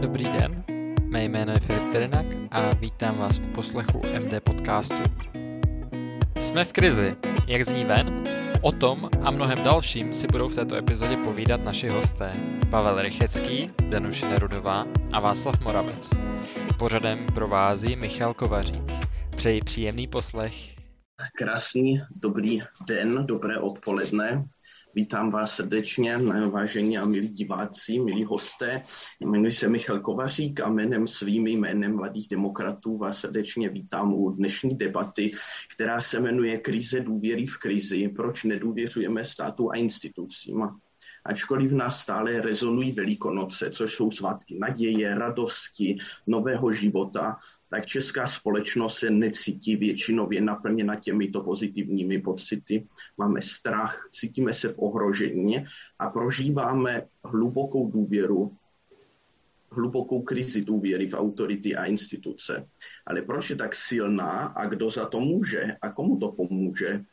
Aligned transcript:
Dobrý 0.00 0.24
den, 0.24 0.64
mé 1.04 1.24
jméno 1.24 1.52
je 1.52 1.60
Filip 1.60 1.92
Terenak 1.92 2.26
a 2.50 2.74
vítám 2.74 3.18
vás 3.18 3.38
u 3.38 3.52
poslechu 3.52 4.02
MD 4.20 4.40
podcastu. 4.44 5.02
Jsme 6.36 6.64
v 6.64 6.72
krizi, 6.72 7.16
jak 7.46 7.62
zní 7.62 7.84
ven? 7.84 8.28
O 8.62 8.72
tom 8.72 9.10
a 9.22 9.30
mnohem 9.30 9.62
dalším 9.62 10.14
si 10.14 10.26
budou 10.26 10.48
v 10.48 10.54
této 10.54 10.74
epizodě 10.74 11.16
povídat 11.16 11.64
naši 11.64 11.88
hosté 11.88 12.32
Pavel 12.70 13.02
Rychecký, 13.02 13.66
Danuše 13.88 14.28
Nerudová 14.28 14.86
a 15.12 15.20
Václav 15.20 15.60
Moravec. 15.60 16.10
Pořadem 16.78 17.26
provází 17.34 17.96
Michal 17.96 18.34
Kovařík. 18.34 18.92
Přeji 19.36 19.60
příjemný 19.60 20.06
poslech. 20.06 20.54
Krásný 21.38 22.02
dobrý 22.22 22.58
den, 22.88 23.26
dobré 23.26 23.58
odpoledne. 23.58 24.44
Vítám 24.94 25.30
vás 25.30 25.56
srdečně, 25.56 26.18
vážení 26.50 26.98
a 26.98 27.04
milí 27.04 27.28
diváci, 27.28 27.98
milí 27.98 28.24
hosté. 28.24 28.82
Jmenuji 29.20 29.52
se 29.52 29.68
Michal 29.68 30.00
Kovařík 30.00 30.60
a 30.60 30.68
jménem 30.68 31.06
svým 31.06 31.46
jménem 31.46 31.96
Mladých 31.96 32.28
demokratů 32.28 32.98
vás 32.98 33.18
srdečně 33.18 33.68
vítám 33.68 34.14
u 34.14 34.30
dnešní 34.30 34.76
debaty, 34.76 35.32
která 35.74 36.00
se 36.00 36.20
jmenuje 36.20 36.58
Krize 36.58 37.00
důvěry 37.00 37.46
v 37.46 37.56
krizi. 37.56 38.08
Proč 38.08 38.44
nedůvěřujeme 38.44 39.24
státu 39.24 39.70
a 39.70 39.74
institucím? 39.74 40.68
Ačkoliv 41.24 41.70
v 41.70 41.74
nás 41.74 42.00
stále 42.00 42.40
rezonují 42.40 42.92
Velikonoce, 42.92 43.70
což 43.70 43.94
jsou 43.94 44.10
svátky 44.10 44.58
naděje, 44.58 45.14
radosti, 45.14 45.98
nového 46.26 46.72
života, 46.72 47.36
tak 47.70 47.86
česká 47.86 48.26
společnost 48.26 48.98
se 48.98 49.10
necítí 49.10 49.76
většinově 49.76 50.40
naplněna 50.40 50.96
těmito 50.96 51.40
pozitivními 51.40 52.18
pocity. 52.18 52.86
Máme 53.18 53.42
strach, 53.42 54.08
cítíme 54.12 54.54
se 54.54 54.68
v 54.68 54.78
ohrožení 54.78 55.64
a 55.98 56.10
prožíváme 56.10 57.02
hlubokou 57.24 57.90
důvěru, 57.90 58.56
hlubokou 59.70 60.22
krizi 60.22 60.64
důvěry 60.64 61.08
v 61.08 61.14
autority 61.14 61.76
a 61.76 61.84
instituce. 61.84 62.68
Ale 63.06 63.22
proč 63.22 63.50
je 63.50 63.56
tak 63.56 63.74
silná 63.74 64.30
a 64.30 64.66
kdo 64.66 64.90
za 64.90 65.06
to 65.06 65.20
může 65.20 65.76
a 65.82 65.92
komu 65.92 66.18
to 66.18 66.32
pomůže? 66.32 67.04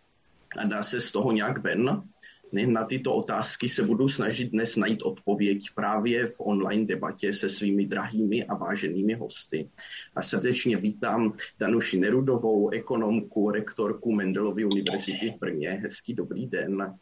A 0.58 0.64
dá 0.66 0.84
se 0.84 1.02
z 1.02 1.12
toho 1.12 1.32
nějak 1.32 1.58
ven? 1.58 2.04
Na 2.52 2.86
tyto 2.86 3.16
otázky 3.16 3.70
se 3.70 3.84
budu 3.84 4.10
snažit 4.10 4.52
dnes 4.52 4.76
najít 4.76 5.02
odpověď 5.02 5.70
právě 5.76 6.28
v 6.28 6.36
online 6.40 6.86
debatě 6.86 7.34
se 7.34 7.50
svými 7.50 7.86
drahými 7.86 8.46
a 8.46 8.56
váženými 8.56 9.14
hosty. 9.14 9.70
A 10.16 10.22
srdečně 10.22 10.78
vítám 10.78 11.34
Danuši 11.60 12.00
Nerudovou, 12.00 12.70
ekonomku, 12.70 13.52
rektorku 13.52 14.12
Mendelovy 14.12 14.66
univerzity 14.66 15.34
v 15.36 15.40
Brně. 15.40 15.70
Hezký 15.70 16.14
dobrý 16.14 16.48
den. 16.48 16.96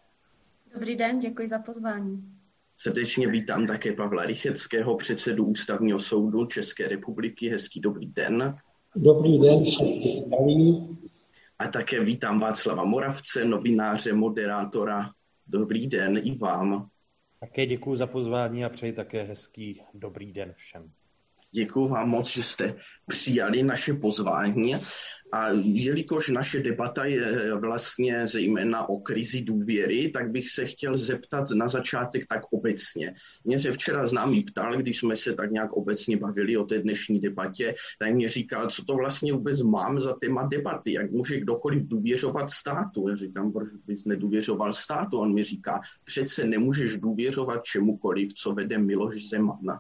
Dobrý 0.74 0.96
den, 0.96 1.20
děkuji 1.20 1.48
za 1.48 1.60
pozvání. 1.60 2.24
Srdečně 2.78 3.28
vítám 3.28 3.66
také 3.66 3.94
Pavla 3.94 4.26
Rycheckého, 4.26 4.96
předsedu 4.96 5.46
Ústavního 5.46 6.00
soudu 6.00 6.46
České 6.46 6.88
republiky. 6.88 7.50
Hezký 7.50 7.80
dobrý 7.80 8.08
den. 8.08 8.56
Dobrý 8.96 9.40
den, 9.40 9.64
všichni 9.64 10.20
zdraví. 10.20 10.98
A 11.60 11.68
také 11.68 12.04
vítám 12.04 12.40
Václava 12.40 12.84
Moravce, 12.84 13.46
novináře, 13.46 14.14
moderátora 14.14 15.12
Dobrý 15.48 15.88
den 15.88 16.18
i 16.24 16.38
vám. 16.38 16.90
Také 17.40 17.66
děkuji 17.66 17.96
za 17.96 18.08
pozvání 18.08 18.66
a 18.66 18.70
přeji 18.70 18.94
také 18.94 19.24
hezký 19.24 19.82
dobrý 19.94 20.34
den 20.34 20.54
všem. 20.58 20.92
Děkuji 21.52 21.88
vám 21.88 22.10
moc, 22.10 22.30
že 22.30 22.44
jste 22.44 22.76
přijali 23.08 23.64
naše 23.64 23.94
pozvání. 23.94 24.76
A 25.36 25.50
jelikož 25.62 26.30
naše 26.30 26.60
debata 26.60 27.06
je 27.06 27.56
vlastně 27.56 28.28
zejména 28.28 28.90
o 28.90 29.00
krizi 29.00 29.42
důvěry, 29.42 30.12
tak 30.14 30.32
bych 30.32 30.50
se 30.50 30.66
chtěl 30.66 30.98
zeptat 30.98 31.50
na 31.52 31.68
začátek 31.68 32.26
tak 32.30 32.42
obecně. 32.52 33.14
Mě 33.44 33.60
se 33.60 33.72
včera 33.72 34.08
známý 34.08 34.44
ptal, 34.44 34.78
když 34.78 35.00
jsme 35.00 35.16
se 35.16 35.34
tak 35.34 35.52
nějak 35.52 35.74
obecně 35.74 36.18
bavili 36.18 36.58
o 36.58 36.64
té 36.64 36.80
dnešní 36.80 37.20
debatě, 37.20 37.74
tak 38.00 38.14
mě 38.14 38.30
říkal, 38.30 38.70
co 38.70 38.86
to 38.86 38.96
vlastně 38.96 39.34
vůbec 39.34 39.62
mám 39.62 40.00
za 40.00 40.14
téma 40.14 40.48
debaty, 40.48 40.94
jak 40.94 41.12
může 41.12 41.40
kdokoliv 41.40 41.88
důvěřovat 41.88 42.52
státu. 42.52 43.08
Já 43.10 43.16
říkám, 43.16 43.52
proč 43.52 43.68
bys 43.86 44.06
nedůvěřoval 44.06 44.74
státu? 44.74 45.18
On 45.18 45.34
mi 45.34 45.44
říká, 45.44 45.82
přece 46.04 46.44
nemůžeš 46.44 46.98
důvěřovat 46.98 47.64
čemukoliv, 47.64 48.34
co 48.34 48.54
vede 48.54 48.78
Miloš 48.78 49.30
Zeman. 49.30 49.80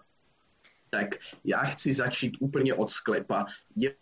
Tak 0.89 1.07
já 1.43 1.59
chci 1.63 1.93
začít 1.93 2.37
úplně 2.39 2.73
od 2.73 2.91
sklepa. 2.91 3.45
Je 3.75 3.95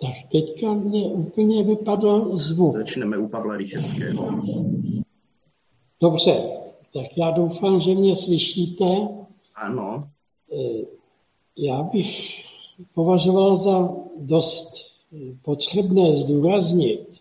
tak 0.00 0.14
teďka 0.32 0.74
mě 0.74 1.06
úplně 1.06 1.62
vypadl 1.62 2.36
zvuk. 2.36 2.76
Začneme 2.76 3.18
u 3.18 3.28
Pavla 3.28 3.56
Rycheckého. 3.56 4.42
Dobře, 6.00 6.50
tak 6.92 7.18
já 7.18 7.30
doufám, 7.30 7.80
že 7.80 7.94
mě 7.94 8.16
slyšíte. 8.16 8.84
Ano. 9.54 10.08
E, 10.52 10.84
já 11.58 11.82
bych 11.82 12.44
považoval 12.94 13.56
za 13.56 13.94
dost 14.16 14.94
potřebné 15.42 16.16
zdůraznit, 16.16 17.20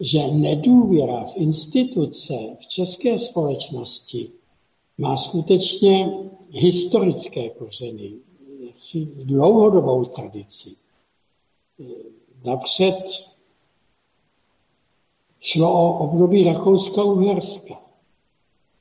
že 0.00 0.28
nedůvěra 0.28 1.24
v 1.24 1.36
instituce 1.36 2.34
v 2.60 2.66
české 2.66 3.18
společnosti 3.18 4.30
má 4.98 5.16
skutečně 5.16 6.12
historické 6.50 7.50
kořeny, 7.50 8.12
dlouhodobou 9.24 10.04
tradici. 10.04 10.76
Napřed 12.44 13.04
šlo 15.40 15.72
o 15.72 15.98
období 15.98 16.44
Rakouska-Uherska. 16.44 17.76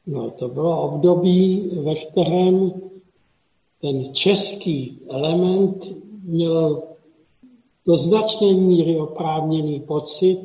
No, 0.08 0.30
to 0.32 0.48
bylo 0.48 0.82
období, 0.82 1.70
ve 1.84 1.96
kterém 1.96 2.82
ten 3.82 4.14
český 4.14 5.00
element 5.10 5.86
měl 6.24 6.84
do 7.86 7.98
značné 7.98 8.54
míry 8.54 9.00
oprávněný 9.00 9.80
pocit, 9.80 10.42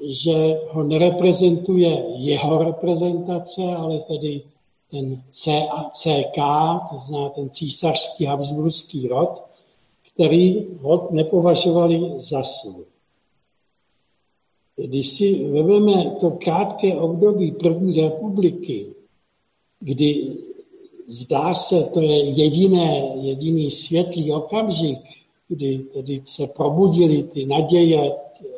že 0.00 0.60
ho 0.70 0.82
nereprezentuje 0.82 2.04
jeho 2.16 2.64
reprezentace, 2.64 3.62
ale 3.62 3.98
tedy 3.98 4.42
ten 4.90 5.22
CK, 5.30 6.38
to 6.90 6.98
znamená 6.98 7.28
ten 7.28 7.50
císařský 7.50 8.24
habsburský 8.24 9.08
rod, 9.08 9.49
který 10.14 10.66
rod 10.82 11.10
nepovažovali 11.10 12.00
za 12.18 12.42
svůj. 12.42 12.84
Když 14.76 15.08
si 15.08 15.48
vezmeme 15.48 16.10
to 16.20 16.30
krátké 16.30 16.96
období 16.96 17.52
první 17.52 18.00
republiky, 18.00 18.86
kdy 19.80 20.36
zdá 21.06 21.54
se, 21.54 21.84
to 21.84 22.00
je 22.00 22.30
jediné, 22.30 23.12
jediný 23.14 23.70
světlý 23.70 24.32
okamžik, 24.32 24.98
kdy 25.48 25.78
tedy 25.78 26.22
se 26.24 26.46
probudili 26.46 27.22
ty 27.22 27.46
naděje 27.46 28.12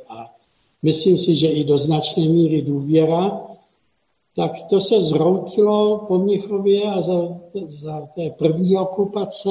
a 0.08 0.34
myslím 0.82 1.18
si, 1.18 1.36
že 1.36 1.48
i 1.48 1.64
do 1.64 1.78
značné 1.78 2.28
míry 2.28 2.62
důvěra, 2.62 3.46
tak 4.36 4.52
to 4.70 4.80
se 4.80 5.02
zroutilo 5.02 5.98
po 5.98 6.18
Mnichově 6.18 6.82
a 6.82 7.02
za, 7.02 7.40
za 7.68 8.08
té 8.14 8.30
první 8.30 8.76
okupace 8.76 9.50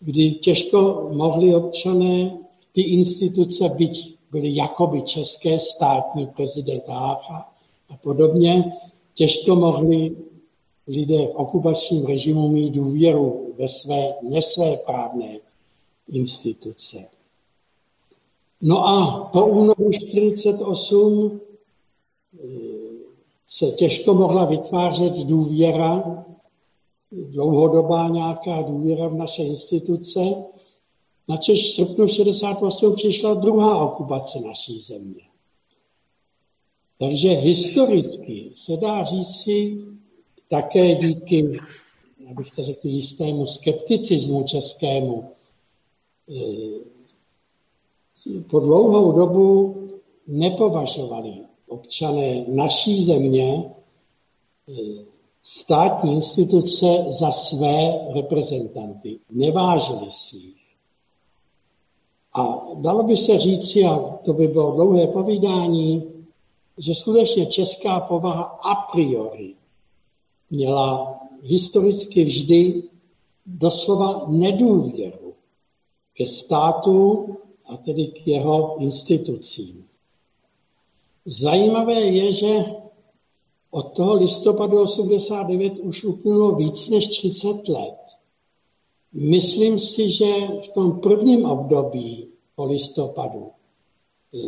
kdy 0.00 0.30
těžko 0.30 1.08
mohli 1.12 1.54
občané 1.54 2.38
ty 2.72 2.82
instituce 2.82 3.68
byť 3.68 4.18
byly 4.30 4.56
jakoby 4.56 5.02
české 5.02 5.58
státní 5.58 6.26
prezident 6.26 6.82
a 6.88 7.96
podobně, 8.02 8.72
těžko 9.14 9.56
mohli 9.56 10.16
lidé 10.88 11.26
v 11.26 11.34
okupačním 11.34 12.06
režimu 12.06 12.48
mít 12.48 12.70
důvěru 12.70 13.54
ve 13.58 13.68
své 13.68 14.14
nesvéprávné 14.22 15.38
instituce. 16.08 17.04
No 18.62 18.86
a 18.86 19.24
po 19.32 19.46
únoru 19.46 19.90
1948 19.90 21.40
eh, 22.34 22.48
se 23.46 23.66
těžko 23.66 24.14
mohla 24.14 24.44
vytvářet 24.44 25.16
důvěra 25.16 26.24
dlouhodobá 27.12 28.08
nějaká 28.08 28.62
důvěra 28.62 29.08
v 29.08 29.14
naše 29.14 29.42
instituce, 29.42 30.20
načež 31.28 31.64
v 31.64 31.74
srpnu 31.74 32.08
68 32.08 32.94
přišla 32.94 33.34
druhá 33.34 33.84
okupace 33.84 34.40
naší 34.40 34.80
země. 34.80 35.22
Takže 36.98 37.28
historicky 37.28 38.52
se 38.54 38.76
dá 38.76 39.04
říci 39.04 39.78
také 40.48 40.94
díky, 40.94 41.52
abych 42.30 42.50
to 42.50 42.62
řekl, 42.62 42.88
jistému 42.88 43.46
skepticismu 43.46 44.44
českému, 44.44 45.30
eh, 46.28 46.78
po 48.50 48.60
dlouhou 48.60 49.12
dobu 49.12 49.74
nepovažovali 50.26 51.34
občané 51.68 52.44
naší 52.48 53.04
země 53.04 53.74
eh, 54.68 55.17
státní 55.50 56.14
instituce 56.14 56.86
za 57.10 57.32
své 57.32 58.08
reprezentanty. 58.14 59.18
Nevážili 59.30 60.12
si 60.12 60.36
jich. 60.36 60.68
A 62.34 62.66
dalo 62.74 63.02
by 63.02 63.16
se 63.16 63.38
říci, 63.38 63.84
a 63.84 63.98
to 64.24 64.32
by 64.32 64.48
bylo 64.48 64.72
dlouhé 64.72 65.06
povídání, 65.06 66.12
že 66.78 66.94
skutečně 66.94 67.46
česká 67.46 68.00
povaha 68.00 68.42
a 68.42 68.74
priori 68.74 69.54
měla 70.50 71.20
historicky 71.42 72.24
vždy 72.24 72.82
doslova 73.46 74.24
nedůvěru 74.28 75.34
ke 76.14 76.26
státu 76.26 77.26
a 77.66 77.76
tedy 77.76 78.06
k 78.06 78.26
jeho 78.26 78.76
institucím. 78.78 79.84
Zajímavé 81.24 82.00
je, 82.00 82.32
že 82.32 82.64
od 83.70 83.82
toho 83.96 84.14
listopadu 84.14 84.82
89 84.82 85.78
už 85.78 86.04
uplynulo 86.04 86.54
víc 86.54 86.88
než 86.88 87.08
30 87.08 87.68
let. 87.68 87.98
Myslím 89.12 89.78
si, 89.78 90.10
že 90.10 90.26
v 90.64 90.68
tom 90.74 91.00
prvním 91.00 91.44
období 91.44 92.28
po 92.56 92.64
listopadu 92.64 93.50
eh, 94.34 94.38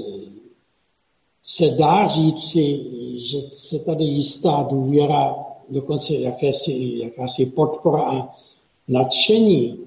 se 1.43 1.69
dá 1.70 2.08
říci, 2.08 2.84
že 3.19 3.50
se 3.50 3.78
tady 3.78 4.05
jistá 4.05 4.62
důvěra, 4.62 5.34
dokonce 5.69 6.14
jakési, 6.14 6.99
jakási 6.99 7.46
podpora 7.46 8.02
a 8.02 8.37
nadšení 8.88 9.78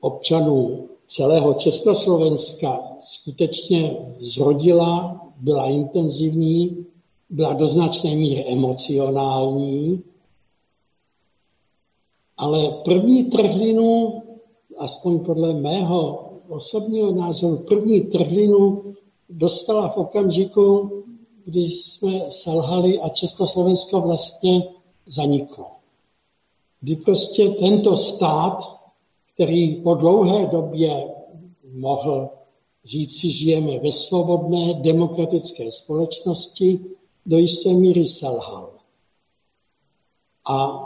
občanů 0.00 0.88
celého 1.08 1.54
Československa 1.54 2.80
skutečně 3.04 3.96
zrodila, 4.20 5.20
byla 5.36 5.66
intenzivní, 5.68 6.86
byla 7.32 7.52
do 7.52 7.68
značné 7.68 8.14
míry 8.14 8.44
emocionální, 8.44 10.02
ale 12.36 12.70
první 12.84 13.24
trhlinu, 13.24 14.22
aspoň 14.78 15.18
podle 15.24 15.54
mého 15.54 16.30
osobního 16.48 17.12
názoru, 17.12 17.56
první 17.56 18.00
trhlinu 18.00 18.94
dostala 19.28 19.88
v 19.88 19.96
okamžiku, 19.96 20.90
kdy 21.44 21.60
jsme 21.60 22.20
selhali 22.30 23.00
a 23.00 23.08
Československo 23.08 24.00
vlastně 24.00 24.62
zaniklo. 25.06 25.66
Kdy 26.80 26.96
prostě 26.96 27.48
tento 27.48 27.96
stát, 27.96 28.58
který 29.34 29.82
po 29.82 29.94
dlouhé 29.94 30.46
době 30.46 31.14
mohl 31.74 32.30
říct 32.84 33.20
si, 33.20 33.30
žijeme 33.30 33.78
ve 33.78 33.92
svobodné 33.92 34.74
demokratické 34.74 35.72
společnosti, 35.72 36.80
do 37.26 37.38
jisté 37.38 37.72
míry 37.72 38.06
selhal. 38.06 38.70
A 40.50 40.82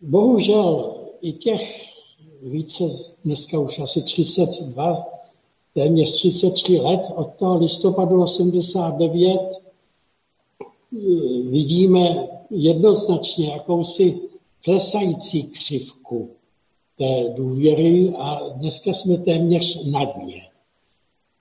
bohužel 0.00 0.94
i 1.20 1.32
těch 1.32 1.86
více, 2.42 2.84
dneska 3.24 3.58
už 3.58 3.78
asi 3.78 4.02
32, 4.02 5.04
téměř 5.74 6.12
33 6.12 6.78
let 6.78 7.00
od 7.14 7.34
toho 7.34 7.58
listopadu 7.58 8.22
89 8.22 9.40
vidíme 11.50 12.28
jednoznačně 12.50 13.48
jakousi 13.48 14.20
klesající 14.64 15.42
křivku 15.42 16.30
té 16.98 17.34
důvěry 17.36 18.14
a 18.18 18.48
dneska 18.48 18.92
jsme 18.92 19.16
téměř 19.16 19.84
na 19.84 20.04
dně. 20.04 20.42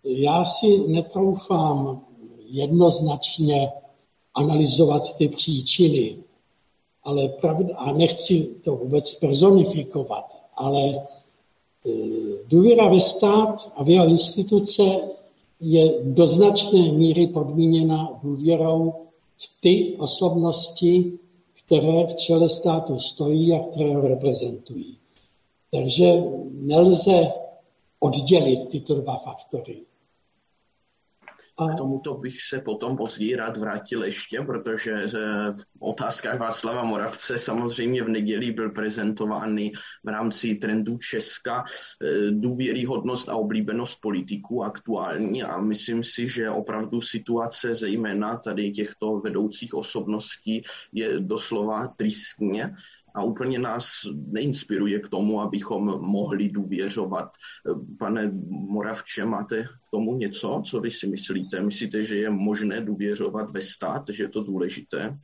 Já 0.04 0.46
si 0.46 0.88
netroufám 0.88 2.06
jednoznačně 2.50 3.72
analyzovat 4.34 5.18
ty 5.18 5.28
příčiny, 5.28 6.18
ale 7.04 7.30
pravda, 7.30 7.76
a 7.78 7.92
nechci 7.92 8.48
to 8.64 8.76
vůbec 8.76 9.14
personifikovat, 9.16 10.26
ale 10.56 10.82
e, 10.90 11.02
důvěra 12.48 12.90
ve 12.90 13.00
stát 13.00 13.72
a 13.76 13.84
v 13.84 13.90
jeho 13.90 14.08
instituce 14.08 14.84
je 15.60 15.94
do 16.04 16.28
značné 16.28 16.92
míry 16.92 17.28
podmíněna 17.28 18.20
důvěrou 18.24 18.94
v 19.38 19.62
ty 19.62 19.96
osobnosti, 19.98 21.20
které 21.66 22.08
v 22.08 22.16
čele 22.16 22.50
státu 22.50 23.00
stojí 23.00 23.54
a 23.54 23.60
které 23.60 23.96
ho 23.96 24.08
reprezentují. 24.08 24.98
Takže 25.72 26.24
nelze 26.52 27.32
oddělit 28.00 28.70
tyto 28.70 28.96
dva 28.96 29.18
faktory. 29.18 29.82
K 31.68 31.76
tomuto 31.76 32.14
bych 32.14 32.42
se 32.42 32.62
potom 32.62 32.98
později 32.98 33.36
rád 33.36 33.58
vrátil 33.58 34.04
ještě, 34.04 34.42
protože 34.42 34.92
eh, 34.92 35.10
v 35.52 35.64
otázkách 35.80 36.40
Václava 36.40 36.84
Moravce 36.84 37.38
samozřejmě 37.38 38.04
v 38.04 38.10
neděli 38.10 38.52
byl 38.52 38.70
prezentovány 38.70 39.72
v 40.04 40.08
rámci 40.08 40.56
trendů 40.56 40.98
Česka 40.98 41.64
eh, 41.64 42.32
důvěryhodnost 42.32 43.30
a 43.30 43.36
oblíbenost 43.36 44.02
politiků 44.02 44.64
aktuální. 44.64 45.44
A 45.44 45.62
myslím 45.62 46.04
si, 46.04 46.28
že 46.28 46.50
opravdu 46.50 47.02
situace 47.02 47.76
zejména 47.76 48.38
tady 48.38 48.72
těchto 48.72 49.20
vedoucích 49.20 49.74
osobností 49.74 50.64
je 50.94 51.20
doslova 51.20 51.88
tristně 51.88 52.76
a 53.14 53.24
úplně 53.24 53.60
nás 53.60 53.86
neinspiruje 54.28 55.00
k 55.00 55.10
tomu, 55.10 55.42
abychom 55.42 55.86
mohli 56.02 56.50
důvěřovat. 56.50 57.30
Pane 58.00 58.32
Moravče, 58.50 59.26
máte 59.26 59.64
k 59.64 59.92
tomu 59.92 60.16
něco, 60.16 60.62
co 60.66 60.80
vy 60.80 60.92
si 60.92 61.08
myslíte? 61.08 61.62
Myslíte, 61.62 62.04
že 62.04 62.18
je 62.18 62.30
možné 62.30 62.82
důvěřovat 62.82 63.52
ve 63.52 63.62
stát, 63.62 64.04
že 64.10 64.24
je 64.24 64.30
to 64.30 64.44
důležité? 64.44 65.18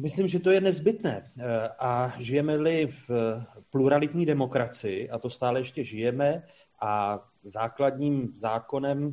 Myslím, 0.00 0.28
že 0.28 0.38
to 0.38 0.50
je 0.50 0.60
nezbytné. 0.60 1.32
A 1.78 2.14
žijeme-li 2.18 2.94
v 3.08 3.40
pluralitní 3.70 4.26
demokracii, 4.26 5.10
a 5.10 5.18
to 5.18 5.30
stále 5.30 5.60
ještě 5.60 5.84
žijeme, 5.84 6.42
a 6.82 7.24
základním 7.44 8.32
zákonem 8.34 9.12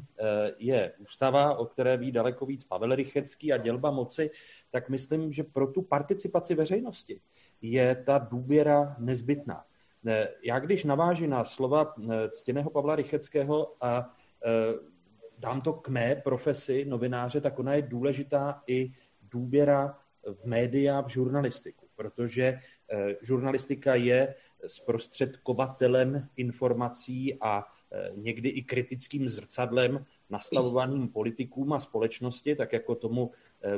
je 0.58 0.94
ústava, 1.00 1.58
o 1.58 1.66
které 1.66 1.98
ví 1.98 2.12
daleko 2.12 2.46
víc 2.46 2.64
Pavel 2.64 2.96
Rychecký 2.96 3.54
a 3.54 3.58
dělba 3.58 3.92
moci, 3.92 4.32
tak 4.72 4.90
myslím, 4.90 5.34
že 5.34 5.44
pro 5.44 5.68
tu 5.68 5.82
participaci 5.82 6.56
veřejnosti 6.56 7.20
je 7.64 7.96
ta 7.96 8.18
důvěra 8.18 8.96
nezbytná. 9.00 9.66
Já 10.44 10.60
když 10.60 10.84
navážu 10.84 11.28
na 11.28 11.46
slova 11.46 11.96
ctěného 12.32 12.70
Pavla 12.70 12.96
Rycheckého 12.96 13.76
a 13.82 14.16
dám 15.40 15.62
to 15.62 15.74
k 15.74 15.90
mé 15.90 16.16
profesi 16.16 16.86
novináře, 16.86 17.42
tak 17.42 17.60
ona 17.60 17.74
je 17.74 17.82
důležitá 17.82 18.64
i 18.68 18.92
důvěra 19.22 19.98
v 20.24 20.46
média, 20.46 21.02
v 21.02 21.10
žurnalistiku, 21.10 21.88
protože 21.96 22.60
žurnalistika 23.22 23.96
je 23.96 24.36
zprostředkovatelem 24.68 26.30
informací 26.36 27.38
a 27.42 27.64
někdy 28.16 28.50
i 28.50 28.64
kritickým 28.64 29.30
zrcadlem 29.30 30.06
nastavovaným 30.30 31.08
politikům 31.08 31.74
a 31.74 31.80
společnosti, 31.80 32.56
tak 32.56 32.74
jako 32.74 32.96
tomu 32.96 33.32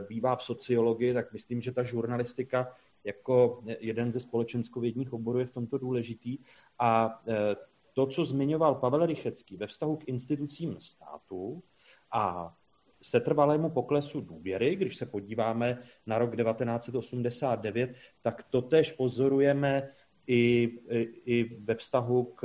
bývá 0.07 0.35
v 0.35 0.43
sociologii, 0.43 1.13
tak 1.13 1.33
myslím, 1.33 1.61
že 1.61 1.71
ta 1.71 1.83
žurnalistika 1.83 2.67
jako 3.05 3.63
jeden 3.79 4.11
ze 4.11 4.19
společenskovědních 4.19 5.13
oborů 5.13 5.39
je 5.39 5.45
v 5.45 5.53
tomto 5.53 5.77
důležitý. 5.77 6.37
A 6.79 7.21
e, 7.27 7.55
to, 7.93 8.05
co 8.05 8.25
zmiňoval 8.25 8.75
Pavel 8.75 9.05
Rychecký 9.05 9.57
ve 9.57 9.67
vztahu 9.67 9.95
k 9.97 10.07
institucím 10.07 10.81
státu 10.81 11.63
a 12.11 12.53
setrvalému 13.01 13.69
poklesu 13.69 14.21
důvěry, 14.21 14.75
když 14.75 14.97
se 14.97 15.05
podíváme 15.05 15.83
na 16.05 16.17
rok 16.17 16.35
1989, 16.35 17.93
tak 18.21 18.43
to 18.43 18.61
tež 18.61 18.91
pozorujeme 18.91 19.89
i, 20.27 20.71
i, 20.89 21.21
i 21.25 21.57
ve 21.63 21.75
vztahu 21.75 22.23
k, 22.23 22.41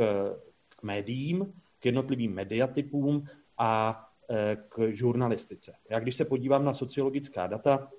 k 0.68 0.82
médiím, 0.82 1.52
k 1.78 1.86
jednotlivým 1.86 2.34
mediatypům 2.34 3.24
a 3.58 4.04
e, 4.30 4.56
k 4.68 4.92
žurnalistice. 4.92 5.74
Já 5.90 6.00
když 6.00 6.16
se 6.16 6.24
podívám 6.24 6.64
na 6.64 6.74
sociologická 6.74 7.46
data, 7.46 7.90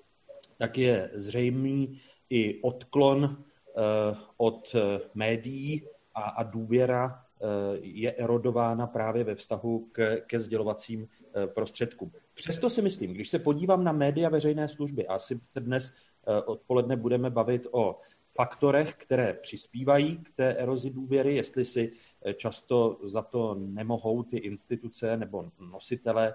tak 0.58 0.78
je 0.78 1.10
zřejmý 1.14 2.00
i 2.30 2.62
odklon 2.62 3.24
eh, 3.24 4.16
od 4.36 4.74
eh, 4.74 5.00
médií 5.14 5.82
a, 6.14 6.42
důvěra 6.42 7.24
eh, 7.40 7.46
je 7.80 8.12
erodována 8.12 8.86
právě 8.86 9.24
ve 9.24 9.34
vztahu 9.34 9.88
k, 9.92 10.16
ke 10.26 10.38
sdělovacím 10.38 11.08
prostředkům. 11.54 12.12
Přesto 12.34 12.70
si 12.70 12.82
myslím, 12.82 13.12
když 13.12 13.28
se 13.28 13.38
podívám 13.38 13.84
na 13.84 13.92
média 13.92 14.28
veřejné 14.28 14.68
služby, 14.68 15.06
asi 15.06 15.40
se 15.46 15.60
dnes 15.60 15.94
odpoledne 16.46 16.96
budeme 16.96 17.30
bavit 17.30 17.66
o 17.70 18.00
faktorech, 18.34 18.94
které 18.94 19.34
přispívají 19.34 20.16
k 20.16 20.32
té 20.34 20.54
erozi 20.54 20.90
důvěry, 20.90 21.36
jestli 21.36 21.64
si 21.64 21.92
často 22.36 22.98
za 23.04 23.22
to 23.22 23.54
nemohou 23.54 24.22
ty 24.22 24.36
instituce 24.36 25.16
nebo 25.16 25.50
nositele 25.60 26.34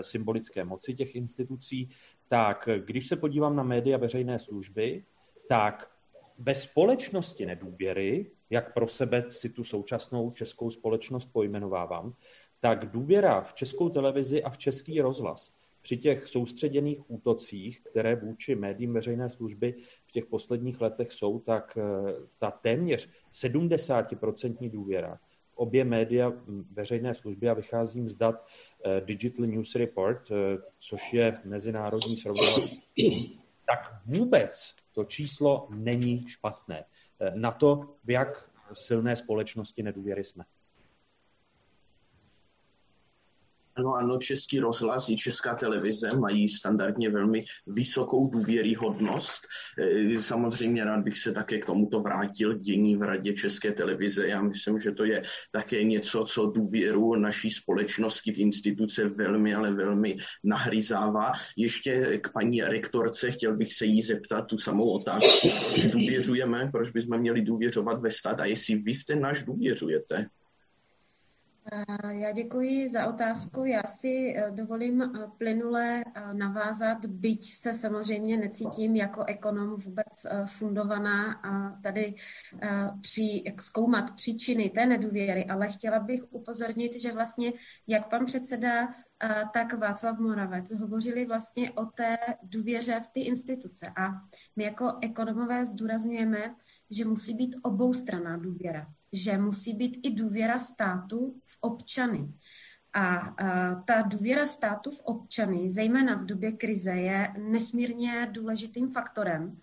symbolické 0.00 0.64
moci 0.64 0.94
těch 0.94 1.14
institucí, 1.14 1.90
tak 2.28 2.68
když 2.84 3.08
se 3.08 3.16
podívám 3.16 3.56
na 3.56 3.62
média 3.62 3.98
veřejné 3.98 4.38
služby, 4.38 5.04
tak 5.50 5.90
bez 6.38 6.62
společnosti 6.62 7.46
nedůvěry, 7.46 8.30
jak 8.50 8.74
pro 8.74 8.88
sebe 8.88 9.24
si 9.28 9.48
tu 9.48 9.64
současnou 9.64 10.30
českou 10.30 10.70
společnost 10.70 11.26
pojmenovávám, 11.32 12.14
tak 12.60 12.90
důvěra 12.90 13.40
v 13.40 13.54
českou 13.54 13.88
televizi 13.88 14.42
a 14.42 14.50
v 14.50 14.58
český 14.58 15.00
rozhlas 15.00 15.52
při 15.82 15.96
těch 15.96 16.26
soustředěných 16.26 17.10
útocích, 17.10 17.80
které 17.80 18.16
vůči 18.16 18.54
médiím 18.54 18.92
veřejné 18.92 19.30
služby 19.30 19.74
v 20.06 20.12
těch 20.12 20.26
posledních 20.26 20.80
letech 20.80 21.12
jsou, 21.12 21.38
tak 21.38 21.78
eh, 21.78 22.12
ta 22.38 22.50
téměř 22.50 23.08
70% 23.32 24.70
důvěra 24.70 25.18
v 25.50 25.56
obě 25.56 25.84
média 25.84 26.32
veřejné 26.72 27.14
služby, 27.14 27.48
a 27.48 27.54
vycházím 27.54 28.08
z 28.08 28.14
dat 28.14 28.46
eh, 28.84 29.00
Digital 29.00 29.46
News 29.46 29.74
Report, 29.74 30.30
eh, 30.30 30.34
což 30.80 31.12
je 31.12 31.40
mezinárodní 31.44 32.16
srovnávací, 32.16 32.82
tak 33.70 34.02
vůbec 34.06 34.74
To 34.92 35.04
číslo 35.04 35.68
není 35.70 36.28
špatné. 36.28 36.84
Na 37.34 37.52
to, 37.52 37.94
v 38.04 38.10
jak 38.10 38.50
silné 38.72 39.16
společnosti 39.16 39.82
nedůvěry 39.82 40.24
jsme. 40.24 40.44
Ano, 43.80 43.94
ano, 43.94 44.18
Český 44.18 44.60
rozhlas 44.60 45.08
i 45.08 45.16
Česká 45.16 45.54
televize 45.54 46.12
mají 46.12 46.48
standardně 46.48 47.10
velmi 47.10 47.44
vysokou 47.66 48.28
důvěryhodnost. 48.28 49.46
E, 49.78 50.22
samozřejmě 50.22 50.84
rád 50.84 51.00
bych 51.00 51.18
se 51.18 51.32
také 51.32 51.58
k 51.58 51.66
tomuto 51.66 52.00
vrátil 52.00 52.58
k 52.58 52.60
dění 52.60 52.96
v 52.96 53.02
radě 53.02 53.32
České 53.32 53.72
televize. 53.72 54.28
Já 54.28 54.42
myslím, 54.42 54.78
že 54.78 54.92
to 54.92 55.04
je 55.04 55.22
také 55.50 55.84
něco, 55.84 56.24
co 56.24 56.46
důvěru 56.46 57.14
naší 57.14 57.50
společnosti 57.50 58.32
v 58.32 58.38
instituce 58.38 59.08
velmi, 59.08 59.54
ale 59.54 59.72
velmi 59.72 60.16
nahryzává. 60.44 61.32
Ještě 61.56 62.18
k 62.18 62.32
paní 62.32 62.62
rektorce 62.62 63.30
chtěl 63.30 63.56
bych 63.56 63.72
se 63.72 63.86
jí 63.86 64.02
zeptat 64.02 64.42
tu 64.42 64.58
samou 64.58 64.90
otázku. 64.90 65.48
Důvěřujeme, 65.92 66.68
proč 66.72 66.90
bychom 66.90 67.18
měli 67.18 67.42
důvěřovat 67.42 68.00
ve 68.00 68.10
stát 68.10 68.40
a 68.40 68.44
jestli 68.44 68.76
vy 68.76 68.94
v 68.94 69.04
ten 69.04 69.20
náš 69.20 69.42
důvěřujete? 69.42 70.26
Já 72.10 72.32
děkuji 72.32 72.88
za 72.88 73.06
otázku. 73.06 73.64
Já 73.64 73.82
si 73.86 74.34
eh, 74.36 74.50
dovolím 74.50 75.02
eh, 75.02 75.08
plynule 75.38 76.02
eh, 76.04 76.34
navázat, 76.34 77.06
byť 77.06 77.52
se 77.52 77.72
samozřejmě 77.72 78.36
necítím 78.36 78.96
jako 78.96 79.24
ekonom 79.24 79.76
vůbec 79.76 80.26
fundovaná 80.44 81.32
a 81.32 81.80
tady 81.82 82.14
při, 83.00 83.42
zkoumat 83.60 84.16
příčiny 84.16 84.70
té 84.70 84.86
nedůvěry, 84.86 85.44
ale 85.44 85.68
chtěla 85.68 85.98
bych 85.98 86.32
upozornit, 86.32 87.00
že 87.00 87.12
vlastně 87.12 87.52
jak 87.86 88.10
pan 88.10 88.24
předseda, 88.24 88.88
tak 89.52 89.72
Václav 89.72 90.18
Moravec 90.18 90.72
hovořili 90.72 91.26
vlastně 91.26 91.70
o 91.70 91.84
té 91.84 92.18
důvěře 92.42 93.00
v 93.00 93.08
ty 93.08 93.20
instituce. 93.20 93.92
A 93.96 94.10
my 94.56 94.64
jako 94.64 94.92
ekonomové 95.00 95.66
zdůrazňujeme, 95.66 96.54
že 96.90 97.04
musí 97.04 97.34
být 97.34 97.56
oboustranná 97.62 98.36
důvěra 98.36 98.86
že 99.12 99.38
musí 99.38 99.72
být 99.72 100.00
i 100.02 100.10
důvěra 100.10 100.58
státu 100.58 101.40
v 101.44 101.58
občany. 101.60 102.34
A, 102.92 103.16
a 103.16 103.74
ta 103.74 104.02
důvěra 104.02 104.46
státu 104.46 104.90
v 104.90 105.00
občany, 105.00 105.70
zejména 105.70 106.14
v 106.14 106.24
době 106.24 106.52
krize, 106.52 106.90
je 106.90 107.34
nesmírně 107.38 108.28
důležitým 108.32 108.90
faktorem. 108.90 109.60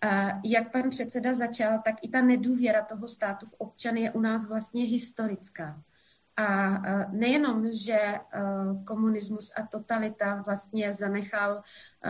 A 0.00 0.40
jak 0.44 0.72
pan 0.72 0.90
předseda 0.90 1.34
začal, 1.34 1.78
tak 1.84 1.94
i 2.02 2.08
ta 2.08 2.22
nedůvěra 2.22 2.84
toho 2.84 3.08
státu 3.08 3.46
v 3.46 3.54
občany 3.58 4.00
je 4.00 4.10
u 4.10 4.20
nás 4.20 4.48
vlastně 4.48 4.84
historická. 4.84 5.82
A 6.40 7.06
nejenom, 7.12 7.72
že 7.72 7.98
komunismus 8.86 9.52
a 9.56 9.66
totalita 9.66 10.42
vlastně 10.46 10.92
zanechal 10.92 11.62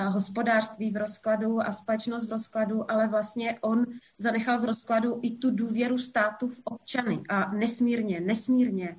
hospodářství 0.08 0.90
v 0.90 0.96
rozkladu 0.96 1.60
a 1.60 1.72
společnost 1.72 2.28
v 2.28 2.32
rozkladu, 2.32 2.90
ale 2.90 3.08
vlastně 3.08 3.58
on 3.60 3.86
zanechal 4.18 4.60
v 4.60 4.64
rozkladu 4.64 5.18
i 5.22 5.30
tu 5.30 5.50
důvěru 5.50 5.98
státu 5.98 6.48
v 6.48 6.60
občany 6.64 7.22
a 7.28 7.52
nesmírně, 7.52 8.20
nesmírně 8.20 8.96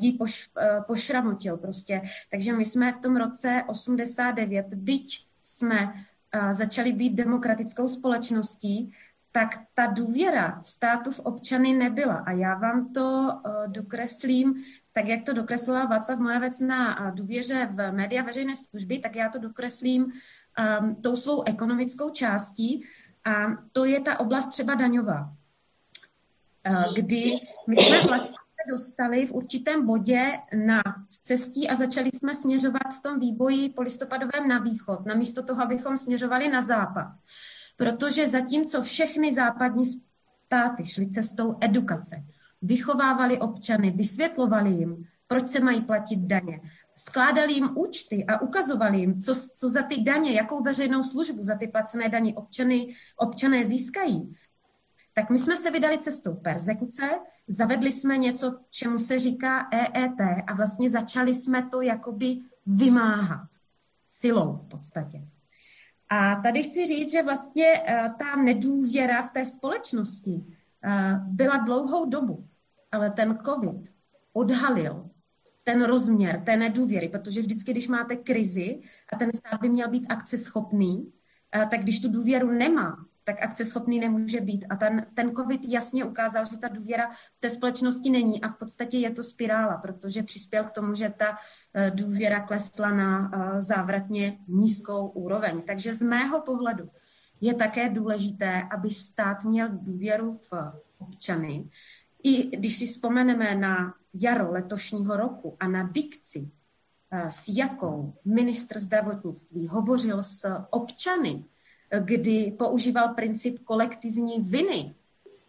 ji 0.00 0.12
poš, 0.12 0.50
pošramotil 0.86 1.56
prostě. 1.56 2.02
Takže 2.30 2.52
my 2.52 2.64
jsme 2.64 2.92
v 2.92 2.98
tom 2.98 3.16
roce 3.16 3.62
89, 3.66 4.66
byť 4.74 5.26
jsme 5.42 5.94
začali 6.50 6.92
být 6.92 7.14
demokratickou 7.14 7.88
společností, 7.88 8.92
tak 9.32 9.58
ta 9.74 9.86
důvěra 9.86 10.60
státu 10.64 11.10
v 11.10 11.20
občany 11.20 11.72
nebyla. 11.72 12.14
A 12.14 12.32
já 12.32 12.54
vám 12.54 12.92
to 12.92 13.32
uh, 13.32 13.52
dokreslím, 13.66 14.54
tak 14.92 15.08
jak 15.08 15.22
to 15.22 15.32
dokreslila 15.32 15.84
Václav 15.84 16.18
Moravec 16.18 16.58
na 16.58 17.00
uh, 17.00 17.14
důvěře 17.14 17.68
v 17.70 17.92
média 17.92 18.22
veřejné 18.22 18.56
služby, 18.56 18.98
tak 18.98 19.16
já 19.16 19.28
to 19.28 19.38
dokreslím 19.38 20.04
um, 20.04 20.94
tou 20.94 21.16
svou 21.16 21.42
ekonomickou 21.42 22.10
částí. 22.10 22.84
A 23.24 23.46
to 23.72 23.84
je 23.84 24.00
ta 24.00 24.20
oblast 24.20 24.46
třeba 24.46 24.74
daňová, 24.74 25.32
uh, 26.70 26.94
kdy 26.94 27.32
my 27.68 27.76
jsme 27.76 28.02
vlastně 28.02 28.36
dostali 28.70 29.26
v 29.26 29.32
určitém 29.32 29.86
bodě 29.86 30.38
na 30.66 30.82
cestí 31.08 31.68
a 31.68 31.74
začali 31.74 32.10
jsme 32.10 32.34
směřovat 32.34 32.94
v 32.98 33.02
tom 33.02 33.18
výboji 33.18 33.68
polistopadovém 33.68 34.48
na 34.48 34.58
východ, 34.58 35.06
namísto 35.06 35.42
toho, 35.42 35.62
abychom 35.62 35.96
směřovali 35.96 36.48
na 36.48 36.62
západ. 36.62 37.06
Protože 37.76 38.28
zatímco 38.28 38.82
všechny 38.82 39.34
západní 39.34 39.84
státy 40.38 40.86
šly 40.86 41.10
cestou 41.10 41.56
edukace, 41.60 42.24
vychovávali 42.62 43.38
občany, 43.38 43.90
vysvětlovali 43.90 44.70
jim, 44.70 45.04
proč 45.26 45.48
se 45.48 45.60
mají 45.60 45.82
platit 45.82 46.16
daně, 46.16 46.60
skládali 46.96 47.52
jim 47.52 47.70
účty 47.76 48.24
a 48.28 48.40
ukazovali 48.40 48.98
jim, 48.98 49.20
co, 49.20 49.34
co 49.34 49.68
za 49.68 49.82
ty 49.82 50.02
daně, 50.02 50.32
jakou 50.32 50.62
veřejnou 50.62 51.02
službu 51.02 51.42
za 51.42 51.56
ty 51.56 51.68
placené 51.68 52.08
daně 52.08 52.34
občany, 52.34 52.94
občané 53.16 53.64
získají, 53.64 54.36
tak 55.14 55.30
my 55.30 55.38
jsme 55.38 55.56
se 55.56 55.70
vydali 55.70 55.98
cestou 55.98 56.34
persekuce, 56.34 57.02
zavedli 57.48 57.92
jsme 57.92 58.18
něco, 58.18 58.58
čemu 58.70 58.98
se 58.98 59.18
říká 59.18 59.68
EET 59.72 60.20
a 60.46 60.54
vlastně 60.54 60.90
začali 60.90 61.34
jsme 61.34 61.68
to 61.68 61.80
jakoby 61.80 62.38
vymáhat 62.66 63.48
silou 64.08 64.56
v 64.56 64.66
podstatě. 64.66 65.22
A 66.12 66.34
tady 66.34 66.62
chci 66.62 66.86
říct, 66.86 67.12
že 67.12 67.22
vlastně 67.22 67.66
eh, 67.66 68.10
ta 68.18 68.36
nedůvěra 68.36 69.22
v 69.22 69.30
té 69.30 69.44
společnosti 69.44 70.44
eh, 70.84 71.20
byla 71.26 71.56
dlouhou 71.56 72.08
dobu, 72.08 72.48
ale 72.92 73.10
ten 73.10 73.38
COVID 73.44 73.94
odhalil 74.32 75.10
ten 75.64 75.84
rozměr 75.84 76.42
té 76.46 76.56
nedůvěry, 76.56 77.08
protože 77.08 77.40
vždycky, 77.40 77.72
když 77.72 77.88
máte 77.88 78.16
krizi 78.16 78.80
a 79.12 79.16
ten 79.16 79.32
stát 79.32 79.60
by 79.60 79.68
měl 79.68 79.88
být 79.88 80.06
akceschopný, 80.08 81.12
eh, 81.54 81.66
tak 81.70 81.80
když 81.80 82.00
tu 82.00 82.12
důvěru 82.12 82.50
nemá, 82.50 83.06
tak 83.24 83.42
akceschopný 83.42 84.00
nemůže 84.00 84.40
být. 84.40 84.64
A 84.70 84.76
ten, 84.76 85.06
ten 85.14 85.34
COVID 85.36 85.60
jasně 85.68 86.04
ukázal, 86.04 86.44
že 86.44 86.58
ta 86.58 86.68
důvěra 86.68 87.10
v 87.36 87.40
té 87.40 87.50
společnosti 87.50 88.10
není 88.10 88.42
a 88.42 88.48
v 88.48 88.58
podstatě 88.58 88.98
je 88.98 89.10
to 89.10 89.22
spirála, 89.22 89.76
protože 89.76 90.22
přispěl 90.22 90.64
k 90.64 90.70
tomu, 90.70 90.94
že 90.94 91.10
ta 91.10 91.36
eh, 91.74 91.90
důvěra 91.90 92.40
klesla 92.40 92.90
na 92.90 93.30
eh, 93.34 93.62
závratně 93.62 94.38
nízkou 94.48 95.08
úroveň. 95.08 95.62
Takže 95.66 95.94
z 95.94 96.02
mého 96.02 96.40
pohledu 96.40 96.90
je 97.40 97.54
také 97.54 97.88
důležité, 97.88 98.62
aby 98.70 98.90
stát 98.90 99.44
měl 99.44 99.68
důvěru 99.72 100.34
v 100.34 100.52
občany. 100.98 101.70
I 102.22 102.56
když 102.56 102.78
si 102.78 102.86
vzpomeneme 102.86 103.54
na 103.54 103.94
jaro 104.14 104.52
letošního 104.52 105.16
roku 105.16 105.56
a 105.60 105.68
na 105.68 105.82
dikci, 105.82 106.50
eh, 107.10 107.30
s 107.30 107.48
jakou 107.48 108.14
ministr 108.24 108.80
zdravotnictví 108.80 109.68
hovořil 109.68 110.22
s 110.22 110.56
občany, 110.70 111.44
kdy 112.00 112.54
používal 112.58 113.14
princip 113.14 113.58
kolektivní 113.64 114.40
viny 114.40 114.94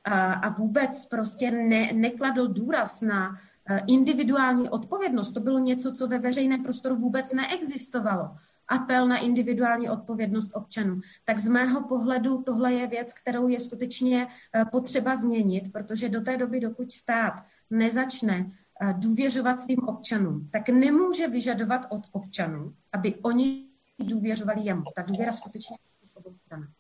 a, 0.03 0.33
a 0.33 0.49
vůbec 0.49 1.05
prostě 1.05 1.51
ne, 1.51 1.93
nekladl 1.93 2.47
důraz 2.47 3.01
na 3.01 3.39
eh, 3.69 3.81
individuální 3.87 4.69
odpovědnost. 4.69 5.31
To 5.31 5.39
bylo 5.39 5.59
něco, 5.59 5.91
co 5.91 6.07
ve 6.07 6.17
veřejném 6.17 6.63
prostoru 6.63 6.95
vůbec 6.95 7.33
neexistovalo. 7.33 8.35
Apel 8.67 9.07
na 9.07 9.17
individuální 9.17 9.89
odpovědnost 9.89 10.51
občanů. 10.55 11.01
Tak 11.25 11.37
z 11.39 11.47
mého 11.47 11.87
pohledu 11.87 12.43
tohle 12.43 12.73
je 12.73 12.87
věc, 12.87 13.13
kterou 13.13 13.47
je 13.47 13.59
skutečně 13.59 14.27
eh, 14.27 14.65
potřeba 14.65 15.15
změnit, 15.15 15.71
protože 15.71 16.09
do 16.09 16.21
té 16.21 16.37
doby, 16.37 16.59
dokud 16.59 16.91
stát 16.91 17.33
nezačne 17.69 18.51
eh, 18.81 18.93
důvěřovat 18.97 19.61
svým 19.61 19.87
občanům, 19.87 20.49
tak 20.51 20.69
nemůže 20.69 21.27
vyžadovat 21.27 21.85
od 21.89 22.01
občanů, 22.11 22.73
aby 22.93 23.15
oni 23.15 23.67
důvěřovali 23.99 24.61
jemu. 24.61 24.83
Ta 24.95 25.01
důvěra 25.01 25.31
skutečně 25.31 25.77
obou 26.13 26.35
stranách. 26.35 26.73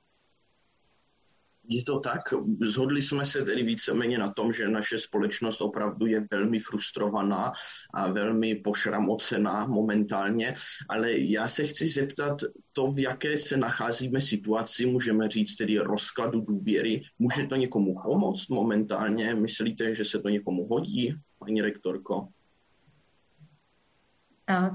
Je 1.67 1.83
to 1.83 1.99
tak? 1.99 2.21
Zhodli 2.61 3.01
jsme 3.01 3.25
se 3.25 3.43
tedy 3.43 3.63
víceméně 3.63 4.17
na 4.17 4.33
tom, 4.33 4.53
že 4.53 4.67
naše 4.67 4.97
společnost 4.97 5.61
opravdu 5.61 6.05
je 6.05 6.27
velmi 6.31 6.59
frustrovaná 6.59 7.51
a 7.93 8.11
velmi 8.11 8.55
pošramocená 8.55 9.65
momentálně, 9.65 10.55
ale 10.89 11.19
já 11.19 11.47
se 11.47 11.63
chci 11.63 11.87
zeptat 11.87 12.41
to, 12.73 12.91
v 12.91 12.99
jaké 12.99 13.37
se 13.37 13.57
nacházíme 13.57 14.21
situaci, 14.21 14.85
můžeme 14.85 15.29
říct 15.29 15.55
tedy 15.55 15.77
rozkladu 15.77 16.41
důvěry. 16.41 17.01
Může 17.19 17.47
to 17.47 17.55
někomu 17.55 17.95
pomoct 18.03 18.49
momentálně? 18.49 19.35
Myslíte, 19.35 19.95
že 19.95 20.05
se 20.05 20.19
to 20.19 20.29
někomu 20.29 20.67
hodí, 20.67 21.15
paní 21.39 21.61
rektorko? 21.61 22.27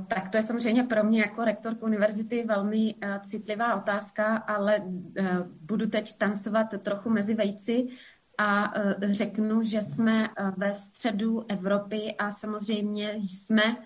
Tak 0.08 0.28
to 0.28 0.36
je 0.36 0.42
samozřejmě 0.42 0.82
pro 0.84 1.04
mě 1.04 1.20
jako 1.20 1.44
rektorku 1.44 1.86
univerzity 1.86 2.44
velmi 2.44 2.94
eh, 3.00 3.20
citlivá 3.24 3.74
otázka, 3.74 4.36
ale 4.36 4.82
eh, 5.16 5.38
budu 5.60 5.86
teď 5.86 6.18
tancovat 6.18 6.66
trochu 6.82 7.10
mezi 7.10 7.34
vejci 7.34 7.88
a 8.38 8.72
eh, 8.78 9.14
řeknu, 9.14 9.62
že 9.62 9.82
jsme 9.82 10.28
ve 10.56 10.74
středu 10.74 11.44
Evropy 11.48 12.14
a 12.18 12.30
samozřejmě 12.30 13.14
jsme 13.14 13.76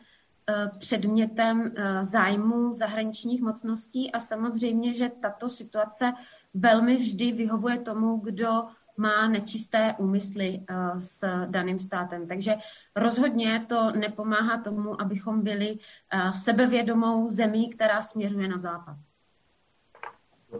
předmětem 0.79 1.75
zájmu 2.01 2.73
zahraničních 2.73 3.43
mocností 3.43 4.13
a 4.13 4.21
samozřejmě, 4.21 4.95
že 4.95 5.09
tato 5.09 5.49
situace 5.49 6.13
velmi 6.55 6.97
vždy 6.97 7.33
vyhovuje 7.33 7.79
tomu, 7.79 8.17
kdo 8.17 8.67
má 8.97 9.29
nečisté 9.29 9.95
úmysly 9.99 10.61
eh, 10.69 11.01
s 11.01 11.25
daným 11.47 11.79
státem. 11.79 12.27
Takže 12.27 12.55
rozhodně 12.97 13.67
to 13.69 13.91
nepomáhá 13.91 14.63
tomu, 14.63 15.01
abychom 15.01 15.43
byli 15.43 15.79
eh, 15.79 16.33
sebevědomou 16.33 17.29
zemí, 17.29 17.71
která 17.71 18.03
směřuje 18.03 18.49
na 18.49 18.59
západ. 18.59 18.97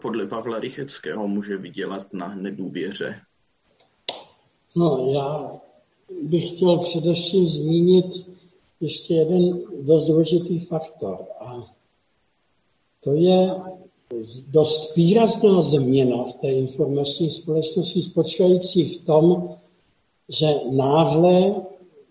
podle 0.01 0.27
Pavla 0.27 0.59
Rycheckého 0.59 1.27
může 1.27 1.57
vydělat 1.57 2.13
na 2.13 2.35
nedůvěře? 2.35 3.21
No, 4.75 5.11
já 5.13 5.51
bych 6.21 6.49
chtěl 6.49 6.77
především 6.77 7.47
zmínit 7.47 8.05
ještě 8.79 9.13
jeden 9.13 9.59
dost 9.81 10.07
důležitý 10.07 10.65
faktor. 10.65 11.25
A 11.39 11.73
to 12.99 13.13
je 13.13 13.55
dost 14.49 14.95
výrazná 14.95 15.61
změna 15.61 16.23
v 16.23 16.33
té 16.33 16.51
informační 16.51 17.31
společnosti 17.31 18.01
spočívající 18.01 18.89
v 18.89 19.05
tom, 19.05 19.55
že 20.29 20.53
náhle 20.71 21.55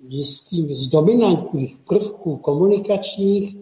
jistým 0.09 0.75
z 0.75 0.89
dominantních 0.89 1.79
prvků 1.79 2.37
komunikačních 2.37 3.57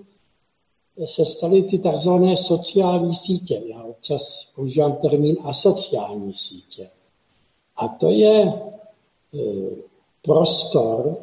se 1.04 1.24
staly 1.24 1.62
ty 1.62 1.78
tzv. 1.78 2.10
sociální 2.34 3.14
sítě. 3.14 3.62
Já 3.66 3.82
občas 3.82 4.48
používám 4.54 4.96
termín 4.96 5.36
asociální 5.44 6.34
sítě. 6.34 6.90
A 7.76 7.88
to 7.88 8.10
je 8.10 8.42
e, 8.42 8.52
prostor 10.22 11.16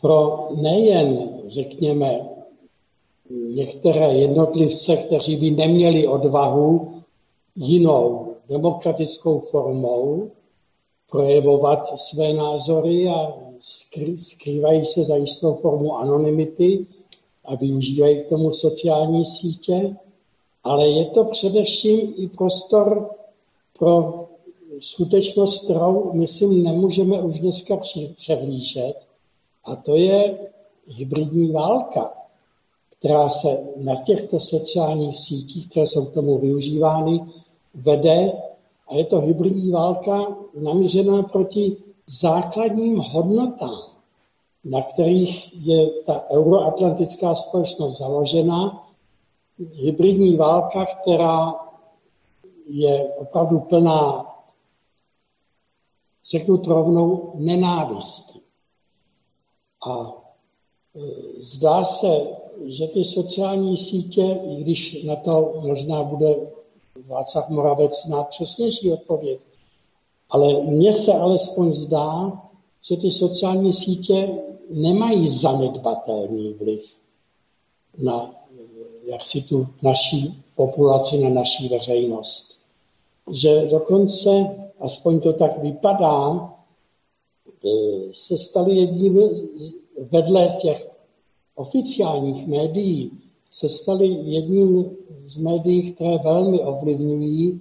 pro 0.00 0.48
nejen, 0.62 1.40
řekněme, 1.46 2.31
některé 3.32 4.14
jednotlivce, 4.14 4.96
kteří 4.96 5.36
by 5.36 5.50
neměli 5.50 6.06
odvahu 6.06 6.92
jinou 7.56 8.34
demokratickou 8.48 9.38
formou 9.38 10.30
projevovat 11.10 12.00
své 12.00 12.32
názory 12.32 13.08
a 13.08 13.34
skrývají 14.18 14.84
se 14.84 15.04
za 15.04 15.16
jistou 15.16 15.54
formu 15.54 15.96
anonymity 15.96 16.86
a 17.44 17.54
využívají 17.54 18.24
k 18.24 18.28
tomu 18.28 18.52
sociální 18.52 19.24
sítě, 19.24 19.96
ale 20.64 20.88
je 20.88 21.04
to 21.04 21.24
především 21.24 22.14
i 22.16 22.28
prostor 22.28 23.10
pro 23.78 24.24
skutečnost, 24.80 25.64
kterou, 25.64 26.12
myslím, 26.12 26.62
nemůžeme 26.62 27.22
už 27.22 27.40
dneska 27.40 27.76
přehlížet, 28.16 28.94
a 29.64 29.76
to 29.76 29.96
je 29.96 30.38
hybridní 30.86 31.52
válka, 31.52 32.21
která 33.02 33.28
se 33.28 33.58
na 33.76 34.02
těchto 34.02 34.40
sociálních 34.40 35.18
sítích, 35.18 35.70
které 35.70 35.86
jsou 35.86 36.06
k 36.06 36.14
tomu 36.14 36.38
využívány, 36.38 37.20
vede 37.74 38.32
a 38.88 38.94
je 38.94 39.04
to 39.04 39.20
hybridní 39.20 39.70
válka 39.70 40.26
namířená 40.60 41.22
proti 41.22 41.76
základním 42.06 42.98
hodnotám, 42.98 43.80
na 44.64 44.82
kterých 44.82 45.66
je 45.66 45.90
ta 45.90 46.30
euroatlantická 46.30 47.34
společnost 47.34 47.98
založena. 47.98 48.88
Hybridní 49.58 50.36
válka, 50.36 50.86
která 50.86 51.54
je 52.66 53.14
opravdu 53.14 53.60
plná, 53.60 54.26
řeknu 56.30 56.58
to 56.58 56.74
rovnou, 56.74 57.32
nenávisti. 57.34 58.40
A 59.88 60.12
e, 60.94 61.00
zdá 61.42 61.84
se, 61.84 62.41
že 62.64 62.88
ty 62.88 63.04
sociální 63.04 63.76
sítě, 63.76 64.40
i 64.48 64.56
když 64.56 65.02
na 65.04 65.16
to 65.16 65.54
možná 65.60 66.02
bude 66.02 66.36
Václav 67.06 67.48
Moravec 67.48 68.04
na 68.04 68.24
přesnější 68.24 68.92
odpověď, 68.92 69.40
ale 70.30 70.62
mně 70.62 70.92
se 70.92 71.12
alespoň 71.12 71.72
zdá, 71.72 72.42
že 72.88 72.96
ty 72.96 73.10
sociální 73.10 73.72
sítě 73.72 74.38
nemají 74.70 75.28
zanedbatelný 75.28 76.52
vliv 76.52 76.82
na 77.98 78.42
jak 79.04 79.24
si 79.24 79.42
tu 79.42 79.66
naší 79.82 80.44
populaci, 80.56 81.18
na 81.18 81.28
naší 81.28 81.68
veřejnost. 81.68 82.46
Že 83.30 83.66
dokonce, 83.70 84.30
aspoň 84.80 85.20
to 85.20 85.32
tak 85.32 85.58
vypadá, 85.58 86.52
e, 87.64 87.68
se 88.12 88.38
staly 88.38 88.76
jedním 88.76 89.18
vedle 90.10 90.56
těch 90.60 90.91
oficiálních 91.54 92.46
médií, 92.46 93.22
se 93.52 93.68
staly 93.68 94.06
jedním 94.06 94.96
z 95.24 95.36
médií, 95.36 95.92
které 95.92 96.18
velmi 96.18 96.60
ovlivňují 96.60 97.60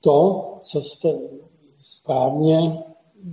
to, 0.00 0.50
co 0.64 0.82
jste 0.82 1.08
správně 1.82 2.84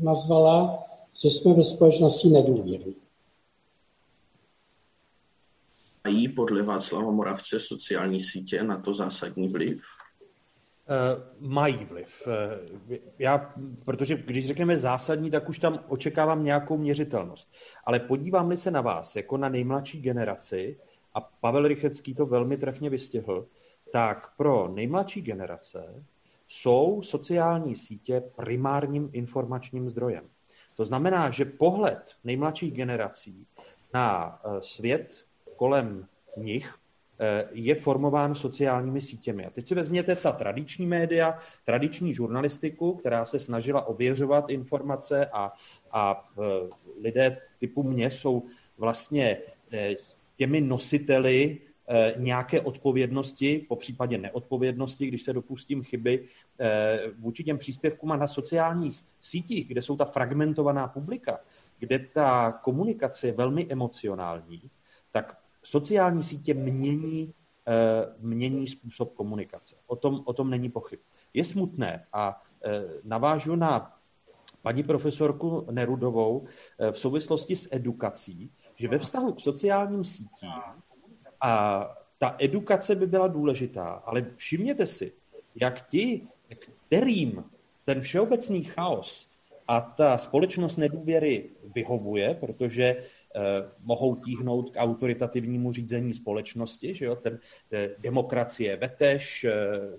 nazvala, 0.02 0.84
že 1.24 1.28
jsme 1.32 1.54
ve 1.54 1.66
společnosti 1.66 2.30
nedůvěry. 2.30 2.96
Mají 6.04 6.30
podle 6.30 6.64
Václava 6.64 7.12
Moravce 7.12 7.60
sociální 7.60 8.20
sítě 8.20 8.64
na 8.64 8.82
to 8.82 8.94
zásadní 8.94 9.48
vliv? 9.48 9.82
Uh, 10.92 11.48
mají 11.50 11.86
vliv. 11.86 12.28
Uh, 12.28 12.96
já, 13.20 13.54
protože 13.86 14.16
když 14.16 14.48
řekneme 14.48 14.78
zásadní, 14.78 15.32
tak 15.32 15.50
už 15.50 15.60
tam 15.60 15.80
očekávám 15.88 16.44
nějakou 16.44 16.78
měřitelnost. 16.78 17.52
Ale 17.86 18.00
podívám-li 18.00 18.58
se 18.58 18.72
na 18.72 18.82
vás, 18.82 19.16
jako 19.16 19.38
na 19.38 19.50
nejmladší 19.50 20.02
generaci, 20.02 20.78
a 21.14 21.22
Pavel 21.22 21.68
Rychecký 21.68 22.14
to 22.14 22.26
velmi 22.26 22.58
trefně 22.58 22.90
vystihl, 22.90 23.48
tak 23.92 24.36
pro 24.38 24.68
nejmladší 24.68 25.22
generace 25.22 26.04
jsou 26.48 27.02
sociální 27.02 27.76
sítě 27.76 28.24
primárním 28.36 29.10
informačním 29.14 29.90
zdrojem. 29.90 30.30
To 30.76 30.86
znamená, 30.86 31.30
že 31.30 31.46
pohled 31.46 32.16
nejmladších 32.24 32.74
generací 32.74 33.48
na 33.94 34.40
eh, 34.44 34.62
svět 34.62 35.26
kolem 35.56 36.08
nich 36.38 36.76
eh, 36.76 36.81
je 37.52 37.76
formován 37.76 38.36
sociálními 38.36 39.02
sítěmi. 39.02 39.46
A 39.46 39.50
teď 39.50 39.68
si 39.68 39.76
vezměte 39.76 40.16
ta 40.16 40.32
tradiční 40.32 40.86
média, 40.86 41.40
tradiční 41.66 42.14
žurnalistiku, 42.14 42.94
která 42.94 43.26
se 43.26 43.40
snažila 43.40 43.88
ověřovat 43.88 44.50
informace 44.50 45.26
a, 45.26 45.54
a 45.92 46.30
eh, 46.40 46.44
lidé 47.02 47.38
typu 47.60 47.84
mě 47.84 48.12
jsou 48.12 48.44
vlastně 48.78 49.38
těmi 50.36 50.62
nositeli 50.62 51.60
Eh, 51.94 52.14
nějaké 52.18 52.62
odpovědnosti, 52.62 53.66
po 53.70 53.76
případě 53.76 54.18
neodpovědnosti, 54.18 55.08
když 55.08 55.24
se 55.24 55.34
dopustím 55.34 55.84
chyby 55.84 56.28
eh, 56.60 57.00
vůči 57.20 57.44
těm 57.44 57.58
příspěvkům 57.58 58.12
a 58.12 58.16
na 58.16 58.28
sociálních 58.28 59.04
sítích, 59.22 59.68
kde 59.68 59.82
jsou 59.82 59.98
ta 59.98 60.06
fragmentovaná 60.06 60.88
publika, 60.88 61.40
kde 61.80 62.00
ta 62.00 62.52
komunikace 62.52 63.28
je 63.28 63.34
velmi 63.34 63.68
emocionální, 63.70 64.62
tak 65.12 65.41
sociální 65.64 66.24
sítě 66.24 66.54
mění, 66.54 67.34
eh, 67.68 67.74
mění 68.20 68.68
způsob 68.68 69.14
komunikace. 69.14 69.76
O 69.88 69.96
tom, 69.96 70.22
o 70.26 70.34
tom 70.34 70.50
není 70.50 70.70
pochyb. 70.70 71.00
Je 71.34 71.46
smutné 71.46 72.06
a 72.14 72.42
navážu 73.04 73.56
na 73.56 73.98
paní 74.62 74.84
profesorku 74.84 75.68
Nerudovou 75.72 76.46
v 76.92 77.00
souvislosti 77.00 77.56
s 77.56 77.70
edukací, 77.72 78.52
že 78.76 78.88
ve 78.88 79.00
vztahu 79.00 79.34
k 79.34 79.40
sociálním 79.40 80.04
sítím 80.04 80.50
a 81.42 81.84
ta 82.18 82.36
edukace 82.40 82.96
by 82.96 83.08
byla 83.08 83.28
důležitá, 83.28 83.88
ale 83.88 84.26
všimněte 84.36 84.88
si, 84.88 85.14
jak 85.56 85.90
ti, 85.90 86.28
kterým 86.88 87.44
ten 87.86 88.02
všeobecný 88.02 88.64
chaos 88.64 89.28
a 89.68 89.82
ta 89.82 90.18
společnost 90.18 90.78
nedůvěry 90.78 91.50
vyhovuje, 91.76 92.36
protože 92.40 92.84
eh, 92.84 93.06
mohou 93.84 94.16
tíhnout 94.16 94.70
k 94.70 94.80
autoritativnímu 94.80 95.72
řízení 95.72 96.14
společnosti, 96.14 96.94
že 96.96 97.06
jo? 97.06 97.16
Ten, 97.16 97.40
eh, 97.72 97.90
demokracie 98.00 98.78
vetež, 98.78 99.44
eh, 99.44 99.52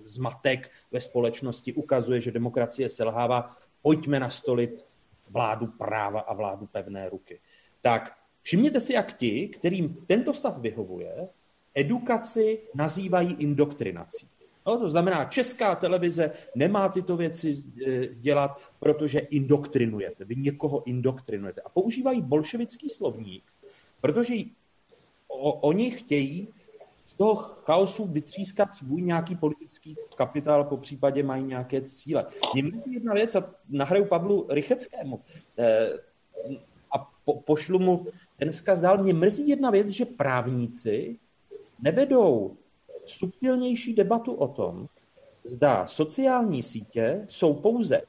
zmatek 0.05 0.71
ve 0.91 1.01
společnosti 1.01 1.73
ukazuje, 1.73 2.21
že 2.21 2.31
demokracie 2.31 2.89
selhává, 2.89 3.57
pojďme 3.81 4.19
nastolit 4.19 4.85
vládu 5.29 5.67
práva 5.67 6.19
a 6.19 6.33
vládu 6.33 6.67
pevné 6.67 7.09
ruky. 7.09 7.39
Tak 7.81 8.23
Všimněte 8.43 8.79
si, 8.79 8.93
jak 8.93 9.13
ti, 9.13 9.47
kterým 9.47 10.05
tento 10.07 10.33
stav 10.33 10.57
vyhovuje, 10.57 11.29
edukaci 11.75 12.59
nazývají 12.75 13.33
indoktrinací. 13.33 14.27
No, 14.65 14.77
to 14.77 14.89
znamená, 14.89 15.25
česká 15.25 15.75
televize 15.75 16.31
nemá 16.55 16.89
tyto 16.89 17.17
věci 17.17 17.63
e, 17.87 18.07
dělat, 18.07 18.61
protože 18.79 19.19
indoktrinujete. 19.19 20.25
Vy 20.25 20.35
někoho 20.35 20.83
indoktrinujete. 20.87 21.61
A 21.61 21.69
používají 21.69 22.21
bolševický 22.21 22.89
slovník, 22.89 23.43
protože 24.01 24.35
o, 25.27 25.53
oni 25.53 25.91
chtějí 25.91 26.47
z 27.05 27.13
toho 27.13 27.35
chaosu 27.35 28.05
vytřískat 28.05 28.75
svůj 28.75 29.01
nějaký 29.01 29.35
politický 29.35 29.95
kapitál, 30.15 30.63
po 30.63 30.77
případě 30.77 31.23
mají 31.23 31.43
nějaké 31.43 31.81
cíle. 31.81 32.25
Mě 32.53 32.63
mrzí 32.63 32.93
jedna 32.93 33.13
věc 33.13 33.35
a 33.35 33.55
nahraju 33.69 34.05
Pavlu 34.05 34.47
Rycheckému 34.49 35.19
e, 35.57 35.89
a 36.91 37.11
po, 37.25 37.41
pošlu 37.41 37.79
mu 37.79 38.05
ten 38.37 38.51
vzkaz 38.51 38.81
dál. 38.81 38.97
Mě 38.97 39.13
mrzí 39.13 39.47
jedna 39.49 39.69
věc, 39.69 39.89
že 39.89 40.05
právníci 40.05 41.19
nevedou 41.79 42.57
subtilnější 43.05 43.93
debatu 43.93 44.33
o 44.33 44.47
tom, 44.47 44.87
zda 45.43 45.87
sociální 45.87 46.63
sítě 46.63 47.25
jsou 47.29 47.53
pouze 47.53 48.01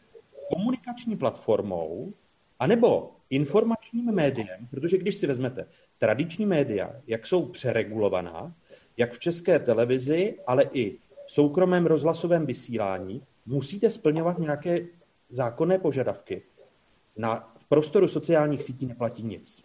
komunikační 0.54 1.16
platformou 1.16 2.12
anebo 2.58 3.16
informačním 3.30 4.12
médiem, 4.12 4.68
protože 4.70 4.98
když 4.98 5.14
si 5.14 5.26
vezmete 5.26 5.66
tradiční 5.98 6.46
média, 6.46 6.90
jak 7.06 7.26
jsou 7.26 7.46
přeregulovaná, 7.46 8.54
jak 8.96 9.12
v 9.12 9.18
české 9.18 9.58
televizi, 9.58 10.38
ale 10.46 10.64
i 10.72 10.98
soukromém 11.26 11.86
rozhlasovém 11.86 12.46
vysílání 12.46 13.22
musíte 13.46 13.90
splňovat 13.90 14.38
nějaké 14.38 14.86
zákonné 15.28 15.78
požadavky. 15.78 16.42
Na, 17.16 17.54
v 17.56 17.68
prostoru 17.68 18.08
sociálních 18.08 18.62
sítí 18.62 18.86
neplatí 18.86 19.22
nic. 19.22 19.62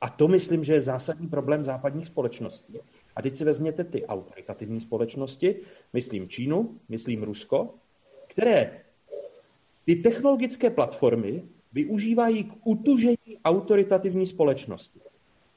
A 0.00 0.08
to 0.08 0.28
myslím, 0.28 0.64
že 0.64 0.72
je 0.72 0.80
zásadní 0.80 1.28
problém 1.28 1.64
západních 1.64 2.06
společností. 2.06 2.78
A 3.16 3.22
teď 3.22 3.36
si 3.36 3.44
vezměte 3.44 3.84
ty 3.84 4.06
autoritativní 4.06 4.80
společnosti, 4.80 5.56
myslím 5.92 6.28
Čínu, 6.28 6.80
myslím 6.88 7.22
Rusko, 7.22 7.74
které 8.26 8.80
ty 9.84 9.96
technologické 9.96 10.70
platformy 10.70 11.42
využívají 11.72 12.44
k 12.44 12.52
utužení 12.64 13.38
autoritativní 13.44 14.26
společnosti. 14.26 15.00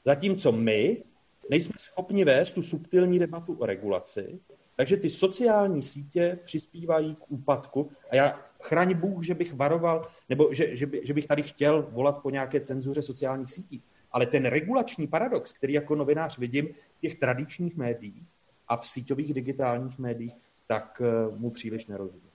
Zatímco 0.04 0.52
my 0.52 1.02
nejsme 1.50 1.74
schopni 1.78 2.24
vést 2.24 2.52
tu 2.52 2.62
subtilní 2.62 3.18
debatu 3.18 3.56
o 3.58 3.66
regulaci, 3.66 4.40
takže 4.76 4.96
ty 4.96 5.10
sociální 5.10 5.82
sítě 5.82 6.38
přispívají 6.44 7.14
k 7.14 7.30
úpadku 7.30 7.90
a 8.10 8.16
já 8.16 8.40
chraň 8.62 8.94
Bůh, 8.94 9.24
že 9.24 9.34
bych 9.34 9.54
varoval, 9.54 10.08
nebo 10.28 10.54
že, 10.54 10.76
že, 10.76 10.86
by, 10.86 11.00
že 11.04 11.14
bych 11.14 11.26
tady 11.26 11.42
chtěl 11.42 11.88
volat 11.90 12.22
po 12.22 12.30
nějaké 12.30 12.60
cenzuře 12.60 13.02
sociálních 13.02 13.52
sítí. 13.52 13.82
Ale 14.12 14.26
ten 14.26 14.46
regulační 14.46 15.06
paradox, 15.06 15.52
který 15.52 15.72
jako 15.72 15.94
novinář 15.94 16.38
vidím 16.38 16.68
těch 17.00 17.14
tradičních 17.18 17.76
médiích 17.76 18.24
a 18.68 18.76
v 18.76 18.86
síťových 18.86 19.34
digitálních 19.34 19.98
médiích, 19.98 20.34
tak 20.66 21.02
eh, 21.04 21.36
mu 21.36 21.50
příliš 21.50 21.86
nerozumím. 21.86 22.30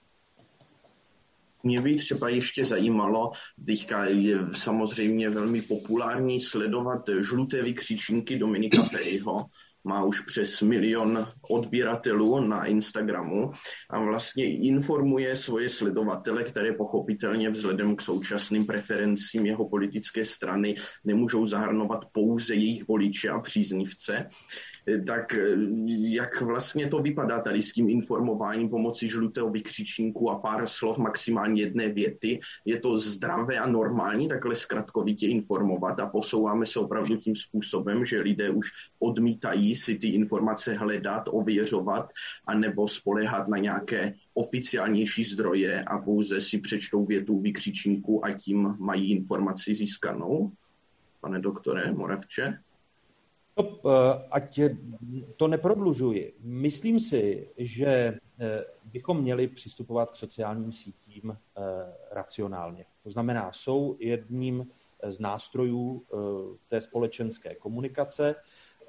Mě 1.62 1.80
by 1.80 1.96
třeba 1.96 2.28
ještě 2.28 2.64
zajímalo, 2.64 3.32
teďka 3.66 4.04
je 4.04 4.38
samozřejmě 4.52 5.30
velmi 5.30 5.62
populární 5.62 6.40
sledovat 6.40 7.08
žluté 7.20 7.62
vykřičníky 7.62 8.38
Dominika 8.38 8.82
Ferryho, 8.82 9.46
má 9.86 10.04
už 10.04 10.20
přes 10.20 10.62
milion 10.62 11.28
odběratelů 11.50 12.40
na 12.40 12.64
Instagramu 12.64 13.50
a 13.90 14.00
vlastně 14.00 14.56
informuje 14.56 15.36
svoje 15.36 15.68
sledovatele, 15.68 16.44
které 16.44 16.72
pochopitelně 16.72 17.50
vzhledem 17.50 17.96
k 17.96 18.02
současným 18.02 18.66
preferencím 18.66 19.46
jeho 19.46 19.68
politické 19.68 20.24
strany 20.24 20.74
nemůžou 21.04 21.46
zahrnovat 21.46 22.00
pouze 22.12 22.54
jejich 22.54 22.88
voliče 22.88 23.28
a 23.28 23.40
příznivce. 23.40 24.28
Tak 25.06 25.34
jak 25.98 26.40
vlastně 26.40 26.88
to 26.88 27.02
vypadá 27.02 27.40
tady 27.40 27.62
s 27.62 27.72
tím 27.72 27.88
informováním 27.88 28.68
pomocí 28.68 29.08
žlutého 29.08 29.50
vykřičníku 29.50 30.30
a 30.30 30.38
pár 30.38 30.66
slov, 30.66 30.98
maximálně 30.98 31.62
jedné 31.62 31.88
věty? 31.88 32.40
Je 32.64 32.80
to 32.80 32.98
zdravé 32.98 33.58
a 33.58 33.66
normální 33.66 34.28
takhle 34.28 34.54
zkratkovitě 34.54 35.26
informovat 35.26 36.00
a 36.00 36.06
posouváme 36.06 36.66
se 36.66 36.80
opravdu 36.80 37.16
tím 37.16 37.34
způsobem, 37.34 38.04
že 38.04 38.20
lidé 38.20 38.50
už 38.50 38.66
odmítají 38.98 39.76
si 39.76 39.94
ty 39.94 40.08
informace 40.08 40.74
hledat, 40.74 41.22
ověřovat, 41.28 42.10
anebo 42.46 42.88
spolehat 42.88 43.48
na 43.48 43.58
nějaké 43.58 44.14
oficiálnější 44.34 45.24
zdroje 45.24 45.82
a 45.84 45.98
pouze 45.98 46.40
si 46.40 46.58
přečtou 46.58 47.04
větu 47.04 47.40
vykřičníku 47.40 48.24
a 48.24 48.32
tím 48.32 48.74
mají 48.78 49.10
informaci 49.10 49.74
získanou? 49.74 50.52
Pane 51.20 51.40
doktore 51.40 51.92
Moravče? 51.92 52.58
No, 53.58 53.80
ať 54.30 54.60
to 55.36 55.48
neprodlužuji. 55.48 56.36
Myslím 56.44 57.00
si, 57.00 57.48
že 57.56 57.86
eh, 57.86 58.64
bychom 58.84 59.20
měli 59.20 59.48
přistupovat 59.48 60.10
k 60.10 60.16
sociálním 60.16 60.72
sítím 60.72 61.30
eh, 61.32 61.62
racionálně. 62.10 62.84
To 63.02 63.10
znamená, 63.10 63.52
jsou 63.52 63.96
jedním 64.00 64.66
z 65.06 65.20
nástrojů 65.20 66.02
té 66.66 66.80
společenské 66.80 67.54
komunikace 67.54 68.34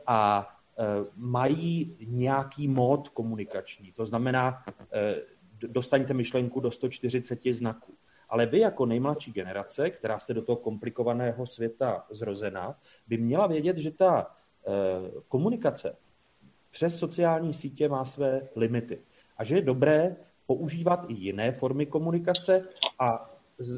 a 0.08 0.48
Eh, 0.80 1.06
mají 1.16 1.98
nějaký 2.08 2.68
mód 2.68 3.10
komunikační. 3.10 3.92
To 3.92 4.06
znamená, 4.06 4.64
eh, 4.94 5.16
dostaňte 5.68 6.14
myšlenku 6.14 6.60
do 6.60 6.72
140 6.72 7.54
znaků. 7.54 7.98
Ale 8.30 8.46
vy 8.46 8.60
jako 8.60 8.86
nejmladší 8.86 9.32
generace, 9.32 9.90
která 9.90 10.20
jste 10.20 10.34
do 10.34 10.42
toho 10.42 10.56
komplikovaného 10.56 11.48
světa 11.48 12.06
zrozena, 12.10 12.80
by 13.08 13.18
měla 13.18 13.48
vědět, 13.48 13.78
že 13.78 13.92
ta 13.92 14.28
eh, 14.28 14.37
komunikace 15.28 15.96
přes 16.72 16.98
sociální 16.98 17.54
sítě 17.54 17.90
má 17.90 18.06
své 18.06 18.50
limity. 18.56 19.00
A 19.38 19.44
že 19.44 19.56
je 19.56 19.62
dobré 19.62 20.16
používat 20.46 21.06
i 21.08 21.14
jiné 21.14 21.52
formy 21.52 21.86
komunikace 21.86 22.62
a 23.00 23.34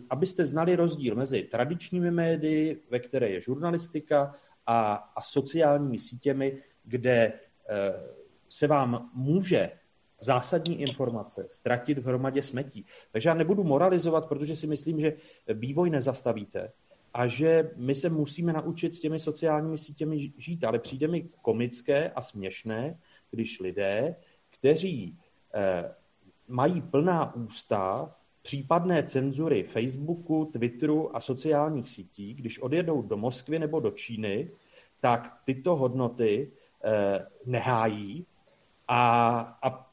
abyste 0.10 0.45
znali 0.45 0.75
rozdíl 0.75 1.15
mezi 1.15 1.43
tradičními 1.43 2.12
médii, 2.12 2.84
ve 2.89 2.99
které 2.99 3.30
je 3.30 3.41
žurnalistika, 3.41 4.36
a, 4.65 4.93
a 5.15 5.21
sociálními 5.21 5.99
sítěmi, 5.99 6.62
kde 6.84 7.13
eh, 7.13 7.34
se 8.49 8.67
vám 8.67 9.10
může 9.13 9.71
zásadní 10.21 10.82
informace 10.82 11.45
ztratit 11.49 11.97
v 11.97 12.06
hromadě 12.06 12.43
smetí. 12.43 12.86
Takže 13.12 13.30
já 13.30 13.36
nebudu 13.36 13.63
moralizovat, 13.63 14.28
protože 14.28 14.56
si 14.56 14.67
myslím, 14.67 14.99
že 14.99 15.13
vývoj 15.47 15.89
nezastavíte 15.89 16.71
a 17.13 17.28
že 17.28 17.72
my 17.76 17.95
se 17.95 18.10
musíme 18.10 18.54
naučit 18.54 18.95
s 18.95 19.00
těmi 19.00 19.19
sociálními 19.19 19.78
sítěmi 19.78 20.34
žít. 20.38 20.63
Ale 20.63 20.80
přijde 20.80 21.08
mi 21.08 21.30
komické 21.41 22.10
a 22.10 22.22
směšné, 22.22 23.00
když 23.32 23.60
lidé, 23.60 24.15
kteří 24.50 25.17
eh, 25.54 25.95
mají 26.48 26.82
plná 26.82 27.36
ústa 27.36 28.15
případné 28.41 29.04
cenzury 29.04 29.63
Facebooku, 29.63 30.45
Twitteru 30.54 31.15
a 31.15 31.22
sociálních 31.22 31.89
sítí, 31.89 32.34
když 32.34 32.60
odjedou 32.60 33.02
do 33.02 33.17
Moskvy 33.17 33.60
nebo 33.60 33.80
do 33.80 33.91
Číny, 33.91 34.52
tak 35.00 35.41
tyto 35.43 35.76
hodnoty 35.76 36.52
Eh, 36.84 37.26
nehájí 37.45 38.26
a, 38.88 39.39
a 39.63 39.88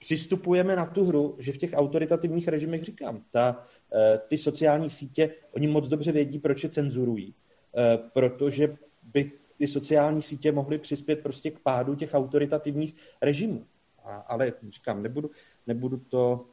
přistupujeme 0.00 0.76
na 0.76 0.86
tu 0.86 1.04
hru, 1.04 1.36
že 1.38 1.52
v 1.52 1.58
těch 1.58 1.70
autoritativních 1.74 2.48
režimech 2.48 2.84
říkám, 2.84 3.24
ta, 3.30 3.66
eh, 3.94 4.18
ty 4.28 4.38
sociální 4.38 4.90
sítě, 4.90 5.34
oni 5.52 5.66
moc 5.66 5.88
dobře 5.88 6.12
vědí, 6.12 6.38
proč 6.38 6.64
je 6.64 6.70
cenzurují, 6.70 7.34
eh, 7.76 7.98
protože 8.12 8.76
by 9.02 9.32
ty 9.58 9.66
sociální 9.66 10.22
sítě 10.22 10.52
mohly 10.52 10.78
přispět 10.78 11.22
prostě 11.22 11.50
k 11.50 11.58
pádu 11.58 11.94
těch 11.94 12.14
autoritativních 12.14 12.94
režimů. 13.22 13.66
A, 14.04 14.16
ale 14.16 14.52
říkám, 14.68 15.02
nebudu, 15.02 15.30
nebudu 15.66 15.96
to 15.96 16.46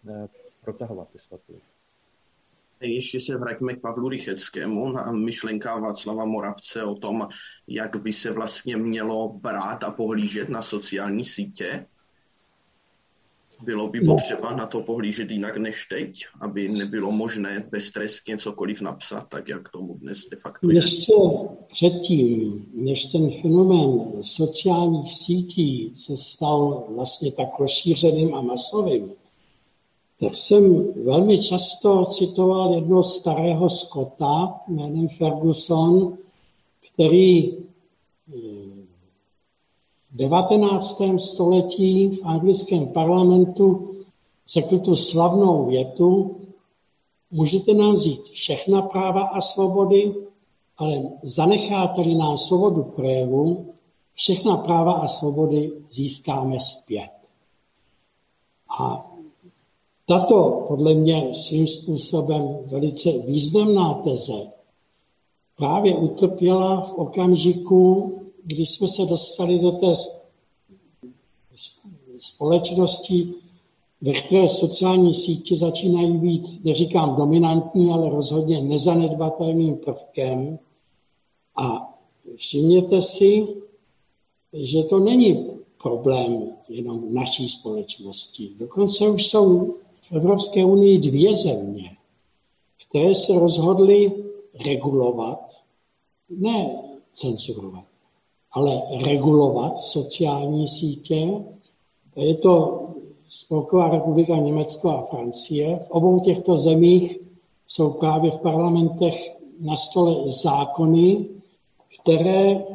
protahovat, 0.62 1.10
ty 1.10 1.19
svatý. 1.19 1.53
Ještě 2.81 3.19
se 3.19 3.38
vraťme 3.38 3.73
k 3.73 3.81
Pavlu 3.81 4.10
Rycheckému 4.10 4.91
na 4.91 5.12
myšlenka 5.12 5.79
Václava 5.79 6.25
Moravce 6.25 6.83
o 6.83 6.95
tom, 6.95 7.27
jak 7.67 7.95
by 7.95 8.13
se 8.13 8.31
vlastně 8.31 8.77
mělo 8.77 9.29
brát 9.29 9.83
a 9.83 9.91
pohlížet 9.91 10.49
na 10.49 10.62
sociální 10.62 11.25
sítě. 11.25 11.86
Bylo 13.63 13.89
by 13.89 14.00
no. 14.02 14.13
potřeba 14.13 14.56
na 14.56 14.65
to 14.65 14.82
pohlížet 14.82 15.32
jinak 15.32 15.58
než 15.58 15.86
teď, 15.86 16.26
aby 16.41 16.70
nebylo 16.70 17.12
možné 17.12 17.67
beztrestně 17.72 18.38
cokoliv 18.38 18.82
napsat, 18.82 19.30
tak 19.30 19.48
jak 19.48 19.70
tomu 19.70 19.93
dnes 19.93 20.28
de 20.32 20.38
facto 20.38 20.70
je. 20.70 20.76
Ještě 20.76 21.13
předtím, 21.72 22.65
než 22.74 23.06
ten 23.06 23.32
fenomén 23.41 24.24
sociálních 24.24 25.13
sítí 25.13 25.91
se 25.96 26.17
stal 26.17 26.88
vlastně 26.96 27.32
tak 27.32 27.48
rozšířeným 27.60 28.36
a 28.36 28.41
masovým, 28.41 29.12
tak 30.20 30.38
jsem 30.38 30.93
velmi 31.04 31.43
často 31.43 32.06
citoval 32.06 32.76
jednoho 32.76 33.04
starého 33.04 33.70
Scotta 33.70 34.54
jménem 34.67 35.08
Ferguson, 35.10 36.17
který 36.93 37.58
v 40.17 40.19
19. 40.19 41.01
století 41.17 42.08
v 42.08 42.25
anglickém 42.25 42.88
parlamentu 42.88 43.95
řekl 44.47 44.80
tu 44.80 44.95
slavnou 44.95 45.65
větu, 45.65 46.36
můžete 47.32 47.73
nám 47.73 47.93
vzít 47.93 48.23
všechna 48.23 48.82
práva 48.82 49.21
a 49.21 49.41
svobody, 49.41 50.15
ale 50.77 51.03
zanecháte-li 51.23 52.15
nám 52.15 52.38
svobodu 52.38 52.84
projevu, 52.84 53.73
všechna 54.13 54.58
práva 54.58 54.93
a 54.93 55.08
svobody 55.08 55.71
získáme 55.91 56.60
zpět. 56.60 57.12
A 58.80 59.12
tato 60.06 60.65
podle 60.67 60.93
mě 60.93 61.36
svým 61.36 61.67
způsobem 61.67 62.58
velice 62.65 63.12
významná 63.12 63.93
teze 63.93 64.51
právě 65.58 65.97
utrpěla 65.97 66.82
v 66.82 66.93
okamžiku, 66.93 68.16
kdy 68.47 68.65
jsme 68.65 68.88
se 68.88 69.05
dostali 69.05 69.60
do 69.60 69.71
té 69.71 69.95
společnosti, 72.19 73.33
ve 74.01 74.13
které 74.13 74.49
sociální 74.49 75.15
sítě 75.15 75.57
začínají 75.57 76.17
být, 76.17 76.65
neříkám 76.65 77.15
dominantní, 77.15 77.91
ale 77.91 78.10
rozhodně 78.10 78.62
nezanedbatelným 78.62 79.77
prvkem. 79.77 80.60
A 81.55 81.93
všimněte 82.36 83.01
si, 83.01 83.47
že 84.53 84.83
to 84.83 84.99
není 84.99 85.45
problém 85.83 86.51
jenom 86.69 87.13
naší 87.13 87.49
společnosti. 87.49 88.51
Dokonce 88.57 89.10
už 89.10 89.27
jsou 89.27 89.75
v 90.01 90.12
Evropské 90.12 90.65
unii 90.65 90.97
dvě 90.97 91.36
země, 91.36 91.97
které 92.88 93.15
se 93.15 93.39
rozhodly 93.39 94.23
regulovat, 94.65 95.39
ne 96.29 96.83
cenzurovat, 97.13 97.87
ale 98.51 98.81
regulovat 99.03 99.86
sociální 99.86 100.67
sítě 100.67 101.43
Je 102.15 102.36
to 102.36 102.83
Spolková 103.29 103.89
republika 103.89 104.36
Německo 104.36 104.89
a 104.89 105.05
Francie. 105.05 105.79
V 105.88 105.91
obou 105.91 106.19
těchto 106.19 106.57
zemích 106.57 107.19
jsou 107.67 107.91
právě 107.91 108.31
v 108.31 108.38
parlamentech 108.38 109.38
na 109.60 109.77
stole 109.77 110.31
zákony, 110.31 111.25
které 112.01 112.65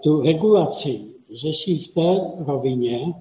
tu 0.00 0.22
regulaci 0.22 1.04
řeší 1.34 1.84
v 1.84 1.88
té 1.88 2.30
rovině, 2.38 3.14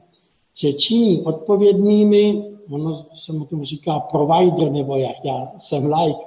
že 0.56 0.74
činí 0.74 1.22
odpovědnými, 1.22 2.44
ono 2.72 3.06
se 3.14 3.34
mu 3.34 3.46
tomu 3.46 3.64
říká 3.64 4.00
provider, 4.00 4.72
nebo 4.72 4.96
jak 4.96 5.26
já 5.26 5.52
jsem 5.60 5.94
like, 5.94 6.20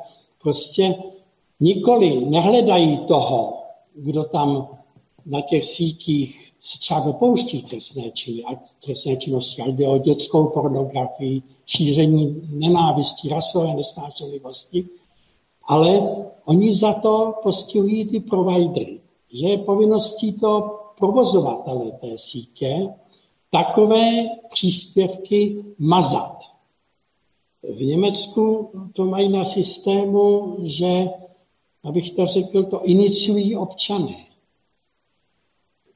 prostě 0.43 0.95
nikoli 1.61 2.25
nehledají 2.25 2.99
toho, 2.99 3.63
kdo 3.95 4.25
tam 4.25 4.69
na 5.27 5.41
těch 5.41 5.65
sítích 5.65 6.53
se 6.61 6.79
třeba 6.79 7.01
dopouští 7.01 7.63
trestné, 7.63 8.11
činy, 8.11 8.45
a 8.45 8.61
trestné 8.85 9.17
činnosti, 9.17 9.63
ať 9.63 9.69
jde 9.69 9.89
o 9.89 9.99
dětskou 9.99 10.47
pornografii, 10.47 11.43
šíření 11.67 12.43
nenávisti, 12.51 13.29
rasové 13.29 13.75
nesnášenlivosti, 13.75 14.89
ale 15.65 16.17
oni 16.45 16.73
za 16.73 16.93
to 16.93 17.35
postihují 17.43 18.09
ty 18.09 18.21
providery, 18.21 19.01
že 19.33 19.47
je 19.47 19.59
povinností 19.59 20.33
to 20.33 20.79
provozovatele 20.99 21.93
té 21.93 22.19
sítě 22.19 22.89
takové 23.51 24.13
příspěvky 24.53 25.65
mazat. 25.79 26.39
V 27.63 27.83
Německu 27.83 28.71
to 28.93 29.05
mají 29.05 29.29
na 29.29 29.45
systému, 29.45 30.57
že, 30.63 31.05
abych 31.85 32.11
to 32.11 32.27
řekl, 32.27 32.65
to 32.65 32.85
iniciují 32.85 33.57
občané. 33.57 34.32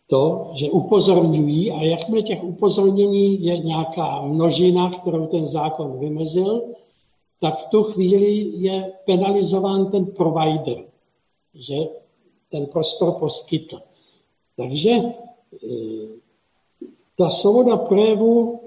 To, 0.06 0.50
že 0.54 0.70
upozorňují 0.70 1.72
a 1.72 1.82
jakmile 1.82 2.22
těch 2.22 2.44
upozornění 2.44 3.44
je 3.44 3.58
nějaká 3.58 4.22
množina, 4.22 4.90
kterou 4.90 5.26
ten 5.26 5.46
zákon 5.46 5.98
vymezil, 5.98 6.62
tak 7.40 7.58
v 7.58 7.66
tu 7.70 7.82
chvíli 7.82 8.32
je 8.54 8.92
penalizován 9.06 9.90
ten 9.90 10.06
provider, 10.06 10.84
že 11.54 11.74
ten 12.50 12.66
prostor 12.66 13.12
poskytl. 13.12 13.80
Takže 14.56 14.90
e, 14.90 15.04
ta 17.18 17.30
svoboda 17.30 17.76
projevu 17.76 18.60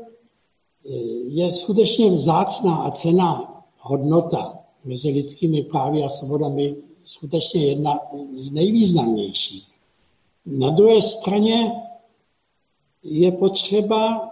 e, 0.86 0.94
je 1.28 1.52
skutečně 1.52 2.10
vzácná 2.10 2.76
a 2.76 2.92
cená 2.92 3.64
hodnota 3.80 4.60
mezi 4.86 5.10
lidskými 5.10 5.64
právy 5.64 6.04
a 6.04 6.10
svobodami 6.10 6.76
skutečně 7.06 7.66
jedna 7.66 8.00
z 8.36 8.52
nejvýznamnějších. 8.52 9.69
Na 10.46 10.70
druhé 10.70 11.02
straně 11.02 11.72
je 13.04 13.32
potřeba 13.32 14.30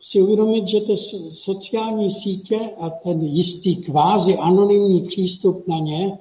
si 0.00 0.22
uvědomit, 0.22 0.68
že 0.68 0.80
ty 0.80 0.96
sociální 1.32 2.10
sítě 2.10 2.70
a 2.80 2.90
ten 2.90 3.22
jistý 3.22 3.76
kvázi 3.76 4.36
anonymní 4.36 5.00
přístup 5.00 5.68
na 5.68 5.78
ně 5.78 6.18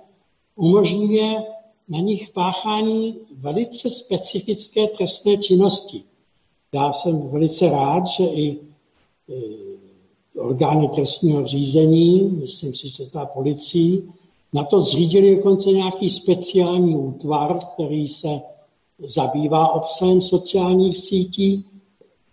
umožňuje 0.55 1.43
na 1.89 1.99
nich 1.99 2.29
páchání 2.29 3.17
velice 3.37 3.89
specifické 3.89 4.87
trestné 4.87 5.37
činnosti. 5.37 6.03
Já 6.73 6.93
jsem 6.93 7.29
velice 7.29 7.69
rád, 7.69 8.07
že 8.07 8.25
i 8.25 8.51
e, 8.51 8.59
orgány 10.39 10.87
trestního 10.87 11.47
řízení, 11.47 12.21
myslím 12.21 12.73
si, 12.73 12.89
že 12.89 13.05
ta 13.05 13.25
policii, 13.25 14.09
na 14.53 14.63
to 14.63 14.81
zřídili 14.81 15.35
dokonce 15.35 15.69
nějaký 15.69 16.09
speciální 16.09 16.95
útvar, 16.95 17.59
který 17.73 18.07
se 18.07 18.41
zabývá 19.03 19.73
obsahem 19.73 20.21
sociálních 20.21 20.97
sítí, 20.97 21.65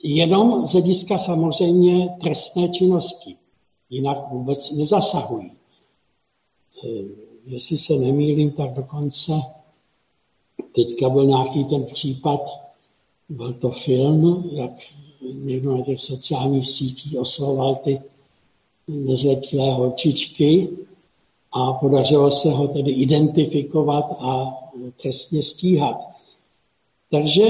jenom 0.03 0.67
z 0.67 0.73
hlediska 0.73 1.19
samozřejmě 1.19 2.09
trestné 2.23 2.69
činnosti. 2.69 3.37
Jinak 3.91 4.31
vůbec 4.31 4.71
nezasahují. 4.71 5.53
E, 6.85 6.89
jestli 7.47 7.79
se 7.79 7.93
nemýlím, 7.93 8.51
tak 8.51 8.75
dokonce 8.75 9.33
teďka 10.75 11.09
byl 11.09 11.27
nějaký 11.27 11.65
ten 11.65 11.85
případ, 11.85 12.41
byl 13.29 13.53
to 13.53 13.71
film, 13.71 14.51
jak 14.53 14.73
někdo 15.33 15.77
na 15.77 15.85
těch 15.85 16.01
sociálních 16.01 16.69
sítích 16.69 17.19
oslovoval 17.19 17.77
ty 17.77 18.01
nezletilé 18.89 19.73
holčičky 19.73 20.69
a 21.53 21.73
podařilo 21.73 22.31
se 22.31 22.51
ho 22.51 22.69
tedy 22.69 22.91
identifikovat 22.91 24.05
a 24.19 24.59
trestně 25.03 25.43
stíhat. 25.43 26.09
Takže 27.11 27.47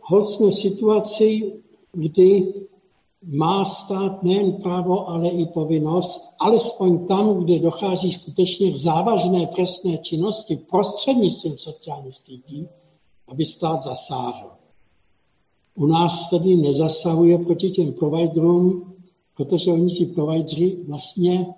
hol 0.00 0.24
jsme 0.24 0.46
v 0.46 0.54
situaci, 0.54 1.52
kdy 1.92 2.54
má 3.22 3.64
stát 3.64 4.22
nejen 4.22 4.52
právo, 4.52 5.08
ale 5.08 5.28
i 5.28 5.46
povinnost, 5.46 6.22
alespoň 6.38 7.06
tam, 7.06 7.44
kde 7.44 7.58
dochází 7.58 8.12
skutečně 8.12 8.72
k 8.72 8.76
závažné 8.76 9.46
trestné 9.46 9.98
činnosti 9.98 10.56
prostřednictvím 10.56 11.58
sociálních 11.58 12.16
sítí, 12.16 12.68
aby 13.28 13.44
stát 13.46 13.82
zasáhl. 13.82 14.50
U 15.74 15.86
nás 15.86 16.30
tedy 16.30 16.56
nezasahuje 16.56 17.38
proti 17.38 17.70
těm 17.70 17.92
providerům, 17.92 18.94
protože 19.36 19.72
oni 19.72 19.90
si 19.90 20.06
provideri 20.06 20.76
vlastně 20.88 21.54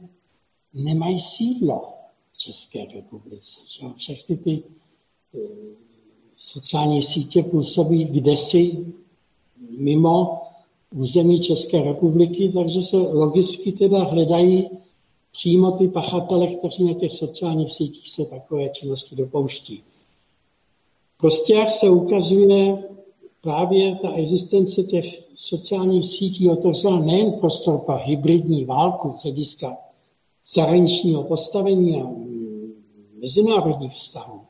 nemají 0.74 1.20
sídlo 1.20 1.88
v 2.32 2.38
České 2.38 2.84
republice. 2.94 3.60
Všechny 3.96 4.36
ty 4.36 4.62
eh, 5.34 5.38
sociální 6.36 7.02
sítě 7.02 7.42
působí 7.42 8.04
kdesi 8.04 8.86
mimo 9.78 10.42
území 10.94 11.40
České 11.40 11.82
republiky, 11.82 12.52
takže 12.54 12.82
se 12.82 12.96
logicky 12.96 13.72
teda 13.72 14.04
hledají 14.04 14.70
přímo 15.32 15.72
ty 15.72 15.88
pachatele, 15.88 16.46
kteří 16.46 16.84
na 16.84 16.94
těch 16.94 17.12
sociálních 17.12 17.72
sítích 17.72 18.08
se 18.08 18.24
takové 18.24 18.68
činnosti 18.68 19.16
dopouští. 19.16 19.82
Prostě 21.20 21.54
jak 21.54 21.70
se 21.70 21.90
ukazuje, 21.90 22.84
právě 23.40 23.96
ta 24.02 24.12
existence 24.12 24.82
těch 24.82 25.22
sociálních 25.34 26.06
sítí 26.06 26.48
otevřela 26.48 27.00
nejen 27.00 27.32
prostor 27.32 27.78
pro 27.78 27.96
hybridní 28.04 28.64
válku 28.64 29.14
z 29.18 29.22
hlediska 29.22 29.76
zahraničního 30.54 31.22
postavení 31.22 32.02
a 32.02 32.06
mezinárodních 33.20 33.92
vztahů, 33.92 34.40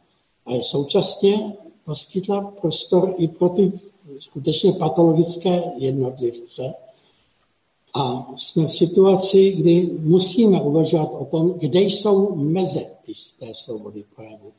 ale 0.47 0.63
současně 0.63 1.57
poskytla 1.85 2.41
prostor 2.61 3.15
i 3.19 3.29
pro 3.29 3.49
ty 3.49 3.73
skutečně 4.21 4.73
patologické 4.73 5.63
jednotlivce. 5.77 6.75
A 7.95 8.33
jsme 8.37 8.67
v 8.67 8.75
situaci, 8.75 9.51
kdy 9.51 9.91
musíme 10.01 10.63
uvažovat 10.63 11.11
o 11.13 11.25
tom, 11.25 11.53
kde 11.53 11.81
jsou 11.81 12.35
meze 12.35 12.85
té 13.39 13.55
svobody 13.55 14.05
projevu. 14.17 14.53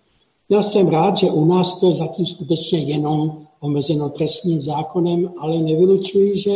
Já 0.49 0.63
jsem 0.63 0.87
rád, 0.87 1.17
že 1.17 1.31
u 1.31 1.45
nás 1.45 1.79
to 1.79 1.87
je 1.87 1.93
zatím 1.93 2.25
skutečně 2.25 2.79
jenom 2.79 3.47
omezeno 3.59 4.09
trestním 4.09 4.61
zákonem, 4.61 5.31
ale 5.37 5.57
nevylučuji, 5.57 6.37
že 6.37 6.51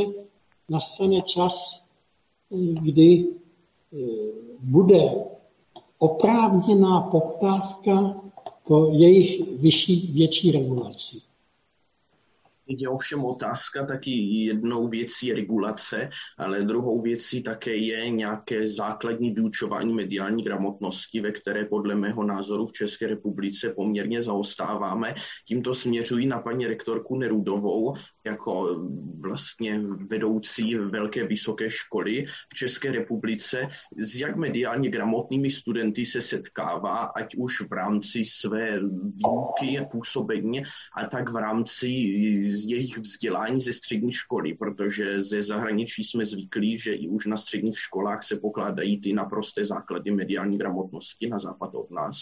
nastane 0.69 1.21
čas, 1.21 1.83
kdy 2.81 3.13
e, 3.13 3.25
bude 4.59 5.25
oprávněná 5.99 7.01
poptávka 7.01 8.21
po 8.67 8.89
jejich 8.93 9.41
vyšší, 9.61 10.11
větší 10.13 10.51
regulaci. 10.51 11.26
Je 12.67 12.89
ovšem 12.89 13.25
otázka 13.25 13.85
taky 13.85 14.11
jednou 14.45 14.87
věcí 14.87 15.33
regulace, 15.33 16.09
ale 16.37 16.61
druhou 16.61 17.01
věcí 17.01 17.43
také 17.43 17.75
je 17.75 18.09
nějaké 18.09 18.67
základní 18.67 19.31
vyučování 19.31 19.93
mediální 19.93 20.43
gramotnosti, 20.43 21.21
ve 21.21 21.31
které 21.31 21.65
podle 21.65 21.95
mého 21.95 22.23
názoru 22.23 22.65
v 22.65 22.71
České 22.71 23.07
republice 23.07 23.69
poměrně 23.69 24.21
zaostáváme. 24.21 25.15
Tímto 25.47 25.73
směřují 25.73 26.27
na 26.27 26.39
paní 26.39 26.67
rektorku 26.67 27.17
Nerudovou 27.17 27.95
jako 28.25 28.83
vlastně 29.19 29.81
vedoucí 30.09 30.75
velké 30.75 31.27
vysoké 31.27 31.69
školy 31.69 32.25
v 32.53 32.55
České 32.55 32.91
republice, 32.91 33.67
s 33.97 34.15
jak 34.15 34.35
mediálně 34.35 34.89
gramotnými 34.89 35.49
studenty 35.49 36.05
se 36.05 36.21
setkává, 36.21 36.97
ať 36.97 37.35
už 37.35 37.61
v 37.61 37.73
rámci 37.73 38.25
své 38.25 38.79
výuky, 38.79 39.85
působení, 39.91 40.63
a 40.97 41.05
tak 41.05 41.29
v 41.29 41.35
rámci 41.35 41.87
jejich 42.65 42.97
vzdělání 42.97 43.61
ze 43.61 43.73
střední 43.73 44.13
školy, 44.13 44.53
protože 44.53 45.23
ze 45.23 45.41
zahraničí 45.41 46.03
jsme 46.03 46.25
zvyklí, 46.25 46.79
že 46.79 46.93
i 46.93 47.07
už 47.07 47.25
na 47.25 47.37
středních 47.37 47.79
školách 47.79 48.23
se 48.23 48.35
pokládají 48.35 49.01
ty 49.01 49.13
naprosté 49.13 49.65
základy 49.65 50.11
mediální 50.11 50.57
gramotnosti 50.57 51.29
na 51.29 51.39
západ 51.39 51.75
od 51.75 51.91
nás. 51.91 52.17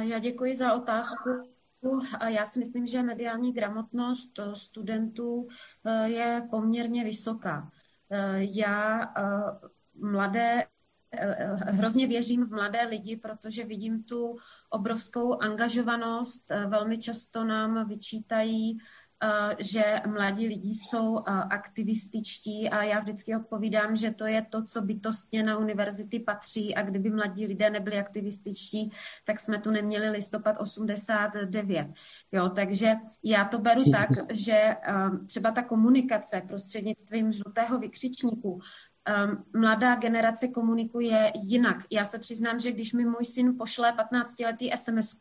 Já 0.00 0.18
děkuji 0.18 0.54
za 0.56 0.74
otázku. 0.74 1.30
Já 2.28 2.46
si 2.46 2.58
myslím, 2.58 2.86
že 2.86 3.02
mediální 3.02 3.52
gramotnost 3.52 4.40
studentů 4.54 5.48
eh, 5.84 6.08
je 6.08 6.48
poměrně 6.50 7.04
vysoká. 7.04 7.70
Eh, 8.10 8.38
já 8.38 9.02
eh, 9.02 9.68
mladé 9.94 10.64
hrozně 11.66 12.06
věřím 12.06 12.46
v 12.46 12.50
mladé 12.50 12.82
lidi, 12.82 13.16
protože 13.16 13.64
vidím 13.64 14.02
tu 14.02 14.36
obrovskou 14.70 15.42
angažovanost. 15.42 16.50
Velmi 16.50 16.98
často 16.98 17.44
nám 17.44 17.88
vyčítají 17.88 18.78
Eh, 19.22 19.56
že 19.58 20.00
mladí 20.06 20.46
lidi 20.46 20.68
jsou 20.68 21.18
eh, 21.18 21.22
aktivističtí 21.32 22.70
a 22.70 22.82
já 22.82 22.98
vždycky 22.98 23.36
odpovídám, 23.36 23.96
že 23.96 24.10
to 24.10 24.26
je 24.26 24.42
to, 24.42 24.64
co 24.64 24.82
bytostně 24.82 25.42
na 25.42 25.58
univerzity 25.58 26.20
patří 26.20 26.74
a 26.74 26.82
kdyby 26.82 27.10
mladí 27.10 27.46
lidé 27.46 27.70
nebyli 27.70 27.98
aktivističtí, 27.98 28.92
tak 29.24 29.40
jsme 29.40 29.58
tu 29.58 29.70
neměli 29.70 30.10
listopad 30.10 30.56
89. 30.60 31.86
Jo, 32.32 32.48
takže 32.48 32.94
já 33.22 33.44
to 33.44 33.58
beru 33.58 33.90
tak, 33.90 34.10
že 34.32 34.52
eh, 34.52 34.76
třeba 35.26 35.50
ta 35.50 35.62
komunikace 35.62 36.42
prostřednictvím 36.48 37.32
žlutého 37.32 37.78
vykřičníku 37.78 38.60
mladá 39.56 39.94
generace 39.94 40.48
komunikuje 40.48 41.32
jinak. 41.34 41.76
Já 41.90 42.04
se 42.04 42.18
přiznám, 42.18 42.60
že 42.60 42.72
když 42.72 42.92
mi 42.92 43.04
můj 43.04 43.24
syn 43.24 43.58
pošle 43.58 43.92
15-letý 43.92 44.70
sms 44.76 45.18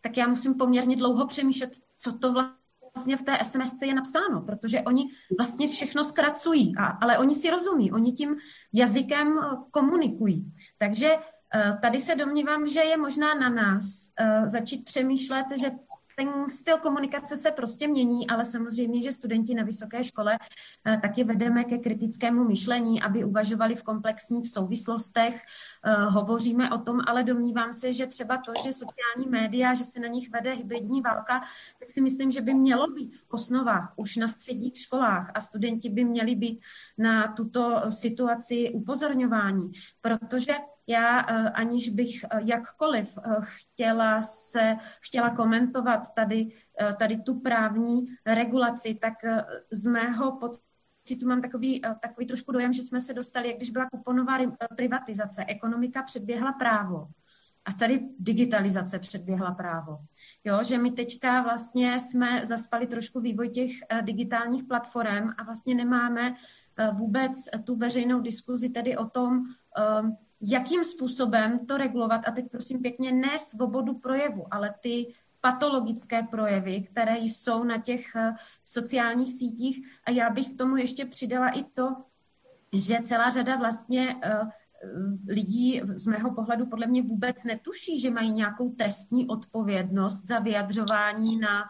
tak 0.00 0.16
já 0.16 0.28
musím 0.28 0.54
poměrně 0.54 0.96
dlouho 0.96 1.26
přemýšlet, 1.26 1.70
co 1.88 2.18
to 2.18 2.32
vlastně 2.32 2.58
vlastně 2.98 3.16
v 3.16 3.22
té 3.22 3.38
SMS 3.44 3.82
je 3.82 3.94
napsáno, 3.94 4.40
protože 4.40 4.80
oni 4.80 5.04
vlastně 5.38 5.68
všechno 5.68 6.04
zkracují, 6.04 6.76
a, 6.76 6.86
ale 6.86 7.18
oni 7.18 7.34
si 7.34 7.50
rozumí, 7.50 7.92
oni 7.92 8.12
tím 8.12 8.36
jazykem 8.72 9.38
eh, 9.38 9.56
komunikují. 9.70 10.52
Takže 10.78 11.10
eh, 11.54 11.78
tady 11.82 12.00
se 12.00 12.14
domnívám, 12.14 12.66
že 12.66 12.80
je 12.80 12.96
možná 12.96 13.34
na 13.34 13.48
nás 13.48 14.12
eh, 14.18 14.48
začít 14.48 14.84
přemýšlet, 14.84 15.46
že 15.60 15.70
ten 16.18 16.48
styl 16.48 16.78
komunikace 16.78 17.36
se 17.36 17.50
prostě 17.50 17.88
mění, 17.88 18.30
ale 18.30 18.44
samozřejmě, 18.44 19.02
že 19.02 19.12
studenti 19.12 19.54
na 19.54 19.64
vysoké 19.64 20.04
škole 20.04 20.38
eh, 20.84 20.98
taky 21.02 21.24
vedeme 21.24 21.64
ke 21.64 21.78
kritickému 21.78 22.44
myšlení, 22.44 23.02
aby 23.02 23.24
uvažovali 23.24 23.74
v 23.74 23.82
komplexních 23.82 24.48
souvislostech. 24.48 25.42
Eh, 25.84 25.94
hovoříme 25.94 26.70
o 26.70 26.78
tom, 26.78 27.00
ale 27.06 27.22
domnívám 27.22 27.72
se, 27.72 27.92
že 27.92 28.06
třeba 28.06 28.36
to, 28.36 28.52
že 28.64 28.72
sociální 28.72 29.26
média, 29.28 29.74
že 29.74 29.84
se 29.84 30.00
na 30.00 30.08
nich 30.08 30.30
vede 30.30 30.52
hybridní 30.52 31.02
válka, 31.02 31.40
tak 31.78 31.90
si 31.90 32.00
myslím, 32.00 32.30
že 32.30 32.40
by 32.40 32.54
mělo 32.54 32.86
být 32.86 33.16
v 33.16 33.24
osnovách 33.28 33.92
už 33.96 34.16
na 34.16 34.28
středních 34.28 34.78
školách 34.78 35.30
a 35.34 35.40
studenti 35.40 35.88
by 35.88 36.04
měli 36.04 36.34
být 36.34 36.62
na 36.98 37.32
tuto 37.32 37.82
situaci 37.88 38.70
upozorňování, 38.74 39.72
protože 40.00 40.52
já, 40.88 41.20
eh, 41.20 41.50
aniž 41.50 41.88
bych 41.88 42.24
eh, 42.24 42.40
jakkoliv 42.44 43.18
eh, 43.18 43.36
chtěla 43.40 44.22
se, 44.22 44.76
chtěla 45.00 45.30
komentovat 45.30 46.14
tady, 46.14 46.48
tady 46.98 47.16
tu 47.16 47.40
právní 47.40 48.06
regulaci, 48.26 48.94
tak 48.94 49.14
z 49.70 49.86
mého 49.86 50.32
pocitu 50.32 51.28
mám 51.28 51.42
takový, 51.42 51.82
takový 52.00 52.26
trošku 52.26 52.52
dojem, 52.52 52.72
že 52.72 52.82
jsme 52.82 53.00
se 53.00 53.14
dostali, 53.14 53.48
jak 53.48 53.56
když 53.56 53.70
byla 53.70 53.88
kuponová 53.90 54.38
privatizace, 54.76 55.44
ekonomika 55.48 56.02
předběhla 56.02 56.52
právo. 56.52 57.06
A 57.64 57.72
tady 57.72 58.08
digitalizace 58.18 58.98
předběhla 58.98 59.50
právo. 59.50 59.98
Jo, 60.44 60.64
že 60.64 60.78
my 60.78 60.90
teďka 60.90 61.42
vlastně 61.42 62.00
jsme 62.00 62.46
zaspali 62.46 62.86
trošku 62.86 63.20
vývoj 63.20 63.48
těch 63.48 63.70
digitálních 64.02 64.64
platform 64.64 65.30
a 65.38 65.42
vlastně 65.44 65.74
nemáme 65.74 66.34
vůbec 66.92 67.32
tu 67.64 67.76
veřejnou 67.76 68.20
diskuzi 68.20 68.68
tedy 68.68 68.96
o 68.96 69.08
tom, 69.08 69.44
jakým 70.40 70.84
způsobem 70.84 71.66
to 71.66 71.76
regulovat. 71.76 72.20
A 72.28 72.30
teď 72.30 72.50
prosím 72.50 72.82
pěkně, 72.82 73.12
ne 73.12 73.38
svobodu 73.38 73.94
projevu, 73.94 74.46
ale 74.50 74.74
ty 74.80 75.14
patologické 75.40 76.22
projevy, 76.22 76.80
které 76.80 77.18
jsou 77.18 77.64
na 77.64 77.78
těch 77.78 78.16
eh, 78.16 78.34
sociálních 78.64 79.32
sítích. 79.32 79.86
A 80.04 80.10
já 80.10 80.30
bych 80.30 80.54
k 80.54 80.58
tomu 80.58 80.76
ještě 80.76 81.06
přidala 81.06 81.48
i 81.48 81.64
to, 81.64 81.96
že 82.72 82.98
celá 83.04 83.30
řada 83.30 83.56
vlastně 83.56 84.16
eh, 84.22 84.40
lidí 85.28 85.82
z 85.94 86.06
mého 86.06 86.34
pohledu 86.34 86.66
podle 86.66 86.86
mě 86.86 87.02
vůbec 87.02 87.44
netuší, 87.44 88.00
že 88.00 88.10
mají 88.10 88.32
nějakou 88.32 88.70
trestní 88.70 89.28
odpovědnost 89.28 90.26
za 90.26 90.38
vyjadřování 90.38 91.38
na 91.38 91.60
Eh, 91.60 91.64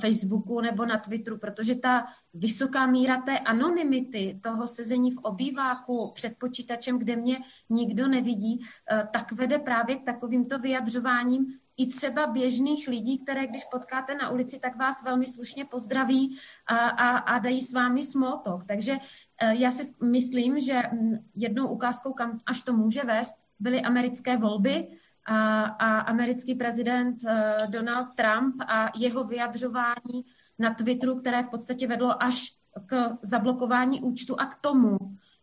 Facebooku 0.00 0.60
nebo 0.60 0.86
na 0.86 0.98
Twitteru, 0.98 1.38
protože 1.38 1.74
ta 1.74 2.06
vysoká 2.34 2.86
míra 2.86 3.20
té 3.20 3.38
anonymity, 3.38 4.40
toho 4.42 4.66
sezení 4.66 5.10
v 5.10 5.18
obýváku 5.18 6.12
před 6.14 6.38
počítačem, 6.38 6.98
kde 6.98 7.16
mě 7.16 7.38
nikdo 7.70 8.08
nevidí, 8.08 8.60
eh, 8.90 9.08
tak 9.12 9.32
vede 9.32 9.58
právě 9.58 9.96
k 9.96 10.04
takovýmto 10.04 10.58
vyjadřováním 10.58 11.46
i 11.76 11.86
třeba 11.86 12.26
běžných 12.26 12.88
lidí, 12.88 13.18
které 13.18 13.46
když 13.46 13.64
potkáte 13.64 14.14
na 14.14 14.30
ulici, 14.30 14.58
tak 14.58 14.76
vás 14.76 15.04
velmi 15.04 15.26
slušně 15.26 15.64
pozdraví 15.64 16.38
a, 16.66 16.76
a, 16.76 17.18
a 17.18 17.38
dají 17.38 17.60
s 17.60 17.72
vámi 17.72 18.00
talk. 18.44 18.64
Takže 18.64 18.98
eh, 19.42 19.54
já 19.54 19.70
si 19.70 19.94
myslím, 20.02 20.60
že 20.60 20.82
mm, 20.92 21.16
jednou 21.34 21.68
ukázkou, 21.68 22.12
kam 22.12 22.38
až 22.46 22.62
to 22.62 22.72
může 22.72 23.04
vést, 23.04 23.34
byly 23.58 23.80
americké 23.80 24.36
volby, 24.36 24.88
a, 25.26 25.64
a 25.64 25.98
americký 25.98 26.54
prezident 26.54 27.16
uh, 27.24 27.70
Donald 27.70 28.06
Trump 28.14 28.54
a 28.68 28.90
jeho 28.98 29.24
vyjadřování 29.24 30.24
na 30.58 30.74
Twitteru, 30.74 31.14
které 31.16 31.42
v 31.42 31.48
podstatě 31.48 31.86
vedlo 31.86 32.22
až 32.22 32.52
k 32.86 33.18
zablokování 33.22 34.00
účtu 34.00 34.40
a 34.40 34.46
k 34.46 34.54
tomu, 34.54 34.98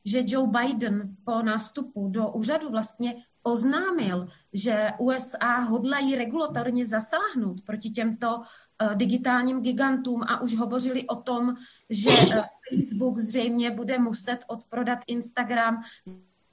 že 0.05 0.23
Joe 0.25 0.47
Biden 0.47 1.15
po 1.25 1.41
nástupu 1.41 2.09
do 2.09 2.31
úřadu 2.31 2.69
vlastně 2.69 3.15
oznámil, 3.43 4.27
že 4.53 4.91
USA 4.99 5.57
hodlají 5.59 6.15
regulatorně 6.15 6.85
zasáhnout 6.85 7.61
proti 7.61 7.89
těmto 7.89 8.37
uh, 8.37 8.95
digitálním 8.95 9.61
gigantům 9.61 10.23
a 10.23 10.41
už 10.41 10.55
hovořili 10.55 11.07
o 11.07 11.15
tom, 11.15 11.53
že 11.89 12.09
uh, 12.09 12.43
Facebook 12.69 13.17
zřejmě 13.17 13.71
bude 13.71 13.99
muset 13.99 14.39
odprodat 14.47 14.99
Instagram, 15.07 15.81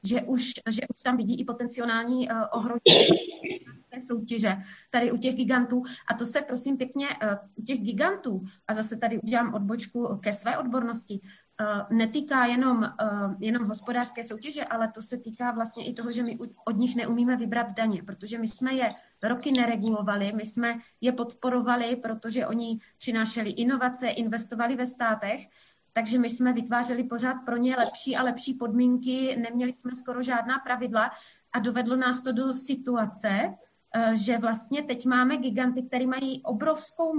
že 0.04 0.22
už, 0.22 0.52
že 0.70 0.80
už 0.94 1.02
tam 1.04 1.16
vidí 1.16 1.40
i 1.40 1.44
potenciální 1.44 2.28
uh, 2.28 2.36
ohrožení 2.52 3.06
soutěže 4.00 4.56
tady 4.90 5.12
u 5.12 5.16
těch 5.16 5.34
gigantů. 5.34 5.82
A 6.08 6.14
to 6.14 6.26
se 6.26 6.42
prosím 6.42 6.76
pěkně 6.76 7.08
uh, 7.08 7.34
u 7.56 7.62
těch 7.62 7.80
gigantů, 7.80 8.42
a 8.68 8.74
zase 8.74 8.96
tady 8.96 9.18
udělám 9.18 9.54
odbočku 9.54 10.16
ke 10.22 10.32
své 10.32 10.58
odbornosti, 10.58 11.20
uh, 11.20 11.98
netýká 11.98 12.44
jenom, 12.44 12.78
uh, 12.78 13.34
jenom 13.40 13.64
hospodářské 13.64 14.24
soutěže, 14.24 14.64
ale 14.64 14.88
to 14.94 15.02
se 15.02 15.18
týká 15.18 15.52
vlastně 15.52 15.86
i 15.86 15.92
toho, 15.92 16.12
že 16.12 16.22
my 16.22 16.38
od 16.64 16.76
nich 16.76 16.96
neumíme 16.96 17.36
vybrat 17.36 17.72
daně, 17.72 18.02
protože 18.02 18.38
my 18.38 18.48
jsme 18.48 18.74
je 18.74 18.90
roky 19.22 19.52
neregulovali, 19.52 20.32
my 20.36 20.46
jsme 20.46 20.74
je 21.00 21.12
podporovali, 21.12 21.96
protože 21.96 22.46
oni 22.46 22.78
přinášeli 22.98 23.50
inovace, 23.50 24.08
investovali 24.08 24.76
ve 24.76 24.86
státech, 24.86 25.46
takže 25.92 26.18
my 26.18 26.28
jsme 26.28 26.52
vytvářeli 26.52 27.04
pořád 27.04 27.34
pro 27.34 27.56
ně 27.56 27.76
lepší 27.76 28.16
a 28.16 28.22
lepší 28.22 28.54
podmínky, 28.54 29.36
neměli 29.36 29.72
jsme 29.72 29.94
skoro 29.94 30.22
žádná 30.22 30.58
pravidla 30.58 31.10
a 31.52 31.58
dovedlo 31.58 31.96
nás 31.96 32.22
to 32.22 32.32
do 32.32 32.54
situace, 32.54 33.28
eh, 33.94 34.16
že 34.16 34.38
vlastně 34.38 34.82
teď 34.82 35.06
máme 35.06 35.36
giganty, 35.36 35.82
které 35.82 36.06
mají 36.06 36.42
obrovskou 36.42 37.12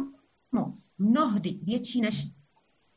moc, 0.52 0.94
mnohdy 0.98 1.60
větší 1.64 2.02
než 2.02 2.28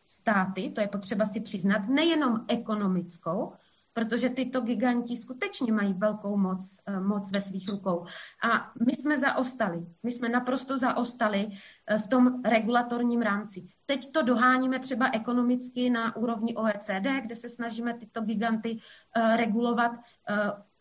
státy, 0.05 0.71
to 0.71 0.81
je 0.81 0.89
potřeba 0.89 1.27
si 1.27 1.41
přiznat, 1.41 1.89
nejenom 1.89 2.45
ekonomickou, 2.49 3.53
protože 3.95 4.29
tyto 4.29 4.61
giganti 4.61 5.17
skutečně 5.17 5.73
mají 5.73 5.95
velkou 5.95 6.37
moc, 6.37 6.81
eh, 6.87 7.01
moc 7.01 7.33
ve 7.33 7.41
svých 7.41 7.69
rukou. 7.69 8.05
A 8.43 8.73
my 8.87 8.93
jsme 8.95 9.19
zaostali, 9.19 9.87
my 10.03 10.13
jsme 10.13 10.29
naprosto 10.29 10.79
zaostali 10.79 11.49
eh, 11.87 11.99
v 11.99 12.07
tom 12.07 12.43
regulatorním 12.43 13.23
rámci. 13.23 13.69
Teď 13.87 14.13
to 14.13 14.23
doháníme 14.23 14.79
třeba 14.79 15.11
ekonomicky 15.13 15.91
na 15.91 16.17
úrovni 16.17 16.55
OECD, 16.55 17.21
kde 17.23 17.37
se 17.37 17.49
snažíme 17.49 17.95
tyto 17.95 18.21
giganty 18.21 18.79
eh, 19.17 19.37
regulovat. 19.37 19.93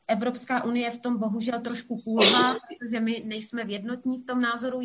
Evropská 0.07 0.63
unie 0.63 0.91
v 0.91 0.97
tom 0.97 1.17
bohužel 1.17 1.59
trošku 1.59 2.01
kulhá, 2.01 2.53
protože 2.53 2.99
my 2.99 3.23
nejsme 3.25 3.63
v 3.63 3.69
jednotní 3.69 4.17
v 4.17 4.25
tom 4.25 4.41
názoru, 4.41 4.81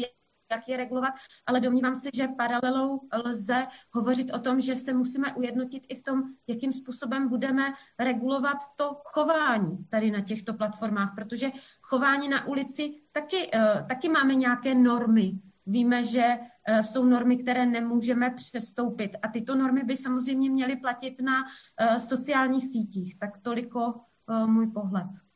jak 0.51 0.69
je 0.69 0.77
regulovat, 0.77 1.15
ale 1.47 1.61
domnívám 1.61 1.97
se, 1.97 2.11
že 2.15 2.29
paralelou 2.29 3.01
lze 3.25 3.67
hovořit 3.93 4.33
o 4.35 4.39
tom, 4.39 4.61
že 4.61 4.77
se 4.77 4.93
musíme 4.93 5.35
ujednotit 5.35 5.87
i 5.89 5.95
v 5.95 6.03
tom, 6.03 6.23
jakým 6.47 6.73
způsobem 6.73 7.29
budeme 7.29 7.73
regulovat 7.99 8.59
to 8.77 9.01
chování 9.05 9.87
tady 9.91 10.11
na 10.11 10.21
těchto 10.21 10.55
platformách, 10.55 11.15
protože 11.15 11.51
chování 11.81 12.29
na 12.29 12.47
ulici 12.47 12.95
taky, 13.13 13.51
eh, 13.55 13.85
taky 13.89 14.09
máme 14.09 14.35
nějaké 14.35 14.75
normy, 14.75 15.33
Víme, 15.71 16.03
že 16.03 16.25
eh, 16.69 16.83
jsou 16.83 17.05
normy, 17.05 17.37
které 17.37 17.67
nemůžeme 17.67 18.31
přestoupit 18.31 19.17
a 19.23 19.29
tyto 19.29 19.55
normy 19.55 19.85
by 19.85 19.97
samozřejmě 19.97 20.51
měly 20.51 20.77
platit 20.77 21.21
na 21.21 21.45
eh, 21.81 22.01
sociálních 22.01 22.65
sítích. 22.73 23.19
Tak 23.19 23.39
toliko 23.43 24.01
můj 24.47 24.67
pohled. 24.67 25.28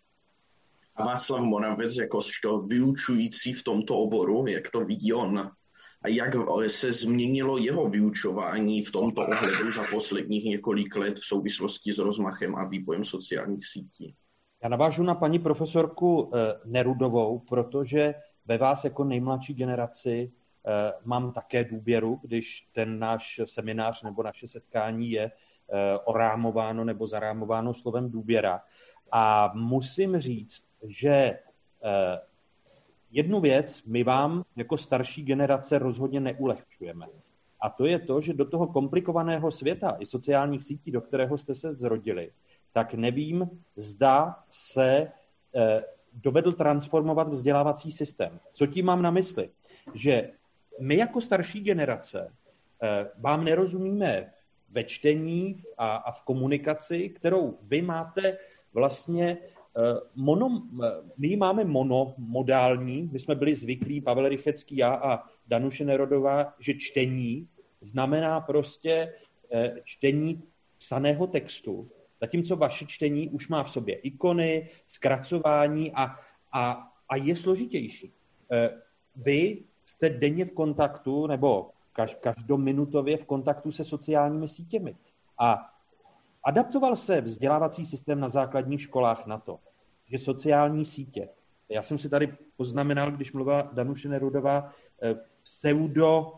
Václav 1.04 1.40
Moravec 1.40 1.96
jakožto 1.96 2.58
vyučující 2.58 3.52
v 3.52 3.62
tomto 3.62 3.96
oboru, 3.96 4.46
jak 4.46 4.70
to 4.70 4.84
vidí 4.84 5.12
on? 5.12 5.50
A 6.02 6.08
jak 6.08 6.34
se 6.66 6.92
změnilo 6.92 7.58
jeho 7.58 7.88
vyučování 7.88 8.82
v 8.82 8.90
tomto 8.90 9.26
ohledu 9.26 9.72
za 9.72 9.84
posledních 9.90 10.44
několik 10.44 10.96
let 10.96 11.18
v 11.18 11.24
souvislosti 11.24 11.92
s 11.92 11.98
rozmachem 11.98 12.56
a 12.56 12.64
vývojem 12.64 13.04
sociálních 13.04 13.66
sítí? 13.66 14.14
Já 14.62 14.68
navážu 14.68 15.02
na 15.02 15.14
paní 15.14 15.38
profesorku 15.38 16.30
eh, 16.34 16.38
Nerudovou, 16.64 17.38
protože 17.38 18.14
ve 18.46 18.58
vás 18.58 18.84
jako 18.84 19.04
nejmladší 19.04 19.54
generaci 19.54 20.32
eh, 20.66 20.92
mám 21.04 21.32
také 21.32 21.64
důvěru, 21.64 22.20
když 22.22 22.68
ten 22.72 22.98
náš 22.98 23.40
seminář 23.44 24.02
nebo 24.02 24.22
naše 24.22 24.48
setkání 24.48 25.10
je 25.10 25.24
eh, 25.24 25.98
orámováno 26.04 26.84
nebo 26.84 27.06
zarámováno 27.06 27.74
slovem 27.74 28.10
důvěra. 28.10 28.60
A 29.12 29.52
musím 29.54 30.18
říct, 30.18 30.64
že 30.82 31.10
eh, 31.10 31.40
jednu 33.10 33.40
věc 33.40 33.82
my 33.82 34.04
vám 34.04 34.44
jako 34.56 34.78
starší 34.78 35.22
generace 35.22 35.78
rozhodně 35.78 36.20
neulehčujeme. 36.20 37.06
A 37.60 37.70
to 37.70 37.86
je 37.86 37.98
to, 37.98 38.20
že 38.20 38.34
do 38.34 38.44
toho 38.44 38.66
komplikovaného 38.66 39.50
světa 39.50 39.96
i 40.00 40.06
sociálních 40.06 40.64
sítí, 40.64 40.90
do 40.90 41.00
kterého 41.00 41.38
jste 41.38 41.54
se 41.54 41.72
zrodili, 41.72 42.30
tak 42.72 42.94
nevím, 42.94 43.50
zda 43.76 44.44
se 44.50 45.12
eh, 45.54 45.84
dovedl 46.12 46.52
transformovat 46.52 47.28
vzdělávací 47.28 47.92
systém. 47.92 48.40
Co 48.52 48.66
tím 48.66 48.86
mám 48.86 49.02
na 49.02 49.10
mysli? 49.10 49.50
Že 49.94 50.30
my 50.80 50.96
jako 50.96 51.20
starší 51.20 51.60
generace 51.60 52.32
eh, 52.82 53.10
vám 53.18 53.44
nerozumíme 53.44 54.32
ve 54.70 54.84
čtení 54.84 55.64
a, 55.78 55.96
a 55.96 56.12
v 56.12 56.22
komunikaci, 56.22 57.08
kterou 57.08 57.58
vy 57.62 57.82
máte 57.82 58.38
vlastně 58.72 59.38
eh, 59.38 59.80
mono, 60.14 60.62
my 61.18 61.36
máme 61.36 61.64
monomodální, 61.64 63.08
my 63.12 63.18
jsme 63.18 63.34
byli 63.34 63.54
zvyklí, 63.54 64.00
Pavel 64.00 64.28
Rychecký, 64.28 64.76
já 64.76 64.94
a 64.94 65.24
Danuše 65.46 65.84
Nerodová, 65.84 66.54
že 66.58 66.74
čtení 66.74 67.48
znamená 67.80 68.40
prostě 68.40 69.14
eh, 69.52 69.74
čtení 69.84 70.42
psaného 70.78 71.26
textu, 71.26 71.90
zatímco 72.20 72.56
vaše 72.56 72.86
čtení 72.86 73.28
už 73.28 73.48
má 73.48 73.64
v 73.64 73.70
sobě 73.70 73.94
ikony, 73.94 74.68
zkracování 74.88 75.92
a, 75.92 76.16
a, 76.52 76.88
a 77.08 77.16
je 77.16 77.36
složitější. 77.36 78.12
Eh, 78.52 78.70
vy 79.16 79.64
jste 79.84 80.10
denně 80.10 80.44
v 80.44 80.52
kontaktu, 80.52 81.26
nebo 81.26 81.70
každominutově 82.20 83.16
v 83.16 83.24
kontaktu 83.24 83.72
se 83.72 83.84
sociálními 83.84 84.48
sítěmi. 84.48 84.96
A 85.38 85.71
adaptoval 86.44 86.96
se 86.96 87.20
vzdělávací 87.20 87.86
systém 87.86 88.20
na 88.20 88.28
základních 88.28 88.82
školách 88.82 89.26
na 89.26 89.38
to, 89.38 89.58
že 90.06 90.18
sociální 90.18 90.84
sítě, 90.84 91.28
já 91.68 91.82
jsem 91.82 91.98
si 91.98 92.08
tady 92.08 92.36
poznamenal, 92.56 93.12
když 93.12 93.32
mluvila 93.32 93.70
Danuše 93.72 94.08
Nerudová, 94.08 94.72
eh, 95.02 95.14
pseudo 95.42 96.32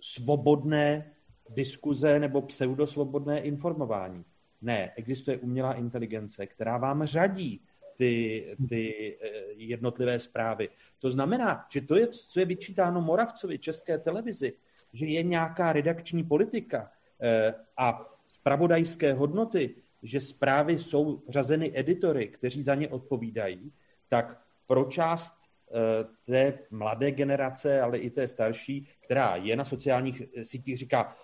svobodné 0.00 1.12
diskuze 1.50 2.18
nebo 2.18 2.42
pseudosvobodné 2.42 3.40
informování. 3.40 4.24
Ne, 4.62 4.92
existuje 4.96 5.38
umělá 5.38 5.72
inteligence, 5.74 6.46
která 6.46 6.78
vám 6.78 7.06
řadí 7.06 7.60
ty, 7.96 8.46
ty 8.68 9.16
eh, 9.20 9.28
jednotlivé 9.56 10.20
zprávy. 10.20 10.68
To 10.98 11.10
znamená, 11.10 11.66
že 11.70 11.80
to 11.80 11.96
je, 11.96 12.08
co 12.08 12.40
je 12.40 12.46
vyčítáno 12.46 13.00
Moravcovi, 13.00 13.58
České 13.58 13.98
televizi, 13.98 14.52
že 14.92 15.06
je 15.06 15.22
nějaká 15.22 15.72
redakční 15.72 16.24
politika 16.24 16.90
eh, 17.20 17.54
a 17.76 18.15
spravodajské 18.26 19.12
hodnoty, 19.12 19.74
že 20.02 20.20
zprávy 20.20 20.78
jsou 20.78 21.22
řazeny 21.28 21.72
editory, 21.74 22.28
kteří 22.28 22.62
za 22.62 22.74
ně 22.74 22.88
odpovídají, 22.88 23.72
tak 24.08 24.42
pro 24.66 24.84
část 24.84 25.46
Eh, 25.70 26.04
té 26.26 26.58
mladé 26.70 27.10
generace, 27.10 27.80
ale 27.80 27.98
i 27.98 28.10
té 28.10 28.28
starší, 28.28 28.88
která 29.00 29.36
je 29.36 29.56
na 29.56 29.64
sociálních 29.64 30.22
eh, 30.36 30.44
sítích, 30.44 30.78
říká, 30.78 31.16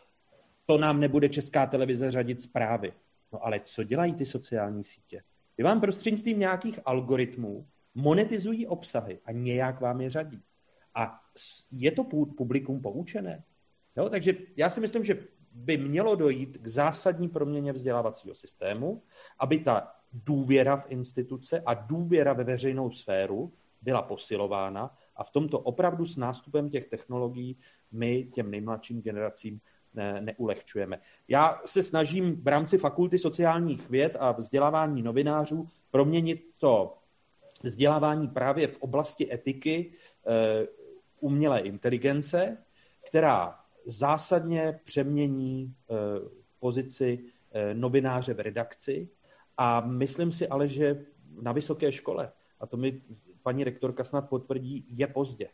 to 0.67 0.79
nám 0.79 1.01
nebude 1.01 1.29
česká 1.29 1.67
televize 1.67 2.11
řadit 2.11 2.43
zprávy. 2.43 2.93
No 3.33 3.47
ale 3.47 3.61
co 3.65 3.83
dělají 3.83 4.15
ty 4.15 4.27
sociální 4.27 4.85
sítě? 4.85 5.23
Ty 5.57 5.63
vám 5.63 5.81
prostřednictvím 5.81 6.39
nějakých 6.39 6.81
algoritmů 6.85 7.67
monetizují 7.95 8.67
obsahy 8.67 9.19
a 9.25 9.33
nějak 9.33 9.81
vám 9.81 10.01
je 10.01 10.11
řadí. 10.11 10.43
A 10.95 11.21
je 11.71 11.91
to 11.91 12.05
publikum 12.37 12.81
poučené? 12.81 13.45
Jo, 13.97 14.09
takže 14.09 14.35
já 14.57 14.71
si 14.71 14.81
myslím, 14.81 15.05
že 15.05 15.27
by 15.55 15.77
mělo 15.77 16.15
dojít 16.15 16.59
k 16.59 16.67
zásadní 16.67 17.29
proměně 17.29 17.73
vzdělávacího 17.73 18.35
systému, 18.35 19.03
aby 19.39 19.59
ta 19.59 19.95
důvěra 20.13 20.77
v 20.77 20.85
instituce 20.89 21.63
a 21.67 21.75
důvěra 21.75 22.33
ve 22.33 22.45
veřejnou 22.45 22.91
sféru 22.91 23.53
byla 23.83 24.03
posilována 24.03 24.95
a 25.17 25.25
v 25.25 25.31
tomto 25.31 25.59
opravdu 25.59 26.07
s 26.07 26.17
nástupem 26.17 26.71
těch 26.71 26.89
technologií 26.89 27.59
my 27.93 28.25
těm 28.25 28.51
nejmladším 28.51 29.03
generacím 29.03 29.61
ne, 29.95 30.21
neulehčujeme. 30.21 31.01
Já 31.29 31.61
se 31.67 31.83
snažím 31.83 32.43
v 32.43 32.47
rámci 32.47 32.79
fakulty 32.79 33.19
sociálních 33.19 33.91
věd 33.91 34.17
a 34.21 34.33
vzdělávání 34.33 35.03
novinářů 35.03 35.69
proměnit 35.91 36.43
to 36.59 36.99
vzdělávání 37.63 38.29
právě 38.29 38.67
v 38.67 38.79
oblasti 38.79 39.35
etiky 39.35 39.93
e, 40.27 40.67
umělé 41.21 41.61
inteligence, 41.61 42.65
která 43.09 43.62
zásadně 43.87 44.81
přemění 44.85 45.63
e, 45.63 45.95
pozici 46.61 47.19
e, 47.53 47.75
novináře 47.75 48.35
v 48.35 48.41
redakci 48.41 49.09
a 49.57 49.81
myslím 49.81 50.33
si 50.33 50.49
ale, 50.49 50.69
že 50.69 51.05
na 51.43 51.53
vysoké 51.53 51.93
škole, 51.93 52.33
a 52.61 52.67
to 52.67 52.77
mi 52.77 53.03
paní 53.43 53.65
rektorka 53.65 54.05
snad 54.05 54.29
potvrdí, 54.29 54.87
je 54.89 55.07
pozdě. 55.07 55.49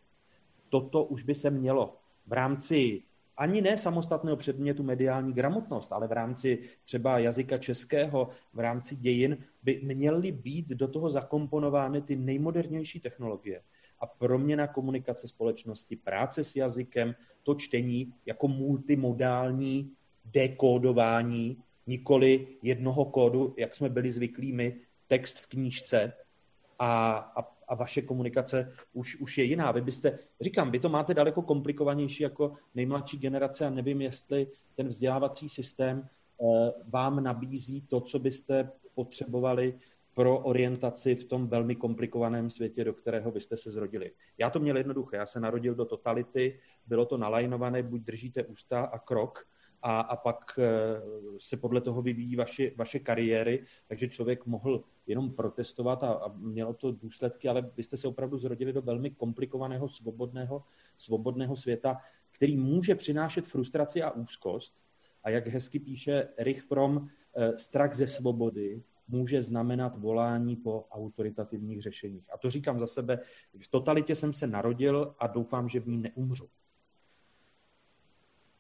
Toto 0.69 1.05
už 1.05 1.23
by 1.23 1.35
se 1.35 1.51
mělo 1.51 1.97
v 2.27 2.33
rámci 2.33 3.03
ani 3.37 3.61
ne 3.61 3.77
samostatného 3.77 4.37
předmětu 4.37 4.83
mediální 4.83 5.33
gramotnost, 5.33 5.93
ale 5.93 6.09
v 6.09 6.13
rámci 6.13 6.59
třeba 6.85 7.19
jazyka 7.19 7.59
českého, 7.59 8.29
v 8.53 8.59
rámci 8.59 8.97
dějin 8.97 9.39
by 9.63 9.81
měly 9.83 10.33
být 10.33 10.69
do 10.69 10.89
toho 10.89 11.11
zakomponovány 11.11 12.03
ty 12.03 12.17
nejmodernější 12.17 13.01
technologie. 13.01 13.63
A 14.01 14.07
proměna 14.07 14.67
komunikace 14.67 15.29
společnosti, 15.29 15.97
práce 15.97 16.45
s 16.45 16.57
jazykem, 16.57 17.15
to 17.43 17.55
čtení 17.55 18.15
jako 18.27 18.49
multimodální 18.49 19.93
dekódování, 20.25 21.63
nikoli 21.87 22.47
jednoho 22.63 23.05
kódu, 23.05 23.55
jak 23.59 23.75
jsme 23.75 23.89
byli 23.89 24.13
zvyklí 24.13 24.53
my, 24.53 24.81
text 25.07 25.39
v 25.39 25.47
knížce 25.47 26.13
a, 26.79 27.17
a 27.37 27.59
a 27.69 27.75
vaše 27.75 28.03
komunikace 28.03 28.73
už, 28.93 29.17
už 29.17 29.39
je 29.39 29.45
jiná. 29.45 29.73
Vy 29.73 29.81
byste, 29.81 30.19
říkám, 30.41 30.71
vy 30.71 30.79
to 30.79 30.89
máte 30.89 31.15
daleko 31.15 31.43
komplikovanější 31.43 32.23
jako 32.23 32.55
nejmladší 32.75 33.19
generace 33.19 33.67
a 33.67 33.71
nevím, 33.71 34.01
jestli 34.01 34.47
ten 34.75 34.89
vzdělávací 34.89 35.49
systém 35.49 36.09
eh, 36.09 36.73
vám 36.85 37.23
nabízí 37.23 37.83
to, 37.83 38.01
co 38.01 38.19
byste 38.19 38.71
potřebovali 38.95 39.79
pro 40.19 40.39
orientaci 40.39 41.15
v 41.15 41.25
tom 41.25 41.49
velmi 41.49 41.77
komplikovaném 41.77 42.51
světě, 42.51 42.85
do 42.85 42.93
kterého 42.93 43.31
byste 43.31 43.57
se 43.57 43.71
zrodili. 43.71 44.13
Já 44.39 44.51
to 44.51 44.61
měl 44.61 44.77
jednoduché. 44.77 45.17
Já 45.17 45.27
se 45.27 45.41
narodil 45.41 45.75
do 45.75 45.85
totality, 45.85 46.61
bylo 46.87 47.07
to 47.07 47.17
nalajnované, 47.17 47.83
buď 47.83 48.01
držíte 48.01 48.45
ústa 48.45 48.81
a 48.81 48.99
krok, 48.99 49.49
a, 49.83 50.01
a 50.01 50.17
pak 50.17 50.59
eh, 50.59 50.67
se 51.39 51.57
podle 51.57 51.81
toho 51.81 52.03
vyvíjí 52.03 52.37
vaše, 52.37 52.71
vaše 52.77 52.99
kariéry, 52.99 53.65
takže 53.89 54.09
člověk 54.09 54.47
mohl 54.47 54.85
jenom 55.07 55.33
protestovat 55.33 56.03
a, 56.03 56.13
a 56.13 56.33
mělo 56.37 56.75
to 56.75 56.93
důsledky, 56.93 57.49
ale 57.49 57.71
vy 57.77 57.83
jste 57.83 57.97
se 57.97 58.09
opravdu 58.09 58.39
zrodili 58.39 58.73
do 58.73 58.83
velmi 58.83 59.11
komplikovaného, 59.11 59.89
svobodného, 59.89 60.65
svobodného 60.97 61.57
světa, 61.57 61.97
který 62.31 62.57
může 62.57 62.95
přinášet 62.95 63.47
frustraci 63.47 64.03
a 64.03 64.11
úzkost. 64.11 64.75
A 65.25 65.31
jak 65.31 65.47
hezky 65.47 65.79
píše 65.79 66.29
Erich 66.37 66.63
Fromm, 66.63 67.09
eh, 67.37 67.59
strach 67.59 67.95
ze 67.95 68.07
svobody 68.07 68.83
může 69.09 69.43
znamenat 69.43 69.97
volání 69.97 70.57
po 70.57 70.85
autoritativních 70.91 71.83
řešeních. 71.83 72.25
A 72.35 72.39
to 72.39 72.51
říkám 72.51 72.81
za 72.81 72.87
sebe, 72.87 73.19
v 73.61 73.69
totalitě 73.69 74.15
jsem 74.15 74.33
se 74.33 74.47
narodil 74.47 75.15
a 75.19 75.27
doufám, 75.27 75.69
že 75.69 75.81
v 75.81 75.89
ní 75.89 75.99
neumřu. 75.99 76.49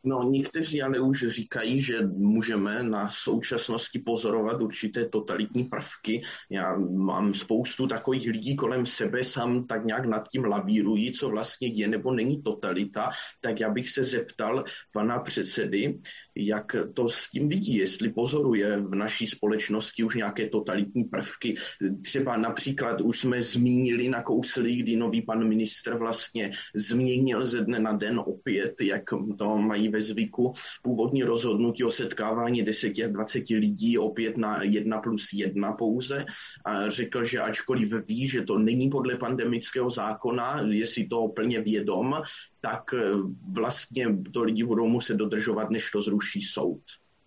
No, 0.05 0.23
někteří 0.23 0.83
ale 0.83 1.01
už 1.01 1.25
říkají, 1.29 1.83
že 1.83 2.07
můžeme 2.07 2.83
na 2.83 3.11
současnosti 3.11 3.99
pozorovat 3.99 4.61
určité 4.61 5.09
totalitní 5.09 5.65
prvky. 5.65 6.23
Já 6.51 6.77
mám 6.79 7.35
spoustu 7.35 7.87
takových 7.87 8.29
lidí 8.29 8.57
kolem 8.57 8.87
sebe, 8.87 9.25
sám 9.25 9.67
tak 9.67 9.85
nějak 9.85 10.05
nad 10.05 10.29
tím 10.29 10.45
lavírují, 10.45 11.13
co 11.13 11.29
vlastně 11.29 11.69
je 11.69 11.89
nebo 11.89 12.13
není 12.13 12.43
totalita, 12.43 13.11
tak 13.41 13.61
já 13.61 13.71
bych 13.71 13.91
se 13.91 14.05
zeptal 14.05 14.65
pana 14.93 15.19
předsedy, 15.19 15.99
jak 16.39 16.76
to 16.95 17.09
s 17.09 17.30
tím 17.30 17.49
vidí, 17.49 17.76
jestli 17.76 18.12
pozoruje 18.12 18.80
v 18.80 18.95
naší 18.95 19.26
společnosti 19.26 20.05
už 20.05 20.14
nějaké 20.14 20.49
totalitní 20.49 21.05
prvky. 21.05 21.55
Třeba 22.03 22.36
například 22.36 23.01
už 23.01 23.20
jsme 23.20 23.43
zmínili 23.43 24.09
na 24.09 24.22
kousli, 24.22 24.76
kdy 24.76 24.97
nový 24.97 25.22
pan 25.22 25.49
ministr 25.49 25.97
vlastně 25.97 26.53
změnil 26.74 27.47
ze 27.47 27.61
dne 27.64 27.78
na 27.78 27.93
den 27.93 28.20
opět, 28.26 28.80
jak 28.82 29.03
to 29.39 29.57
mají 29.57 29.89
ve 29.89 30.03
zvyku, 30.03 30.53
původní 30.82 31.22
rozhodnutí 31.22 31.84
o 31.84 31.91
setkávání 31.91 32.62
10 32.62 32.93
a 33.05 33.09
20 33.09 33.49
lidí 33.51 33.99
opět 33.99 34.36
na 34.36 34.62
1 34.62 34.99
plus 34.99 35.28
1 35.32 35.72
pouze. 35.72 36.24
A 36.64 36.89
řekl, 36.89 37.24
že 37.24 37.41
ačkoliv 37.41 37.93
ví, 38.09 38.28
že 38.28 38.43
to 38.43 38.59
není 38.59 38.91
podle 38.91 39.16
pandemického 39.16 39.91
zákona, 39.91 40.62
je 40.70 40.86
si 40.86 41.07
to 41.07 41.28
plně 41.28 41.61
vědom, 41.61 42.14
tak 42.61 42.95
eh, 42.95 43.13
vlastně 43.53 44.07
to 44.33 44.43
lidi 44.43 44.65
budou 44.65 44.89
muset 44.89 45.15
dodržovat, 45.17 45.71
než 45.71 45.91
to 45.91 46.03
zruší 46.03 46.43
soud. 46.43 46.83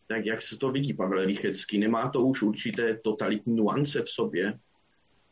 Tak 0.07 0.25
jak 0.25 0.41
se 0.41 0.57
to 0.57 0.71
vidí, 0.71 0.93
Pavel 0.93 1.25
Rychecký? 1.25 1.77
Nemá 1.77 2.09
to 2.09 2.21
už 2.21 2.41
určité 2.41 2.99
totalitní 3.03 3.55
nuance 3.55 4.01
v 4.01 4.09
sobě? 4.09 4.53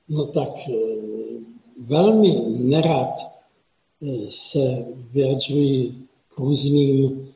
No 0.10 0.26
tak 0.26 0.50
eh, 0.70 0.74
velmi 1.78 2.36
nerad 2.58 3.10
eh, 4.02 4.32
se 4.32 4.86
vyjadřují 5.12 6.08
k 6.36 6.38
různým 6.38 7.28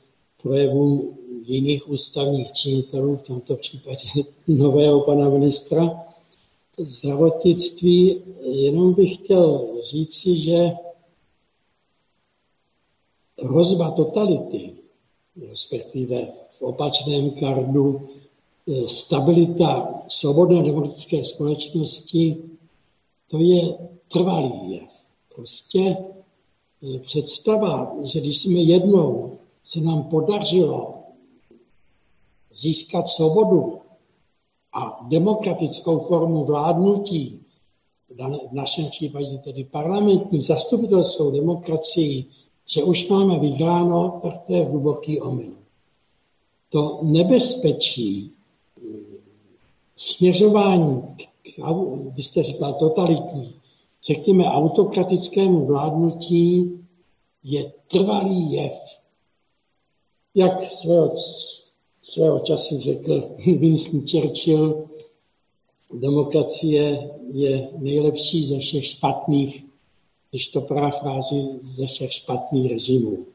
projevům 0.41 1.17
jiných 1.45 1.89
ústavních 1.89 2.51
činitelů, 2.51 3.17
v 3.17 3.21
tomto 3.21 3.55
případě 3.55 4.09
nového 4.47 5.01
pana 5.01 5.29
ministra 5.29 5.89
zdravotnictví. 6.77 8.21
Jenom 8.41 8.93
bych 8.93 9.15
chtěl 9.15 9.67
říci, 9.83 10.37
že 10.37 10.71
hrozba 13.43 13.91
totality 13.91 14.83
respektive 15.49 16.27
v 16.59 16.61
opačném 16.61 17.31
kardu 17.31 18.09
eh, 18.67 18.87
stabilita 18.87 20.01
svobodné 20.07 20.63
demokratické 20.63 21.23
společnosti, 21.23 22.43
to 23.27 23.37
je 23.37 23.77
trvalý 24.07 24.71
jev. 24.71 24.89
Prostě 25.35 25.97
eh, 25.97 26.99
představa, 26.99 27.95
že 28.03 28.19
když 28.19 28.41
jsme 28.41 28.59
jednou 28.59 29.37
se 29.63 29.81
nám 29.81 30.03
podařilo 30.03 30.93
získat 32.53 33.09
svobodu 33.09 33.79
a 34.73 35.05
demokratickou 35.07 35.99
formu 35.99 36.45
vládnutí, 36.45 37.39
v 38.49 38.53
našem 38.53 38.89
případě 38.89 39.37
tedy 39.37 39.63
parlamentní 39.63 40.41
zastupitelskou 40.41 41.31
demokracii, 41.31 42.25
že 42.65 42.83
už 42.83 43.07
máme 43.07 43.39
vyhráno, 43.39 44.19
tak 44.23 44.33
to 44.47 44.53
je 44.53 44.65
hluboký 44.65 45.21
omyl. 45.21 45.53
To 46.69 46.99
nebezpečí 47.01 48.31
směřování, 49.97 51.03
vy 52.15 52.23
jste 52.23 52.43
říkal 52.43 52.73
totalitní, 52.73 53.55
řekněme 54.03 54.43
autokratickému 54.45 55.65
vládnutí 55.65 56.79
je 57.43 57.71
trvalý 57.87 58.51
jev. 58.51 58.73
Jak 60.35 60.71
svého, 60.71 61.15
svého 62.01 62.39
času 62.39 62.79
řekl 62.79 63.29
Winston 63.45 64.07
Churchill, 64.07 64.87
demokracie 65.93 67.11
je 67.31 67.69
nejlepší 67.77 68.47
ze 68.47 68.59
všech 68.59 68.85
špatných, 68.85 69.65
když 70.33 70.49
to 70.49 70.61
parafrázi, 70.61 71.45
ze 71.61 71.87
všech 71.87 72.13
špatných 72.13 72.71
režimů. 72.71 73.25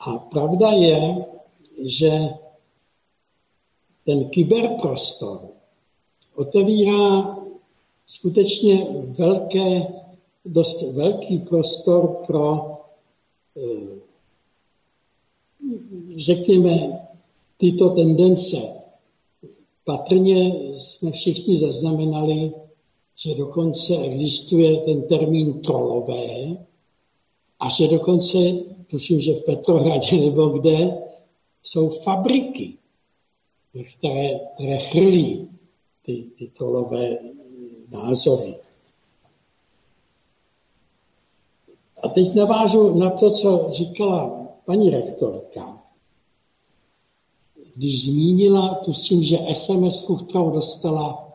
A 0.00 0.18
pravda 0.18 0.70
je, 0.70 1.24
že 1.78 2.10
ten 4.04 4.28
kyberprostor 4.28 5.48
otevírá 6.34 7.36
skutečně 8.06 8.86
velké, 9.18 9.86
dost 10.44 10.82
velký 10.82 11.38
prostor 11.38 12.08
pro, 12.26 12.78
eh, 13.56 13.98
řekněme, 16.16 17.06
tyto 17.56 17.90
tendence. 17.90 18.56
Patrně 19.84 20.54
jsme 20.78 21.10
všichni 21.10 21.58
zaznamenali, 21.58 22.52
že 23.16 23.34
dokonce 23.34 23.96
existuje 23.96 24.80
ten 24.80 25.08
termín 25.08 25.60
trolové 25.60 26.56
a 27.60 27.68
že 27.68 27.88
dokonce, 27.88 28.38
tuším, 28.90 29.20
že 29.20 29.34
v 29.34 29.44
Petrohradě 29.44 30.16
nebo 30.16 30.48
kde, 30.48 31.02
jsou 31.62 31.90
fabriky, 31.90 32.78
které, 33.98 34.40
které 34.54 34.78
chrlí 34.78 35.48
ty, 36.02 36.24
ty 36.38 36.46
trolové 36.58 37.18
názory. 37.90 38.54
A 42.02 42.08
teď 42.08 42.34
navážu 42.34 42.98
na 42.98 43.10
to, 43.10 43.30
co 43.30 43.68
říkala 43.72 44.48
paní 44.64 44.90
rektorka, 44.90 45.82
když 47.74 48.06
zmínila, 48.06 48.74
tuším, 48.74 49.22
že 49.22 49.38
SMS, 49.54 50.04
kterou 50.28 50.50
dostala 50.50 51.31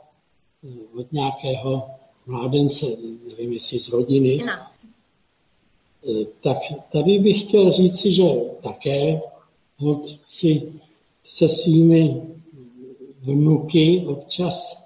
od 0.98 1.12
nějakého 1.12 1.89
mládence, 2.26 2.86
nevím, 3.30 3.54
jestli 3.54 3.80
z 3.80 3.89
rodiny, 3.89 4.39
eh, 4.43 6.26
tak 6.43 6.58
tady 6.91 7.20
bych 7.20 7.41
chtěl 7.41 7.72
říci, 7.72 8.14
že 8.14 8.24
také 8.64 9.22
si 10.28 10.74
se 11.26 11.50
svými 11.50 12.22
vnuky 13.22 14.06
občas, 14.08 14.78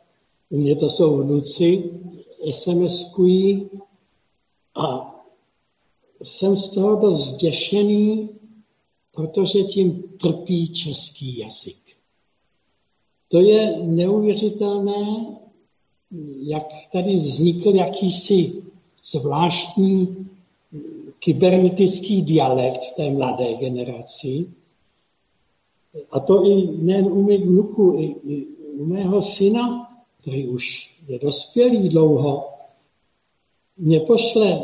u 0.50 0.58
mě 0.58 0.76
to 0.76 0.90
jsou 0.90 1.18
vnuci, 1.18 1.84
SMS-kují 2.46 3.70
a 4.76 5.16
jsem 6.24 6.56
z 6.56 6.70
toho 6.70 6.96
dost 6.96 7.28
zděšený, 7.28 8.30
protože 9.12 9.64
tím 9.64 10.04
trpí 10.22 10.74
český 10.74 11.38
jazyk. 11.38 11.78
To 13.28 13.40
je 13.40 13.80
neuvěřitelné, 13.84 15.26
jak 16.40 16.68
tady 16.94 17.20
vznikl 17.20 17.76
jakýsi 17.76 18.54
zvláštní 19.04 20.28
kybernetický 21.20 22.22
dialekt 22.22 22.82
v 22.84 22.96
té 22.96 23.12
mladé 23.12 23.54
generaci. 23.54 24.46
A 26.12 26.20
to 26.20 26.46
i 26.46 26.78
nejen 26.78 27.06
u 27.06 27.22
mých 27.22 27.46
vnuků, 27.46 27.94
i, 27.98 28.16
i 28.34 28.48
u 28.78 28.86
mého 28.86 29.22
syna, 29.22 29.92
který 30.22 30.48
už 30.48 30.96
je 31.08 31.20
dospělý 31.20 31.90
dlouho, 31.90 32.50
mě 33.78 34.00
pošle 34.00 34.62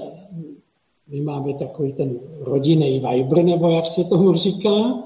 my 1.07 1.21
máme 1.21 1.53
takový 1.53 1.93
ten 1.93 2.19
rodinný 2.39 2.99
Viber, 2.99 3.43
nebo 3.43 3.69
jak 3.69 3.87
se 3.87 4.03
tomu 4.03 4.33
říká, 4.33 5.03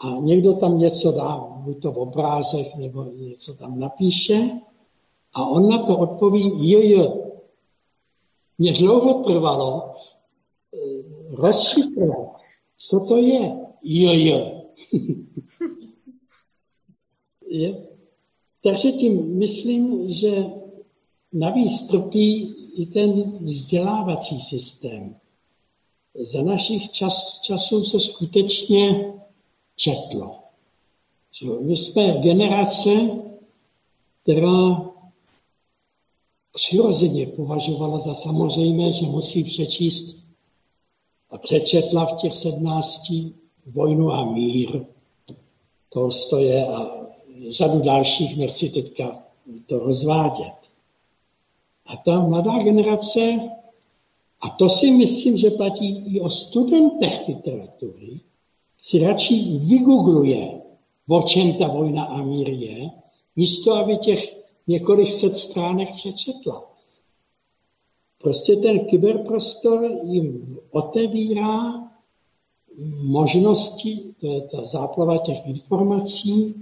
a 0.00 0.10
někdo 0.20 0.52
tam 0.52 0.78
něco 0.78 1.12
dá, 1.12 1.36
buď 1.56 1.82
to 1.82 1.92
v 1.92 1.98
obrázek, 1.98 2.74
nebo 2.76 3.04
něco 3.04 3.54
tam 3.54 3.80
napíše, 3.80 4.50
a 5.32 5.46
on 5.46 5.68
na 5.68 5.86
to 5.86 5.98
odpoví 5.98 6.70
je. 6.70 7.30
Mně 8.58 8.72
dlouho 8.72 9.24
trvalo 9.24 9.94
eh, 10.74 10.78
rozšifrovat, 11.36 12.36
co 12.78 13.00
to 13.00 13.16
je 13.16 13.70
je. 13.82 14.62
je. 17.48 17.86
Takže 18.62 18.92
tím 18.92 19.38
myslím, 19.38 20.10
že 20.10 20.46
navíc 21.32 21.82
trpí 21.82 22.54
i 22.76 22.86
ten 22.86 23.38
vzdělávací 23.38 24.40
systém. 24.40 25.16
Za 26.14 26.42
našich 26.42 26.90
čas, 26.90 27.40
časů 27.40 27.84
se 27.84 28.00
skutečně 28.00 29.14
četlo. 29.76 30.36
My 31.60 31.76
jsme 31.76 32.18
generace, 32.18 32.90
která 34.22 34.89
přirozeně 36.54 37.26
považovala 37.26 37.98
za 37.98 38.14
samozřejmé, 38.14 38.92
že 38.92 39.06
musí 39.06 39.44
přečíst 39.44 40.16
a 41.30 41.38
přečetla 41.38 42.06
v 42.06 42.20
těch 42.20 42.34
sednácti 42.34 43.32
vojnu 43.66 44.12
a 44.12 44.24
mír 44.24 44.84
Tolstoje 45.88 46.66
a 46.66 46.90
řadu 47.50 47.80
dalších, 47.80 48.36
nechci 48.36 48.70
teďka 48.70 49.22
to 49.66 49.78
rozvádět. 49.78 50.54
A 51.86 51.96
ta 51.96 52.20
mladá 52.20 52.58
generace, 52.58 53.38
a 54.40 54.48
to 54.50 54.68
si 54.68 54.90
myslím, 54.90 55.36
že 55.36 55.50
platí 55.50 56.16
i 56.16 56.20
o 56.20 56.30
studentech 56.30 57.28
literatury, 57.28 58.20
si 58.82 58.98
radši 58.98 59.58
vygoogluje, 59.58 60.60
o 61.08 61.22
čem 61.22 61.54
ta 61.54 61.68
vojna 61.68 62.04
a 62.04 62.22
mír 62.22 62.48
je, 62.48 62.90
místo 63.36 63.74
aby 63.74 63.96
těch 63.96 64.39
několik 64.70 65.10
set 65.10 65.34
stránek 65.34 65.92
přečetla. 65.92 66.70
Prostě 68.22 68.56
ten 68.56 68.86
kyberprostor 68.86 69.90
jim 70.02 70.58
otevírá 70.70 71.90
možnosti, 73.02 74.14
to 74.20 74.26
je 74.26 74.40
ta 74.40 74.64
záplava 74.64 75.18
těch 75.18 75.46
informací, 75.46 76.54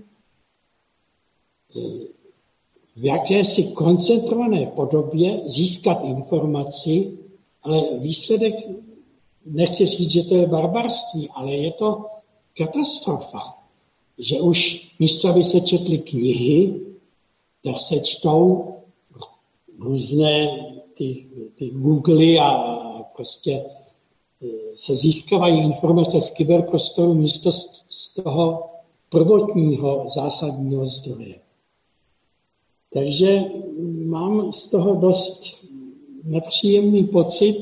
v 2.96 3.04
jakési 3.04 3.64
koncentrované 3.64 4.66
podobě 4.66 5.40
získat 5.46 5.98
informaci, 6.04 7.18
ale 7.62 7.98
výsledek, 7.98 8.54
nechci 9.46 9.86
říct, 9.86 10.11
že 10.11 10.22
to 10.22 10.36
je 10.36 10.46
barbarství, 10.46 11.28
ale 11.34 11.52
je 11.52 11.72
to 11.72 12.06
katastrofa, 12.56 13.54
že 14.18 14.40
už 14.40 14.88
místo, 14.98 15.28
aby 15.28 15.44
se 15.44 15.61
četly 15.61 15.98
knihy, 15.98 16.88
tak 17.64 17.80
se 17.80 18.00
čtou 18.00 18.74
různé 19.78 20.48
ty, 20.94 21.26
ty 21.54 21.70
Google 21.70 22.38
a 22.40 22.78
prostě 23.16 23.52
e, 23.52 23.64
se 24.76 24.96
získávají 24.96 25.59
informace 25.59 26.20
z 26.20 26.30
kyberprostoru 26.30 27.14
místo 27.14 27.52
z 27.52 28.14
toho 28.22 28.70
prvotního 29.09 30.06
zásadního 30.14 30.86
zdroje. 30.86 31.34
Takže 32.94 33.40
mám 34.04 34.52
z 34.52 34.66
toho 34.66 34.94
dost 34.94 35.40
nepříjemný 36.24 37.04
pocit, 37.04 37.56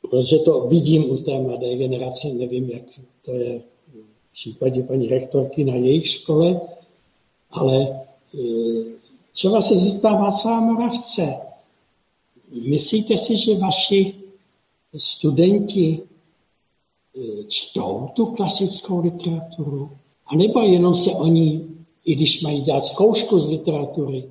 protože 0.00 0.38
to 0.38 0.60
vidím 0.60 1.10
u 1.10 1.16
té 1.16 1.40
mladé 1.40 1.76
generace, 1.76 2.28
nevím, 2.28 2.70
jak 2.70 2.82
to 3.22 3.32
je 3.32 3.62
v 4.30 4.32
případě 4.32 4.82
paní 4.82 5.08
rektorky 5.08 5.64
na 5.64 5.74
jejich 5.74 6.08
škole, 6.08 6.60
ale 7.50 8.00
třeba 9.32 9.62
se 9.62 9.78
zeptá 9.78 10.14
Václava 10.14 10.60
Moravce, 10.60 11.34
myslíte 12.68 13.18
si, 13.18 13.36
že 13.36 13.58
vaši 13.58 14.14
studenti 14.98 16.02
čtou 17.48 18.08
tu 18.14 18.26
klasickou 18.26 19.00
literaturu, 19.00 19.90
anebo 20.26 20.60
jenom 20.60 20.96
se 20.96 21.10
oni, 21.10 21.66
i 22.04 22.14
když 22.14 22.40
mají 22.40 22.60
dělat 22.60 22.86
zkoušku 22.86 23.40
z 23.40 23.48
literatury, 23.48 24.30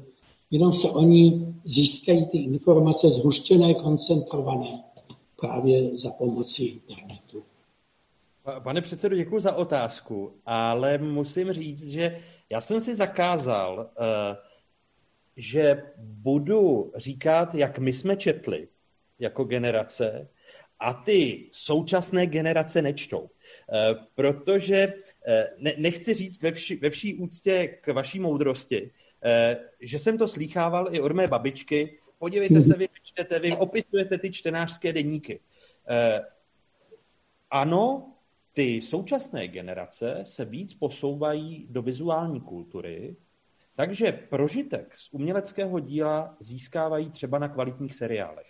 jenom 0.52 0.74
se 0.74 0.89
oni 0.89 1.54
získají 1.66 2.26
ty 2.26 2.38
informace 2.38 3.10
zhuštěné, 3.10 3.74
koncentrované 3.74 4.84
právě 5.39 6.00
za 6.00 6.12
pomocí 6.12 6.66
internetu. 6.66 7.43
Pane 8.60 8.82
předsedo, 8.82 9.16
děkuji 9.16 9.39
za 9.39 9.56
otázku, 9.56 10.32
ale 10.45 10.97
musím 10.97 11.54
říct, 11.54 11.88
že 11.88 12.20
já 12.50 12.62
jsem 12.62 12.82
si 12.82 12.95
zakázal, 12.95 13.89
eh, 13.89 14.38
že 15.38 15.84
budu 15.97 16.91
říkat, 16.95 17.56
jak 17.56 17.80
my 17.80 17.93
jsme 17.93 18.16
četli 18.18 18.68
jako 19.20 19.43
generace 19.43 20.30
a 20.80 20.93
ty 20.93 21.50
současné 21.52 22.28
generace 22.28 22.82
nečtou. 22.82 23.30
Eh, 23.74 23.95
protože 24.16 24.93
eh, 25.28 25.47
nechci 25.78 26.14
říct 26.14 26.41
ve 26.41 26.52
vší, 26.52 26.76
ve 26.76 26.89
vší 26.89 27.16
úctě 27.16 27.68
k 27.68 27.93
vaší 27.93 28.20
moudrosti, 28.20 28.91
že 29.80 30.00
jsem 30.00 30.18
to 30.18 30.28
slýchával 30.28 30.95
i 30.95 31.00
od 31.00 31.12
mé 31.12 31.28
babičky. 31.28 32.00
Podívejte 32.20 32.62
se, 32.62 32.78
vy 32.78 32.89
čtete, 33.04 33.39
vy 33.39 33.52
opisujete 33.52 34.18
ty 34.18 34.32
čtenářské 34.32 34.93
deníky. 34.93 35.39
Ano, 37.52 38.14
ty 38.54 38.82
současné 38.82 39.47
generace 39.47 40.22
se 40.24 40.45
víc 40.45 40.74
posouvají 40.74 41.68
do 41.70 41.82
vizuální 41.82 42.41
kultury, 42.41 43.16
takže 43.76 44.12
prožitek 44.12 44.95
z 44.95 45.10
uměleckého 45.12 45.80
díla 45.80 46.36
získávají 46.39 47.10
třeba 47.10 47.39
na 47.39 47.50
kvalitních 47.50 47.95
seriálech. 47.95 48.47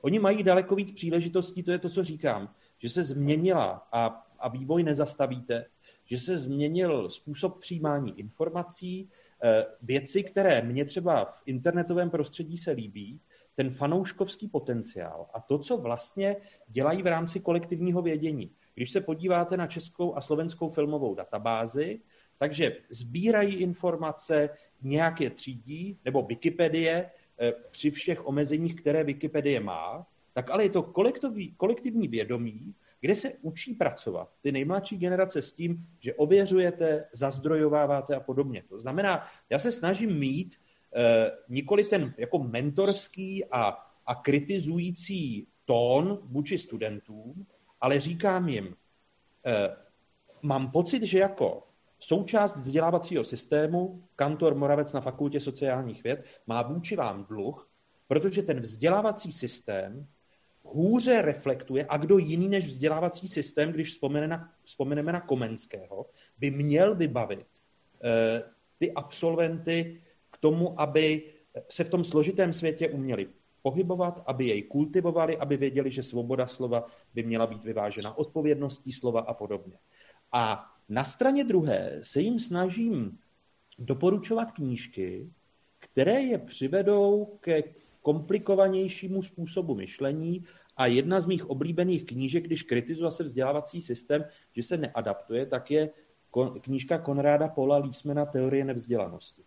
Oni 0.00 0.18
mají 0.18 0.42
daleko 0.42 0.74
víc 0.74 0.92
příležitostí, 0.92 1.62
to 1.62 1.72
je 1.72 1.78
to, 1.78 1.90
co 1.90 2.04
říkám, 2.04 2.54
že 2.78 2.90
se 2.90 3.02
změnila 3.02 3.88
a, 3.92 4.06
a 4.38 4.48
vývoj 4.48 4.82
nezastavíte, 4.82 5.64
že 6.04 6.18
se 6.18 6.38
změnil 6.38 7.10
způsob 7.10 7.60
přijímání 7.60 8.18
informací, 8.18 9.10
eh, 9.44 9.66
věci, 9.82 10.22
které 10.22 10.62
mě 10.62 10.84
třeba 10.84 11.24
v 11.24 11.42
internetovém 11.46 12.10
prostředí 12.10 12.58
se 12.58 12.70
líbí, 12.70 13.20
ten 13.54 13.70
fanouškovský 13.70 14.48
potenciál 14.48 15.26
a 15.34 15.40
to, 15.40 15.58
co 15.58 15.76
vlastně 15.76 16.36
dělají 16.68 17.02
v 17.02 17.06
rámci 17.06 17.40
kolektivního 17.40 18.02
vědění. 18.02 18.50
Když 18.74 18.90
se 18.90 19.00
podíváte 19.00 19.56
na 19.56 19.66
českou 19.66 20.16
a 20.16 20.20
slovenskou 20.20 20.68
filmovou 20.68 21.14
databázi, 21.14 22.00
takže 22.38 22.76
sbírají 22.90 23.54
informace, 23.54 24.50
nějak 24.82 25.20
je 25.20 25.30
třídí, 25.30 25.98
nebo 26.04 26.22
Wikipedie 26.22 27.10
eh, 27.40 27.52
při 27.70 27.90
všech 27.90 28.26
omezeních, 28.26 28.74
které 28.74 29.04
Wikipedie 29.04 29.60
má, 29.60 30.06
tak 30.32 30.50
ale 30.50 30.64
je 30.64 30.70
to 30.70 30.82
kolektivní, 31.56 32.08
vědomí, 32.08 32.74
kde 33.00 33.14
se 33.14 33.32
učí 33.42 33.74
pracovat 33.74 34.28
ty 34.40 34.52
nejmladší 34.52 34.96
generace 34.96 35.42
s 35.42 35.52
tím, 35.52 35.86
že 36.00 36.14
ověřujete, 36.14 37.08
zazdrojováváte 37.12 38.14
a 38.14 38.20
podobně. 38.20 38.64
To 38.68 38.80
znamená, 38.80 39.26
já 39.50 39.58
se 39.58 39.72
snažím 39.72 40.18
mít 40.18 40.56
eh, 40.96 41.30
nikoli 41.48 41.84
ten 41.84 42.14
jako 42.18 42.38
mentorský 42.38 43.44
a, 43.44 43.76
a 44.06 44.14
kritizující 44.14 45.46
tón 45.64 46.18
vůči 46.22 46.58
studentům, 46.58 47.46
ale 47.82 48.00
říkám 48.00 48.48
jim, 48.48 48.76
eh, 49.46 49.76
mám 50.42 50.70
pocit, 50.70 51.02
že 51.02 51.18
jako 51.18 51.62
součást 51.98 52.56
vzdělávacího 52.56 53.24
systému 53.24 54.04
kantor 54.16 54.54
Moravec 54.54 54.92
na 54.92 55.00
Fakultě 55.00 55.40
sociálních 55.40 56.04
věd 56.04 56.24
má 56.46 56.62
vůči 56.62 56.96
vám 56.96 57.24
dluh, 57.24 57.70
protože 58.08 58.42
ten 58.42 58.60
vzdělávací 58.60 59.32
systém 59.32 60.06
hůře 60.62 61.22
reflektuje, 61.22 61.86
a 61.88 61.96
kdo 61.96 62.18
jiný 62.18 62.48
než 62.48 62.66
vzdělávací 62.66 63.28
systém, 63.28 63.72
když 63.72 63.90
vzpomene 63.90 64.28
na, 64.28 64.52
vzpomeneme 64.62 65.12
na 65.12 65.20
Komenského, 65.20 66.06
by 66.38 66.50
měl 66.50 66.94
vybavit 66.94 67.46
eh, 68.04 68.42
ty 68.78 68.92
absolventy 68.92 70.02
k 70.30 70.36
tomu, 70.36 70.80
aby 70.80 71.32
se 71.68 71.84
v 71.84 71.88
tom 71.88 72.04
složitém 72.04 72.52
světě 72.52 72.88
uměli 72.88 73.28
pohybovat, 73.62 74.22
aby 74.26 74.46
jej 74.46 74.62
kultivovali, 74.62 75.38
aby 75.38 75.56
věděli, 75.56 75.90
že 75.90 76.02
svoboda 76.02 76.46
slova 76.46 76.86
by 77.14 77.22
měla 77.22 77.46
být 77.46 77.64
vyvážena 77.64 78.18
odpovědností 78.18 78.92
slova 78.92 79.20
a 79.20 79.34
podobně. 79.34 79.78
A 80.32 80.64
na 80.88 81.04
straně 81.04 81.44
druhé 81.44 81.98
se 82.02 82.20
jim 82.20 82.40
snažím 82.40 83.18
doporučovat 83.78 84.50
knížky, 84.50 85.30
které 85.78 86.20
je 86.20 86.38
přivedou 86.38 87.38
ke 87.40 87.62
komplikovanějšímu 88.02 89.22
způsobu 89.22 89.74
myšlení 89.74 90.44
a 90.76 90.86
jedna 90.86 91.20
z 91.20 91.26
mých 91.26 91.50
oblíbených 91.50 92.06
knížek, 92.06 92.44
když 92.44 92.62
kritizuji 92.62 93.10
se 93.10 93.24
vzdělávací 93.24 93.82
systém, 93.82 94.24
že 94.56 94.62
se 94.62 94.76
neadaptuje, 94.76 95.46
tak 95.46 95.70
je 95.70 95.90
knížka 96.60 96.98
Konráda 96.98 97.48
Pola 97.48 97.76
Lísmena 97.76 98.26
Teorie 98.26 98.64
nevzdělanosti. 98.64 99.42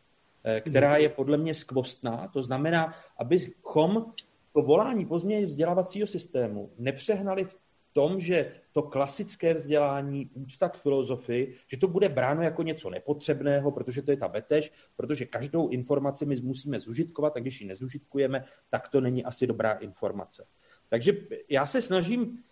Eh, 0.47 0.61
která 0.61 0.97
je 0.97 1.09
podle 1.09 1.37
mě 1.37 1.53
skvostná. 1.53 2.27
To 2.33 2.43
znamená, 2.43 2.93
abychom 3.17 4.13
to 4.53 4.61
volání 4.61 5.05
po 5.05 5.19
změně 5.19 5.45
vzdělávacího 5.45 6.07
systému 6.07 6.71
nepřehnali 6.77 7.45
v 7.45 7.57
tom, 7.93 8.19
že 8.19 8.51
to 8.71 8.81
klasické 8.81 9.53
vzdělání, 9.53 10.29
úcta 10.33 10.69
k 10.69 10.77
filozofii, 10.77 11.55
že 11.67 11.77
to 11.77 11.87
bude 11.87 12.09
bráno 12.09 12.41
jako 12.41 12.63
něco 12.63 12.89
nepotřebného, 12.89 13.71
protože 13.71 14.01
to 14.01 14.11
je 14.11 14.17
ta 14.17 14.27
betež, 14.27 14.71
protože 14.95 15.25
každou 15.25 15.69
informaci 15.69 16.25
my 16.25 16.35
musíme 16.41 16.79
zužitkovat 16.79 17.37
a 17.37 17.39
když 17.39 17.61
ji 17.61 17.67
nezužitkujeme, 17.67 18.45
tak 18.69 18.89
to 18.89 19.01
není 19.01 19.25
asi 19.25 19.47
dobrá 19.47 19.71
informace. 19.71 20.45
Takže 20.89 21.13
já 21.49 21.65
se 21.65 21.81
snažím 21.81 22.43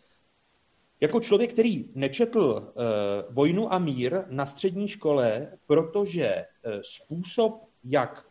jako 1.01 1.19
člověk, 1.19 1.53
který 1.53 1.91
nečetl 1.95 2.39
uh, 2.39 3.35
Vojnu 3.35 3.73
a 3.73 3.79
mír 3.79 4.23
na 4.29 4.45
střední 4.45 4.87
škole, 4.87 5.57
protože 5.65 6.45
uh, 6.65 6.81
způsob 6.81 7.72
jak 7.83 8.25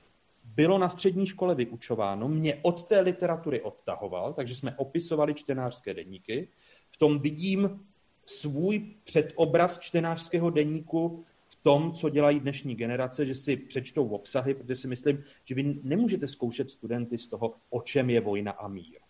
bylo 0.44 0.78
na 0.78 0.88
střední 0.88 1.26
škole 1.26 1.55
vyučováno, 1.55 2.28
mě 2.28 2.59
od 2.62 2.82
té 2.82 3.00
literatury 3.00 3.62
odtahoval, 3.62 4.32
takže 4.32 4.57
jsme 4.57 4.74
opisovali 4.76 5.34
čtenářské 5.34 5.94
deníky. 5.94 6.48
V 6.90 6.96
tom 6.96 7.18
vidím 7.18 7.86
svůj 8.26 8.94
předobraz 9.05 9.78
čtenářského 9.78 10.50
deníku 10.50 11.24
v 11.48 11.57
tom, 11.62 11.92
co 11.92 12.09
dělají 12.09 12.40
dnešní 12.40 12.74
generace, 12.74 13.26
že 13.26 13.34
si 13.34 13.57
přečtou 13.57 14.09
obsahy, 14.09 14.55
protože 14.55 14.76
si 14.76 14.88
myslím, 14.88 15.24
že 15.44 15.55
vy 15.55 15.80
nemůžete 15.82 16.28
zkoušet 16.28 16.70
studenty 16.70 17.18
z 17.18 17.26
toho, 17.26 17.55
o 17.70 17.82
čem 17.82 18.11
je 18.11 18.20
vojna 18.20 18.53
a 18.53 18.68
mír. 18.68 19.01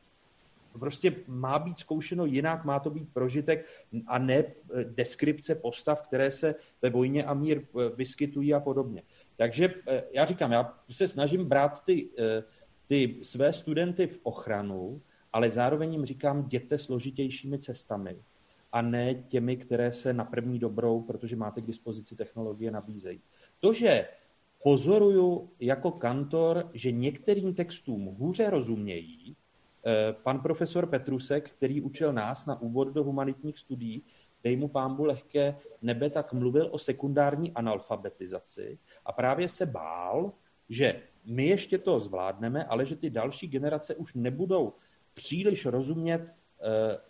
To 0.72 0.78
prostě 0.78 1.16
má 1.26 1.58
být 1.58 1.78
zkoušeno 1.78 2.26
jinak, 2.26 2.64
má 2.64 2.80
to 2.80 2.90
být 2.90 3.12
prožitek 3.12 3.66
a 4.06 4.18
ne 4.18 4.34
eh, 4.34 4.54
deskripce 4.84 5.54
postav, 5.54 6.02
které 6.02 6.30
se 6.30 6.54
ve 6.82 6.90
vojně 6.90 7.24
a 7.24 7.34
mír 7.34 7.62
eh, 7.62 7.88
vyskytují 7.96 8.54
a 8.54 8.60
podobně. 8.60 9.02
Takže 9.36 9.74
eh, 9.88 10.02
já 10.12 10.24
říkám, 10.24 10.52
já 10.52 10.78
se 10.90 11.08
snažím 11.08 11.44
brát 11.44 11.84
ty, 11.84 12.08
ty 12.86 13.18
své 13.22 13.52
studenty 13.52 14.06
v 14.06 14.20
ochranu, 14.22 15.00
ale 15.32 15.50
zároveň 15.50 15.92
jim 15.92 16.04
říkám, 16.04 16.38
jděte 16.38 16.78
složitějšími 16.78 17.58
cestami 17.58 18.16
a 18.72 18.82
ne 18.82 19.14
těmi, 19.14 19.56
které 19.56 19.92
se 19.92 20.12
na 20.12 20.24
první 20.24 20.58
dobrou, 20.58 21.02
protože 21.02 21.36
máte 21.36 21.60
k 21.60 21.66
dispozici 21.66 22.16
technologie, 22.16 22.70
nabízejí. 22.70 23.20
To, 23.60 23.72
že 23.72 24.08
pozoruju 24.62 25.50
jako 25.60 25.90
kantor, 25.90 26.70
že 26.74 26.90
některým 26.90 27.54
textům 27.54 28.06
hůře 28.06 28.50
rozumějí, 28.50 29.36
pan 30.22 30.40
profesor 30.40 30.86
Petrusek, 30.86 31.50
který 31.50 31.80
učil 31.80 32.12
nás 32.12 32.46
na 32.46 32.60
úvod 32.60 32.88
do 32.88 33.04
humanitních 33.04 33.58
studií, 33.58 34.02
dej 34.44 34.56
mu 34.56 34.68
pámbu 34.68 35.04
lehké 35.04 35.56
nebe, 35.82 36.10
tak 36.10 36.32
mluvil 36.32 36.68
o 36.72 36.78
sekundární 36.78 37.52
analfabetizaci 37.52 38.78
a 39.06 39.12
právě 39.12 39.48
se 39.48 39.66
bál, 39.66 40.32
že 40.68 41.02
my 41.24 41.46
ještě 41.46 41.78
to 41.78 42.00
zvládneme, 42.00 42.64
ale 42.64 42.86
že 42.86 42.96
ty 42.96 43.10
další 43.10 43.46
generace 43.48 43.94
už 43.94 44.14
nebudou 44.14 44.72
příliš 45.14 45.66
rozumět 45.66 46.22
uh, 46.22 46.28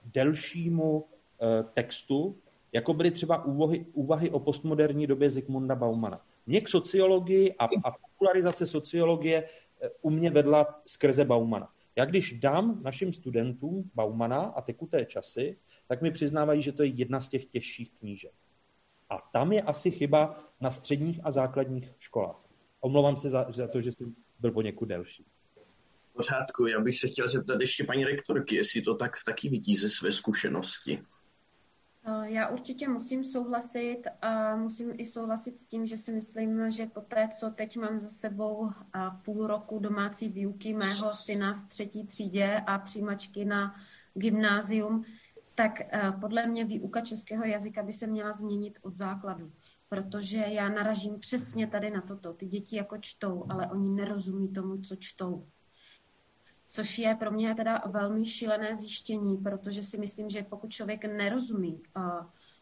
delšímu 0.05 1.01
uh, 1.01 1.07
textu, 1.75 2.39
jako 2.73 2.95
byly 2.95 3.11
třeba 3.11 3.45
úvahy, 3.45 3.87
úvahy 3.93 4.31
o 4.31 4.41
postmoderní 4.41 5.07
době 5.07 5.31
Zygmunda 5.31 5.75
Baumana. 5.75 6.25
Mě 6.47 6.61
k 6.61 6.68
sociologii 6.68 7.55
a, 7.59 7.64
a 7.64 7.91
popularizace 7.91 8.66
sociologie 8.66 9.49
u 10.03 10.11
mě 10.11 10.31
vedla 10.31 10.81
skrze 10.87 11.25
Baumana. 11.25 11.68
Já 11.97 12.05
když 12.05 12.32
dám 12.32 12.82
našim 12.82 13.12
studentům 13.12 13.90
Baumana 13.95 14.40
a 14.40 14.61
tekuté 14.61 15.05
časy, 15.05 15.59
tak 15.86 16.03
mi 16.03 16.11
přiznávají, 16.11 16.62
že 16.62 16.72
to 16.72 16.82
je 16.82 16.88
jedna 16.88 17.20
z 17.20 17.28
těch 17.28 17.45
těžších 17.45 17.93
knížek. 17.99 18.32
A 19.11 19.18
tam 19.18 19.53
je 19.53 19.62
asi 19.62 19.90
chyba 19.90 20.45
na 20.61 20.70
středních 20.70 21.20
a 21.22 21.30
základních 21.30 21.93
školách. 21.99 22.45
Omlouvám 22.80 23.16
se 23.16 23.28
za, 23.28 23.47
za 23.53 23.68
to, 23.68 23.80
že 23.80 23.93
jsem 23.93 24.14
byl 24.40 24.53
poněkud 24.53 24.84
delší. 24.84 25.26
Pořádku, 26.12 26.66
já 26.66 26.80
bych 26.80 26.99
se 26.99 27.09
chtěl 27.09 27.28
zeptat 27.28 27.61
ještě 27.61 27.84
paní 27.84 28.05
rektorky, 28.05 28.57
jestli 28.57 28.82
to 28.82 28.95
tak 28.95 29.12
taky 29.26 29.49
vidí 29.49 29.76
ze 29.76 29.88
své 29.88 30.12
zkušenosti. 30.12 31.03
Eh, 32.05 32.30
já 32.30 32.48
určitě 32.48 32.88
musím 32.88 33.24
souhlasit 33.24 34.03
a 34.22 34.57
musím 34.57 34.92
i 34.96 35.07
souhlasit 35.07 35.59
s 35.59 35.66
tím, 35.66 35.86
že 35.86 35.96
si 35.96 36.12
myslím, 36.12 36.70
že 36.70 36.86
po 36.86 37.00
té, 37.00 37.28
co 37.28 37.50
teď 37.50 37.76
mám 37.76 37.98
za 37.98 38.09
sebou 38.09 38.70
půl 39.24 39.46
roku 39.46 39.78
domácí 39.78 40.28
výuky 40.28 40.74
mého 40.74 41.14
syna 41.14 41.55
v 41.55 41.68
třetí 41.68 42.07
třídě 42.07 42.62
a 42.66 42.78
přijímačky 42.78 43.44
na 43.44 43.74
gymnázium, 44.14 45.05
tak 45.55 45.80
podle 46.20 46.46
mě 46.46 46.64
výuka 46.64 47.00
českého 47.00 47.44
jazyka 47.44 47.82
by 47.82 47.92
se 47.92 48.07
měla 48.07 48.32
změnit 48.32 48.78
od 48.82 48.96
základu 48.96 49.53
protože 49.92 50.38
já 50.38 50.68
naražím 50.68 51.18
přesně 51.18 51.66
tady 51.66 51.90
na 51.90 52.00
toto. 52.00 52.32
Ty 52.32 52.46
děti 52.46 52.76
jako 52.76 52.98
čtou, 52.98 53.44
ale 53.48 53.70
oni 53.70 53.94
nerozumí 53.94 54.48
tomu, 54.48 54.82
co 54.82 54.96
čtou. 54.96 55.46
Což 56.75 56.99
je 56.99 57.14
pro 57.14 57.31
mě 57.31 57.55
teda 57.55 57.83
velmi 57.87 58.27
šílené 58.27 58.77
zjištění, 58.77 59.37
protože 59.37 59.83
si 59.83 59.99
myslím, 59.99 60.31
že 60.31 60.43
pokud 60.43 60.70
člověk 60.70 61.05
nerozumí 61.05 61.83
uh, 61.97 62.03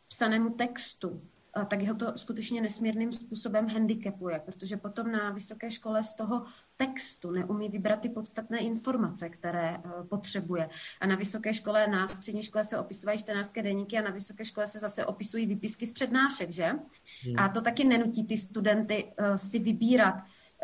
psanému 0.08 0.50
textu, 0.50 1.22
tak 1.68 1.82
ho 1.82 1.94
to 1.94 2.18
skutečně 2.18 2.60
nesmírným 2.60 3.12
způsobem 3.12 3.68
handicapuje, 3.68 4.40
protože 4.44 4.76
potom 4.76 5.12
na 5.12 5.30
vysoké 5.30 5.70
škole 5.70 6.04
z 6.04 6.14
toho 6.14 6.44
textu 6.76 7.30
neumí 7.30 7.68
vybrat 7.68 8.00
ty 8.00 8.08
podstatné 8.08 8.58
informace, 8.58 9.28
které 9.28 9.78
uh, 9.78 10.06
potřebuje. 10.06 10.70
A 11.00 11.06
na 11.06 11.16
vysoké 11.16 11.54
škole, 11.54 11.86
na 11.86 12.06
střední 12.06 12.42
škole 12.42 12.64
se 12.64 12.78
opisují 12.78 13.18
čtenářské 13.18 13.62
deníky 13.62 13.98
a 13.98 14.02
na 14.02 14.10
vysoké 14.10 14.44
škole 14.44 14.66
se 14.66 14.78
zase 14.78 15.06
opisují 15.06 15.46
výpisky 15.46 15.86
z 15.86 15.92
přednášek, 15.92 16.50
že? 16.50 16.66
Hmm. 16.66 17.38
A 17.38 17.48
to 17.48 17.60
taky 17.60 17.84
nenutí 17.84 18.26
ty 18.26 18.36
studenty 18.36 19.12
si 19.36 19.58
vybírat. 19.58 20.14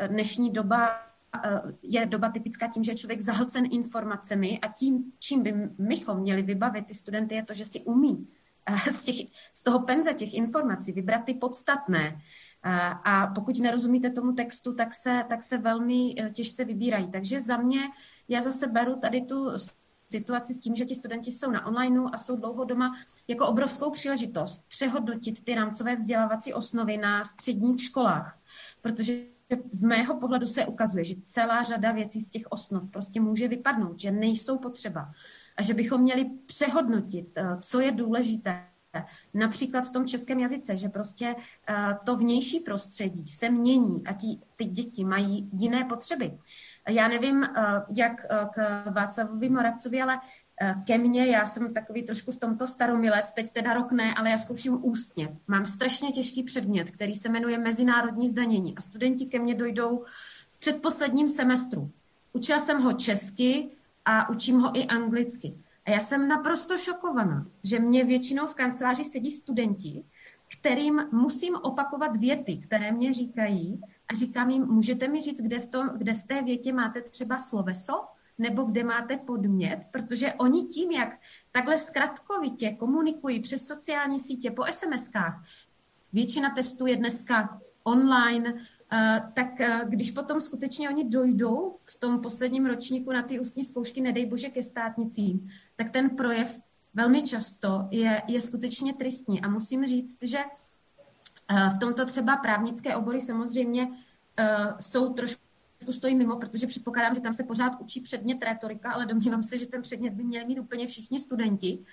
Dnešní 0.07 0.51
doba 0.51 1.06
je 1.81 2.05
doba 2.05 2.29
typická 2.29 2.67
tím, 2.67 2.83
že 2.83 2.91
je 2.91 2.97
člověk 2.97 3.21
zahlcen 3.21 3.65
informacemi 3.71 4.59
a 4.59 4.67
tím, 4.67 5.11
čím 5.19 5.43
by 5.43 5.53
mychom 5.77 6.19
měli 6.19 6.41
vybavit 6.41 6.85
ty 6.85 6.93
studenty, 6.93 7.35
je 7.35 7.43
to, 7.43 7.53
že 7.53 7.65
si 7.65 7.81
umí 7.81 8.27
z, 8.91 9.03
těch, 9.03 9.15
z 9.53 9.63
toho 9.63 9.79
penze 9.79 10.13
těch 10.13 10.33
informací 10.33 10.91
vybrat 10.91 11.25
ty 11.25 11.33
podstatné. 11.33 12.21
A 13.03 13.27
pokud 13.27 13.59
nerozumíte 13.59 14.09
tomu 14.09 14.33
textu, 14.33 14.75
tak 14.75 14.93
se, 14.93 15.23
tak 15.29 15.43
se 15.43 15.57
velmi 15.57 16.15
těžce 16.33 16.65
vybírají. 16.65 17.11
Takže 17.11 17.41
za 17.41 17.57
mě, 17.57 17.79
já 18.27 18.41
zase 18.41 18.67
beru 18.67 18.95
tady 18.95 19.21
tu 19.21 19.49
situaci 20.11 20.53
s 20.53 20.59
tím, 20.59 20.75
že 20.75 20.85
ti 20.85 20.95
studenti 20.95 21.31
jsou 21.31 21.51
na 21.51 21.65
onlineu 21.65 22.09
a 22.13 22.17
jsou 22.17 22.35
dlouho 22.35 22.65
doma 22.65 22.95
jako 23.27 23.47
obrovskou 23.47 23.91
příležitost 23.91 24.65
přehodnotit 24.67 25.43
ty 25.43 25.55
rámcové 25.55 25.95
vzdělávací 25.95 26.53
osnovy 26.53 26.97
na 26.97 27.23
středních 27.23 27.81
školách. 27.81 28.39
Protože 28.81 29.36
z 29.71 29.81
mého 29.81 30.19
pohledu 30.19 30.45
se 30.45 30.65
ukazuje, 30.65 31.03
že 31.03 31.15
celá 31.21 31.63
řada 31.63 31.91
věcí 31.91 32.21
z 32.21 32.29
těch 32.29 32.43
osnov 32.49 32.91
prostě 32.91 33.21
může 33.21 33.47
vypadnout, 33.47 33.99
že 33.99 34.11
nejsou 34.11 34.57
potřeba 34.57 35.11
a 35.57 35.61
že 35.61 35.73
bychom 35.73 36.01
měli 36.01 36.25
přehodnotit, 36.45 37.29
eh, 37.35 37.57
co 37.61 37.79
je 37.79 37.91
důležité. 37.91 38.63
Například 39.33 39.81
v 39.81 39.91
tom 39.91 40.07
českém 40.07 40.39
jazyce, 40.39 40.77
že 40.77 40.89
prostě 40.89 41.35
eh, 41.69 41.97
to 42.03 42.15
vnější 42.15 42.59
prostředí 42.59 43.27
se 43.27 43.49
mění 43.49 44.07
a 44.07 44.13
ti, 44.13 44.39
ty 44.55 44.65
děti 44.65 45.05
mají 45.05 45.49
jiné 45.53 45.85
potřeby. 45.85 46.37
Já 46.89 47.07
nevím, 47.07 47.43
eh, 47.43 47.49
jak 47.89 48.25
k 48.53 48.85
Václavovi 48.91 49.49
Moravcovi, 49.49 50.01
ale 50.01 50.19
ke 50.85 50.97
mně, 50.97 51.25
já 51.25 51.45
jsem 51.45 51.73
takový 51.73 52.03
trošku 52.03 52.31
v 52.31 52.39
tomto 52.39 52.67
staromilec, 52.67 53.33
teď 53.33 53.51
teda 53.51 53.73
rok 53.73 53.91
ne, 53.91 54.13
ale 54.13 54.29
já 54.29 54.37
zkouším 54.37 54.85
ústně. 54.85 55.37
Mám 55.47 55.65
strašně 55.65 56.11
těžký 56.11 56.43
předmět, 56.43 56.91
který 56.91 57.15
se 57.15 57.29
jmenuje 57.29 57.57
Mezinárodní 57.57 58.29
zdanění 58.29 58.77
a 58.77 58.81
studenti 58.81 59.25
ke 59.25 59.39
mně 59.39 59.55
dojdou 59.55 60.03
v 60.51 60.59
předposledním 60.59 61.29
semestru. 61.29 61.91
Učila 62.33 62.59
jsem 62.59 62.81
ho 62.81 62.93
česky, 62.93 63.69
a 64.07 64.29
učím 64.29 64.59
ho 64.59 64.79
i 64.79 64.85
anglicky. 64.85 65.57
A 65.85 65.91
já 65.91 65.99
jsem 65.99 66.27
naprosto 66.27 66.77
šokovaná, 66.77 67.47
že 67.63 67.79
mě 67.79 68.03
většinou 68.03 68.47
v 68.47 68.55
kanceláři 68.55 69.03
sedí 69.03 69.31
studenti, 69.31 70.03
kterým 70.59 71.01
musím 71.11 71.55
opakovat 71.55 72.17
věty, 72.17 72.57
které 72.57 72.91
mě 72.91 73.13
říkají 73.13 73.81
a 74.07 74.15
říkám 74.15 74.49
jim, 74.49 74.65
můžete 74.65 75.07
mi 75.07 75.21
říct, 75.21 75.41
kde 75.41 75.59
v, 75.59 75.67
tom, 75.67 75.89
kde 75.97 76.13
v 76.13 76.23
té 76.23 76.41
větě 76.41 76.73
máte 76.73 77.01
třeba 77.01 77.37
sloveso, 77.37 78.07
nebo 78.37 78.63
kde 78.63 78.83
máte 78.83 79.17
podmět, 79.17 79.79
protože 79.91 80.33
oni 80.33 80.63
tím, 80.63 80.91
jak 80.91 81.19
takhle 81.51 81.77
zkratkovitě 81.77 82.71
komunikují 82.71 83.39
přes 83.39 83.67
sociální 83.67 84.19
sítě, 84.19 84.51
po 84.51 84.61
SMS-kách, 84.61 85.43
většina 86.13 86.49
testů 86.49 86.87
je 86.87 86.95
dneska 86.95 87.61
online, 87.83 88.53
tak 89.33 89.49
když 89.83 90.11
potom 90.11 90.41
skutečně 90.41 90.89
oni 90.89 91.09
dojdou 91.09 91.77
v 91.83 91.95
tom 91.99 92.21
posledním 92.21 92.65
ročníku 92.65 93.11
na 93.11 93.21
ty 93.21 93.39
ústní 93.39 93.63
zkoušky, 93.63 94.01
nedej 94.01 94.25
bože 94.25 94.49
ke 94.49 94.63
státnicím, 94.63 95.49
tak 95.75 95.89
ten 95.89 96.09
projev 96.09 96.59
velmi 96.93 97.21
často 97.21 97.87
je, 97.91 98.21
je 98.27 98.41
skutečně 98.41 98.93
tristní. 98.93 99.41
A 99.41 99.47
musím 99.47 99.85
říct, 99.85 100.23
že 100.23 100.37
v 101.75 101.79
tomto 101.79 102.05
třeba 102.05 102.37
právnické 102.37 102.95
obory 102.95 103.21
samozřejmě 103.21 103.87
jsou 104.79 105.13
trošku 105.13 105.46
stojí 105.93 106.15
mimo, 106.15 106.35
protože 106.35 106.67
předpokládám, 106.67 107.15
že 107.15 107.21
tam 107.21 107.33
se 107.33 107.43
pořád 107.43 107.81
učí 107.81 108.01
předmět 108.01 108.43
retorika, 108.43 108.91
ale 108.91 109.05
domnívám 109.05 109.43
se, 109.43 109.57
že 109.57 109.65
ten 109.65 109.81
předmět 109.81 110.13
by 110.13 110.23
měli 110.23 110.45
mít 110.45 110.59
úplně 110.59 110.87
všichni 110.87 111.19
studenti 111.19 111.85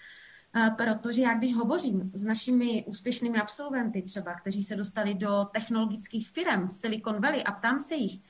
protože 0.77 1.23
já 1.23 1.35
když 1.35 1.55
hovořím 1.55 2.11
s 2.15 2.25
našimi 2.25 2.85
úspěšnými 2.87 3.41
absolventy 3.41 4.03
třeba, 4.03 4.35
kteří 4.35 4.63
se 4.63 4.77
dostali 4.77 5.15
do 5.15 5.47
technologických 5.53 6.29
firm 6.29 6.69
v 6.69 6.73
Silicon 6.73 7.21
Valley 7.21 7.43
a 7.47 7.53
ptám 7.53 7.81
se 7.81 7.95
jich, 7.95 8.21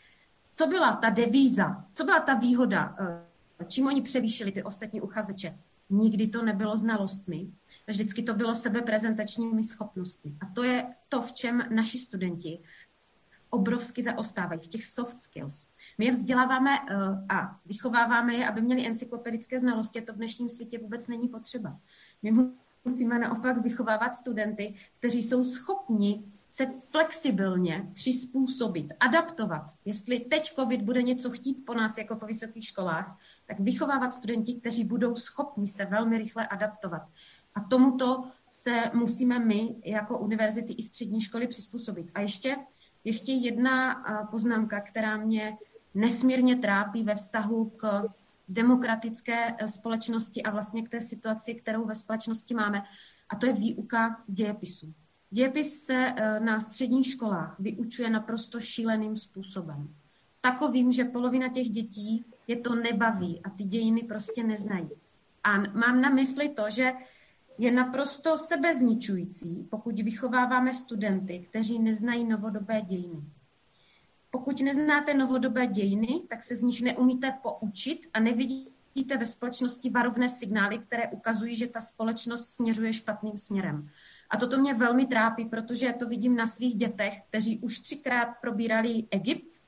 co 0.51 0.67
byla 0.67 0.97
ta 0.97 1.11
devíza, 1.11 1.85
co 1.93 2.05
byla 2.05 2.21
ta 2.21 2.35
výhoda, 2.35 2.97
eh, 3.01 3.65
čím 3.65 3.87
oni 3.87 4.03
převýšili 4.03 4.53
ty 4.53 4.62
ostatní 4.62 5.01
uchazeče. 5.01 5.59
Nikdy 5.91 6.29
to 6.29 6.43
nebylo 6.43 6.77
znalostmi, 6.77 7.53
vždycky 7.87 8.23
to 8.23 8.35
bylo 8.35 8.55
sebeprezentačními 8.55 9.65
schopnostmi. 9.65 10.33
A 10.41 10.47
to 10.47 10.62
je 10.62 10.87
to, 11.09 11.23
v 11.23 11.33
čem 11.33 11.62
naši 11.71 11.99
studenti 11.99 12.59
obrovsky 13.55 14.02
zaostávají 14.02 14.61
v 14.61 14.66
těch 14.66 14.84
soft 14.84 15.20
skills. 15.20 15.66
My 15.98 16.05
je 16.05 16.12
vzděláváme 16.12 16.70
eh, 16.70 16.94
a 17.34 17.61
vychováváme 17.66 18.34
je, 18.34 18.48
aby 18.48 18.62
měli 18.62 18.86
encyklopedické 18.86 19.61
znalosti, 19.61 20.00
to 20.00 20.12
v 20.12 20.16
dnešním 20.16 20.48
světě 20.48 20.78
vůbec 20.78 21.07
není 21.07 21.28
potřeba. 21.28 21.78
My 22.22 22.32
musíme 22.84 23.18
naopak 23.18 23.62
vychovávat 23.62 24.16
studenty, 24.16 24.74
kteří 24.98 25.22
jsou 25.22 25.44
schopni 25.44 26.24
se 26.48 26.66
flexibilně 26.84 27.90
přizpůsobit, 27.92 28.92
adaptovat. 29.00 29.62
Jestli 29.84 30.20
teď 30.20 30.55
COVID 30.55 30.82
bude 30.82 31.02
něco 31.02 31.30
chtít 31.30 31.64
po 31.66 31.74
nás 31.74 31.98
jako 31.98 32.16
po 32.16 32.26
vysokých 32.26 32.64
školách, 32.64 33.18
tak 33.46 33.61
vychovávat 33.61 34.14
studenti, 34.14 34.55
kteří 34.55 34.84
budou 34.84 35.16
schopni 35.16 35.66
se 35.66 35.84
velmi 35.84 36.18
rychle 36.18 36.46
adaptovat. 36.46 37.02
A 37.55 37.61
tomuto 37.61 38.24
se 38.50 38.90
musíme 38.94 39.38
my 39.38 39.76
jako 39.84 40.18
univerzity 40.18 40.72
i 40.72 40.82
střední 40.82 41.20
školy 41.20 41.46
přizpůsobit. 41.46 42.11
A 42.14 42.20
ještě 42.20 42.57
ještě 43.05 43.32
jedna 43.32 44.05
poznámka, 44.30 44.80
která 44.80 45.16
mě 45.16 45.57
nesmírně 45.94 46.57
trápí 46.57 47.02
ve 47.02 47.14
vztahu 47.14 47.64
k 47.76 48.05
demokratické 48.48 49.55
e, 49.59 49.68
společnosti 49.68 50.42
a 50.42 50.50
vlastně 50.50 50.82
k 50.82 50.88
té 50.88 51.00
situaci, 51.00 51.55
kterou 51.55 51.84
ve 51.84 51.94
společnosti 51.94 52.55
máme, 52.55 52.82
a 53.28 53.36
to 53.36 53.46
je 53.46 53.52
výuka 53.52 54.22
dějepisu. 54.26 54.94
Dějepis 55.30 55.84
se 55.84 55.94
e, 55.94 56.40
na 56.40 56.61
středních 56.61 57.07
školách 57.07 57.57
vyučuje 57.59 58.11
naprosto 58.11 58.61
šíleným 58.61 59.16
způsobem. 59.16 59.94
Takovým, 60.40 60.92
že 60.92 61.05
polovina 61.05 61.48
těch 61.48 61.68
dětí 61.68 62.24
je 62.46 62.57
to 62.57 62.74
nebaví 62.74 63.40
a 63.44 63.50
ty 63.50 63.64
dějiny 63.64 64.02
prostě 64.02 64.42
neznají. 64.42 64.90
A 65.44 65.59
mám 65.59 66.00
na 66.00 66.11
mysli 66.11 66.48
to, 66.48 66.70
že 66.70 66.92
je 67.59 67.72
naprosto 67.72 68.36
sebezničující, 68.36 69.66
pokud 69.70 70.00
vychováváme 70.00 70.74
studenty, 70.74 71.38
kteří 71.38 71.78
neznají 71.78 72.24
novodobé 72.24 72.82
dějiny. 72.82 73.22
Pokud 74.30 74.61
neznáte 74.61 75.14
novodobé 75.14 75.66
dějiny, 75.66 76.20
tak 76.28 76.42
se 76.42 76.57
z 76.57 76.62
nich 76.62 76.82
neumíte 76.82 77.38
poučit 77.42 78.09
a 78.14 78.20
nevidíte 78.20 79.16
ve 79.18 79.26
společnosti 79.26 79.90
varovné 79.90 80.28
signály, 80.28 80.78
které 80.78 81.09
ukazují, 81.09 81.57
že 81.57 81.66
ta 81.66 81.80
společnost 81.80 82.50
směřuje 82.50 82.92
špatným 82.92 83.38
směrem. 83.38 83.90
A 84.30 84.36
toto 84.36 84.59
mě 84.59 84.74
velmi 84.74 85.07
trápí, 85.07 85.44
protože 85.44 85.92
to 85.92 86.09
vidím 86.09 86.36
na 86.36 86.46
svých 86.46 86.74
dětech, 86.74 87.14
kteří 87.28 87.59
už 87.59 87.80
třikrát 87.80 88.28
probírali 88.40 89.05
Egypt, 89.11 89.64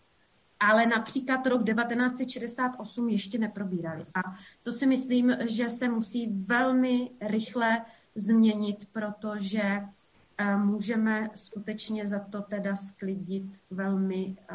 ale 0.61 0.87
například 0.87 1.47
rok 1.47 1.65
1968 1.65 3.09
ještě 3.09 3.39
neprobírali. 3.39 4.07
A 4.15 4.21
to 4.63 4.73
si 4.73 4.87
myslím, 4.87 5.37
že 5.49 5.69
se 5.69 5.89
musí 5.89 6.27
velmi 6.27 7.11
rychle 7.21 7.83
změnit, 8.15 8.89
protože 8.93 9.63
eh, 10.39 10.57
můžeme 10.57 11.31
skutečně 11.35 12.07
za 12.07 12.19
to 12.19 12.43
teda 12.43 12.77
sklidit 12.77 13.61
velmi, 13.71 14.37
eh, 14.51 14.55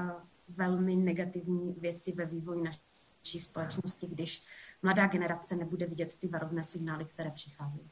velmi 0.50 0.96
negativní 0.96 1.76
věci 1.78 2.12
ve 2.12 2.26
vývoji 2.26 2.64
naší 2.64 3.40
společnosti, 3.40 4.08
když 4.08 4.44
mladá 4.84 5.08
generace 5.08 5.56
nebude 5.56 5.86
vidět 5.86 6.16
ty 6.16 6.28
varovné 6.28 6.64
signály, 6.64 7.06
které 7.06 7.32
přicházejí. 7.32 7.90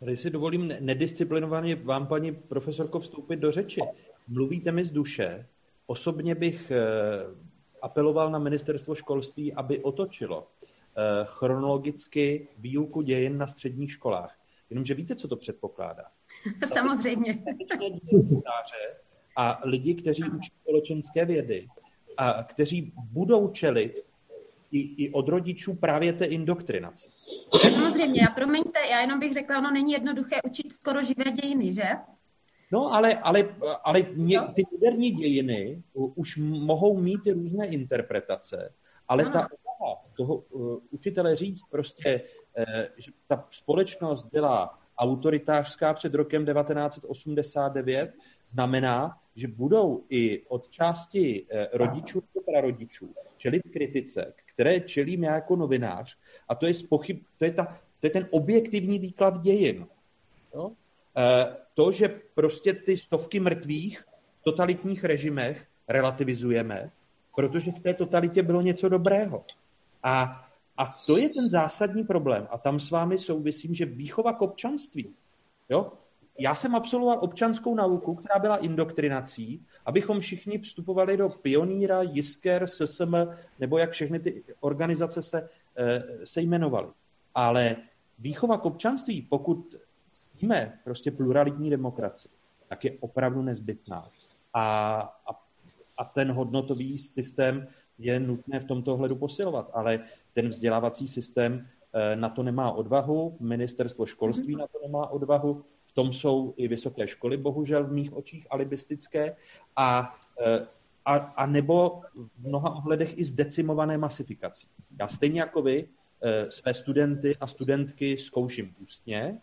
Tady 0.00 0.16
si 0.16 0.30
dovolím 0.30 0.72
nedisciplinovaně 0.80 1.74
vám, 1.76 2.06
paní 2.06 2.32
profesorko, 2.32 3.00
vstoupit 3.00 3.36
do 3.36 3.52
řeči. 3.52 3.80
Mluvíte 4.28 4.72
mi 4.72 4.84
z 4.84 4.90
duše, 4.90 5.46
Osobně 5.92 6.34
bych 6.34 6.70
eh, 6.70 6.80
apeloval 7.82 8.30
na 8.30 8.38
ministerstvo 8.38 8.94
školství, 8.94 9.52
aby 9.52 9.78
otočilo 9.78 10.48
eh, 10.48 11.02
chronologicky 11.24 12.48
výuku 12.58 13.02
dějin 13.02 13.38
na 13.38 13.46
středních 13.46 13.92
školách. 13.92 14.38
Jenomže 14.70 14.94
víte, 14.94 15.16
co 15.16 15.28
to 15.28 15.36
předpokládá? 15.36 16.04
Samozřejmě. 16.72 17.44
A 19.36 19.60
lidi, 19.64 19.94
kteří 19.94 20.24
učí 20.24 20.50
společenské 20.62 21.24
vědy 21.24 21.68
a 22.16 22.42
kteří 22.42 22.92
budou 22.96 23.48
čelit 23.48 24.00
i, 24.70 25.04
i 25.04 25.10
od 25.12 25.28
rodičů 25.28 25.74
právě 25.74 26.12
té 26.12 26.24
indoktrinace. 26.24 27.08
Samozřejmě, 27.60 28.22
já 28.22 28.30
promiňte, 28.34 28.80
já 28.90 29.00
jenom 29.00 29.20
bych 29.20 29.32
řekla, 29.32 29.58
ono 29.58 29.70
není 29.70 29.92
jednoduché 29.92 30.36
učit 30.44 30.72
skoro 30.72 31.02
živé 31.02 31.30
dějiny, 31.30 31.74
že? 31.74 31.88
No, 32.72 32.94
ale, 32.94 33.18
ale, 33.18 33.56
ale 33.84 34.06
mě, 34.14 34.40
ty 34.54 34.62
moderní 34.72 35.10
dějiny 35.10 35.82
už 35.92 36.36
mohou 36.42 37.00
mít 37.00 37.26
různé 37.26 37.66
interpretace, 37.66 38.74
ale 39.08 39.24
ta 39.24 39.48
obaha 39.52 40.02
toho 40.16 40.36
uh, 40.36 40.78
učitele 40.90 41.36
říct 41.36 41.62
prostě, 41.70 42.22
uh, 42.58 42.64
že 42.96 43.12
ta 43.26 43.46
společnost 43.50 44.26
byla 44.32 44.78
autoritářská 44.98 45.94
před 45.94 46.14
rokem 46.14 46.46
1989, 46.46 48.12
znamená, 48.46 49.18
že 49.36 49.48
budou 49.48 50.04
i 50.10 50.42
od 50.48 50.70
části 50.70 51.42
uh, 51.42 51.60
rodičů 51.72 52.22
nebo 52.34 52.52
prarodičů 52.52 53.14
čelit 53.36 53.62
kritice, 53.72 54.34
které 54.44 54.80
čelím 54.80 55.24
já 55.24 55.34
jako 55.34 55.56
novinář, 55.56 56.18
a 56.48 56.54
to 56.54 56.66
je, 56.66 56.74
spochyb, 56.74 57.18
to 57.38 57.44
je, 57.44 57.50
ta, 57.50 57.64
to 58.00 58.06
je 58.06 58.10
ten 58.10 58.28
objektivní 58.30 58.98
výklad 58.98 59.40
dějin. 59.40 59.86
Jo? 60.54 60.72
Eh, 61.16 61.56
to, 61.74 61.92
že 61.92 62.20
prostě 62.34 62.72
ty 62.72 62.98
stovky 62.98 63.40
mrtvých 63.40 64.00
v 64.40 64.44
totalitních 64.44 65.04
režimech 65.04 65.66
relativizujeme, 65.88 66.90
protože 67.34 67.72
v 67.72 67.78
té 67.78 67.94
totalitě 67.94 68.42
bylo 68.42 68.60
něco 68.60 68.88
dobrého. 68.88 69.44
A, 70.02 70.44
a 70.76 70.86
to 71.06 71.16
je 71.16 71.28
ten 71.28 71.50
zásadní 71.50 72.04
problém. 72.04 72.48
A 72.50 72.58
tam 72.58 72.80
s 72.80 72.90
vámi 72.90 73.18
souvisím, 73.18 73.74
že 73.74 73.84
výchova 73.84 74.32
k 74.32 74.42
občanství. 74.42 75.14
Jo? 75.68 75.92
Já 76.38 76.54
jsem 76.54 76.74
absolvoval 76.74 77.18
občanskou 77.20 77.74
nauku, 77.74 78.14
která 78.14 78.38
byla 78.38 78.56
indoktrinací, 78.56 79.66
abychom 79.86 80.20
všichni 80.20 80.58
vstupovali 80.58 81.16
do 81.16 81.28
pioníra, 81.28 82.02
Jisker, 82.02 82.66
SSM, 82.66 83.14
nebo 83.58 83.78
jak 83.78 83.90
všechny 83.90 84.20
ty 84.20 84.44
organizace 84.60 85.22
se, 85.22 85.48
eh, 85.76 86.02
se 86.24 86.40
jmenovaly. 86.40 86.88
Ale 87.34 87.76
výchova 88.18 88.58
k 88.58 88.64
občanství, 88.64 89.22
pokud 89.22 89.76
ctíme 90.22 90.78
prostě 90.84 91.10
pluralitní 91.10 91.70
demokracii, 91.70 92.32
tak 92.68 92.84
je 92.84 92.92
opravdu 93.00 93.42
nezbytná. 93.42 94.08
A, 94.54 95.00
a, 95.26 95.42
a 95.96 96.04
ten 96.04 96.32
hodnotový 96.32 96.98
systém 96.98 97.68
je 97.98 98.20
nutné 98.20 98.60
v 98.60 98.64
tomto 98.64 98.94
ohledu 98.94 99.16
posilovat, 99.16 99.70
ale 99.74 100.00
ten 100.32 100.48
vzdělávací 100.48 101.08
systém 101.08 101.68
eh, 101.92 102.16
na 102.16 102.28
to 102.28 102.42
nemá 102.42 102.72
odvahu, 102.72 103.36
ministerstvo 103.40 104.06
školství 104.06 104.56
na 104.56 104.66
to 104.66 104.78
nemá 104.82 105.06
odvahu, 105.06 105.64
v 105.84 105.92
tom 105.92 106.12
jsou 106.12 106.54
i 106.56 106.68
vysoké 106.68 107.08
školy, 107.08 107.36
bohužel 107.36 107.84
v 107.84 107.92
mých 107.92 108.12
očích 108.12 108.46
alibistické, 108.50 109.36
a, 109.76 110.16
eh, 110.40 110.66
a, 111.04 111.14
a 111.14 111.46
nebo 111.46 112.02
v 112.14 112.48
mnoha 112.48 112.74
ohledech 112.74 113.18
i 113.18 113.24
zdecimované 113.24 113.98
masifikací. 113.98 114.66
Já 115.00 115.08
stejně 115.08 115.40
jako 115.40 115.62
vy 115.62 115.88
eh, 116.22 116.50
své 116.50 116.74
studenty 116.74 117.36
a 117.40 117.46
studentky 117.46 118.16
zkouším 118.16 118.74
ústně, 118.82 119.40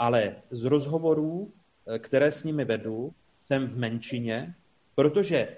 ale 0.00 0.36
z 0.50 0.64
rozhovorů, 0.64 1.52
eh, 1.86 1.98
které 1.98 2.32
s 2.32 2.44
nimi 2.44 2.64
vedu, 2.64 3.12
jsem 3.40 3.66
v 3.66 3.78
menšině, 3.78 4.54
protože 4.94 5.56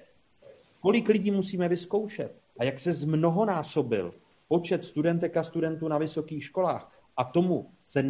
kolik 0.80 1.08
lidí 1.08 1.30
musíme 1.30 1.68
vyzkoušet 1.68 2.34
a 2.58 2.64
jak 2.64 2.78
se 2.78 2.92
zmnohonásobil 2.92 4.14
počet 4.48 4.84
studentek 4.84 5.36
a 5.36 5.42
studentů 5.42 5.88
na 5.88 5.98
vysokých 5.98 6.44
školách. 6.44 6.98
A 7.16 7.24
tomu 7.24 7.70
se 7.78 8.02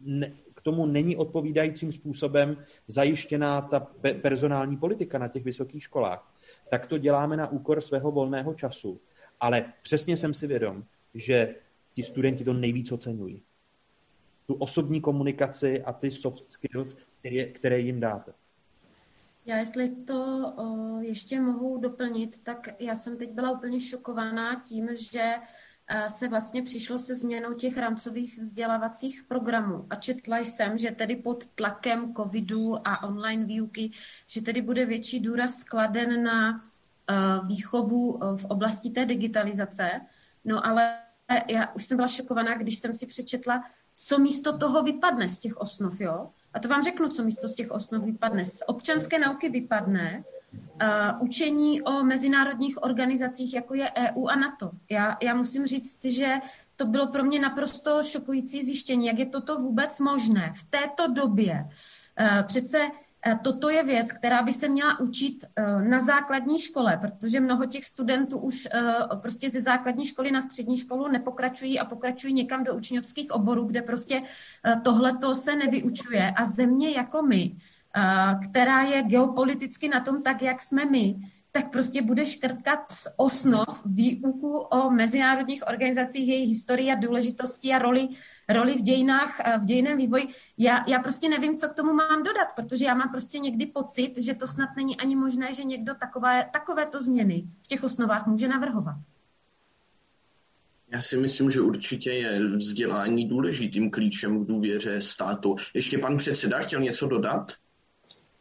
ne, 0.00 0.32
k 0.54 0.62
tomu 0.62 0.86
není 0.86 1.16
odpovídajícím 1.16 1.92
způsobem 1.92 2.56
zajištěná 2.86 3.60
ta 3.60 3.80
pe- 4.02 4.20
personální 4.20 4.76
politika 4.76 5.18
na 5.18 5.28
těch 5.28 5.44
vysokých 5.44 5.82
školách, 5.82 6.34
tak 6.70 6.86
to 6.86 6.98
děláme 6.98 7.36
na 7.36 7.50
úkor 7.50 7.80
svého 7.80 8.10
volného 8.10 8.54
času. 8.54 9.00
Ale 9.40 9.72
přesně 9.82 10.16
jsem 10.16 10.34
si 10.34 10.46
vědom, 10.46 10.84
že 11.14 11.54
ti 11.92 12.02
studenti 12.02 12.44
to 12.44 12.52
nejvíc 12.52 12.92
oceňují 12.92 13.42
tu 14.48 14.54
osobní 14.54 15.00
komunikaci 15.00 15.82
a 15.82 15.92
ty 15.92 16.10
soft 16.10 16.50
skills, 16.50 16.96
které, 17.20 17.44
které 17.44 17.78
jim 17.78 18.00
dáte. 18.00 18.32
Já 19.46 19.56
jestli 19.56 19.88
to 19.88 20.52
o, 20.56 20.98
ještě 21.00 21.40
mohu 21.40 21.78
doplnit, 21.78 22.44
tak 22.44 22.68
já 22.78 22.94
jsem 22.94 23.16
teď 23.16 23.30
byla 23.30 23.50
úplně 23.50 23.80
šokovaná 23.80 24.60
tím, 24.68 24.88
že 25.12 25.34
se 26.06 26.28
vlastně 26.28 26.62
přišlo 26.62 26.98
se 26.98 27.14
změnou 27.14 27.54
těch 27.54 27.76
rámcových 27.76 28.38
vzdělávacích 28.38 29.24
programů. 29.28 29.86
A 29.90 29.94
četla 29.94 30.38
jsem, 30.38 30.78
že 30.78 30.90
tedy 30.90 31.16
pod 31.16 31.46
tlakem 31.46 32.14
covidu 32.14 32.88
a 32.88 33.02
online 33.02 33.44
výuky, 33.44 33.90
že 34.26 34.42
tedy 34.42 34.62
bude 34.62 34.86
větší 34.86 35.20
důraz 35.20 35.54
skladen 35.54 36.22
na 36.22 36.64
výchovu 37.46 38.20
v 38.36 38.44
oblasti 38.44 38.90
té 38.90 39.06
digitalizace. 39.06 39.90
No 40.44 40.66
ale 40.66 40.98
já 41.50 41.74
už 41.74 41.84
jsem 41.84 41.96
byla 41.96 42.08
šokovaná, 42.08 42.54
když 42.54 42.78
jsem 42.78 42.94
si 42.94 43.06
přečetla 43.06 43.64
co 44.00 44.18
místo 44.18 44.58
toho 44.58 44.82
vypadne 44.82 45.28
z 45.28 45.38
těch 45.38 45.56
osnov, 45.56 46.00
jo? 46.00 46.30
A 46.54 46.58
to 46.58 46.68
vám 46.68 46.82
řeknu, 46.82 47.08
co 47.08 47.24
místo 47.24 47.48
z 47.48 47.54
těch 47.54 47.70
osnov 47.70 48.04
vypadne. 48.04 48.44
Z 48.44 48.62
občanské 48.66 49.18
nauky 49.18 49.48
vypadne 49.48 50.24
uh, 50.52 51.22
učení 51.22 51.82
o 51.82 52.02
mezinárodních 52.02 52.82
organizacích, 52.82 53.54
jako 53.54 53.74
je 53.74 53.90
EU 53.90 54.26
a 54.26 54.36
NATO. 54.36 54.70
Já, 54.90 55.16
já 55.22 55.34
musím 55.34 55.66
říct, 55.66 56.04
že 56.04 56.34
to 56.76 56.86
bylo 56.86 57.06
pro 57.06 57.24
mě 57.24 57.40
naprosto 57.40 58.02
šokující 58.02 58.64
zjištění, 58.64 59.06
jak 59.06 59.18
je 59.18 59.26
toto 59.26 59.56
vůbec 59.56 60.00
možné 60.00 60.52
v 60.56 60.70
této 60.70 61.08
době. 61.12 61.64
Uh, 62.20 62.42
přece 62.42 62.90
toto 63.42 63.70
je 63.70 63.82
věc, 63.82 64.12
která 64.12 64.42
by 64.42 64.52
se 64.52 64.68
měla 64.68 65.00
učit 65.00 65.44
eh, 65.44 65.82
na 65.82 66.00
základní 66.00 66.58
škole, 66.58 66.96
protože 66.96 67.40
mnoho 67.40 67.66
těch 67.66 67.84
studentů 67.84 68.38
už 68.38 68.68
eh, 68.74 68.82
prostě 69.22 69.50
ze 69.50 69.60
základní 69.60 70.06
školy 70.06 70.30
na 70.30 70.40
střední 70.40 70.76
školu 70.76 71.08
nepokračují 71.08 71.78
a 71.78 71.84
pokračují 71.84 72.34
někam 72.34 72.64
do 72.64 72.74
učňovských 72.74 73.30
oborů, 73.30 73.64
kde 73.64 73.82
prostě 73.82 74.22
tohleto 74.84 75.34
se 75.34 75.56
nevyučuje. 75.56 76.30
A 76.36 76.44
země 76.44 76.90
jako 76.90 77.22
my, 77.22 77.56
která 78.50 78.82
je 78.82 79.02
geopoliticky 79.02 79.88
na 79.88 80.00
tom 80.00 80.22
tak, 80.22 80.42
jak 80.42 80.62
jsme 80.62 80.84
my, 80.84 81.16
tak 81.58 81.72
prostě 81.72 82.02
bude 82.02 82.26
škrtkat 82.26 82.92
z 82.92 83.06
osnov 83.16 83.82
výuku 83.86 84.58
o 84.58 84.90
mezinárodních 84.90 85.62
organizacích, 85.66 86.28
jejich 86.28 86.48
historii 86.48 86.92
a 86.92 86.94
důležitosti 86.94 87.72
a 87.72 87.78
roli, 87.78 88.08
roli 88.48 88.74
v 88.74 88.82
dějinách, 88.82 89.40
v 89.60 89.64
dějiném 89.64 89.96
vývoji. 89.96 90.28
Já, 90.58 90.84
já 90.88 90.98
prostě 90.98 91.28
nevím, 91.28 91.56
co 91.56 91.68
k 91.68 91.74
tomu 91.74 91.92
mám 91.92 92.22
dodat, 92.22 92.48
protože 92.56 92.84
já 92.84 92.94
mám 92.94 93.10
prostě 93.10 93.38
někdy 93.38 93.66
pocit, 93.66 94.12
že 94.18 94.34
to 94.34 94.46
snad 94.46 94.68
není 94.76 94.96
ani 94.96 95.16
možné, 95.16 95.54
že 95.54 95.64
někdo 95.64 95.94
takové, 95.94 96.50
takovéto 96.52 97.00
změny 97.00 97.44
v 97.62 97.66
těch 97.66 97.84
osnovách 97.84 98.26
může 98.26 98.48
navrhovat. 98.48 98.96
Já 100.92 101.00
si 101.00 101.16
myslím, 101.16 101.50
že 101.50 101.60
určitě 101.60 102.10
je 102.10 102.56
vzdělání 102.56 103.28
důležitým 103.28 103.90
klíčem 103.90 104.44
k 104.44 104.48
důvěře 104.48 105.00
státu. 105.00 105.56
Ještě 105.74 105.98
pan 105.98 106.16
předseda 106.16 106.58
chtěl 106.58 106.80
něco 106.80 107.06
dodat? 107.06 107.52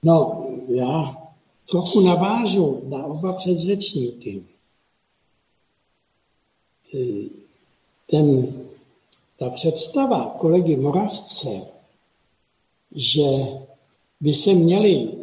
No, 0.04 0.46
já 0.70 1.27
trochu 1.70 2.00
navážu 2.00 2.82
na 2.90 3.06
oba 3.06 3.34
předřečníky. 3.34 4.44
Ten, 8.10 8.54
ta 9.40 9.50
představa 9.50 10.36
kolegy 10.38 10.76
Moravce, 10.76 11.68
že 12.96 13.26
by 14.22 14.34
se 14.34 14.54
měly 14.54 15.18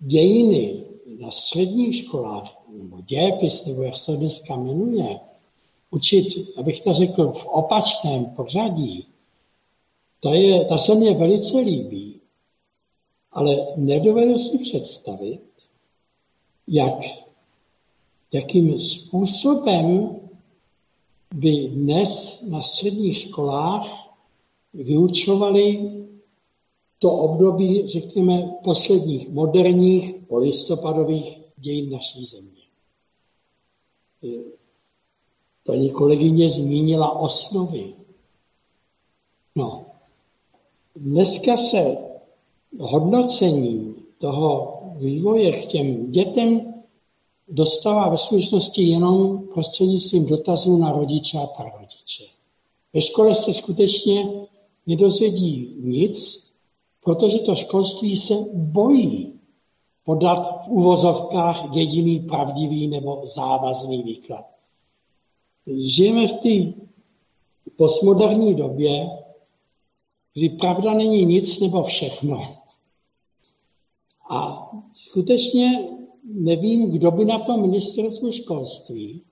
dějiny 0.00 0.84
na 1.18 1.30
středních 1.30 1.96
školách, 1.96 2.62
nebo 2.68 3.00
dějepis, 3.00 3.64
nebo 3.64 3.82
jak 3.82 3.96
se 3.96 4.16
dneska 4.16 4.56
jmenuje, 4.56 5.20
učit, 5.90 6.26
abych 6.56 6.82
to 6.82 6.94
řekl, 6.94 7.32
v 7.32 7.46
opačném 7.46 8.24
pořadí, 8.24 9.06
ta, 10.20 10.30
je, 10.30 10.64
ta 10.64 10.78
se 10.78 10.94
mně 10.94 11.14
velice 11.14 11.58
líbí, 11.58 12.20
ale 13.32 13.56
nedovedu 13.76 14.38
si 14.38 14.58
představit, 14.58 15.51
jak, 16.68 16.94
jakým 18.32 18.78
způsobem 18.78 20.16
by 21.34 21.68
dnes 21.68 22.38
na 22.42 22.62
středních 22.62 23.18
školách 23.18 23.86
vyučovali 24.74 25.92
to 26.98 27.12
období, 27.12 27.88
řekněme, 27.88 28.54
posledních 28.64 29.28
moderních 29.28 30.14
polistopadových 30.14 31.38
dějin 31.56 31.90
naší 31.90 32.24
země. 32.24 32.62
Paní 35.66 35.90
kolegyně 35.90 36.50
zmínila 36.50 37.18
osnovy. 37.20 37.94
No, 39.56 39.86
dneska 40.96 41.56
se 41.56 41.96
hodnocení 42.78 43.94
toho 44.18 44.81
vývoje 45.02 45.52
k 45.52 45.66
těm 45.66 46.10
dětem 46.10 46.74
dostává 47.48 48.08
ve 48.08 48.18
skutečnosti 48.18 48.82
jenom 48.82 49.48
prostřednictvím 49.54 50.26
dotazů 50.26 50.76
na 50.76 50.92
rodiče 50.92 51.38
a 51.38 51.46
prarodiče. 51.46 52.24
Ve 52.92 53.00
škole 53.02 53.34
se 53.34 53.54
skutečně 53.54 54.28
nedozvědí 54.86 55.76
nic, 55.80 56.46
protože 57.04 57.38
to 57.38 57.54
školství 57.54 58.16
se 58.16 58.34
bojí 58.52 59.32
podat 60.04 60.66
v 60.66 60.68
uvozovkách 60.68 61.64
jediný 61.72 62.20
pravdivý 62.20 62.88
nebo 62.88 63.22
závazný 63.26 64.02
výklad. 64.02 64.44
Žijeme 65.66 66.28
v 66.28 66.32
té 66.32 66.82
postmoderní 67.76 68.54
době, 68.54 69.10
kdy 70.34 70.48
pravda 70.48 70.94
není 70.94 71.24
nic 71.24 71.60
nebo 71.60 71.82
všechno. 71.82 72.61
A 74.32 74.70
skutečně 74.94 75.88
nevím, 76.24 76.90
kdo 76.90 77.10
by 77.10 77.24
na 77.24 77.38
tom 77.38 77.62
ministerstvu 77.62 78.32
školství 78.32 79.22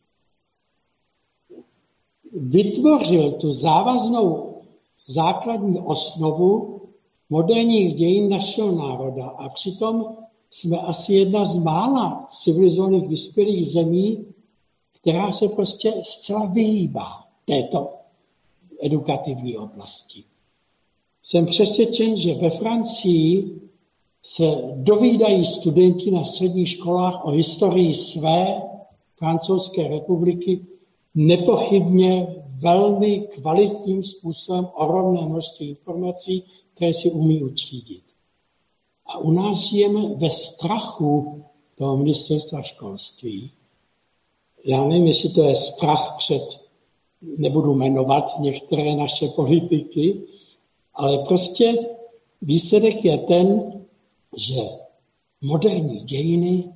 vytvořil 2.33 3.33
tu 3.33 3.53
závaznou 3.53 4.63
základní 5.07 5.79
osnovu 5.79 6.81
moderních 7.31 7.95
dějin 7.95 8.29
našeho 8.29 8.73
národa 8.73 9.27
a 9.27 9.49
přitom 9.49 10.17
jsme 10.51 10.79
asi 10.79 11.15
jedna 11.15 11.45
z 11.45 11.55
mála 11.59 12.27
civilizovaných 12.31 13.09
vyspělých 13.09 13.71
zemí, 13.71 14.27
která 15.01 15.33
se 15.33 15.49
prostě 15.49 15.93
zcela 16.05 16.47
vyhýbá 16.47 17.29
této 17.45 17.95
edukativní 18.83 19.57
oblasti. 19.57 20.25
Jsem 21.23 21.47
přesvědčen, 21.47 22.17
že 22.17 22.35
ve 22.35 22.51
Francii 22.51 23.61
se 24.23 24.45
dovídají 24.75 25.45
studenti 25.45 26.11
na 26.11 26.25
středních 26.25 26.69
školách 26.69 27.25
o 27.25 27.31
historii 27.31 27.95
své 27.95 28.63
francouzské 29.17 29.89
republiky 29.89 30.67
nepochybně 31.15 32.27
velmi 32.59 33.21
kvalitním 33.21 34.03
způsobem 34.03 34.69
rovné 34.79 35.27
množství 35.27 35.69
informací, 35.69 36.45
které 36.75 36.95
si 36.95 37.11
umí 37.11 37.43
utřídit. 37.43 38.03
A 39.07 39.19
u 39.19 39.31
nás 39.31 39.59
žijeme 39.59 40.15
ve 40.15 40.31
strachu 40.31 41.45
toho 41.79 41.97
ministerstva 41.97 42.63
školství. 42.63 43.51
Já 44.65 44.85
nevím, 44.85 45.07
jestli 45.07 45.29
to 45.29 45.43
je 45.43 45.57
strach 45.57 46.15
před, 46.19 46.43
nebudu 47.23 47.75
jmenovat 47.75 48.39
některé 48.39 48.97
naše 48.97 49.29
politiky, 49.29 50.23
ale 50.95 51.19
prostě 51.19 51.75
výsledek 52.43 53.05
je 53.05 53.19
ten, 53.19 53.80
že 54.37 54.61
moderní 55.41 56.01
dějiny 56.01 56.73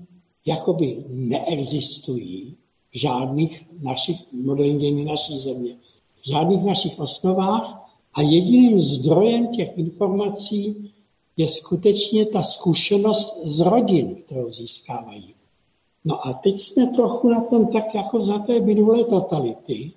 jakoby 0.47 1.05
neexistují 1.09 2.57
v 2.91 2.99
žádných 2.99 3.63
našich 3.83 4.17
moderních 4.33 4.79
dějin 4.79 5.05
naší 5.05 5.39
země, 5.39 5.77
v 6.23 6.29
žádných 6.29 6.63
našich 6.63 6.99
osnovách 6.99 7.85
a 8.15 8.23
jediným 8.23 8.81
zdrojem 8.81 9.49
těch 9.49 9.79
informací 9.79 10.93
je 11.37 11.49
skutečně 11.49 12.27
ta 12.27 12.43
zkušenost 12.43 13.39
z 13.45 13.61
rodin, 13.61 14.15
kterou 14.15 14.53
získávají. 14.53 15.35
No 16.05 16.27
a 16.27 16.33
teď 16.33 16.59
jsme 16.59 16.87
trochu 16.87 17.29
na 17.29 17.41
tom 17.41 17.67
tak 17.67 17.95
jako 17.95 18.25
za 18.25 18.39
té 18.39 18.61
minulé 18.61 19.05
totality, 19.05 19.93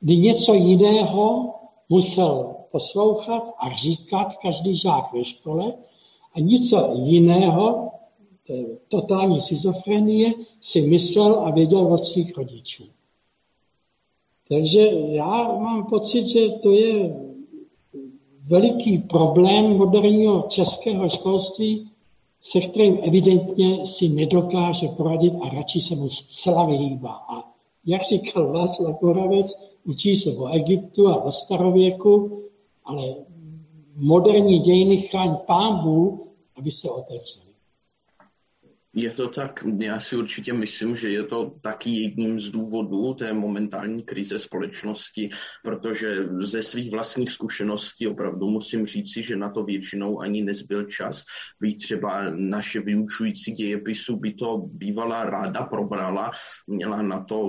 kdy 0.00 0.16
něco 0.16 0.54
jiného 0.54 1.54
musel 1.88 2.54
poslouchat 2.70 3.42
a 3.58 3.70
říkat 3.70 4.36
každý 4.36 4.76
žák 4.76 5.12
ve 5.12 5.24
škole 5.24 5.74
a 6.34 6.40
něco 6.40 6.92
jiného, 7.04 7.90
totální 8.88 9.40
schizofrenie, 9.40 10.34
si 10.60 10.80
myslel 10.80 11.40
a 11.40 11.50
věděl 11.50 11.78
od 11.78 12.04
svých 12.04 12.36
rodičů. 12.36 12.84
Takže 14.48 14.80
já 15.08 15.58
mám 15.58 15.86
pocit, 15.86 16.26
že 16.26 16.48
to 16.48 16.70
je 16.70 17.16
veliký 18.46 18.98
problém 18.98 19.76
moderního 19.76 20.44
českého 20.48 21.08
školství, 21.08 21.90
se 22.42 22.60
kterým 22.60 22.98
evidentně 23.02 23.86
si 23.86 24.08
nedokáže 24.08 24.88
poradit 24.88 25.32
a 25.42 25.48
radši 25.48 25.80
se 25.80 25.94
mu 25.94 26.08
zcela 26.08 26.66
vyhýbá. 26.66 27.12
A 27.28 27.52
jak 27.86 28.02
říkal 28.04 28.52
Václav 28.52 29.02
Moravec, 29.02 29.52
učí 29.84 30.16
se 30.16 30.30
o 30.30 30.46
Egyptu 30.46 31.08
a 31.08 31.24
o 31.24 31.32
starověku, 31.32 32.42
ale 32.84 33.14
moderní 33.94 34.58
dějiny 34.58 35.02
chráň 35.02 35.36
pán 35.46 35.82
Bůh, 35.82 36.20
aby 36.56 36.70
se 36.70 36.90
otevřely. 36.90 37.41
Je 38.94 39.10
to 39.10 39.28
tak, 39.28 39.64
já 39.80 40.00
si 40.00 40.16
určitě 40.16 40.52
myslím, 40.52 40.96
že 40.96 41.10
je 41.10 41.24
to 41.24 41.54
taky 41.60 41.90
jedním 41.90 42.40
z 42.40 42.50
důvodů 42.50 43.14
té 43.14 43.32
momentální 43.32 44.02
krize 44.02 44.38
společnosti, 44.38 45.30
protože 45.64 46.28
ze 46.32 46.62
svých 46.62 46.90
vlastních 46.90 47.30
zkušeností 47.30 48.06
opravdu 48.06 48.50
musím 48.50 48.86
říci, 48.86 49.22
že 49.22 49.36
na 49.36 49.48
to 49.48 49.64
většinou 49.64 50.20
ani 50.20 50.42
nezbyl 50.42 50.84
čas. 50.84 51.24
Byť 51.60 51.82
třeba 51.82 52.30
naše 52.30 52.80
vyučující 52.80 53.52
dějepisu 53.52 54.16
by 54.16 54.34
to 54.34 54.58
bývala 54.58 55.24
ráda 55.24 55.62
probrala, 55.62 56.30
měla 56.66 57.02
na 57.02 57.24
to 57.24 57.48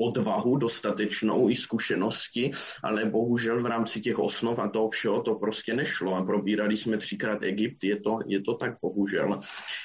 odvahu 0.00 0.56
dostatečnou 0.56 1.50
i 1.50 1.56
zkušenosti, 1.56 2.50
ale 2.82 3.04
bohužel 3.04 3.62
v 3.62 3.66
rámci 3.66 4.00
těch 4.00 4.18
osnov 4.18 4.58
a 4.58 4.68
toho 4.68 4.88
všeho 4.88 5.22
to 5.22 5.34
prostě 5.34 5.74
nešlo 5.74 6.14
a 6.14 6.24
probírali 6.24 6.76
jsme 6.76 6.98
třikrát 6.98 7.42
Egypt, 7.42 7.84
je 7.84 8.00
to, 8.00 8.18
je 8.26 8.40
to 8.40 8.54
tak 8.54 8.74
bohužel. 8.82 9.38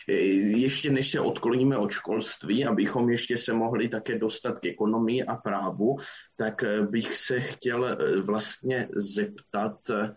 Ještě 0.07 0.98
než 0.99 1.11
se 1.11 1.19
odkloníme 1.19 1.77
od 1.77 1.91
školství, 1.91 2.65
abychom 2.65 3.09
ještě 3.09 3.37
se 3.37 3.53
mohli 3.53 3.89
také 3.89 4.19
dostat 4.19 4.59
k 4.59 4.65
ekonomii 4.65 5.23
a 5.23 5.35
právu, 5.35 5.97
tak 6.35 6.63
eh, 6.63 6.81
bych 6.81 7.17
se 7.17 7.39
chtěl 7.39 7.85
eh, 7.85 8.21
vlastně 8.21 8.89
zeptat, 8.95 9.89
eh, 9.89 10.11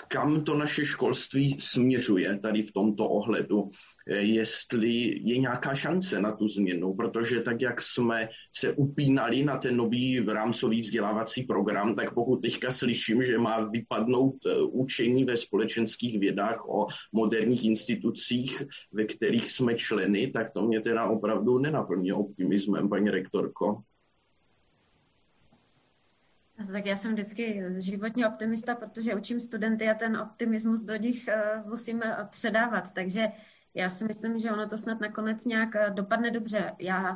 kam 0.00 0.44
to 0.44 0.56
naše 0.56 0.84
školství 0.84 1.56
směřuje 1.60 2.38
tady 2.38 2.62
v 2.62 2.72
tomto 2.72 3.08
ohledu, 3.08 3.68
jestli 4.06 5.20
je 5.22 5.38
nějaká 5.38 5.74
šance 5.74 6.20
na 6.20 6.32
tu 6.32 6.48
změnu, 6.48 6.94
protože 6.94 7.40
tak, 7.40 7.62
jak 7.62 7.82
jsme 7.82 8.28
se 8.54 8.72
upínali 8.72 9.44
na 9.44 9.58
ten 9.58 9.76
nový 9.76 10.20
rámcový 10.20 10.80
vzdělávací 10.80 11.42
program, 11.42 11.94
tak 11.94 12.14
pokud 12.14 12.36
teďka 12.36 12.70
slyším, 12.70 13.22
že 13.22 13.38
má 13.38 13.64
vypadnout 13.64 14.34
eh, 14.46 14.62
učení 14.62 15.24
ve 15.24 15.36
společenských 15.36 16.18
vědách 16.18 16.68
o 16.68 16.86
moderních 17.12 17.64
institucích, 17.64 18.62
ve 18.92 19.04
kterých 19.04 19.50
jsme 19.50 19.74
členy, 19.74 20.30
tak 20.30 20.50
to 20.50 20.62
mě 20.62 20.80
teda 20.80 21.06
opravdu 21.06 21.58
nenaplní 21.58 22.12
optimismem, 22.12 22.88
paní 22.88 23.10
rektorko. 23.10 23.82
Tak 26.72 26.86
já 26.86 26.96
jsem 26.96 27.12
vždycky 27.12 27.62
životní 27.78 28.26
optimista, 28.26 28.74
protože 28.74 29.14
učím 29.14 29.40
studenty 29.40 29.88
a 29.88 29.94
ten 29.94 30.16
optimismus 30.16 30.82
do 30.82 30.96
nich 30.96 31.28
eh, 31.28 31.62
musím 31.66 32.02
eh, 32.02 32.28
předávat. 32.30 32.90
Takže 32.92 33.28
já 33.74 33.90
si 33.90 34.04
myslím, 34.04 34.38
že 34.38 34.50
ono 34.50 34.68
to 34.68 34.78
snad 34.78 35.00
nakonec 35.00 35.44
nějak 35.44 35.76
eh, 35.76 35.90
dopadne 35.90 36.30
dobře. 36.30 36.76
Já 36.78 37.14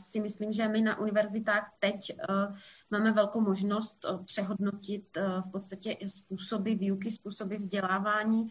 si 0.00 0.20
myslím, 0.20 0.52
že 0.52 0.68
my 0.68 0.80
na 0.80 0.98
univerzitách 0.98 1.72
teď 1.78 2.12
uh, 2.28 2.56
máme 2.90 3.12
velkou 3.12 3.40
možnost 3.40 4.04
uh, 4.04 4.24
přehodnotit 4.24 5.16
uh, 5.16 5.42
v 5.42 5.50
podstatě 5.50 5.96
způsoby 6.06 6.72
výuky, 6.72 7.10
způsoby 7.10 7.56
vzdělávání. 7.56 8.46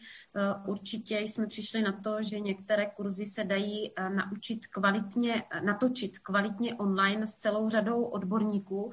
Určitě 0.67 1.19
jsme 1.19 1.47
přišli 1.47 1.81
na 1.81 1.91
to, 1.91 2.21
že 2.21 2.39
některé 2.39 2.85
kurzy 2.85 3.25
se 3.25 3.43
dají 3.43 3.93
naučit 4.09 4.67
kvalitně, 4.67 5.43
natočit 5.65 6.19
kvalitně 6.19 6.75
online 6.75 7.27
s 7.27 7.35
celou 7.35 7.69
řadou 7.69 8.03
odborníků 8.03 8.91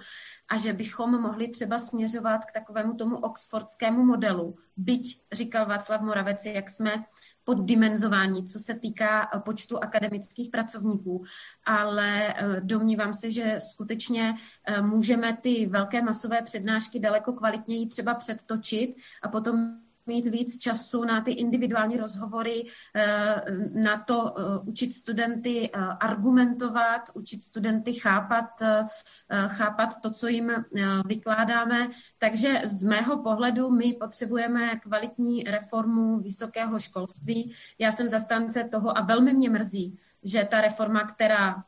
a 0.48 0.58
že 0.58 0.72
bychom 0.72 1.22
mohli 1.22 1.48
třeba 1.48 1.78
směřovat 1.78 2.44
k 2.44 2.52
takovému 2.52 2.94
tomu 2.94 3.16
oxfordskému 3.16 4.04
modelu. 4.04 4.56
Byť, 4.76 5.24
říkal 5.32 5.66
Václav 5.66 6.00
Moravec, 6.00 6.44
jak 6.44 6.70
jsme 6.70 7.04
poddimenzování, 7.44 8.44
co 8.44 8.58
se 8.58 8.74
týká 8.74 9.22
eh, 9.34 9.40
počtu 9.40 9.82
akademických 9.82 10.50
pracovníků, 10.50 11.24
ale 11.64 12.34
eh, 12.34 12.60
domnívám 12.60 13.14
se, 13.14 13.30
že 13.30 13.58
skutečně 13.72 14.34
eh, 14.66 14.82
můžeme 14.82 15.36
ty 15.36 15.66
velké 15.66 16.02
masové 16.02 16.42
přednášky 16.42 17.00
daleko 17.00 17.32
kvalitněji 17.32 17.86
třeba 17.86 18.14
předtočit 18.14 18.96
a 19.22 19.28
potom 19.28 19.82
mít 20.06 20.26
víc 20.26 20.58
času 20.58 21.04
na 21.04 21.20
ty 21.20 21.32
individuální 21.32 21.96
rozhovory, 21.96 22.64
eh, 22.94 23.42
na 23.74 23.98
to 23.98 24.34
eh, 24.38 24.42
učit 24.66 24.92
studenty 24.92 25.70
eh, 25.72 25.78
argumentovat, 26.00 27.02
učit 27.14 27.42
studenty 27.42 27.92
chápat, 27.92 28.62
chápat 29.46 30.00
to, 30.02 30.10
co 30.10 30.28
jim 30.28 30.52
vykládáme. 31.06 31.90
Takže 32.18 32.62
z 32.64 32.84
mého 32.84 33.22
pohledu 33.22 33.70
my 33.70 33.92
potřebujeme 33.92 34.76
kvalitní 34.76 35.42
reformu 35.42 36.18
vysokého 36.18 36.78
školství. 36.78 37.54
Já 37.78 37.92
jsem 37.92 38.08
zastánce 38.08 38.64
toho 38.64 38.98
a 38.98 39.00
velmi 39.00 39.34
mě 39.34 39.50
mrzí, 39.50 39.98
že 40.22 40.44
ta 40.44 40.60
reforma, 40.60 41.04
která, 41.04 41.64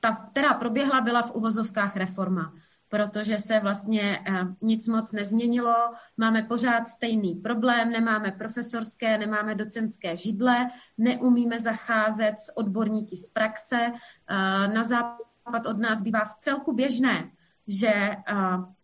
ta, 0.00 0.12
která 0.12 0.54
proběhla, 0.54 1.00
byla 1.00 1.22
v 1.22 1.34
uvozovkách 1.34 1.96
reforma 1.96 2.52
protože 2.88 3.38
se 3.38 3.60
vlastně 3.60 4.18
eh, 4.26 4.44
nic 4.62 4.88
moc 4.88 5.12
nezměnilo. 5.12 5.74
Máme 6.16 6.42
pořád 6.42 6.88
stejný 6.88 7.34
problém, 7.34 7.90
nemáme 7.90 8.32
profesorské, 8.32 9.18
nemáme 9.18 9.54
docentské 9.54 10.16
židle, 10.16 10.68
neumíme 10.98 11.58
zacházet 11.58 12.38
s 12.38 12.56
odborníky 12.56 13.16
z 13.16 13.30
praxe. 13.30 13.76
Eh, 13.78 14.68
na 14.68 14.84
západ 14.84 15.66
od 15.66 15.78
nás 15.78 16.02
bývá 16.02 16.24
v 16.24 16.34
celku 16.34 16.72
běžné, 16.72 17.30
že 17.66 17.88
eh, 17.88 18.18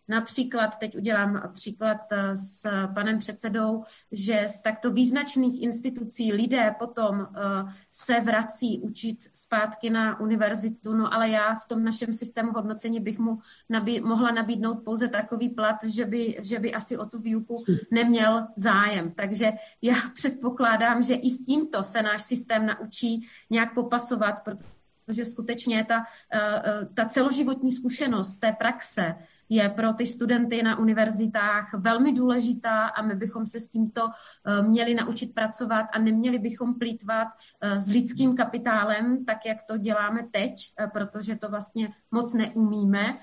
Například, 0.08 0.78
teď 0.78 0.96
udělám 0.96 1.50
příklad 1.52 1.98
eh, 2.12 2.36
s 2.36 2.68
panem 2.94 3.18
předsedou, 3.18 3.84
že 4.12 4.44
z 4.48 4.62
takto 4.62 4.90
význačných 4.90 5.62
institucí 5.62 6.32
lidé 6.32 6.74
potom 6.78 7.20
eh, 7.20 7.72
se 7.90 8.20
vrací 8.20 8.80
učit 8.80 9.30
zpátky 9.32 9.90
na 9.90 10.20
univerzitu, 10.20 10.94
no 10.94 11.14
ale 11.14 11.28
já 11.28 11.54
v 11.54 11.68
tom 11.68 11.84
našem 11.84 12.12
systému 12.12 12.52
hodnocení 12.52 13.00
bych 13.00 13.18
mu 13.18 13.38
nabí, 13.68 14.00
mohla 14.00 14.30
nabídnout 14.30 14.84
pouze 14.84 15.08
takový 15.08 15.48
plat, 15.48 15.76
že 15.84 16.04
by, 16.04 16.36
že 16.42 16.58
by 16.58 16.74
asi 16.74 16.96
o 16.96 17.06
tu 17.06 17.18
výuku 17.18 17.64
neměl 17.90 18.46
zájem. 18.56 19.12
Takže 19.12 19.52
já 19.82 19.94
předpokládám, 20.14 21.02
že 21.02 21.14
i 21.14 21.30
s 21.30 21.44
tímto 21.44 21.82
se 21.82 22.02
náš 22.02 22.22
systém 22.22 22.66
naučí 22.66 23.28
nějak 23.50 23.74
popasovat, 23.74 24.44
protože 24.44 25.24
skutečně 25.24 25.84
ta, 25.84 26.04
eh, 26.34 26.88
ta 26.94 27.04
celoživotní 27.04 27.72
zkušenost 27.72 28.36
té 28.36 28.52
praxe 28.52 29.14
je 29.48 29.68
pro 29.68 29.92
ty 29.92 30.06
studenty 30.06 30.62
na 30.62 30.78
univerzitách 30.78 31.74
velmi 31.74 32.12
důležitá 32.12 32.86
a 32.86 33.02
my 33.02 33.14
bychom 33.14 33.46
se 33.46 33.60
s 33.60 33.68
tímto 33.68 34.08
eh, 34.08 34.62
měli 34.62 34.94
naučit 34.94 35.34
pracovat 35.34 35.86
a 35.92 35.98
neměli 35.98 36.38
bychom 36.38 36.78
plítvat 36.78 37.28
s 37.60 37.88
lidským 37.88 38.36
kapitálem, 38.36 39.24
tak 39.24 39.46
jak 39.46 39.58
to 39.62 39.76
děláme 39.78 40.28
teď, 40.32 40.54
protože 40.92 41.36
to 41.36 41.48
vlastně 41.48 41.88
moc 42.10 42.34
neumíme, 42.34 43.18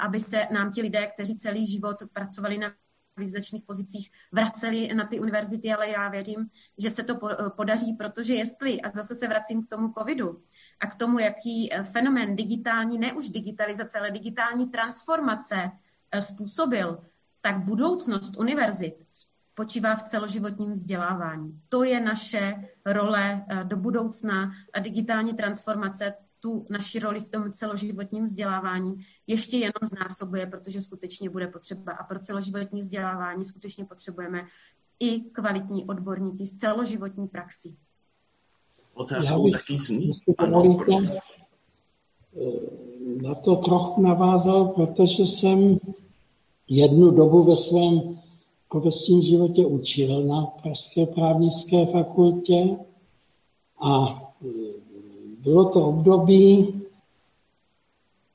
aby 0.00 0.20
se 0.20 0.46
nám 0.50 0.72
ti 0.72 0.82
lidé, 0.82 1.06
kteří 1.06 1.38
celý 1.38 1.66
život 1.66 1.96
pracovali 2.12 2.58
na 2.58 2.72
význačných 3.20 3.64
pozicích 3.64 4.10
vraceli 4.32 4.94
na 4.94 5.04
ty 5.04 5.20
univerzity, 5.20 5.72
ale 5.72 5.88
já 5.88 6.08
věřím, 6.08 6.46
že 6.78 6.90
se 6.90 7.02
to 7.02 7.14
podaří, 7.56 7.92
protože 7.92 8.34
jestli, 8.34 8.80
a 8.80 8.88
zase 8.88 9.14
se 9.14 9.28
vracím 9.28 9.62
k 9.62 9.68
tomu 9.68 9.92
covidu 9.98 10.40
a 10.80 10.86
k 10.86 10.94
tomu, 10.94 11.18
jaký 11.18 11.72
eh, 11.72 11.82
fenomén 11.82 12.36
digitální, 12.36 12.98
ne 12.98 13.12
už 13.12 13.28
digitalizace, 13.28 13.98
ale 13.98 14.10
digitální 14.10 14.66
transformace 14.66 15.70
eh, 16.12 16.22
způsobil, 16.22 16.98
tak 17.40 17.64
budoucnost 17.64 18.36
univerzit 18.36 19.04
spočívá 19.60 19.96
v 19.96 20.02
celoživotním 20.02 20.72
vzdělávání. 20.72 21.60
To 21.68 21.84
je 21.84 22.00
naše 22.00 22.68
role 22.86 23.44
eh, 23.48 23.64
do 23.64 23.76
budoucna 23.76 24.52
a 24.72 24.80
digitální 24.80 25.34
transformace 25.34 26.14
tu 26.40 26.66
naši 26.70 26.98
roli 26.98 27.20
v 27.20 27.28
tom 27.28 27.52
celoživotním 27.52 28.24
vzdělávání 28.24 28.94
ještě 29.26 29.56
jenom 29.56 29.82
znásobuje, 29.82 30.46
protože 30.46 30.80
skutečně 30.80 31.30
bude 31.30 31.46
potřeba. 31.46 31.92
A 31.92 32.04
pro 32.04 32.18
celoživotní 32.18 32.80
vzdělávání 32.80 33.44
skutečně 33.44 33.84
potřebujeme 33.84 34.46
i 35.00 35.20
kvalitní 35.20 35.84
odborníky 35.84 36.46
z 36.46 36.56
celoživotní 36.56 37.28
praxi. 37.28 37.76
Otázkou 38.94 39.50
taky 39.50 39.76
zní. 39.76 40.10
Eh, 42.36 42.60
na 43.22 43.34
to 43.34 43.56
trochu 43.56 44.02
navázal, 44.02 44.68
protože 44.68 45.22
jsem 45.22 45.78
jednu 46.68 47.10
dobu 47.10 47.44
ve 47.44 47.56
svém 47.56 48.20
profesním 48.68 49.22
životě 49.22 49.66
učil 49.66 50.22
na 50.24 50.46
Pražské 50.46 51.06
právnické 51.06 51.86
fakultě 51.86 52.76
a 53.82 54.22
bylo 55.42 55.64
to 55.64 55.88
období 55.88 56.80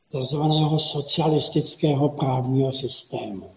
tzv. 0.09 0.41
socialistického 0.77 2.09
právního 2.09 2.73
systému. 2.73 3.51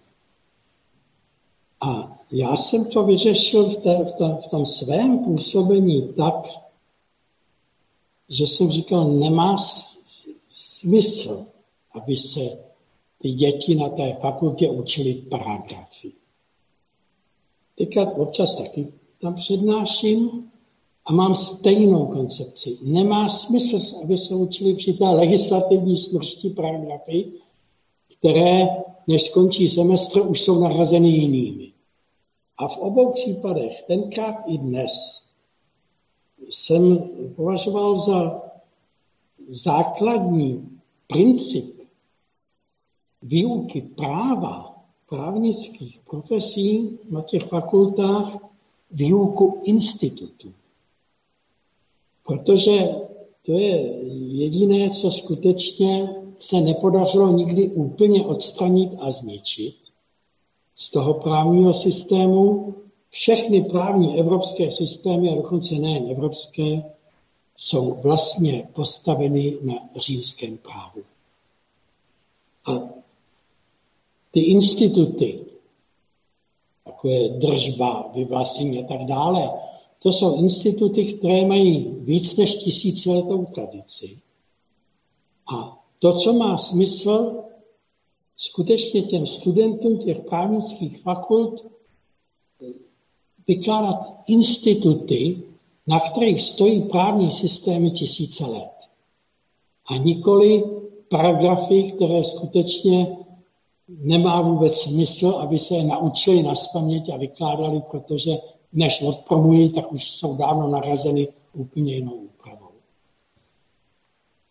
A 1.81 2.19
já 2.33 2.57
jsem 2.57 2.85
to 2.85 3.05
vyřešil 3.05 3.71
v, 3.71 3.77
té, 3.77 4.05
v, 4.05 4.13
tom, 4.19 4.37
v 4.47 4.51
tom 4.51 4.67
svém 4.67 5.25
působení 5.25 6.13
tak, 6.13 6.35
že 8.29 8.45
jsem 8.45 8.71
říkal, 8.71 9.09
nemá 9.09 9.57
smysl, 10.51 11.47
aby 11.93 12.17
se 12.17 12.41
ty 13.19 13.29
děti 13.33 13.75
na 13.75 13.89
té 13.89 14.15
fakultě 14.21 14.71
učili 14.71 15.15
paragrafy. 15.15 16.13
Teďka 17.79 18.11
občas 18.11 18.57
taky 18.57 18.93
tam 19.21 19.35
přednáším 19.35 20.51
a 21.09 21.13
mám 21.13 21.35
stejnou 21.35 22.07
koncepci. 22.07 22.79
Nemá 22.83 23.29
smysl, 23.29 23.97
aby 24.03 24.19
se 24.19 24.35
učili 24.35 24.75
té 24.75 25.09
legislativní 25.09 25.97
smrští 25.97 26.51
paragrafy, 26.51 27.33
které, 28.19 28.67
než 29.07 29.23
skončí 29.23 29.69
semestr, 29.69 30.27
už 30.27 30.41
jsou 30.41 30.61
nahrazeny 30.61 31.09
jinými. 31.09 31.73
A 32.59 32.69
v 32.69 32.77
obou 32.77 33.13
případech, 33.13 33.83
tenkrát 33.87 34.37
i 34.47 34.59
dnes, 34.59 35.23
jsem 36.51 37.11
považoval 37.37 37.97
za 37.97 38.43
základní 39.49 40.81
princip 41.07 41.81
výuky 43.23 43.81
práva 43.81 44.75
právnických 45.09 46.01
profesí 46.11 46.99
na 47.11 47.23
těch 47.23 47.45
fakultách 47.45 48.37
výuku 48.91 49.61
institutu. 49.65 50.53
Protože 52.29 52.79
to 53.43 53.53
je 53.53 53.77
jediné, 54.37 54.91
co 54.91 55.11
skutečně 55.11 56.17
se 56.39 56.61
nepodařilo 56.61 57.33
nikdy 57.33 57.69
úplně 57.69 58.27
odstranit 58.27 58.91
a 59.01 59.11
zničit 59.11 59.75
z 60.77 60.91
toho 60.91 61.15
právního 61.15 61.75
systému. 61.75 62.75
Všechny 63.11 63.65
právní 63.65 64.19
evropské 64.19 64.73
systémy, 64.73 65.33
a 65.33 65.35
dokonce 65.35 65.75
nejen 65.75 66.11
evropské, 66.11 66.83
jsou 67.57 67.95
vlastně 68.03 68.69
postaveny 68.73 69.57
na 69.63 69.75
římském 69.97 70.59
právu. 70.59 71.03
A 72.67 72.89
ty 74.31 74.41
instituty, 74.41 75.41
jako 76.87 77.09
je 77.09 77.29
držba, 77.29 78.11
vyvlastnění 78.15 78.85
a 78.85 78.87
tak 78.87 79.05
dále, 79.05 79.68
to 79.99 80.13
jsou 80.13 80.37
instituty, 80.39 81.13
které 81.13 81.47
mají 81.47 81.97
víc 82.01 82.37
než 82.37 82.55
tisíciletou 82.55 83.45
tradici. 83.45 84.19
A 85.55 85.85
to, 85.99 86.15
co 86.15 86.33
má 86.33 86.59
smysl, 86.59 87.45
skutečně 88.37 89.03
těm 89.03 89.27
studentům 89.27 89.99
těch 89.99 90.19
právnických 90.19 91.03
fakult 91.03 91.67
vykládat 93.49 93.97
instituty, 94.27 95.43
na 95.87 96.01
kterých 96.01 96.43
stojí 96.43 96.83
právní 96.83 97.33
systémy 97.33 97.91
tisíce 97.91 98.47
let. 98.47 98.71
A 99.87 99.97
nikoli 99.97 100.65
paragrafy, 101.09 101.93
které 101.93 102.25
skutečně 102.25 103.17
nemá 103.89 104.41
vůbec 104.41 104.77
smysl, 104.77 105.29
aby 105.29 105.59
se 105.59 105.75
je 105.75 105.85
naučili 105.85 106.43
na 106.43 106.55
a 107.15 107.17
vykládali, 107.17 107.83
protože 107.91 108.31
než 108.73 109.03
odpromují, 109.03 109.73
tak 109.73 109.93
už 109.93 110.11
jsou 110.11 110.37
dávno 110.37 110.69
narazeny 110.69 111.29
úplně 111.53 111.95
jinou 111.95 112.13
úpravou 112.13 112.68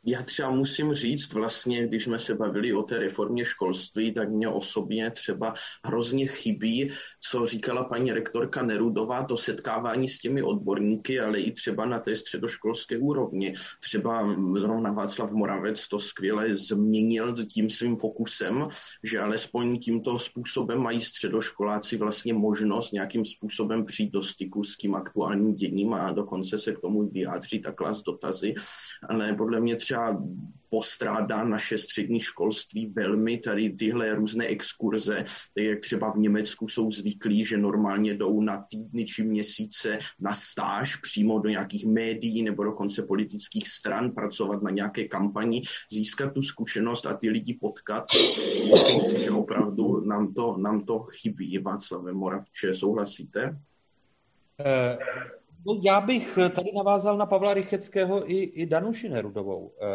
já 0.09 0.23
třeba 0.23 0.49
musím 0.49 0.93
říct 0.93 1.33
vlastně, 1.33 1.87
když 1.87 2.03
jsme 2.03 2.19
se 2.19 2.35
bavili 2.35 2.73
o 2.73 2.83
té 2.83 2.97
reformě 2.97 3.45
školství, 3.45 4.13
tak 4.13 4.29
mě 4.29 4.47
osobně 4.47 5.11
třeba 5.11 5.53
hrozně 5.85 6.27
chybí, 6.27 6.91
co 7.29 7.45
říkala 7.45 7.83
paní 7.83 8.11
rektorka 8.11 8.63
Nerudová, 8.63 9.23
to 9.23 9.37
setkávání 9.37 10.07
s 10.07 10.19
těmi 10.19 10.43
odborníky, 10.43 11.19
ale 11.19 11.39
i 11.39 11.51
třeba 11.51 11.85
na 11.85 11.99
té 11.99 12.15
středoškolské 12.15 12.97
úrovni. 12.97 13.53
Třeba 13.83 14.35
zrovna 14.57 14.91
Václav 14.91 15.31
Moravec 15.31 15.87
to 15.87 15.99
skvěle 15.99 16.53
změnil 16.53 17.35
tím 17.45 17.69
svým 17.69 17.97
fokusem, 17.97 18.67
že 19.03 19.19
alespoň 19.19 19.79
tímto 19.79 20.19
způsobem 20.19 20.79
mají 20.79 21.01
středoškoláci 21.01 21.97
vlastně 21.97 22.33
možnost 22.33 22.91
nějakým 22.91 23.25
způsobem 23.25 23.85
přijít 23.85 24.11
do 24.11 24.23
styku 24.23 24.63
s 24.63 24.77
tím 24.77 24.95
aktuálním 24.95 25.55
děním 25.55 25.93
a 25.93 26.11
dokonce 26.11 26.57
se 26.57 26.73
k 26.73 26.79
tomu 26.79 27.09
vyjádřit 27.09 27.65
a 27.65 27.71
klas 27.71 28.01
dotazy. 28.03 28.53
Ale 29.09 29.33
podle 29.33 29.59
mě 29.59 29.75
třeba 29.75 29.96
třeba 29.97 30.23
postrádá 30.69 31.43
naše 31.43 31.77
střední 31.77 32.19
školství 32.19 32.85
velmi 32.87 33.37
tady 33.37 33.69
tyhle 33.69 34.15
různé 34.15 34.45
exkurze, 34.45 35.25
jak 35.55 35.79
třeba 35.79 36.11
v 36.11 36.17
Německu 36.17 36.67
jsou 36.67 36.91
zvyklí, 36.91 37.45
že 37.45 37.57
normálně 37.57 38.13
jdou 38.13 38.41
na 38.41 38.65
týdny 38.69 39.05
či 39.05 39.23
měsíce 39.23 39.99
na 40.19 40.33
stáž 40.33 40.95
přímo 40.95 41.39
do 41.39 41.49
nějakých 41.49 41.85
médií 41.85 42.43
nebo 42.43 42.63
dokonce 42.63 43.03
politických 43.03 43.67
stran, 43.67 44.11
pracovat 44.11 44.61
na 44.61 44.71
nějaké 44.71 45.07
kampani, 45.07 45.61
získat 45.91 46.33
tu 46.33 46.41
zkušenost 46.41 47.05
a 47.05 47.13
ty 47.13 47.29
lidi 47.29 47.53
potkat. 47.53 48.05
Že 49.23 49.31
opravdu 49.31 50.05
nám 50.05 50.33
to, 50.33 50.57
nám 50.57 50.85
to 50.85 50.99
chybí. 50.99 51.57
Václave 51.57 52.13
Moravče, 52.13 52.73
souhlasíte? 52.73 53.59
No, 55.67 55.79
já 55.83 56.01
bych 56.01 56.39
tady 56.55 56.71
navázal 56.75 57.17
na 57.17 57.25
Pavla 57.25 57.53
Rycheckého 57.53 58.31
i, 58.31 58.35
i 58.35 58.65
Danuši 58.65 59.09
Nerudovou. 59.09 59.73
Eh, 59.81 59.85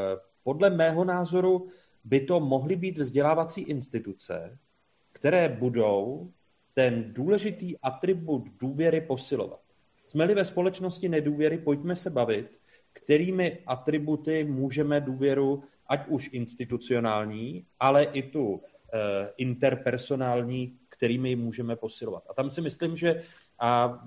podle 0.43 0.71
mého 0.71 1.05
názoru 1.05 1.69
by 2.05 2.21
to 2.21 2.41
mohly 2.41 2.77
být 2.77 2.99
vzdělávací 2.99 3.61
instituce, 3.61 4.59
které 5.13 5.49
budou 5.49 6.31
ten 6.75 7.13
důležitý 7.13 7.79
atribut 7.79 8.49
důvěry 8.61 9.01
posilovat. 9.01 9.61
Jsme-li 10.05 10.35
ve 10.35 10.45
společnosti 10.45 11.09
nedůvěry, 11.09 11.59
pojďme 11.59 11.97
se 11.97 12.11
bavit, 12.11 12.61
kterými 12.93 13.59
atributy 13.67 14.45
můžeme 14.45 15.01
důvěru, 15.01 15.63
ať 15.87 16.09
už 16.09 16.31
institucionální, 16.33 17.67
ale 17.81 18.05
i 18.05 18.23
tu 18.23 18.63
interpersonální, 19.37 20.79
kterými 20.89 21.29
ji 21.29 21.37
můžeme 21.37 21.77
posilovat. 21.77 22.23
A 22.31 22.35
tam 22.35 22.51
si 22.51 22.61
myslím, 22.61 22.97
že, 22.97 23.23
a 23.59 24.01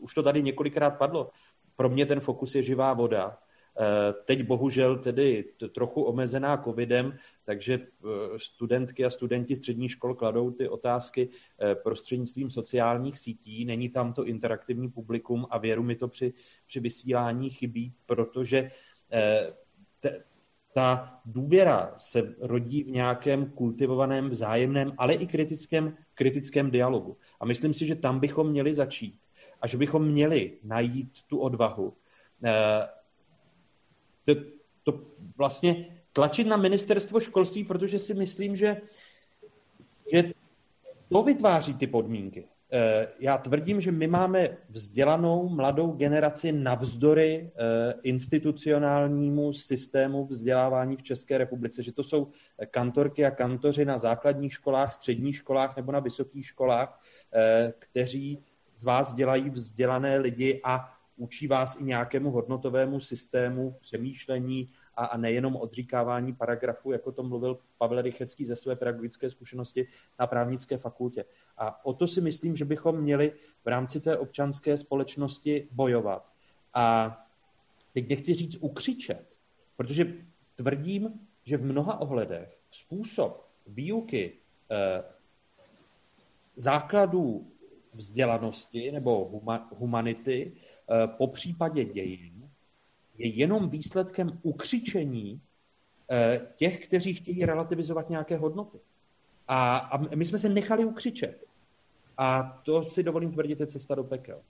už 0.00 0.14
to 0.14 0.22
tady 0.22 0.42
několikrát 0.42 0.90
padlo, 0.90 1.30
pro 1.76 1.88
mě 1.88 2.06
ten 2.06 2.20
fokus 2.20 2.54
je 2.54 2.62
živá 2.62 2.94
voda. 2.94 3.38
Eh, 3.80 4.12
teď 4.24 4.42
bohužel 4.42 4.98
tedy 4.98 5.44
trochu 5.74 6.02
omezená 6.02 6.56
covidem, 6.56 7.18
takže 7.44 7.74
eh, 7.74 8.08
studentky 8.36 9.04
a 9.04 9.10
studenti 9.10 9.56
středních 9.56 9.90
škol 9.90 10.14
kladou 10.14 10.50
ty 10.50 10.68
otázky 10.68 11.28
eh, 11.60 11.74
prostřednictvím 11.74 12.50
sociálních 12.50 13.18
sítí. 13.18 13.64
Není 13.64 13.88
tam 13.88 14.12
to 14.12 14.24
interaktivní 14.24 14.88
publikum 14.88 15.46
a 15.50 15.58
věru 15.58 15.82
mi 15.82 15.96
to 15.96 16.08
při, 16.08 16.32
při 16.66 16.80
vysílání 16.80 17.50
chybí, 17.50 17.92
protože 18.06 18.70
te, 20.00 20.24
ta 20.74 21.20
důvěra 21.24 21.94
se 21.96 22.34
rodí 22.40 22.82
v 22.82 22.90
nějakém 22.90 23.50
kultivovaném, 23.50 24.30
vzájemném, 24.30 24.92
ale 24.98 25.14
i 25.14 25.26
kritickém, 25.26 25.96
kritickém 26.14 26.70
dialogu. 26.70 27.16
A 27.40 27.44
myslím 27.44 27.74
si, 27.74 27.86
že 27.86 27.94
tam 27.94 28.20
bychom 28.20 28.50
měli 28.50 28.74
začít 28.74 29.20
a 29.62 29.66
že 29.66 29.76
bychom 29.76 30.04
měli 30.04 30.52
najít 30.62 31.22
tu 31.26 31.38
odvahu 31.38 31.92
to, 34.26 34.34
to 34.82 35.00
vlastně 35.36 35.86
tlačit 36.12 36.46
na 36.46 36.56
ministerstvo 36.56 37.20
školství, 37.20 37.64
protože 37.64 37.98
si 37.98 38.14
myslím, 38.14 38.56
že, 38.56 38.76
že 40.12 40.32
to 41.08 41.22
vytváří 41.22 41.74
ty 41.74 41.86
podmínky. 41.86 42.48
Eh, 42.72 43.06
já 43.18 43.38
tvrdím, 43.38 43.80
že 43.80 43.92
my 43.92 44.06
máme 44.06 44.56
vzdělanou 44.68 45.48
mladou 45.48 45.92
generaci 45.92 46.52
navzdory 46.52 47.50
eh, 47.54 47.94
institucionálnímu 48.02 49.52
systému 49.52 50.26
vzdělávání 50.26 50.96
v 50.96 51.02
České 51.02 51.38
republice, 51.38 51.82
že 51.82 51.92
to 51.92 52.02
jsou 52.02 52.28
kantorky 52.70 53.24
a 53.24 53.30
kantoři 53.30 53.84
na 53.84 53.98
základních 53.98 54.52
školách, 54.52 54.92
středních 54.92 55.36
školách 55.36 55.76
nebo 55.76 55.92
na 55.92 56.00
vysokých 56.00 56.46
školách, 56.46 57.00
eh, 57.34 57.72
kteří 57.78 58.44
z 58.76 58.84
vás 58.84 59.14
dělají 59.14 59.50
vzdělané 59.50 60.18
lidi 60.18 60.60
a 60.64 60.96
učí 61.16 61.46
vás 61.46 61.76
i 61.80 61.84
nějakému 61.84 62.30
hodnotovému 62.30 63.00
systému 63.00 63.76
přemýšlení 63.80 64.70
a, 64.94 65.04
a 65.04 65.16
nejenom 65.16 65.56
odříkávání 65.56 66.32
paragrafů, 66.32 66.92
jako 66.92 67.12
to 67.12 67.22
mluvil 67.22 67.58
Pavel 67.78 68.02
Rychecký 68.02 68.44
ze 68.44 68.56
své 68.56 68.76
pedagogické 68.76 69.30
zkušenosti 69.30 69.88
na 70.18 70.26
právnické 70.26 70.78
fakultě. 70.78 71.24
A 71.56 71.84
o 71.84 71.92
to 71.92 72.06
si 72.06 72.20
myslím, 72.20 72.56
že 72.56 72.64
bychom 72.64 73.00
měli 73.00 73.32
v 73.64 73.68
rámci 73.68 74.00
té 74.00 74.18
občanské 74.18 74.78
společnosti 74.78 75.68
bojovat. 75.72 76.32
A 76.74 77.16
teď 77.92 78.08
nechci 78.08 78.34
říct 78.34 78.56
ukřičet, 78.60 79.38
protože 79.76 80.14
tvrdím, 80.54 81.28
že 81.44 81.56
v 81.56 81.64
mnoha 81.64 82.00
ohledech 82.00 82.58
způsob 82.70 83.48
výuky 83.66 84.32
eh, 84.70 85.04
základů 86.56 87.52
vzdělanosti 87.96 88.92
nebo 88.92 89.40
humanity 89.78 90.52
Eh, 90.90 91.06
po 91.06 91.26
případě 91.26 91.84
dějin 91.84 92.50
je 93.18 93.28
jenom 93.28 93.68
výsledkem 93.68 94.40
ukřičení 94.42 95.40
eh, 96.10 96.40
těch, 96.56 96.86
kteří 96.86 97.14
chtějí 97.14 97.44
relativizovat 97.44 98.10
nějaké 98.10 98.36
hodnoty. 98.36 98.78
A, 99.48 99.76
a 99.76 99.98
my 100.14 100.24
jsme 100.24 100.38
se 100.38 100.48
nechali 100.48 100.84
ukřičet. 100.84 101.44
A 102.18 102.42
to 102.64 102.84
si 102.84 103.02
dovolím 103.02 103.32
tvrdit, 103.32 103.60
je 103.60 103.66
cesta 103.66 103.94
do 103.94 104.04
pekel. 104.04 104.40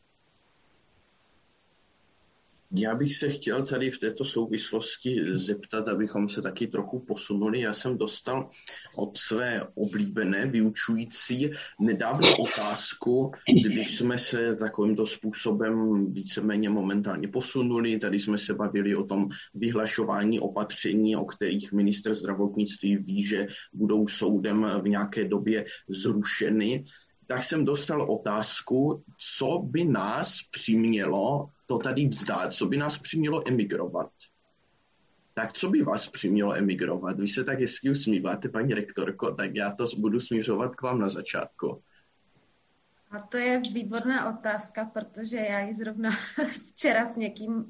Já 2.72 2.94
bych 2.94 3.16
se 3.16 3.28
chtěl 3.28 3.66
tady 3.66 3.90
v 3.90 3.98
této 3.98 4.24
souvislosti 4.24 5.22
zeptat, 5.32 5.88
abychom 5.88 6.28
se 6.28 6.42
taky 6.42 6.66
trochu 6.66 7.00
posunuli. 7.00 7.60
Já 7.60 7.72
jsem 7.72 7.98
dostal 7.98 8.48
od 8.96 9.16
své 9.16 9.62
oblíbené 9.74 10.46
vyučující 10.46 11.50
nedávno 11.80 12.36
otázku, 12.36 13.32
když 13.64 13.98
jsme 13.98 14.18
se 14.18 14.56
takovýmto 14.56 15.06
způsobem 15.06 16.06
víceméně 16.12 16.70
momentálně 16.70 17.28
posunuli. 17.28 17.98
Tady 17.98 18.18
jsme 18.18 18.38
se 18.38 18.54
bavili 18.54 18.96
o 18.96 19.04
tom 19.04 19.28
vyhlašování 19.54 20.40
opatření, 20.40 21.16
o 21.16 21.24
kterých 21.24 21.72
minister 21.72 22.14
zdravotnictví 22.14 22.96
ví, 22.96 23.26
že 23.26 23.46
budou 23.72 24.08
soudem 24.08 24.66
v 24.82 24.88
nějaké 24.88 25.28
době 25.28 25.64
zrušeny 25.88 26.84
tak 27.28 27.44
jsem 27.44 27.64
dostal 27.64 28.12
otázku, 28.12 29.04
co 29.38 29.58
by 29.58 29.84
nás 29.84 30.38
přimělo 30.50 31.48
to 31.66 31.78
tady 31.78 32.08
vzdát, 32.08 32.52
co 32.52 32.66
by 32.66 32.76
nás 32.76 32.98
přimělo 32.98 33.48
emigrovat. 33.48 34.10
Tak 35.34 35.52
co 35.52 35.68
by 35.68 35.82
vás 35.82 36.08
přimělo 36.08 36.56
emigrovat? 36.56 37.20
Vy 37.20 37.28
se 37.28 37.44
tak 37.44 37.60
hezky 37.60 37.90
usmíváte, 37.90 38.48
paní 38.48 38.74
rektorko, 38.74 39.34
tak 39.34 39.54
já 39.54 39.70
to 39.70 39.84
budu 39.98 40.20
směřovat 40.20 40.76
k 40.76 40.82
vám 40.82 40.98
na 40.98 41.08
začátku. 41.08 41.82
A 43.10 43.20
to 43.20 43.36
je 43.36 43.60
výborná 43.60 44.38
otázka, 44.38 44.84
protože 44.84 45.36
já 45.36 45.60
ji 45.60 45.74
zrovna 45.74 46.10
včera 46.68 47.06
s 47.06 47.16
někým 47.16 47.54
uh, 47.54 47.64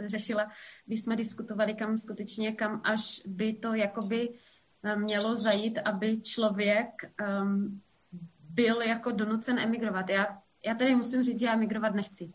řešila, 0.00 0.48
když 0.86 1.02
jsme 1.02 1.16
diskutovali, 1.16 1.74
kam 1.74 1.96
skutečně, 1.96 2.52
kam 2.52 2.80
až 2.84 3.22
by 3.26 3.52
to 3.52 3.74
jakoby 3.74 4.28
uh, 4.28 4.96
mělo 4.96 5.36
zajít, 5.36 5.78
aby 5.78 6.20
člověk 6.20 6.88
um, 7.42 7.80
byl 8.40 8.82
jako 8.82 9.10
donucen 9.10 9.58
emigrovat. 9.58 10.10
Já, 10.10 10.42
já 10.66 10.74
tady 10.74 10.94
musím 10.94 11.22
říct, 11.22 11.40
že 11.40 11.46
já 11.46 11.52
emigrovat 11.52 11.94
nechci. 11.94 12.32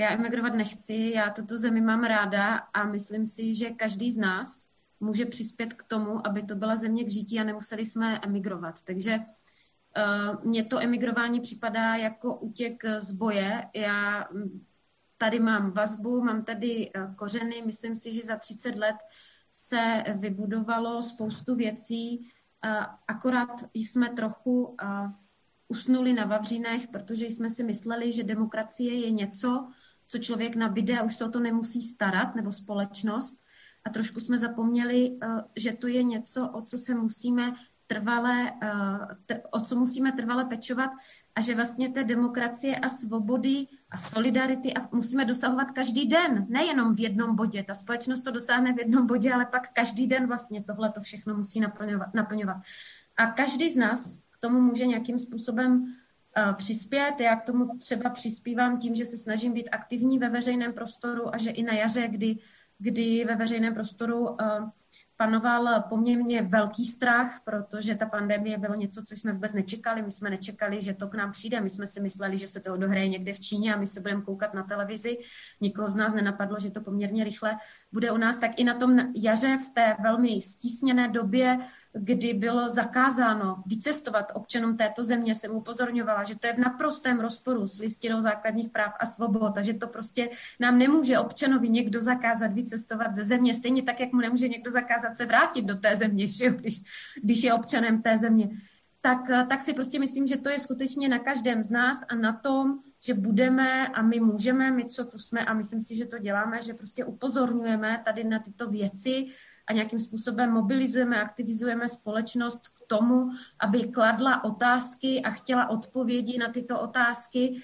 Já 0.00 0.10
emigrovat 0.10 0.54
nechci, 0.54 1.12
já 1.14 1.30
tuto 1.30 1.58
zemi 1.58 1.80
mám 1.80 2.04
ráda 2.04 2.56
a 2.56 2.84
myslím 2.84 3.26
si, 3.26 3.54
že 3.54 3.70
každý 3.70 4.12
z 4.12 4.16
nás 4.16 4.68
může 5.00 5.26
přispět 5.26 5.74
k 5.74 5.82
tomu, 5.82 6.26
aby 6.26 6.42
to 6.42 6.54
byla 6.54 6.76
země 6.76 7.04
k 7.04 7.10
žití 7.10 7.40
a 7.40 7.44
nemuseli 7.44 7.86
jsme 7.86 8.18
emigrovat. 8.22 8.82
Takže 8.82 9.18
uh, 9.18 10.44
mně 10.44 10.64
to 10.64 10.80
emigrování 10.80 11.40
připadá 11.40 11.94
jako 11.96 12.34
útěk 12.34 12.84
z 12.98 13.12
boje. 13.12 13.68
Já 13.74 14.28
tady 15.18 15.40
mám 15.40 15.70
vazbu, 15.70 16.20
mám 16.20 16.44
tady 16.44 16.90
uh, 16.96 17.14
kořeny, 17.14 17.62
myslím 17.66 17.96
si, 17.96 18.12
že 18.12 18.22
za 18.22 18.36
30 18.36 18.74
let 18.74 18.96
se 19.52 20.04
vybudovalo 20.14 21.02
spoustu 21.02 21.54
věcí, 21.54 22.30
akorát 23.08 23.64
jsme 23.74 24.08
trochu 24.10 24.76
usnuli 25.68 26.12
na 26.12 26.24
Vavřínech, 26.24 26.88
protože 26.88 27.26
jsme 27.26 27.50
si 27.50 27.62
mysleli, 27.62 28.12
že 28.12 28.22
demokracie 28.22 29.00
je 29.00 29.10
něco, 29.10 29.68
co 30.10 30.18
člověk 30.18 30.56
nabíde 30.56 30.98
a 30.98 31.02
už 31.02 31.16
se 31.16 31.24
o 31.24 31.28
to 31.30 31.40
nemusí 31.40 31.82
starat, 31.82 32.34
nebo 32.34 32.52
společnost. 32.52 33.44
A 33.84 33.90
trošku 33.90 34.20
jsme 34.20 34.38
zapomněli, 34.38 35.18
že 35.56 35.72
to 35.72 35.86
je 35.86 36.02
něco, 36.02 36.48
o 36.48 36.62
co 36.62 36.78
se 36.78 36.94
musíme 36.94 37.54
trvale, 37.86 38.52
eh, 39.30 39.42
o 39.50 39.60
co 39.60 39.76
musíme 39.76 40.12
trvale 40.12 40.44
pečovat 40.44 40.90
a 41.34 41.40
že 41.40 41.54
vlastně 41.54 41.88
té 41.88 42.04
demokracie 42.04 42.76
a 42.76 42.88
svobody 42.88 43.66
a 43.90 43.96
solidarity 43.98 44.74
a 44.74 44.88
musíme 44.92 45.24
dosahovat 45.24 45.70
každý 45.70 46.06
den, 46.06 46.46
nejenom 46.48 46.94
v 46.94 47.00
jednom 47.00 47.34
bodě. 47.36 47.62
Ta 47.62 47.74
společnost 47.74 48.20
to 48.20 48.30
dosáhne 48.30 48.72
v 48.72 48.78
jednom 48.78 49.06
bodě, 49.06 49.32
ale 49.32 49.46
pak 49.46 49.72
každý 49.72 50.06
den 50.06 50.26
vlastně 50.26 50.62
tohle 50.62 50.90
to 50.90 51.00
všechno 51.00 51.34
musí 51.34 51.60
naplňovat, 51.60 52.14
naplňovat. 52.14 52.56
A 53.16 53.26
každý 53.26 53.70
z 53.70 53.76
nás 53.76 54.18
k 54.30 54.38
tomu 54.38 54.60
může 54.60 54.86
nějakým 54.86 55.18
způsobem 55.18 55.94
přispět. 56.56 57.20
Já 57.20 57.36
k 57.36 57.44
tomu 57.44 57.78
třeba 57.78 58.10
přispívám 58.10 58.78
tím, 58.78 58.94
že 58.94 59.04
se 59.04 59.16
snažím 59.16 59.52
být 59.52 59.68
aktivní 59.68 60.18
ve 60.18 60.28
veřejném 60.28 60.72
prostoru 60.72 61.34
a 61.34 61.38
že 61.38 61.50
i 61.50 61.62
na 61.62 61.72
jaře, 61.72 62.08
kdy, 62.08 62.38
kdy 62.78 63.24
ve 63.24 63.36
veřejném 63.36 63.74
prostoru 63.74 64.28
uh, 64.28 64.36
panoval 65.20 65.82
poměrně 65.88 66.42
velký 66.42 66.84
strach, 66.84 67.40
protože 67.44 67.94
ta 67.94 68.06
pandemie 68.06 68.58
bylo 68.58 68.74
něco, 68.74 69.02
co 69.02 69.14
jsme 69.14 69.32
vůbec 69.32 69.52
nečekali. 69.52 70.02
My 70.02 70.10
jsme 70.10 70.30
nečekali, 70.30 70.82
že 70.82 70.94
to 70.94 71.08
k 71.08 71.14
nám 71.14 71.32
přijde. 71.32 71.60
My 71.60 71.70
jsme 71.70 71.86
si 71.86 72.00
mysleli, 72.00 72.38
že 72.38 72.46
se 72.46 72.60
to 72.60 72.74
odohraje 72.74 73.08
někde 73.08 73.32
v 73.32 73.40
Číně 73.40 73.74
a 73.74 73.78
my 73.78 73.86
se 73.86 74.00
budeme 74.00 74.22
koukat 74.22 74.54
na 74.54 74.62
televizi. 74.62 75.18
Nikoho 75.60 75.88
z 75.88 75.94
nás 75.94 76.14
nenapadlo, 76.14 76.56
že 76.60 76.70
to 76.70 76.80
poměrně 76.80 77.24
rychle 77.24 77.56
bude 77.92 78.10
u 78.10 78.16
nás. 78.16 78.38
Tak 78.38 78.60
i 78.60 78.64
na 78.64 78.74
tom 78.74 78.98
jaře 79.14 79.58
v 79.58 79.70
té 79.70 79.96
velmi 80.02 80.42
stísněné 80.42 81.08
době 81.08 81.58
kdy 81.92 82.34
bylo 82.34 82.68
zakázáno 82.68 83.62
vycestovat 83.66 84.32
občanům 84.34 84.76
této 84.76 85.04
země, 85.04 85.34
jsem 85.34 85.50
upozorňovala, 85.50 86.24
že 86.24 86.38
to 86.38 86.46
je 86.46 86.52
v 86.52 86.58
naprostém 86.58 87.20
rozporu 87.20 87.66
s 87.66 87.78
listinou 87.78 88.20
základních 88.20 88.70
práv 88.70 88.92
a 89.00 89.06
svobod 89.06 89.58
a 89.58 89.62
že 89.62 89.74
to 89.74 89.86
prostě 89.86 90.30
nám 90.60 90.78
nemůže 90.78 91.18
občanovi 91.18 91.68
někdo 91.68 92.00
zakázat 92.00 92.52
vycestovat 92.52 93.14
ze 93.14 93.24
země, 93.24 93.54
stejně 93.54 93.82
tak, 93.82 94.00
jak 94.00 94.12
mu 94.12 94.20
nemůže 94.20 94.48
někdo 94.48 94.70
zakázat 94.70 95.16
se 95.16 95.26
vrátit 95.26 95.64
do 95.64 95.74
té 95.74 95.96
země, 95.96 96.28
že 96.28 96.50
když, 96.50 96.82
když 97.22 97.42
je 97.42 97.54
občanem 97.54 98.02
té 98.02 98.18
země. 98.18 98.48
Tak, 99.00 99.30
tak 99.48 99.62
si 99.62 99.72
prostě 99.72 99.98
myslím, 99.98 100.26
že 100.26 100.36
to 100.36 100.48
je 100.48 100.58
skutečně 100.58 101.08
na 101.08 101.18
každém 101.18 101.62
z 101.62 101.70
nás 101.70 102.04
a 102.08 102.14
na 102.14 102.32
tom, 102.32 102.78
že 103.04 103.14
budeme 103.14 103.88
a 103.88 104.02
my 104.02 104.20
můžeme, 104.20 104.70
my 104.70 104.84
co 104.84 105.04
tu 105.04 105.18
jsme 105.18 105.44
a 105.44 105.54
myslím 105.54 105.80
si, 105.80 105.96
že 105.96 106.06
to 106.06 106.18
děláme, 106.18 106.62
že 106.62 106.74
prostě 106.74 107.04
upozorňujeme 107.04 108.02
tady 108.04 108.24
na 108.24 108.38
tyto 108.38 108.70
věci, 108.70 109.26
a 109.70 109.72
nějakým 109.72 110.00
způsobem 110.00 110.50
mobilizujeme, 110.50 111.22
aktivizujeme 111.22 111.88
společnost 111.88 112.68
k 112.68 112.86
tomu, 112.86 113.30
aby 113.60 113.84
kladla 113.84 114.44
otázky 114.44 115.22
a 115.22 115.30
chtěla 115.30 115.70
odpovědi 115.70 116.38
na 116.38 116.48
tyto 116.48 116.80
otázky 116.80 117.62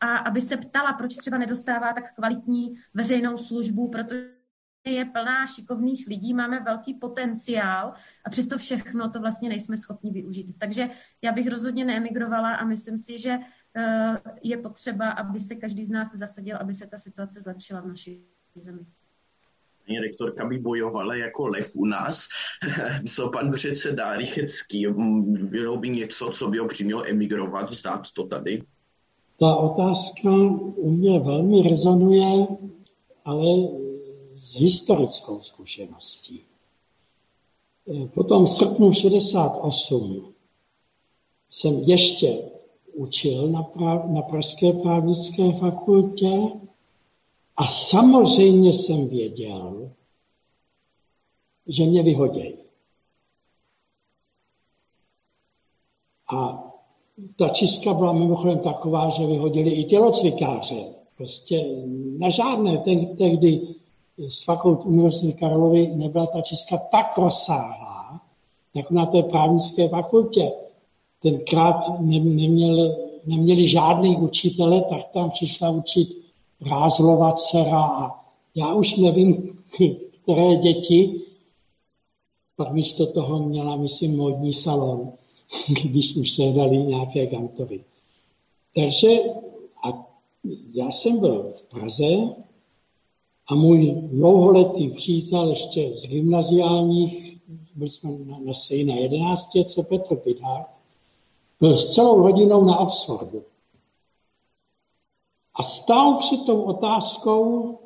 a 0.00 0.16
aby 0.16 0.40
se 0.40 0.56
ptala, 0.56 0.92
proč 0.92 1.16
třeba 1.16 1.38
nedostává 1.38 1.92
tak 1.92 2.14
kvalitní 2.14 2.74
veřejnou 2.94 3.36
službu, 3.36 3.90
protože 3.90 4.36
je 4.86 5.04
plná 5.04 5.46
šikovných 5.46 6.06
lidí, 6.06 6.34
máme 6.34 6.60
velký 6.60 6.94
potenciál 6.94 7.94
a 8.24 8.30
přesto 8.30 8.58
všechno 8.58 9.10
to 9.10 9.20
vlastně 9.20 9.48
nejsme 9.48 9.76
schopni 9.76 10.10
využít. 10.10 10.58
Takže 10.58 10.90
já 11.22 11.32
bych 11.32 11.48
rozhodně 11.48 11.84
neemigrovala 11.84 12.54
a 12.54 12.64
myslím 12.64 12.98
si, 12.98 13.18
že 13.18 13.38
je 14.42 14.56
potřeba, 14.56 15.10
aby 15.10 15.40
se 15.40 15.54
každý 15.54 15.84
z 15.84 15.90
nás 15.90 16.14
zasadil, 16.14 16.56
aby 16.56 16.74
se 16.74 16.86
ta 16.86 16.98
situace 16.98 17.40
zlepšila 17.40 17.80
v 17.80 17.86
naší 17.86 18.24
zemi. 18.54 18.86
Paní 19.86 19.98
rektorka 19.98 20.46
by 20.46 20.58
bojovala 20.58 21.14
jako 21.14 21.46
lev 21.46 21.76
u 21.76 21.84
nás. 21.84 22.26
Co 23.14 23.28
pan 23.28 23.52
předseda 23.52 24.16
Rychecký, 24.16 24.86
bylo 25.26 25.76
by 25.76 25.88
něco, 25.88 26.30
co 26.30 26.48
by 26.48 26.58
ho 26.58 26.68
přimělo 26.68 27.08
emigrovat, 27.08 27.72
zdát 27.72 28.10
to 28.10 28.26
tady? 28.26 28.62
Ta 29.40 29.56
otázka 29.56 30.30
u 30.76 30.90
mě 30.90 31.20
velmi 31.20 31.68
rezonuje, 31.68 32.46
ale 33.24 33.68
s 34.34 34.54
historickou 34.54 35.40
zkušeností. 35.40 36.44
Potom 38.14 38.44
v 38.46 38.50
srpnu 38.50 38.92
68 38.92 40.34
jsem 41.50 41.74
ještě 41.74 42.55
učil 42.96 43.48
na, 43.48 43.62
prav, 43.62 44.04
na 44.06 44.22
Pražské 44.22 44.72
právnické 44.72 45.52
fakultě 45.52 46.32
a 47.56 47.66
samozřejmě 47.66 48.72
jsem 48.72 49.08
věděl, 49.08 49.90
že 51.66 51.86
mě 51.86 52.02
vyhodějí. 52.02 52.54
A 56.34 56.62
ta 57.38 57.48
čistka 57.48 57.94
byla 57.94 58.12
mimochodem 58.12 58.58
taková, 58.58 59.10
že 59.10 59.26
vyhodili 59.26 59.70
i 59.70 59.84
tělocvikáře. 59.84 60.84
Prostě 61.16 61.64
na 62.18 62.30
žádné 62.30 62.78
tehdy 63.18 63.74
z 64.28 64.44
fakult 64.44 64.84
Univerzity 64.84 65.32
Karlovy 65.32 65.86
nebyla 65.86 66.26
ta 66.26 66.40
čistka 66.40 66.76
tak 66.76 67.18
rozsáhlá, 67.18 68.20
jako 68.74 68.94
na 68.94 69.06
té 69.06 69.22
právnické 69.22 69.88
fakultě. 69.88 70.52
Tenkrát 71.26 72.00
neměl, 72.00 72.96
neměli 73.26 73.68
žádný 73.68 74.16
učitele, 74.16 74.82
tak 74.82 75.08
tam 75.12 75.30
přišla 75.30 75.70
učit 75.70 76.08
Rázlova 76.70 77.32
dcera 77.32 77.82
a 77.82 78.24
já 78.54 78.74
už 78.74 78.96
nevím, 78.96 79.58
které 80.22 80.56
děti, 80.56 81.20
pak 82.56 82.72
místo 82.72 83.06
toho 83.06 83.42
měla, 83.42 83.76
myslím, 83.76 84.16
modní 84.16 84.52
salon, 84.52 85.12
když 85.82 86.16
už 86.16 86.30
se 86.30 86.42
dali 86.42 86.76
nějaké 86.76 87.26
kantory. 87.26 87.84
Takže 88.74 89.08
a 89.84 90.06
já 90.74 90.90
jsem 90.90 91.20
byl 91.20 91.52
v 91.56 91.62
Praze 91.62 92.34
a 93.48 93.54
můj 93.54 93.94
dlouholetý 94.12 94.90
přítel 94.90 95.50
ještě 95.50 95.96
z 95.96 96.06
gymnaziálních, 96.06 97.38
byli 97.74 97.90
jsme 97.90 98.10
na, 98.10 98.38
na 98.38 98.54
stejné 98.54 99.00
jedenáctě, 99.00 99.64
co 99.64 99.82
Petr 99.82 100.16
Pidhar, 100.16 100.75
byl 101.60 101.78
s 101.78 101.88
celou 101.88 102.22
rodinou 102.22 102.64
na 102.64 102.78
Oxfordu. 102.78 103.42
A 105.54 105.62
stál 105.62 106.14
před 106.14 106.40
tou 106.46 106.62
otázkou, 106.62 107.78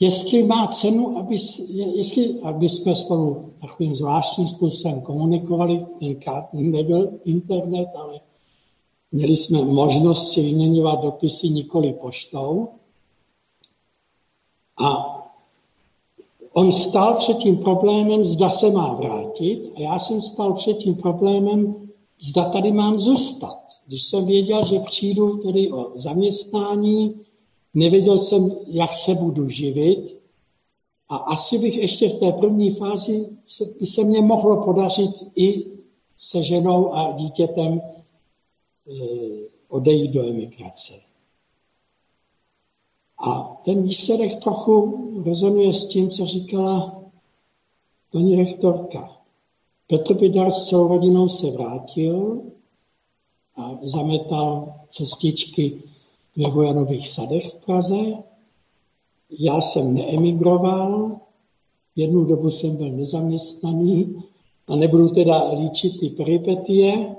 jestli 0.00 0.42
má 0.42 0.66
cenu, 0.66 1.18
aby, 1.18 1.36
jestli, 1.68 2.40
aby 2.40 2.68
jsme 2.68 2.96
spolu 2.96 3.52
takovým 3.60 3.94
zvláštním 3.94 4.48
způsobem 4.48 5.00
komunikovali, 5.00 5.86
tenkrát 6.00 6.52
nebyl 6.52 7.18
internet, 7.24 7.88
ale 7.96 8.20
měli 9.12 9.36
jsme 9.36 9.64
možnost 9.64 10.32
si 10.32 10.42
vyměňovat 10.42 11.00
dopisy 11.00 11.48
nikoli 11.48 11.92
poštou. 11.92 12.68
A 14.84 15.16
on 16.52 16.72
stál 16.72 17.14
před 17.14 17.36
tím 17.36 17.56
problémem, 17.56 18.24
zda 18.24 18.50
se 18.50 18.70
má 18.70 18.94
vrátit, 18.94 19.72
a 19.76 19.80
já 19.80 19.98
jsem 19.98 20.22
stál 20.22 20.52
před 20.52 20.74
tím 20.74 20.94
problémem, 20.94 21.89
zda 22.20 22.44
tady 22.44 22.72
mám 22.72 23.00
zůstat. 23.00 23.60
Když 23.86 24.02
jsem 24.02 24.26
věděl, 24.26 24.64
že 24.64 24.80
přijdu 24.80 25.36
tedy 25.36 25.72
o 25.72 25.92
zaměstnání, 25.94 27.20
nevěděl 27.74 28.18
jsem, 28.18 28.56
jak 28.66 28.90
se 29.04 29.14
budu 29.14 29.48
živit 29.48 30.20
a 31.08 31.16
asi 31.16 31.58
bych 31.58 31.76
ještě 31.76 32.08
v 32.08 32.18
té 32.18 32.32
první 32.32 32.74
fázi 32.74 33.28
se, 33.46 33.64
by 33.64 33.86
se 33.86 34.04
mně 34.04 34.20
mohlo 34.20 34.64
podařit 34.64 35.10
i 35.36 35.66
se 36.18 36.44
ženou 36.44 36.94
a 36.94 37.12
dítětem 37.12 37.80
e, 37.80 37.82
odejít 39.68 40.10
do 40.10 40.28
emigrace. 40.28 40.94
A 43.18 43.60
ten 43.64 43.82
výsledek 43.82 44.42
trochu 44.42 45.22
rezonuje 45.26 45.74
s 45.74 45.86
tím, 45.86 46.10
co 46.10 46.26
říkala 46.26 47.02
paní 48.12 48.36
rektorka. 48.36 49.19
Petr 49.90 50.14
Bidar 50.14 50.50
s 50.50 50.64
celou 50.64 50.88
rodinou 50.88 51.28
se 51.28 51.50
vrátil, 51.50 52.42
a 53.56 53.78
zametal 53.82 54.74
cestičky 54.90 55.82
ve 56.36 56.50
Vojanových 56.50 57.08
sadech 57.08 57.50
v 57.50 57.64
Praze. 57.64 57.98
Já 59.30 59.60
jsem 59.60 59.94
neemigroval, 59.94 61.20
jednu 61.96 62.24
dobu 62.24 62.50
jsem 62.50 62.76
byl 62.76 62.90
nezaměstnaný 62.90 64.22
a 64.66 64.76
nebudu 64.76 65.08
teda 65.08 65.52
líčit 65.52 66.00
ty 66.00 66.08
peripetie. 66.08 67.16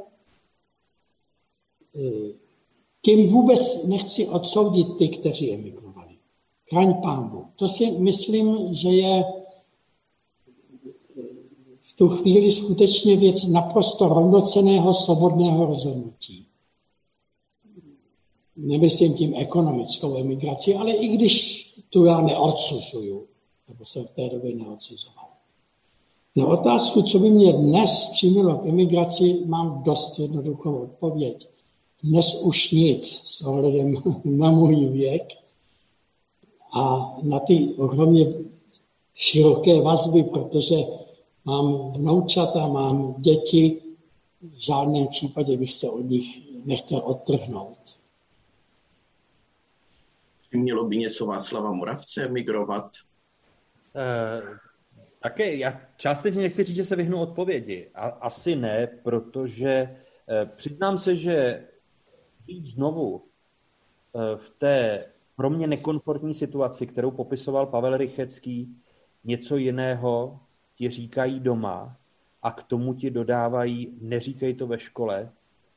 Tím 3.02 3.30
vůbec 3.30 3.84
nechci 3.84 4.28
odsoudit 4.28 4.98
ty, 4.98 5.10
kteří 5.10 5.54
emigrovali. 5.54 6.16
Chraň 6.70 7.02
pánu. 7.02 7.46
To 7.56 7.68
si 7.68 7.92
myslím, 7.92 8.76
že 8.76 8.90
je 8.90 9.41
tu 12.02 12.10
chvíli 12.10 12.52
skutečně 12.52 13.18
věc 13.18 13.44
naprosto 13.44 14.08
rovnoceného 14.08 14.94
svobodného 14.94 15.66
rozhodnutí. 15.66 16.46
Nemyslím 18.58 19.14
tím 19.14 19.34
ekonomickou 19.38 20.18
emigraci, 20.18 20.76
ale 20.76 20.92
i 20.92 21.08
když 21.08 21.66
tu 21.90 22.06
já 22.06 22.22
neodsuzuju, 22.22 23.28
nebo 23.68 23.86
jsem 23.86 24.06
v 24.06 24.12
té 24.12 24.30
době 24.30 24.56
neodsuzoval. 24.56 25.26
Na 26.36 26.48
otázku, 26.48 27.02
co 27.02 27.20
by 27.20 27.30
mě 27.30 27.54
dnes 27.54 28.10
přimělo 28.14 28.58
k 28.58 28.66
emigraci, 28.66 29.44
mám 29.46 29.84
dost 29.84 30.20
jednoduchou 30.20 30.78
odpověď. 30.78 31.48
Dnes 32.04 32.42
už 32.42 32.72
nic 32.72 33.22
s 33.26 33.42
ohledem 33.42 33.96
na 34.26 34.52
můj 34.52 34.86
věk 34.86 35.24
a 36.74 37.16
na 37.22 37.40
ty 37.40 37.74
ohromně 37.78 38.34
široké 39.14 39.82
vazby, 39.82 40.24
protože 40.24 40.76
mám 41.46 41.94
vnoučata, 41.94 42.68
mám 42.68 43.22
děti, 43.22 43.82
v 44.42 44.66
žádném 44.66 45.08
případě 45.08 45.58
bych 45.58 45.74
se 45.74 45.90
od 45.90 46.02
nich 46.02 46.26
nechtěl 46.66 47.02
odtrhnout. 47.06 47.78
Mělo 50.54 50.86
by 50.86 50.98
něco 50.98 51.26
Václava 51.26 51.72
Moravce 51.72 52.26
emigrovat? 52.26 52.96
Uh, 53.96 54.58
také 55.20 55.56
já 55.56 55.82
částečně 55.98 56.42
nechci 56.42 56.64
říct, 56.64 56.76
že 56.76 56.86
se 56.86 56.96
vyhnu 56.96 57.20
odpovědi. 57.20 57.90
A, 57.96 58.08
asi 58.08 58.56
ne, 58.56 58.88
protože 58.88 59.98
uh, 60.44 60.50
přiznám 60.56 60.98
se, 60.98 61.16
že 61.16 61.68
být 62.46 62.66
znovu 62.66 63.12
uh, 63.16 63.22
v 64.36 64.50
té 64.50 65.06
pro 65.36 65.50
mě 65.50 65.68
nekomfortní 65.68 66.34
situaci, 66.34 66.88
kterou 66.88 67.12
popisoval 67.12 67.66
Pavel 67.66 67.98
Rychecký, 67.98 68.78
něco 69.24 69.58
jiného, 69.58 70.40
ti 70.82 70.90
říkají 70.90 71.40
doma 71.40 71.98
a 72.42 72.52
k 72.52 72.64
tomu 72.64 72.94
ti 72.94 73.12
dodávají, 73.12 73.98
neříkej 74.02 74.54
to 74.54 74.68
ve 74.68 74.80
škole, 74.80 75.32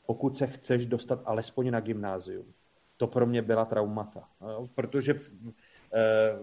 pokud 0.07 0.37
se 0.37 0.47
chceš 0.47 0.87
dostat 0.87 1.23
alespoň 1.25 1.71
na 1.71 1.81
gymnázium. 1.81 2.55
To 2.97 3.07
pro 3.07 3.27
mě 3.27 3.43
byla 3.43 3.65
traumata. 3.65 4.29
Protože 4.75 5.15
eh, 5.95 6.39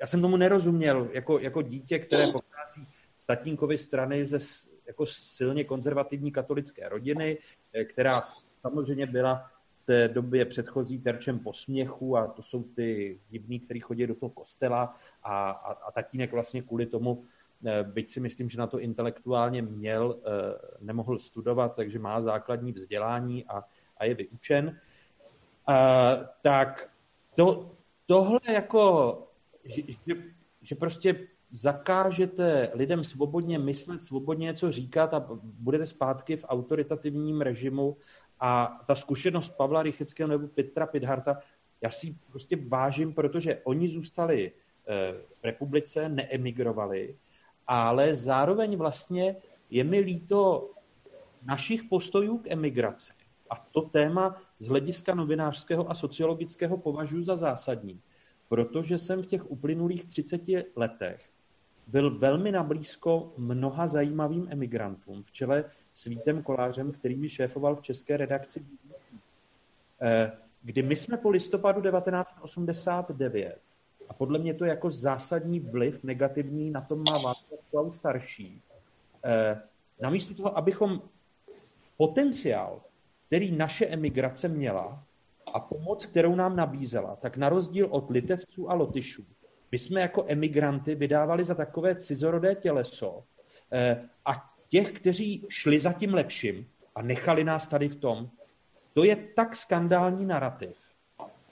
já 0.00 0.06
jsem 0.06 0.20
tomu 0.20 0.36
nerozuměl 0.36 1.08
jako, 1.12 1.38
jako 1.38 1.62
dítě, 1.62 1.98
které 1.98 2.26
pochází 2.26 2.86
z 3.18 3.26
tatínkovy 3.26 3.78
strany 3.78 4.26
ze 4.26 4.38
jako 4.86 5.06
silně 5.06 5.64
konzervativní 5.64 6.32
katolické 6.32 6.88
rodiny, 6.88 7.38
eh, 7.72 7.84
která 7.84 8.22
samozřejmě 8.60 9.06
byla 9.06 9.50
v 9.82 9.86
té 9.86 10.08
době 10.08 10.44
předchozí 10.44 11.00
terčem 11.00 11.38
posměchu 11.38 12.16
a 12.16 12.26
to 12.26 12.42
jsou 12.42 12.62
ty 12.62 13.20
divní, 13.28 13.60
kteří 13.60 13.80
chodí 13.80 14.06
do 14.06 14.14
toho 14.14 14.30
kostela 14.30 14.94
a, 15.22 15.50
a, 15.50 15.72
a 15.72 15.92
tatínek 15.92 16.32
vlastně 16.32 16.62
kvůli 16.62 16.86
tomu 16.86 17.24
byť 17.82 18.10
si 18.10 18.20
myslím, 18.20 18.48
že 18.48 18.58
na 18.58 18.66
to 18.66 18.80
intelektuálně 18.80 19.62
měl, 19.62 20.16
eh, 20.16 20.30
nemohl 20.80 21.18
studovat, 21.18 21.74
takže 21.76 21.98
má 21.98 22.20
základní 22.20 22.72
vzdělání 22.72 23.44
a, 23.44 23.64
a 23.98 24.04
je 24.04 24.14
vyučen, 24.14 24.80
eh, 25.70 26.28
tak 26.40 26.90
to, 27.34 27.70
tohle 28.06 28.40
jako, 28.52 29.18
že, 29.64 29.82
že, 29.88 30.14
že 30.62 30.74
prostě 30.74 31.28
zakážete 31.50 32.70
lidem 32.74 33.04
svobodně 33.04 33.58
myslet, 33.58 34.02
svobodně 34.02 34.44
něco 34.44 34.72
říkat 34.72 35.14
a 35.14 35.28
budete 35.42 35.86
zpátky 35.86 36.36
v 36.36 36.44
autoritativním 36.48 37.40
režimu 37.40 37.96
a 38.40 38.80
ta 38.86 38.94
zkušenost 38.94 39.56
Pavla 39.56 39.82
Rycheckého 39.82 40.28
nebo 40.28 40.48
Petra 40.48 40.86
Pidharta, 40.86 41.38
já 41.80 41.90
si 41.90 42.16
prostě 42.30 42.56
vážím, 42.68 43.14
protože 43.14 43.60
oni 43.64 43.88
zůstali 43.88 44.52
republice, 45.42 46.08
neemigrovali, 46.08 47.16
ale 47.66 48.14
zároveň 48.14 48.76
vlastně 48.76 49.36
je 49.70 49.84
mi 49.84 50.00
líto 50.00 50.70
našich 51.44 51.84
postojů 51.84 52.38
k 52.38 52.50
emigraci. 52.50 53.12
A 53.50 53.56
to 53.56 53.80
téma 53.82 54.40
z 54.58 54.66
hlediska 54.66 55.14
novinářského 55.14 55.90
a 55.90 55.94
sociologického 55.94 56.76
považuji 56.76 57.24
za 57.24 57.36
zásadní, 57.36 58.00
protože 58.48 58.98
jsem 58.98 59.22
v 59.22 59.26
těch 59.26 59.50
uplynulých 59.50 60.04
30 60.04 60.40
letech 60.76 61.28
byl 61.86 62.18
velmi 62.18 62.52
nablízko 62.52 63.32
mnoha 63.36 63.86
zajímavým 63.86 64.46
emigrantům, 64.50 65.22
v 65.22 65.32
čele 65.32 65.64
s 65.94 66.04
Vítem 66.04 66.42
Kolářem, 66.42 66.92
který 66.92 67.16
mi 67.16 67.28
šéfoval 67.28 67.76
v 67.76 67.82
české 67.82 68.16
redakci, 68.16 68.66
eh, 70.02 70.32
kdy 70.62 70.82
my 70.82 70.96
jsme 70.96 71.16
po 71.16 71.30
listopadu 71.30 71.80
1989, 71.80 73.58
a 74.08 74.14
podle 74.14 74.38
mě 74.38 74.54
to 74.54 74.64
jako 74.64 74.90
zásadní 74.90 75.60
vliv 75.60 76.04
negativní 76.04 76.70
na 76.70 76.80
tom 76.80 77.02
má 77.02 77.18
Václav 77.18 77.60
Klaus 77.70 77.96
starší, 77.96 78.62
eh, 79.24 79.62
namísto 80.00 80.34
toho, 80.34 80.58
abychom 80.58 81.02
potenciál, 81.96 82.80
který 83.26 83.56
naše 83.56 83.86
emigrace 83.86 84.48
měla 84.48 85.04
a 85.54 85.60
pomoc, 85.60 86.06
kterou 86.06 86.34
nám 86.34 86.56
nabízela, 86.56 87.16
tak 87.16 87.36
na 87.36 87.48
rozdíl 87.48 87.88
od 87.90 88.10
Litevců 88.10 88.70
a 88.70 88.74
Lotyšů, 88.74 89.24
my 89.74 89.78
jsme 89.78 90.00
jako 90.00 90.24
emigranty 90.28 90.94
vydávali 90.94 91.44
za 91.44 91.54
takové 91.54 91.94
cizorodé 91.96 92.54
těleso 92.54 93.24
eh, 93.72 94.08
a 94.24 94.46
těch, 94.68 94.92
kteří 94.92 95.46
šli 95.48 95.80
za 95.80 95.92
tím 95.92 96.14
lepším 96.14 96.66
a 96.94 97.02
nechali 97.02 97.44
nás 97.44 97.68
tady 97.68 97.88
v 97.88 97.96
tom, 97.96 98.30
to 98.92 99.04
je 99.04 99.16
tak 99.16 99.56
skandální 99.56 100.26
narrativ. 100.26 100.76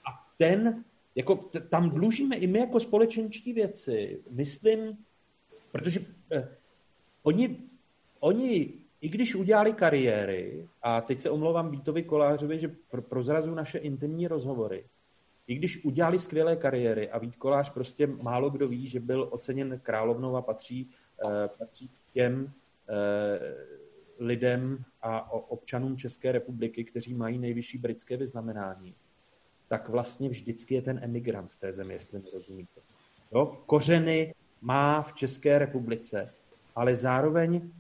A 0.07 0.27
ten, 0.39 0.85
jako 1.15 1.37
tam 1.69 1.91
dlužíme 1.91 2.37
i 2.37 2.47
my 2.47 2.59
jako 2.59 2.81
společenští 2.81 3.53
věci, 3.53 4.23
myslím, 4.31 4.99
protože 5.73 6.01
eh, 6.33 6.49
oni, 7.23 7.59
oni 8.21 8.73
i 9.01 9.09
když 9.09 9.35
udělali 9.35 9.73
kariéry, 9.73 10.69
a 10.83 11.01
teď 11.01 11.21
se 11.21 11.31
omlouvám 11.31 11.71
Vítovi 11.71 12.03
Kolářovi, 12.03 12.59
že 12.61 12.77
prozrazu 13.09 13.55
naše 13.55 13.79
intimní 13.79 14.29
rozhovory, 14.29 14.85
i 15.47 15.55
když 15.55 15.85
udělali 15.85 16.19
skvělé 16.19 16.57
kariéry 16.57 17.11
a 17.11 17.19
Vít 17.19 17.37
Kolář 17.37 17.71
prostě 17.71 18.07
málo 18.07 18.51
kdo 18.51 18.69
ví, 18.69 18.89
že 18.89 19.01
byl 19.01 19.29
oceněn 19.31 19.81
královnou 19.83 20.37
a 20.37 20.43
patří, 20.43 20.91
eh, 21.25 21.49
patří 21.59 21.89
k 21.89 22.13
těm 22.13 22.53
eh, 22.89 23.55
lidem 24.19 24.85
a 25.03 25.33
občanům 25.33 25.97
České 25.97 26.33
republiky, 26.33 26.85
kteří 26.85 27.15
mají 27.15 27.39
nejvyšší 27.39 27.79
britské 27.79 28.17
vyznamenání, 28.17 28.95
tak 29.73 29.89
vlastně 29.89 30.29
vždycky 30.29 30.75
je 30.75 30.83
ten 30.83 31.01
emigrant 31.03 31.53
v 31.53 31.57
té 31.57 31.73
zemi, 31.73 31.95
jestli 31.95 32.19
mi 32.19 32.31
rozumíte. 32.33 32.81
Jo? 33.35 33.57
Kořeny 33.67 34.35
má 34.61 35.03
v 35.03 35.13
České 35.13 35.59
republice, 35.59 36.35
ale 36.77 36.97
zároveň 36.97 37.71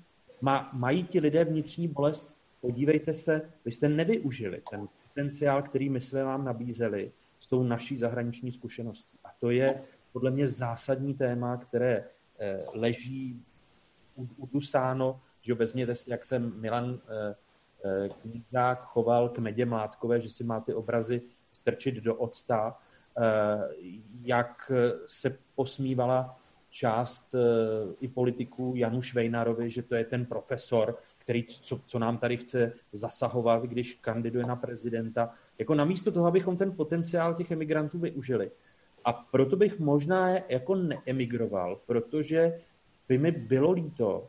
má, 0.40 0.70
mají 0.72 1.04
ti 1.04 1.20
lidé 1.20 1.44
vnitřní 1.44 1.88
bolest. 1.88 2.34
Podívejte 2.60 3.14
se, 3.14 3.50
vy 3.64 3.72
jste 3.72 3.88
nevyužili 3.88 4.62
ten 4.70 4.88
potenciál, 5.08 5.62
který 5.62 5.90
my 5.90 6.00
jsme 6.00 6.24
vám 6.24 6.44
nabízeli 6.44 7.12
s 7.40 7.46
tou 7.46 7.62
naší 7.62 7.96
zahraniční 7.96 8.52
zkušeností. 8.52 9.18
A 9.24 9.28
to 9.40 9.50
je 9.50 9.82
podle 10.12 10.30
mě 10.30 10.46
zásadní 10.46 11.14
téma, 11.14 11.56
které 11.56 12.04
eh, 12.38 12.64
leží 12.72 13.44
udusáno, 14.36 15.20
že 15.40 15.54
vezměte 15.54 15.94
si, 15.94 16.10
jak 16.10 16.24
se 16.24 16.38
Milan 16.38 16.98
eh, 17.08 17.34
eh, 17.84 18.08
Knížák 18.08 18.84
choval 18.84 19.28
k 19.28 19.38
Medě 19.38 19.66
Mládkové, 19.66 20.20
že 20.20 20.30
si 20.30 20.44
má 20.44 20.60
ty 20.60 20.74
obrazy 20.74 21.22
strčit 21.52 21.94
do 21.94 22.14
octa, 22.14 22.78
jak 24.22 24.72
se 25.06 25.38
posmívala 25.54 26.38
část 26.70 27.34
i 28.00 28.08
politiků 28.08 28.72
Janu 28.76 29.02
Švejnarovi, 29.02 29.70
že 29.70 29.82
to 29.82 29.94
je 29.94 30.04
ten 30.04 30.26
profesor, 30.26 30.98
který 31.18 31.44
co, 31.44 31.80
co 31.86 31.98
nám 31.98 32.18
tady 32.18 32.36
chce 32.36 32.72
zasahovat, 32.92 33.62
když 33.62 33.94
kandiduje 33.94 34.46
na 34.46 34.56
prezidenta. 34.56 35.34
Jako 35.58 35.74
namísto 35.74 36.12
toho, 36.12 36.26
abychom 36.26 36.56
ten 36.56 36.72
potenciál 36.72 37.34
těch 37.34 37.50
emigrantů 37.50 37.98
využili. 37.98 38.50
A 39.04 39.12
proto 39.12 39.56
bych 39.56 39.78
možná 39.78 40.28
jako 40.48 40.74
neemigroval, 40.74 41.80
protože 41.86 42.60
by 43.08 43.18
mi 43.18 43.32
bylo 43.32 43.72
líto, 43.72 44.28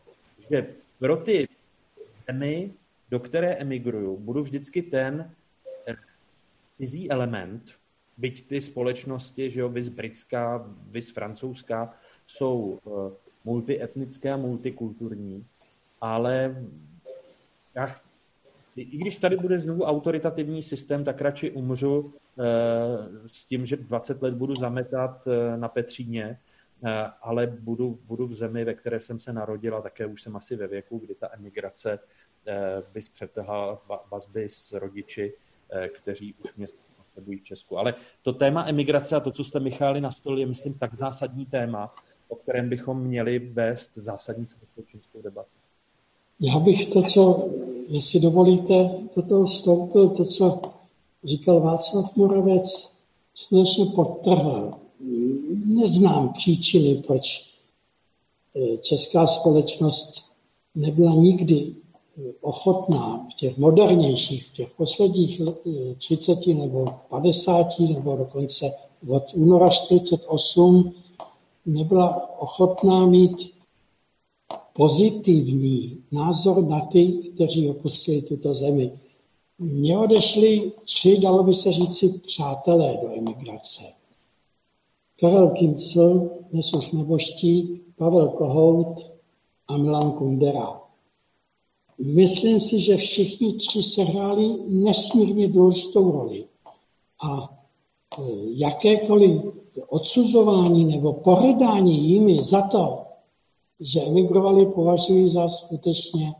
že 0.49 0.75
pro 0.99 1.17
ty 1.17 1.47
zemi, 2.27 2.73
do 3.09 3.19
které 3.19 3.55
emigruju, 3.55 4.17
budu 4.17 4.43
vždycky 4.43 4.81
ten 4.81 5.21
eh, 5.21 5.42
cizí 6.83 7.11
element, 7.11 7.71
byť 8.17 8.47
ty 8.47 8.61
společnosti, 8.61 9.49
že 9.49 9.59
jo, 9.59 9.69
vys 9.69 9.89
britská, 9.89 10.67
vys 10.91 11.09
francouzská, 11.09 11.95
jsou 12.27 12.79
eh, 12.79 13.15
multietnické 13.45 14.31
a 14.31 14.37
multikulturní, 14.37 15.45
ale 16.01 16.65
já, 17.75 17.87
i 18.75 18.97
když 18.97 19.17
tady 19.17 19.37
bude 19.37 19.59
znovu 19.59 19.83
autoritativní 19.83 20.63
systém, 20.63 21.03
tak 21.03 21.21
radši 21.21 21.51
umřu 21.51 22.13
e, 22.39 22.43
s 23.27 23.45
tím, 23.45 23.65
že 23.65 23.77
20 23.77 24.21
let 24.21 24.33
budu 24.33 24.55
zametat 24.55 25.27
e, 25.27 25.57
na 25.57 25.67
Petříně, 25.67 26.39
ale 27.21 27.47
budu, 27.47 27.99
budu 28.05 28.27
v 28.27 28.35
zemi, 28.35 28.65
ve 28.65 28.73
které 28.73 28.99
jsem 28.99 29.19
se 29.19 29.33
narodila, 29.33 29.81
také 29.81 30.05
už 30.05 30.21
jsem 30.21 30.35
asi 30.35 30.55
ve 30.55 30.67
věku, 30.67 30.97
kdy 30.97 31.15
ta 31.15 31.29
emigrace 31.33 31.93
e, 31.93 31.99
by 32.93 33.01
zpřetrhla 33.01 33.81
vazby 34.11 34.49
s 34.49 34.71
rodiči, 34.71 35.33
kteří 35.87 36.33
už 36.43 36.55
mě 36.55 36.65
potřebují 36.97 37.37
v 37.37 37.43
Česku. 37.43 37.77
Ale 37.77 37.93
to 38.21 38.33
téma 38.33 38.65
emigrace 38.67 39.15
a 39.15 39.19
to, 39.19 39.31
co 39.31 39.43
jste 39.43 39.59
Micháli 39.59 40.01
nastolili, 40.01 40.41
je, 40.41 40.47
myslím, 40.47 40.73
tak 40.73 40.93
zásadní 40.93 41.45
téma, 41.45 41.95
o 42.27 42.35
kterém 42.35 42.69
bychom 42.69 42.99
měli 42.99 43.39
vést 43.39 43.91
zásadní 43.95 44.47
společenskou 44.47 45.21
debatu. 45.21 45.49
Já 46.39 46.59
bych 46.59 46.87
to, 46.87 47.03
co, 47.03 47.49
jestli 47.87 48.19
dovolíte, 48.19 48.89
do 49.15 49.21
toho 49.21 49.45
vstoupil, 49.45 50.09
to, 50.09 50.25
co 50.25 50.61
říkal 51.23 51.59
Václav 51.59 52.15
Moravec, 52.15 52.91
skutečně 53.35 53.85
podtrhl. 53.85 54.73
Neznám 55.65 56.33
příčiny, 56.33 57.03
proč 57.07 57.45
eh, 58.55 58.77
česká 58.77 59.27
společnost 59.27 60.21
nebyla 60.75 61.15
nikdy 61.15 61.75
ochotná 62.41 63.27
v 63.31 63.35
těch 63.35 63.57
modernějších, 63.57 64.47
v 64.47 64.53
těch 64.53 64.69
posledních 64.77 65.41
30 65.97 66.39
eh, 66.47 66.53
nebo 66.53 66.85
50 67.09 67.67
nebo 67.79 68.15
dokonce 68.17 68.73
od 69.07 69.23
února 69.33 69.69
48 69.69 70.93
nebyla 71.65 72.39
ochotná 72.39 73.05
mít 73.05 73.53
pozitivní 74.73 76.03
názor 76.11 76.63
na 76.63 76.79
ty, 76.79 77.31
kteří 77.35 77.69
opustili 77.69 78.21
tuto 78.21 78.53
zemi. 78.53 78.91
Mně 79.59 79.97
odešli 79.97 80.71
tři, 80.85 81.19
dalo 81.19 81.43
by 81.43 81.53
se 81.53 81.71
říci, 81.71 82.09
přátelé 82.09 82.97
do 83.01 83.17
emigrace. 83.17 83.81
Karel 85.19 85.49
Kincl, 85.49 86.29
dnes 86.51 86.73
už 86.73 86.91
neboští, 86.91 87.81
Pavel 87.97 88.27
Kohout 88.27 89.11
a 89.67 89.77
Milan 89.77 90.11
Kundera. 90.11 90.82
Myslím 91.97 92.61
si, 92.61 92.81
že 92.81 92.97
všichni 92.97 93.53
tři 93.53 93.83
sehráli 93.83 94.57
nesmírně 94.67 95.47
důležitou 95.47 96.11
roli. 96.11 96.45
A 97.23 97.59
e, 98.17 98.23
jakékoliv 98.49 99.41
odsuzování 99.87 100.85
nebo 100.85 101.13
pohrdání 101.13 102.09
jimi 102.09 102.43
za 102.43 102.61
to, 102.61 103.05
že 103.79 104.01
emigrovali, 104.01 104.65
považuji 104.65 105.29
za 105.29 105.49
skutečně 105.49 106.33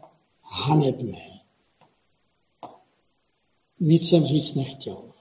hanebné. 0.44 1.40
Víc 3.80 4.10
jsem 4.10 4.26
říct 4.26 4.54
nechtěl. 4.54 5.13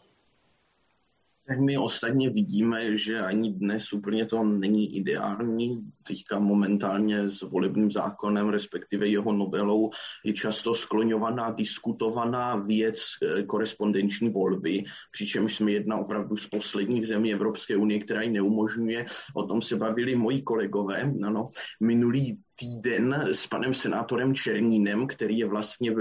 Tak 1.53 1.61
my 1.61 1.79
ostatně 1.79 2.31
vidíme, 2.31 2.97
že 2.97 3.21
ani 3.21 3.53
dnes 3.53 3.93
úplně 3.93 4.27
to 4.27 4.45
není 4.45 4.97
ideální. 4.97 5.81
Teďka 6.03 6.39
momentálně 6.39 7.29
s 7.29 7.43
volebním 7.43 7.91
zákonem, 7.91 8.49
respektive 8.49 9.07
jeho 9.07 9.33
novelou, 9.33 9.91
je 10.25 10.33
často 10.33 10.75
skloňovaná, 10.75 11.51
diskutovaná 11.51 12.57
věc 12.57 12.99
eh, 13.23 13.43
korespondenční 13.43 14.31
volby, 14.31 14.85
přičemž 15.11 15.57
jsme 15.57 15.73
jedna 15.73 15.97
opravdu 15.97 16.37
z 16.37 16.47
posledních 16.49 17.07
zemí 17.07 17.33
Evropské 17.33 17.77
unie, 17.77 18.01
která 18.01 18.23
ji 18.23 18.31
neumožňuje. 18.31 19.07
O 19.35 19.43
tom 19.43 19.63
se 19.63 19.77
bavili 19.77 20.17
moji 20.17 20.43
kolegové. 20.43 21.13
Ano, 21.27 21.51
minulý 21.81 22.39
týden 22.57 23.15
s 23.33 23.47
panem 23.47 23.75
senátorem 23.75 24.35
Černínem, 24.35 25.07
který 25.07 25.39
je 25.39 25.47
vlastně 25.47 25.95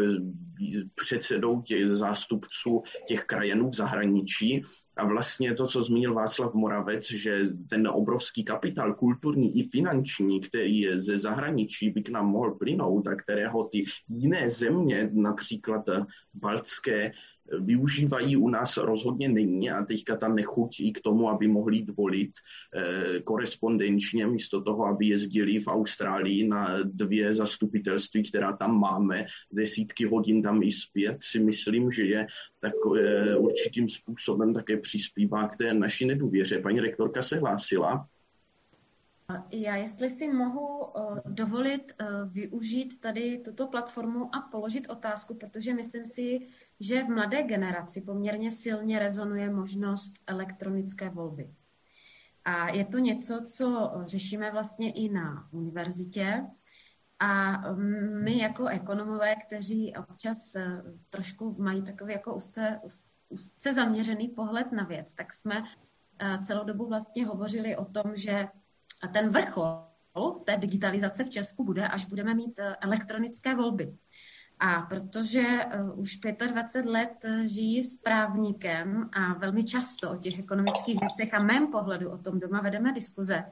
předsedou 0.96 1.62
těch 1.62 1.90
zástupců 1.90 2.84
těch 3.08 3.24
krajenů 3.24 3.70
v 3.70 3.76
zahraničí. 3.76 4.64
A 4.98 5.06
vlastně 5.06 5.54
to, 5.54 5.68
co 5.68 5.84
zmínil 5.84 6.14
Václav 6.14 6.54
Moravec, 6.54 7.12
že 7.12 7.40
ten 7.70 7.88
obrovský 7.88 8.44
kapitál 8.44 8.94
kulturní 8.94 9.60
i 9.60 9.68
finanční, 9.68 10.42
který 10.42 10.80
je 10.80 11.00
ze 11.00 11.18
zahraničí 11.18 11.90
by 11.90 12.04
k 12.04 12.10
nám 12.10 12.28
mohl 12.28 12.56
plynout 12.56 13.08
a 13.08 13.16
kterého 13.16 13.64
ty 13.64 13.86
jiné 14.10 14.50
země, 14.50 15.10
například 15.14 15.86
baltské, 16.34 17.12
využívají, 17.60 18.38
u 18.38 18.50
nás 18.50 18.78
rozhodně 18.78 19.30
není 19.30 19.72
a 19.72 19.86
teďka 19.86 20.18
ta 20.18 20.28
nechutí 20.28 20.94
k 20.94 21.02
tomu, 21.02 21.30
aby 21.30 21.48
mohli 21.48 21.78
jít 21.78 21.92
volit 21.98 22.32
korespondenčně, 23.24 24.28
místo 24.28 24.62
toho, 24.62 24.86
aby 24.86 25.08
jezdili 25.08 25.60
v 25.60 25.68
Austrálii 25.68 26.48
na 26.48 26.78
dvě 26.84 27.34
zastupitelství, 27.34 28.24
která 28.24 28.58
tam 28.58 28.80
máme, 28.80 29.26
desítky 29.52 30.06
hodin 30.06 30.42
tam 30.42 30.64
i 30.64 30.72
zpět, 30.72 31.18
si 31.22 31.40
myslím, 31.40 31.92
že 31.92 32.06
je 32.06 32.28
tak 32.60 32.74
určitým 33.38 33.90
způsobem 33.90 34.54
také 34.54 34.78
přispívá 34.78 35.48
k 35.48 35.58
té 35.58 35.74
naší 35.74 36.06
nedůvěře. 36.06 36.60
Paní 36.60 36.80
rektorka 36.80 37.22
se 37.22 37.40
hlásila. 37.40 38.06
Já 39.50 39.76
jestli 39.76 40.10
si 40.10 40.28
mohu 40.34 40.98
eh, 40.98 41.22
dovolit 41.26 41.92
eh, 41.92 42.06
využít 42.26 43.02
tady 43.02 43.38
tuto 43.38 43.68
platformu 43.68 44.36
a 44.36 44.42
položit 44.42 44.90
otázku, 44.90 45.36
protože 45.36 45.74
myslím 45.74 46.06
si, 46.06 46.40
že 46.80 47.04
v 47.04 47.10
mladé 47.10 47.44
generaci 47.44 48.02
poměrně 48.02 48.52
silně 48.52 49.00
rezonuje 49.00 49.50
možnost 49.50 50.14
elektronické 50.28 51.10
volby. 51.10 51.54
A 52.46 52.70
je 52.70 52.86
to 52.86 52.98
něco, 52.98 53.42
co 53.42 53.92
řešíme 54.06 54.52
vlastně 54.52 54.92
i 54.92 55.10
na 55.10 55.50
univerzitě. 55.52 56.46
A 57.20 57.52
mm, 57.72 58.24
my 58.24 58.38
jako 58.38 58.68
ekonomové, 58.68 59.36
kteří 59.36 59.94
občas 59.96 60.56
eh, 60.56 60.84
trošku 61.10 61.56
mají 61.60 61.82
takový 61.82 62.14
jako 62.14 62.36
úzce, 62.36 62.80
úzce 63.30 63.74
zaměřený 63.74 64.28
pohled 64.28 64.72
na 64.72 64.84
věc, 64.84 65.14
tak 65.14 65.34
jsme 65.34 65.64
celou 66.46 66.64
dobu 66.64 66.88
vlastně 66.88 67.26
hovořili 67.26 67.76
o 67.76 67.86
tom, 67.86 68.16
že 68.16 68.48
ten 69.08 69.30
vrchol 69.30 69.92
té 70.46 70.58
digitalizace 70.58 71.24
v 71.24 71.30
Česku 71.30 71.64
bude, 71.64 71.88
až 71.88 72.06
budeme 72.06 72.34
mít 72.34 72.60
eh, 72.60 72.76
elektronické 72.82 73.56
volby. 73.56 73.98
A 74.64 74.82
protože 74.82 75.42
uh, 75.42 76.00
už 76.00 76.20
25 76.48 76.92
let 76.92 77.26
eh, 77.26 77.48
žijí 77.48 77.82
s 77.82 77.96
právníkem 77.96 79.10
a 79.14 79.34
velmi 79.34 79.64
často 79.64 80.12
o 80.12 80.16
těch 80.16 80.40
ekonomických 80.40 81.00
věcech 81.00 81.34
a 81.34 81.40
mém 81.40 81.68
pohledu 81.68 82.12
o 82.12 82.18
tom 82.18 82.40
doma 82.40 82.62
vedeme 82.62 82.94
diskuze, 82.94 83.44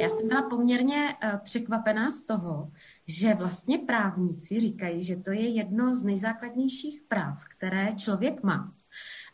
já 0.00 0.08
jsem 0.08 0.28
byla 0.28 0.42
poměrně 0.42 1.16
překvapená 1.42 2.10
z 2.10 2.24
toho, 2.24 2.72
že 3.06 3.34
vlastně 3.34 3.78
právníci 3.78 4.60
říkají, 4.60 5.04
že 5.04 5.16
to 5.16 5.30
je 5.30 5.48
jedno 5.48 5.94
z 5.94 6.02
nejzákladnějších 6.02 7.02
práv, 7.08 7.44
které 7.56 7.94
člověk 7.96 8.42
má 8.42 8.74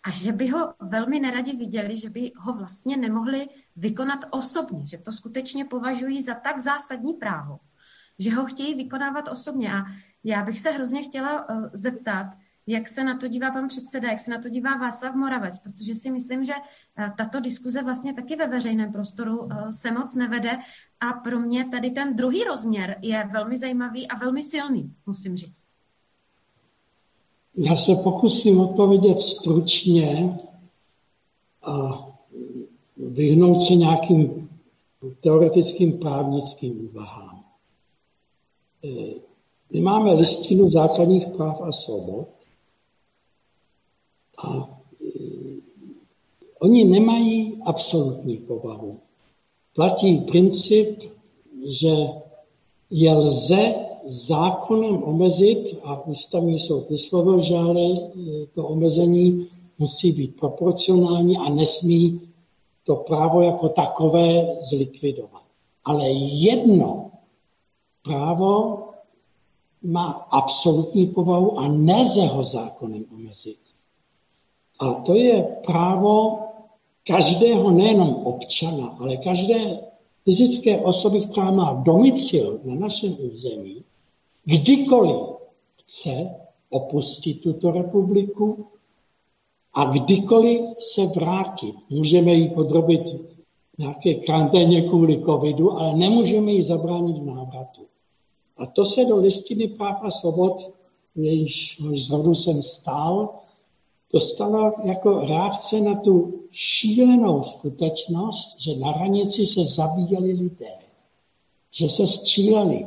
a 0.05 0.11
že 0.11 0.33
by 0.33 0.49
ho 0.49 0.75
velmi 0.81 1.21
neradi 1.21 1.57
viděli, 1.57 1.97
že 1.97 2.11
by 2.11 2.33
ho 2.37 2.53
vlastně 2.53 2.97
nemohli 2.97 3.49
vykonat 3.77 4.25
osobně, 4.31 4.87
že 4.87 4.99
to 4.99 5.13
skutečně 5.13 5.65
považují 5.65 6.23
za 6.23 6.35
tak 6.35 6.59
zásadní 6.59 7.15
právo, 7.15 7.59
že 8.19 8.35
ho 8.35 8.47
chtějí 8.47 8.75
vykonávat 8.75 9.29
osobně. 9.29 9.75
A 9.75 9.83
já 10.25 10.45
bych 10.45 10.61
se 10.61 10.71
hrozně 10.71 11.03
chtěla 11.03 11.49
uh, 11.49 11.67
zeptat, 11.73 12.27
jak 12.67 12.89
se 12.89 13.05
na 13.05 13.17
to 13.19 13.29
dívá 13.29 13.51
pan 13.51 13.69
předseda, 13.69 14.11
jak 14.11 14.19
se 14.19 14.31
na 14.31 14.39
to 14.39 14.49
dívá 14.49 14.77
Václav 14.77 15.15
Moravec, 15.15 15.59
protože 15.59 15.95
si 15.95 16.11
myslím, 16.11 16.45
že 16.45 16.53
uh, 16.55 17.17
tato 17.17 17.41
diskuze 17.41 17.83
vlastně 17.83 18.15
taky 18.15 18.37
ve 18.37 18.47
veřejném 18.47 18.93
prostoru 18.93 19.39
uh, 19.39 19.69
se 19.69 19.91
moc 19.91 20.15
nevede 20.15 20.59
a 21.01 21.13
pro 21.13 21.41
mě 21.41 21.69
tady 21.69 21.91
ten 21.91 22.17
druhý 22.17 22.45
rozměr 22.45 22.97
je 23.03 23.29
velmi 23.33 23.59
zajímavý 23.59 24.09
a 24.09 24.19
velmi 24.19 24.43
silný, 24.43 24.97
musím 25.07 25.37
říct. 25.37 25.74
Já 27.57 27.77
se 27.77 27.95
pokusím 27.95 28.61
odpovědět 28.61 29.21
stručně 29.21 30.39
a 31.63 32.07
vyhnout 32.97 33.61
se 33.61 33.75
nějakým 33.75 34.49
teoretickým 35.21 35.99
právnickým 35.99 36.89
úvahám. 36.91 37.45
E, 38.85 39.15
my 39.73 39.81
máme 39.81 40.13
listinu 40.13 40.71
základních 40.71 41.27
práv 41.27 41.61
a 41.61 41.73
svobod 41.73 42.29
a 44.39 44.49
e, 44.59 45.09
oni 46.59 46.85
nemají 46.85 47.63
absolutní 47.67 48.37
povahu. 48.37 49.01
Platí 49.75 50.19
princip, 50.19 51.03
že 51.69 51.95
je 52.91 53.15
lze 53.15 53.75
zákonem 54.07 55.03
omezit, 55.03 55.79
a 55.83 56.07
ústavní 56.07 56.59
soud 56.59 56.91
vyslovil, 56.91 57.43
že 57.43 57.57
ale 57.57 58.11
to 58.55 58.67
omezení 58.67 59.47
musí 59.79 60.13
být 60.13 60.37
proporcionální 60.41 61.39
a 61.39 61.49
nesmí 61.51 62.21
to 62.85 62.97
právo 62.97 63.43
jako 63.43 63.69
takové 63.69 64.57
zlikvidovat. 64.71 65.43
Ale 65.85 66.11
jedno 66.11 67.11
právo 68.03 68.79
má 69.83 70.27
absolutní 70.31 71.07
povahu 71.07 71.59
a 71.59 71.69
nelze 71.69 72.27
ho 72.27 72.45
zákonem 72.45 73.05
omezit. 73.15 73.59
A 74.81 74.93
to 74.95 75.15
je 75.15 75.43
právo 75.67 76.39
každého, 77.07 77.71
nejenom 77.71 78.15
občana, 78.15 78.97
ale 79.01 79.17
každé 79.17 79.81
fyzické 80.25 80.81
osoby, 80.81 81.21
která 81.21 81.51
má 81.51 81.73
domicil 81.73 82.61
na 82.65 82.75
našem 82.75 83.17
území, 83.33 83.85
kdykoliv 84.45 85.21
chce 85.81 86.31
opustit 86.71 87.41
tuto 87.41 87.71
republiku 87.71 88.67
a 89.75 89.85
kdykoliv 89.85 90.61
se 90.79 91.07
vrátit. 91.07 91.75
Můžeme 91.91 92.35
ji 92.35 92.51
podrobit 92.51 93.03
nějaké 93.79 94.15
karanténě 94.15 94.83
kvůli 94.83 95.23
covidu, 95.25 95.73
ale 95.73 95.97
nemůžeme 95.97 96.53
ji 96.53 96.63
zabránit 96.63 97.19
v 97.19 97.25
návratu. 97.25 97.87
A 98.57 98.67
to 98.67 98.87
se 98.87 99.05
do 99.05 99.17
listiny 99.17 99.69
práv 99.69 99.99
a 100.03 100.11
svobod, 100.11 100.73
jejíž 101.15 101.81
zrodu 101.95 102.35
jsem 102.35 102.63
stál, 102.63 103.35
dostalo 104.13 104.73
jako 104.85 105.21
reakce 105.21 105.81
na 105.81 105.95
tu 105.95 106.41
šílenou 106.51 107.43
skutečnost, 107.43 108.57
že 108.59 108.77
na 108.77 108.91
hranici 108.91 109.47
se 109.47 109.65
zabíjeli 109.65 110.33
lidé, 110.33 110.79
že 111.71 111.89
se 111.89 112.07
stříleli, 112.07 112.87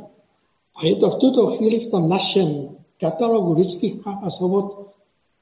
a 0.78 0.86
je 0.86 0.96
to 0.96 1.10
v 1.10 1.18
tuto 1.18 1.46
chvíli 1.46 1.86
v 1.86 1.90
tom 1.90 2.08
našem 2.08 2.78
katalogu 3.02 3.52
lidských 3.52 3.94
práv 4.02 4.22
a 4.22 4.30
svobod 4.30 4.94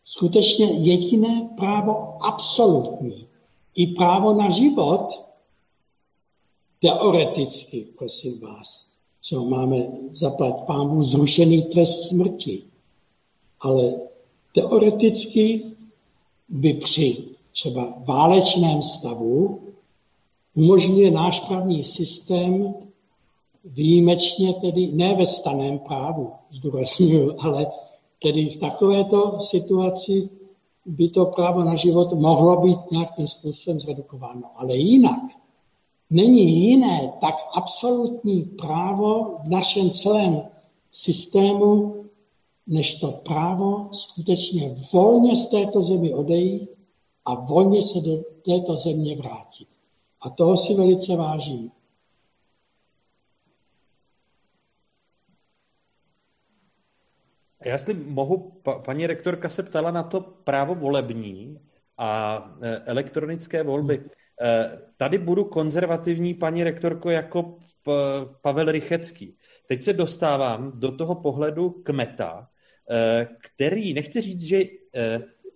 skutečně 0.04 0.66
jediné 0.66 1.50
právo 1.56 2.24
absolutní. 2.24 3.26
I 3.76 3.86
právo 3.86 4.34
na 4.34 4.50
život, 4.50 5.26
teoreticky, 6.80 7.86
prosím 7.98 8.40
vás, 8.40 8.84
co 9.22 9.44
máme 9.44 9.76
zaplat 10.12 10.66
pámu 10.66 11.02
zrušený 11.02 11.62
trest 11.62 12.08
smrti. 12.08 12.62
Ale 13.60 13.94
teoreticky 14.54 15.64
by 16.48 16.74
při 16.74 17.24
třeba 17.52 17.94
válečném 18.06 18.82
stavu 18.82 19.60
umožňuje 20.54 21.10
náš 21.10 21.40
právní 21.40 21.84
systém 21.84 22.74
výjimečně 23.66 24.54
tedy 24.54 24.92
ne 24.92 25.14
ve 25.14 25.26
staném 25.26 25.78
právu, 25.78 26.32
zdůraznuju, 26.50 27.36
ale 27.38 27.66
tedy 28.22 28.50
v 28.50 28.56
takovéto 28.56 29.40
situaci 29.40 30.28
by 30.86 31.08
to 31.08 31.24
právo 31.24 31.64
na 31.64 31.74
život 31.74 32.12
mohlo 32.12 32.60
být 32.60 32.90
nějakým 32.90 33.28
způsobem 33.28 33.80
zredukováno. 33.80 34.50
Ale 34.56 34.76
jinak 34.76 35.20
není 36.10 36.68
jiné 36.68 37.12
tak 37.20 37.34
absolutní 37.54 38.42
právo 38.42 39.38
v 39.44 39.48
našem 39.48 39.90
celém 39.90 40.42
systému, 40.92 41.94
než 42.66 42.94
to 42.94 43.12
právo 43.12 43.88
skutečně 43.92 44.76
volně 44.92 45.36
z 45.36 45.46
této 45.46 45.82
zemi 45.82 46.14
odejít 46.14 46.70
a 47.24 47.34
volně 47.34 47.82
se 47.82 48.00
do 48.00 48.16
této 48.44 48.76
země 48.76 49.16
vrátit. 49.16 49.68
A 50.20 50.30
toho 50.30 50.56
si 50.56 50.74
velice 50.74 51.16
vážím. 51.16 51.70
Já 57.64 57.72
jestli 57.72 57.94
mohu, 57.94 58.60
pa, 58.62 58.78
paní 58.78 59.06
rektorka 59.06 59.48
se 59.48 59.62
ptala 59.62 59.90
na 59.90 60.02
to 60.02 60.20
právo 60.20 60.74
volební 60.74 61.60
a 61.98 62.38
e, 62.62 62.76
elektronické 62.76 63.62
volby. 63.62 64.04
E, 64.42 64.70
tady 64.96 65.18
budu 65.18 65.44
konzervativní, 65.44 66.34
paní 66.34 66.64
rektorko, 66.64 67.10
jako 67.10 67.58
Pavel 68.42 68.72
Rychecký. 68.72 69.36
Teď 69.66 69.82
se 69.82 69.92
dostávám 69.92 70.72
do 70.80 70.96
toho 70.96 71.14
pohledu 71.14 71.70
kmeta, 71.70 72.48
e, 72.90 73.28
který, 73.40 73.94
nechci 73.94 74.20
říct, 74.20 74.42
že 74.42 74.64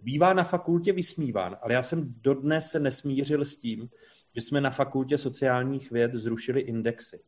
bývá 0.02 0.32
na 0.32 0.44
fakultě 0.44 0.92
vysmíván, 0.92 1.56
ale 1.62 1.74
já 1.74 1.82
jsem 1.82 2.14
dodnes 2.20 2.66
se 2.70 2.80
nesmířil 2.80 3.44
s 3.44 3.56
tím, 3.56 3.88
že 4.34 4.42
jsme 4.42 4.60
na 4.60 4.70
fakultě 4.70 5.18
sociálních 5.18 5.90
věd 5.90 6.14
zrušili 6.14 6.60
indexy. 6.60 7.20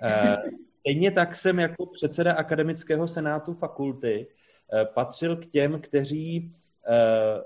Stejně 0.80 1.10
tak 1.10 1.36
jsem 1.36 1.58
jako 1.58 1.86
předseda 1.86 2.32
akademického 2.32 3.08
senátu 3.08 3.54
fakulty 3.54 4.26
eh, 4.26 4.84
patřil 4.84 5.36
k 5.36 5.46
těm, 5.46 5.80
kteří 5.80 6.52
eh, 6.88 7.42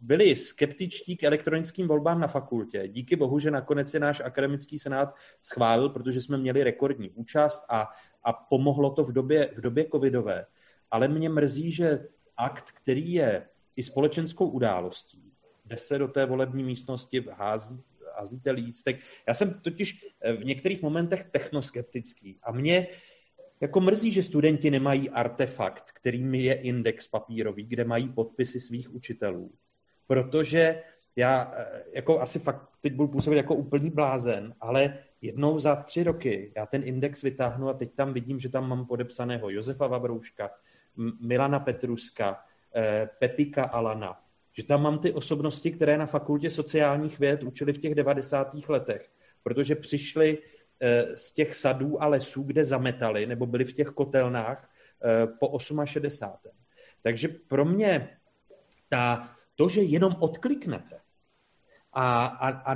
byli 0.00 0.36
skeptičtí 0.36 1.16
k 1.16 1.24
elektronickým 1.24 1.88
volbám 1.88 2.20
na 2.20 2.28
fakultě. 2.28 2.88
Díky 2.88 3.16
bohu, 3.16 3.38
že 3.38 3.50
nakonec 3.50 3.94
je 3.94 4.00
náš 4.00 4.20
akademický 4.20 4.78
senát 4.78 5.14
schválil, 5.42 5.88
protože 5.88 6.22
jsme 6.22 6.38
měli 6.38 6.64
rekordní 6.64 7.10
účast 7.10 7.62
a, 7.68 7.88
a 8.24 8.32
pomohlo 8.32 8.90
to 8.90 9.04
v 9.04 9.12
době, 9.12 9.50
v 9.56 9.60
době 9.60 9.86
covidové. 9.92 10.46
Ale 10.90 11.08
mě 11.08 11.28
mrzí, 11.28 11.72
že 11.72 12.08
akt, 12.36 12.70
který 12.70 13.12
je 13.12 13.48
i 13.76 13.82
společenskou 13.82 14.48
událostí, 14.48 15.32
jde 15.64 15.76
se 15.76 15.98
do 15.98 16.08
té 16.08 16.26
volební 16.26 16.64
místnosti, 16.64 17.24
hází, 17.32 17.82
házíte 18.18 18.50
lístek. 18.50 19.00
Já 19.28 19.34
jsem 19.34 19.60
totiž 19.60 20.06
eh, 20.20 20.32
v 20.32 20.44
některých 20.44 20.82
momentech 20.82 21.24
technoskeptický 21.24 22.38
a 22.42 22.52
mě 22.52 22.86
jako 23.60 23.80
mrzí, 23.80 24.12
že 24.12 24.22
studenti 24.22 24.70
nemají 24.70 25.10
artefakt, 25.10 25.90
kterým 25.92 26.34
je 26.34 26.54
index 26.54 27.08
papírový, 27.08 27.64
kde 27.64 27.84
mají 27.84 28.08
podpisy 28.08 28.60
svých 28.60 28.94
učitelů. 28.94 29.52
Protože 30.06 30.82
já 31.16 31.52
eh, 31.56 31.84
jako 31.92 32.20
asi 32.20 32.38
fakt 32.38 32.68
teď 32.80 32.92
budu 32.94 33.08
působit 33.08 33.36
jako 33.36 33.54
úplný 33.54 33.90
blázen, 33.90 34.54
ale 34.60 34.98
jednou 35.20 35.58
za 35.58 35.76
tři 35.76 36.02
roky 36.02 36.52
já 36.56 36.66
ten 36.66 36.82
index 36.84 37.22
vytáhnu 37.22 37.68
a 37.68 37.74
teď 37.74 37.94
tam 37.94 38.12
vidím, 38.12 38.40
že 38.40 38.48
tam 38.48 38.68
mám 38.68 38.86
podepsaného 38.86 39.50
Josefa 39.50 39.86
Vabrouška, 39.86 40.50
Milana 41.20 41.60
Petruska, 41.60 42.44
eh, 42.76 43.08
Pepika 43.18 43.64
Alana, 43.64 44.23
že 44.56 44.62
tam 44.62 44.82
mám 44.82 44.98
ty 44.98 45.12
osobnosti, 45.12 45.70
které 45.70 45.98
na 45.98 46.06
fakultě 46.06 46.50
sociálních 46.50 47.18
věd 47.18 47.42
učili 47.42 47.72
v 47.72 47.78
těch 47.78 47.94
90. 47.94 48.54
letech, 48.68 49.10
protože 49.42 49.74
přišli 49.74 50.38
eh, 50.80 51.16
z 51.16 51.32
těch 51.32 51.56
sadů 51.56 52.02
a 52.02 52.06
lesů, 52.06 52.42
kde 52.42 52.64
zametali, 52.64 53.26
nebo 53.26 53.46
byli 53.46 53.64
v 53.64 53.72
těch 53.72 53.88
kotelnách 53.88 54.70
po 55.40 55.58
68. 55.84 56.50
Takže 57.02 57.28
pro 57.28 57.64
mě 57.64 58.18
ta, 58.88 59.30
to, 59.54 59.68
že 59.68 59.80
jenom 59.80 60.16
odkliknete, 60.20 61.00
a, 61.92 62.26
a, 62.26 62.72
a 62.72 62.74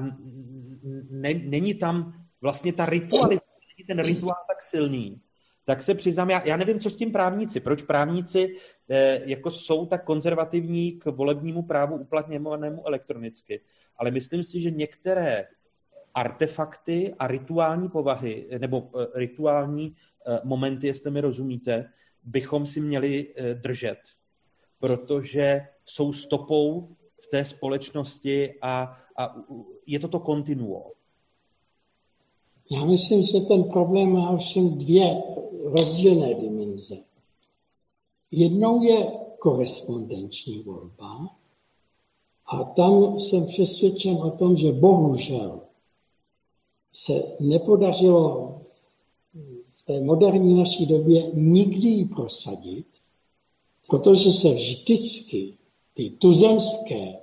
ne, 1.11 1.35
není 1.35 1.75
tam 1.75 2.25
vlastně 2.41 2.73
ta 2.73 2.87
ritualizace, 2.87 3.47
není 3.77 3.87
ten 3.87 4.07
rituál 4.07 4.45
tak 4.49 4.63
silný, 4.63 5.21
tak 5.69 5.83
se 5.83 5.95
přiznám, 5.95 6.31
já, 6.31 6.43
já 6.45 6.57
nevím, 6.57 6.81
co 6.81 6.91
s 6.91 6.97
tím 6.97 7.13
právníci, 7.13 7.61
proč 7.61 7.83
právníci 7.83 8.57
eh, 8.89 9.21
jako 9.25 9.51
jsou 9.51 9.87
tak 9.87 10.05
konzervativní 10.05 10.93
k 10.93 11.07
volebnímu 11.07 11.63
právu 11.63 11.97
uplatňovanému 11.97 12.87
elektronicky, 12.87 13.61
ale 13.97 14.11
myslím 14.11 14.43
si, 14.43 14.61
že 14.61 14.71
některé 14.71 15.45
artefakty 16.15 17.15
a 17.19 17.27
rituální 17.27 17.89
povahy, 17.89 18.49
nebo 18.59 18.91
eh, 19.01 19.07
rituální 19.15 19.93
eh, 20.27 20.41
momenty, 20.45 20.87
jestli 20.87 21.11
mi 21.11 21.21
rozumíte, 21.21 21.93
bychom 22.23 22.67
si 22.67 22.81
měli 22.81 23.35
eh, 23.37 23.55
držet, 23.55 23.99
protože 24.79 25.61
jsou 25.85 26.13
stopou 26.13 26.97
v 27.21 27.27
té 27.27 27.45
společnosti 27.45 28.55
a, 28.63 28.97
a 29.19 29.37
je 29.87 29.99
to 29.99 30.09
to 30.09 30.21
kontinuo. 30.21 30.98
Já 32.71 32.85
myslím, 32.85 33.23
že 33.23 33.41
ten 33.41 33.65
problém 33.65 34.13
má 34.13 34.31
ovšem 34.31 34.79
dvě 34.79 35.23
rozdílné 35.65 36.35
dimenze. 36.35 36.97
Jednou 38.31 38.83
je 38.83 39.13
korespondenční 39.39 40.59
volba 40.63 41.31
a 42.47 42.65
tam 42.65 43.21
jsem 43.21 43.47
přesvědčen 43.47 44.17
o 44.17 44.31
tom, 44.31 44.57
že 44.57 44.73
bohužel 44.73 45.61
se 46.93 47.37
nepodařilo 47.41 48.61
v 49.77 49.83
té 49.85 50.01
moderní 50.01 50.59
naší 50.59 50.87
době 50.87 51.31
nikdy 51.35 51.89
ji 51.89 52.05
prosadit, 52.05 52.87
protože 53.89 54.33
se 54.33 54.55
vždycky 54.55 55.55
ty 55.95 56.11
tuzemské 56.11 57.19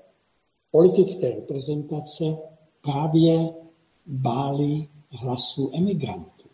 politické 0.72 1.32
reprezentace 1.32 2.38
právě 2.82 3.54
báli 4.06 4.88
hlasů 5.10 5.72
emigrantů. 5.74 6.50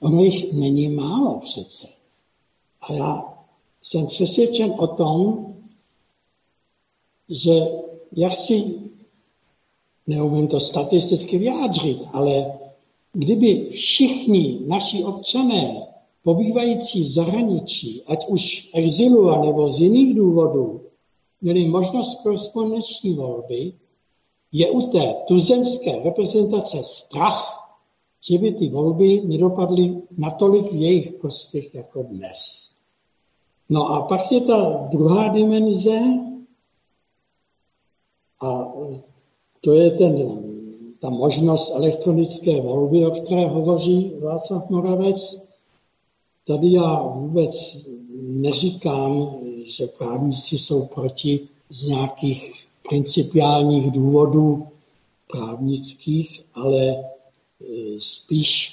Ono 0.00 0.22
jich 0.22 0.52
není 0.52 0.88
málo 0.88 1.38
přece. 1.38 1.88
A 2.80 2.92
já 2.92 3.34
jsem 3.82 4.06
přesvědčen 4.06 4.74
o 4.78 4.86
tom, 4.86 5.46
že 7.28 7.52
jak 8.12 8.36
si, 8.36 8.80
neumím 10.06 10.48
to 10.48 10.60
statisticky 10.60 11.38
vyjádřit, 11.38 11.98
ale 12.12 12.58
kdyby 13.12 13.70
všichni 13.70 14.60
naši 14.66 15.04
občané 15.04 15.86
pobývající 16.22 17.02
v 17.02 17.08
zahraničí, 17.08 18.02
ať 18.06 18.26
už 18.28 18.68
exilu, 18.74 19.42
nebo 19.46 19.72
z 19.72 19.80
jiných 19.80 20.14
důvodů, 20.14 20.80
měli 21.40 21.66
možnost 21.66 22.22
korespondenční 22.22 23.14
volby, 23.14 23.72
je 24.54 24.70
u 24.70 24.90
té 24.90 25.14
tuzemské 25.26 26.02
reprezentace 26.02 26.78
strach, 26.82 27.66
že 28.28 28.38
by 28.38 28.52
ty 28.52 28.68
volby 28.68 29.22
nedopadly 29.24 30.02
natolik 30.18 30.72
v 30.72 30.74
jejich 30.74 31.12
prospěch 31.12 31.74
jako 31.74 32.02
dnes. 32.02 32.70
No 33.68 33.88
a 33.88 34.02
pak 34.02 34.32
je 34.32 34.40
ta 34.40 34.88
druhá 34.90 35.28
dimenze, 35.28 36.00
a 38.42 38.72
to 39.60 39.72
je 39.72 39.90
ten, 39.90 40.42
ta 41.00 41.10
možnost 41.10 41.70
elektronické 41.74 42.60
volby, 42.60 43.06
o 43.06 43.10
které 43.10 43.48
hovoří 43.48 44.14
Václav 44.22 44.70
Moravec. 44.70 45.38
Tady 46.46 46.72
já 46.72 47.02
vůbec 47.02 47.76
neříkám, 48.20 49.40
že 49.66 49.86
právníci 49.86 50.58
jsou 50.58 50.86
proti 50.86 51.48
z 51.70 51.88
nějakých 51.88 52.63
principiálních 52.88 53.90
důvodů 53.90 54.66
právnických, 55.30 56.40
ale 56.54 56.82
e, 56.86 57.02
spíš, 57.98 58.70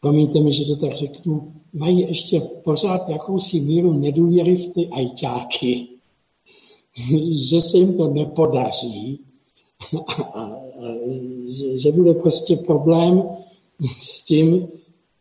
promiňte 0.00 0.40
mi, 0.40 0.52
že 0.52 0.64
to 0.64 0.76
tak 0.76 0.96
řeknu, 0.96 1.52
mají 1.72 2.00
ještě 2.00 2.40
pořád 2.40 3.08
jakousi 3.08 3.60
míru 3.60 3.92
nedůvěry 3.92 4.56
v 4.56 4.72
ty 4.72 4.88
ajťáky, 4.88 5.88
že 7.50 7.60
se 7.60 7.78
jim 7.78 7.96
to 7.96 8.08
nepodaří 8.08 9.20
a, 10.06 10.12
a, 10.12 10.42
a 10.42 10.94
že, 11.48 11.78
že 11.78 11.92
bude 11.92 12.14
prostě 12.14 12.56
problém 12.56 13.22
s 14.00 14.24
tím, 14.24 14.68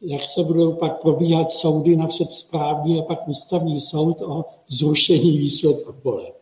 jak 0.02 0.28
se 0.28 0.44
budou 0.44 0.74
pak 0.74 1.02
probíhat 1.02 1.52
soudy 1.52 1.96
napřed 1.96 2.32
správní 2.32 3.00
a 3.00 3.04
pak 3.04 3.28
ústavní 3.28 3.82
soud 3.82 4.22
o 4.22 4.46
zrušení 4.70 5.38
výsledku 5.38 5.96
voleb. 6.04 6.35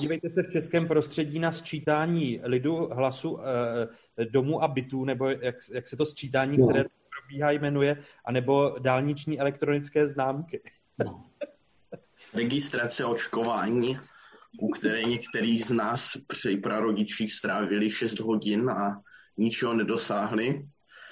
Dívejte 0.00 0.30
se 0.30 0.42
v 0.42 0.48
českém 0.48 0.88
prostředí 0.88 1.38
na 1.38 1.52
sčítání 1.52 2.40
lidu 2.42 2.88
hlasu 2.92 3.38
e, 3.40 4.24
domů 4.24 4.62
a 4.62 4.68
bytů, 4.68 5.04
nebo 5.04 5.28
jak, 5.28 5.56
jak 5.72 5.86
se 5.86 5.96
to 5.96 6.06
sčítání, 6.06 6.58
no. 6.58 6.66
které 6.66 6.84
probíhá, 7.20 7.50
jmenuje, 7.50 8.02
anebo 8.24 8.76
dálniční 8.78 9.40
elektronické 9.40 10.06
známky. 10.06 10.62
No. 11.04 11.22
Registrace 12.34 13.04
očkování, 13.04 13.98
u 14.60 14.68
které 14.68 15.02
některý 15.02 15.58
z 15.58 15.70
nás 15.70 16.16
při 16.26 16.56
prarodičích 16.56 17.32
strávili 17.32 17.90
6 17.90 18.20
hodin 18.20 18.70
a 18.70 19.02
ničeho 19.36 19.74
nedosáhli. 19.74 20.66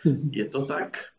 Hm. 0.05 0.31
Je 0.33 0.49
to 0.49 0.67
tak? 0.67 1.14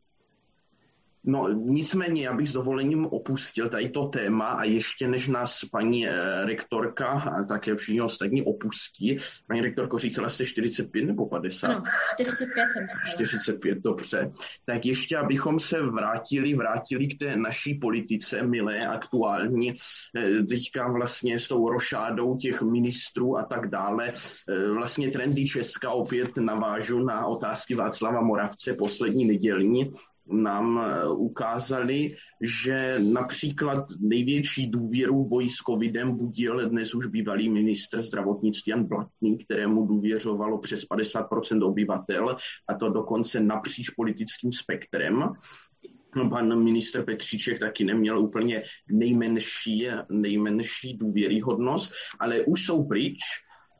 No 1.27 1.49
nicméně, 1.53 2.26
já 2.26 2.34
bych 2.34 2.49
s 2.49 2.53
dovolením 2.53 3.06
opustil 3.06 3.69
tady 3.69 3.89
to 3.89 4.07
téma 4.07 4.47
a 4.47 4.64
ještě 4.64 5.07
než 5.07 5.27
nás 5.27 5.65
paní 5.72 6.07
eh, 6.07 6.45
rektorka 6.45 7.06
a 7.07 7.43
také 7.43 7.76
všichni 7.76 8.02
ostatní 8.02 8.43
opustí, 8.43 9.18
paní 9.47 9.61
rektorko 9.61 9.97
říkala 9.97 10.30
jste 10.30 10.45
45 10.45 11.06
nebo 11.06 11.26
50? 11.26 11.68
No, 11.68 11.84
45 12.14 12.65
jsem 12.73 12.88
říkala. 12.88 13.14
45, 13.14 13.77
dobře. 13.77 14.31
Tak 14.65 14.85
ještě, 14.85 15.18
abychom 15.18 15.60
se 15.60 15.81
vrátili, 15.81 16.53
vrátili 16.53 17.07
k 17.07 17.19
té 17.19 17.35
naší 17.35 17.73
politice, 17.73 18.43
milé, 18.43 18.88
aktuální, 18.88 19.73
eh, 20.18 20.43
teďka 20.43 20.91
vlastně 20.91 21.39
s 21.39 21.47
tou 21.47 21.69
rošádou 21.69 22.38
těch 22.38 22.61
ministrů 22.61 23.38
a 23.38 23.43
tak 23.43 23.69
dále, 23.69 24.14
eh, 24.49 24.69
vlastně 24.69 25.11
trendy 25.11 25.47
Česka 25.47 25.89
opět 25.89 26.38
navážu 26.38 26.99
na 26.99 27.26
otázky 27.26 27.76
Václava 27.76 28.22
Moravce 28.22 28.73
poslední 28.73 29.26
nedělní, 29.26 29.91
nám 30.31 30.80
eh, 30.80 31.07
ukázali, 31.07 32.15
že 32.41 32.99
například 33.14 33.85
největší 33.99 34.68
důvěru 34.68 35.22
v 35.22 35.30
boji 35.30 35.49
s 35.49 35.56
covidem 35.56 36.18
budil 36.18 36.69
dnes 36.69 36.95
už 36.95 37.06
bývalý 37.06 37.49
ministr 37.49 38.03
zdravotnictví 38.03 38.69
Jan 38.69 38.84
Blatný, 38.84 39.38
kterému 39.38 39.85
důvěřovalo 39.85 40.57
přes 40.57 40.85
50% 40.89 41.68
obyvatel, 41.68 42.38
a 42.68 42.73
to 42.73 42.89
dokonce 42.89 43.39
napříč 43.39 43.89
politickým 43.89 44.53
spektrem. 44.53 45.34
Pan 46.30 46.64
ministr 46.64 47.03
Petříček 47.03 47.60
taky 47.60 47.84
neměl 47.84 48.19
úplně 48.19 48.64
nejmenší, 48.91 49.88
nejmenší 50.10 50.97
důvěryhodnost, 50.97 51.93
ale 52.19 52.41
už 52.41 52.65
jsou 52.65 52.84
pryč 52.84 53.19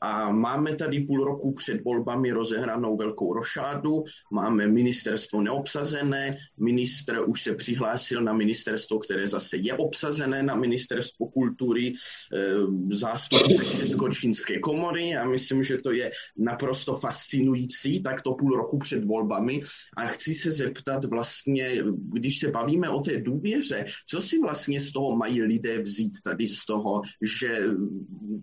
A 0.02 0.32
máme 0.32 0.76
tady 0.76 1.00
půl 1.00 1.24
roku 1.24 1.54
před 1.54 1.84
volbami 1.84 2.32
rozehranou 2.32 2.98
velkou 2.98 3.34
rošádu, 3.34 4.04
máme 4.32 4.68
ministerstvo 4.68 5.42
neobsazené, 5.42 6.38
ministr 6.58 7.24
už 7.28 7.44
se 7.44 7.56
přihlásil 7.56 8.22
na 8.22 8.34
ministerstvo, 8.34 9.00
které 9.00 9.28
zase 9.28 9.58
je 9.58 9.74
obsazené, 9.74 10.44
na 10.44 10.56
ministerstvo 10.56 11.28
kultury, 11.28 11.94
eh, 11.94 12.96
zástupce 12.96 13.66
Česko-čínské 13.66 14.60
komory. 14.60 15.10
Já 15.10 15.26
myslím, 15.26 15.64
že 15.64 15.78
to 15.78 15.92
je 15.92 16.12
naprosto 16.38 16.96
fascinující, 16.96 18.04
tak 18.04 18.22
to 18.22 18.34
půl 18.34 18.56
roku 18.56 18.78
před 18.78 19.06
volbami. 19.06 19.62
A 19.98 20.08
chci 20.08 20.34
se 20.34 20.52
zeptat 20.52 21.06
vlastně, 21.06 21.84
když 22.14 22.40
se 22.40 22.52
bavíme 22.52 22.90
o 22.90 23.00
té 23.00 23.22
důvěře, 23.22 23.86
co 24.10 24.22
si 24.22 24.40
vlastně 24.40 24.82
z 24.82 24.92
toho 24.92 25.18
mají 25.18 25.42
lidé 25.42 25.82
vzít 25.82 26.14
tady 26.24 26.48
z 26.48 26.66
toho, 26.66 27.02
že 27.22 27.60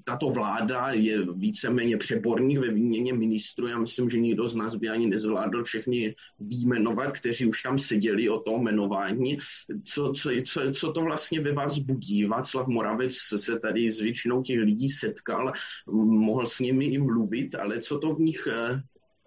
tato 0.05 0.31
vláda 0.31 0.91
je 0.91 1.23
víceméně 1.43 1.97
přeborník 1.97 2.59
ve 2.59 2.70
výměně 2.70 3.12
ministrů. 3.12 3.69
Já 3.69 3.78
myslím, 3.78 4.10
že 4.10 4.19
nikdo 4.19 4.48
z 4.48 4.55
nás 4.55 4.74
by 4.74 4.89
ani 4.89 5.06
nezvládl 5.06 5.64
všechny 5.64 6.14
výjmenovat, 6.39 7.12
kteří 7.19 7.47
už 7.47 7.62
tam 7.62 7.78
seděli 7.78 8.28
o 8.28 8.40
tom 8.40 8.62
jmenování. 8.62 9.39
Co, 9.85 10.12
co, 10.12 10.31
co, 10.47 10.60
co 10.70 10.93
to 10.93 11.01
vlastně 11.01 11.40
ve 11.40 11.52
vás 11.52 11.78
budí? 11.78 12.24
Václav 12.24 12.66
Moravec 12.69 13.14
se 13.36 13.59
tady 13.59 13.90
s 13.90 14.01
většinou 14.01 14.43
těch 14.43 14.59
lidí 14.59 14.89
setkal, 14.89 15.52
mohl 15.93 16.47
s 16.47 16.59
nimi 16.60 16.85
i 16.85 16.98
mluvit, 16.98 17.55
ale 17.55 17.81
co 17.81 17.98
to 17.98 18.14
v 18.14 18.20
nich 18.20 18.48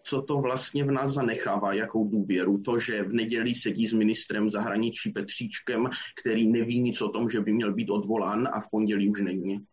co 0.08 0.22
to 0.22 0.38
vlastně 0.38 0.84
v 0.84 0.92
nás 0.92 1.12
zanechává, 1.12 1.74
jakou 1.74 2.10
důvěru. 2.10 2.62
To, 2.62 2.80
že 2.80 3.04
v 3.04 3.14
neděli 3.14 3.56
sedí 3.56 3.88
s 3.88 3.94
ministrem 3.94 4.50
zahraničí 4.50 5.12
Petříčkem, 5.12 5.90
který 6.22 6.48
neví 6.48 6.80
nic 6.80 7.02
o 7.02 7.10
tom, 7.10 7.30
že 7.30 7.42
by 7.42 7.54
měl 7.54 7.74
být 7.74 7.90
odvolán 7.90 8.48
a 8.54 8.60
v 8.60 8.70
pondělí 8.70 9.10
už 9.10 9.22
není 9.22 9.66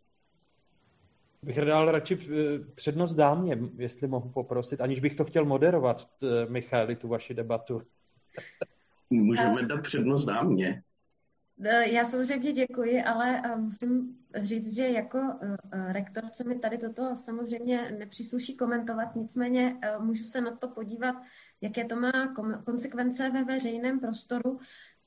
bych 1.43 1.57
dal 1.61 1.91
radši 1.91 2.19
eh, 2.21 2.59
přednost 2.75 3.15
dámě, 3.15 3.59
jestli 3.77 4.09
mohu 4.09 4.29
poprosit, 4.31 4.81
aniž 4.81 5.01
bych 5.01 5.15
to 5.15 5.25
chtěl 5.25 5.45
moderovat, 5.45 6.09
Michali, 6.49 6.97
tu 6.97 7.09
vaši 7.09 7.35
debatu. 7.35 7.83
Můžeme 9.11 9.63
dát 9.63 9.83
přednost 9.83 10.25
dámě. 10.25 10.83
Eh, 11.65 11.89
já 11.89 12.05
samozřejmě 12.05 12.53
děkuji, 12.53 13.03
ale 13.03 13.43
eh, 13.45 13.57
musím 13.57 14.19
říct, 14.35 14.77
že 14.77 14.89
jako 14.89 15.39
rektorce 15.89 16.45
mi 16.45 16.59
tady 16.59 16.79
toto 16.79 17.17
samozřejmě 17.17 17.95
nepřísluší 17.99 18.57
komentovat, 18.57 19.17
nicméně 19.17 19.77
můžu 19.99 20.25
se 20.25 20.41
na 20.41 20.57
to 20.57 20.69
podívat, 20.69 21.17
jaké 21.61 21.85
to 21.85 21.97
má 21.97 22.13
konsekvence 22.65 23.31
ve 23.31 23.45
veřejném 23.45 24.01
prostoru 24.01 24.59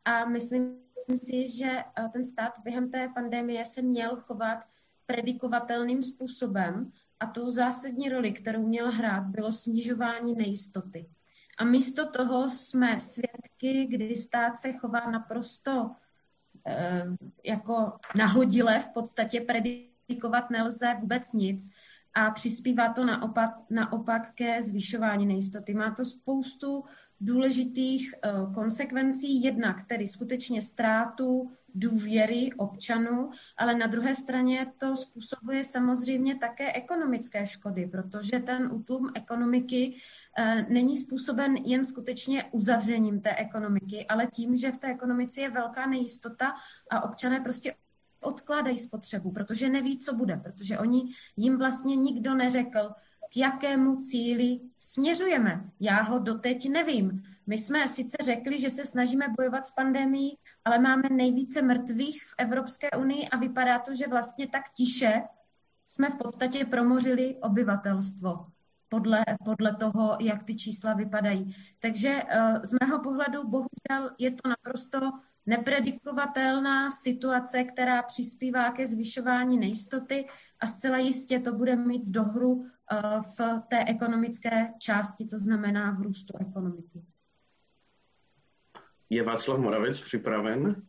a 0.05 0.25
myslím 0.25 0.77
si, 1.15 1.57
že 1.57 1.71
ten 2.13 2.25
stát 2.25 2.53
během 2.63 2.91
té 2.91 3.09
pandemie 3.15 3.65
se 3.65 3.81
měl 3.81 4.15
chovat 4.15 4.59
predikovatelným 5.05 6.01
způsobem 6.01 6.91
a 7.19 7.25
tou 7.25 7.51
zásadní 7.51 8.09
roli, 8.09 8.31
kterou 8.31 8.67
měl 8.67 8.91
hrát, 8.91 9.23
bylo 9.23 9.51
snižování 9.51 10.35
nejistoty. 10.35 11.09
A 11.57 11.63
místo 11.63 12.09
toho 12.09 12.47
jsme 12.47 12.99
svědky, 12.99 13.85
kdy 13.85 14.15
stát 14.15 14.59
se 14.59 14.73
chová 14.73 15.11
naprosto 15.11 15.91
eh, 16.67 17.05
jako 17.45 17.93
nahodile, 18.15 18.79
v 18.79 18.89
podstatě 18.89 19.41
predikovat 19.41 20.49
nelze 20.49 20.95
vůbec 20.99 21.33
nic 21.33 21.69
a 22.15 22.31
přispívá 22.31 22.93
to 22.93 23.05
naopak, 23.05 23.49
naopak 23.69 24.33
ke 24.33 24.61
zvyšování 24.61 25.25
nejistoty. 25.25 25.73
Má 25.73 25.91
to 25.91 26.05
spoustu 26.05 26.83
důležitých 27.21 28.13
uh, 28.13 28.53
konsekvencí, 28.53 29.43
jednak 29.43 29.83
tedy 29.83 30.07
skutečně 30.07 30.61
ztrátu 30.61 31.51
důvěry 31.75 32.49
občanů, 32.57 33.29
ale 33.57 33.75
na 33.75 33.87
druhé 33.87 34.15
straně 34.15 34.67
to 34.77 34.95
způsobuje 34.95 35.63
samozřejmě 35.63 36.35
také 36.35 36.73
ekonomické 36.73 37.45
škody, 37.45 37.87
protože 37.87 38.39
ten 38.39 38.69
útlum 38.73 39.11
ekonomiky 39.15 39.95
uh, 40.39 40.73
není 40.73 40.97
způsoben 40.97 41.55
jen 41.55 41.85
skutečně 41.85 42.43
uzavřením 42.51 43.21
té 43.21 43.35
ekonomiky, 43.35 44.05
ale 44.09 44.27
tím, 44.27 44.55
že 44.55 44.71
v 44.71 44.77
té 44.77 44.87
ekonomice 44.87 45.41
je 45.41 45.49
velká 45.49 45.85
nejistota 45.85 46.53
a 46.91 47.03
občané 47.03 47.39
prostě 47.39 47.73
odkládají 48.25 48.77
spotřebu, 48.77 49.31
protože 49.31 49.69
neví, 49.69 49.97
co 49.97 50.13
bude, 50.13 50.37
protože 50.37 50.79
oni 50.79 51.13
jim 51.37 51.57
vlastně 51.57 51.95
nikdo 51.95 52.33
neřekl, 52.33 52.89
k 53.33 53.37
jakému 53.37 53.95
cíli 53.95 54.59
směřujeme. 54.79 55.71
Já 55.79 56.01
ho 56.01 56.19
doteď 56.19 56.69
nevím. 56.69 57.23
My 57.47 57.57
jsme 57.57 57.87
sice 57.87 58.17
řekli, 58.23 58.59
že 58.59 58.69
se 58.69 58.85
snažíme 58.85 59.25
bojovat 59.37 59.67
s 59.67 59.71
pandemí, 59.71 60.37
ale 60.65 60.79
máme 60.79 61.09
nejvíce 61.11 61.61
mrtvých 61.61 62.23
v 62.23 62.33
Evropské 62.37 62.91
unii 62.91 63.27
a 63.29 63.37
vypadá 63.37 63.79
to, 63.79 63.93
že 63.93 64.07
vlastně 64.07 64.47
tak 64.47 64.63
tiše 64.77 65.21
jsme 65.85 66.09
v 66.09 66.17
podstatě 66.17 66.65
promořili 66.65 67.35
obyvatelstvo 67.41 68.45
podle, 68.95 69.23
podle 69.45 69.75
toho, 69.75 70.17
jak 70.21 70.43
ty 70.43 70.55
čísla 70.55 70.93
vypadají. 70.93 71.55
Takže 71.79 72.21
uh, 72.23 72.61
z 72.63 72.71
mého 72.81 72.99
pohledu 73.03 73.47
bohužel 73.47 74.15
je 74.17 74.31
to 74.31 74.49
naprosto 74.49 74.99
nepredikovatelná 75.45 76.91
situace, 76.91 77.63
která 77.63 78.03
přispívá 78.03 78.71
ke 78.71 78.87
zvyšování 78.87 79.57
nejistoty 79.57 80.25
a 80.59 80.67
zcela 80.67 80.97
jistě 80.97 81.39
to 81.39 81.51
bude 81.51 81.75
mít 81.75 82.09
dohru 82.09 82.65
eh, 82.91 83.01
v 83.21 83.61
té 83.69 83.85
ekonomické 83.87 84.73
části, 84.79 85.25
to 85.25 85.37
znamená 85.37 85.91
v 85.91 86.01
růstu 86.01 86.33
ekonomiky. 86.39 87.03
Je 89.09 89.23
Václav 89.23 89.59
Moravec 89.59 89.99
připraven? 89.99 90.81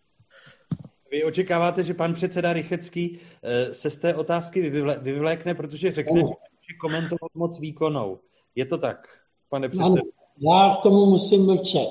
Vy 1.11 1.25
očekáváte, 1.25 1.85
že 1.85 1.95
pan 1.95 2.15
předseda 2.15 2.53
Rychecký 2.53 3.21
eh, 3.43 3.75
se 3.75 3.91
z 3.91 3.99
té 3.99 4.15
otázky 4.15 4.71
vyvlékne, 5.01 5.55
protože 5.55 5.93
řekne, 5.93 6.23
uh. 6.23 6.29
že 6.29 6.35
komentovat 6.75 7.35
moc 7.35 7.61
výkonou. 7.61 8.21
Je 8.55 8.67
to 8.67 8.79
tak, 8.79 9.09
pane 9.49 9.69
předsedo? 9.69 10.03
Já 10.39 10.77
k 10.81 10.83
tomu 10.83 11.07
musím 11.07 11.47
mlčet. 11.47 11.89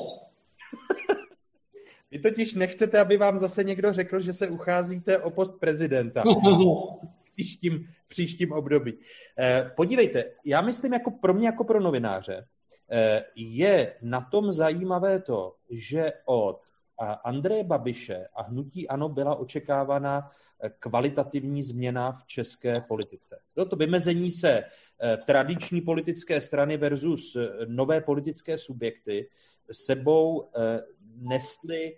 Vy 2.11 2.19
totiž 2.19 2.53
nechcete, 2.53 2.99
aby 2.99 3.17
vám 3.17 3.39
zase 3.39 3.63
někdo 3.63 3.93
řekl, 3.93 4.19
že 4.19 4.33
se 4.33 4.47
ucházíte 4.47 5.19
o 5.19 5.31
post 5.31 5.59
prezidenta 5.59 6.23
v 7.25 7.31
příštím, 7.31 7.87
příštím 8.07 8.51
období. 8.51 8.93
Eh, 9.39 9.71
podívejte, 9.75 10.23
já 10.45 10.61
myslím, 10.61 10.93
jako 10.93 11.11
pro 11.11 11.33
mě, 11.33 11.45
jako 11.45 11.63
pro 11.63 11.79
novináře, 11.79 12.47
eh, 12.91 13.25
je 13.35 13.95
na 14.01 14.21
tom 14.21 14.51
zajímavé 14.51 15.21
to, 15.21 15.55
že 15.69 16.13
od 16.25 16.61
Andreje 17.23 17.63
Babiše 17.63 18.27
a 18.33 18.43
hnutí 18.43 18.87
ANO 18.87 19.09
byla 19.09 19.35
očekávána 19.35 20.31
eh, 20.63 20.69
kvalitativní 20.79 21.63
změna 21.63 22.11
v 22.11 22.25
české 22.25 22.81
politice. 22.81 23.41
To 23.69 23.75
vymezení 23.75 24.31
se 24.31 24.63
tradiční 25.25 25.81
politické 25.81 26.41
strany 26.41 26.77
versus 26.77 27.37
nové 27.67 28.01
politické 28.01 28.57
subjekty 28.57 29.29
sebou 29.71 30.49
nesli 31.15 31.95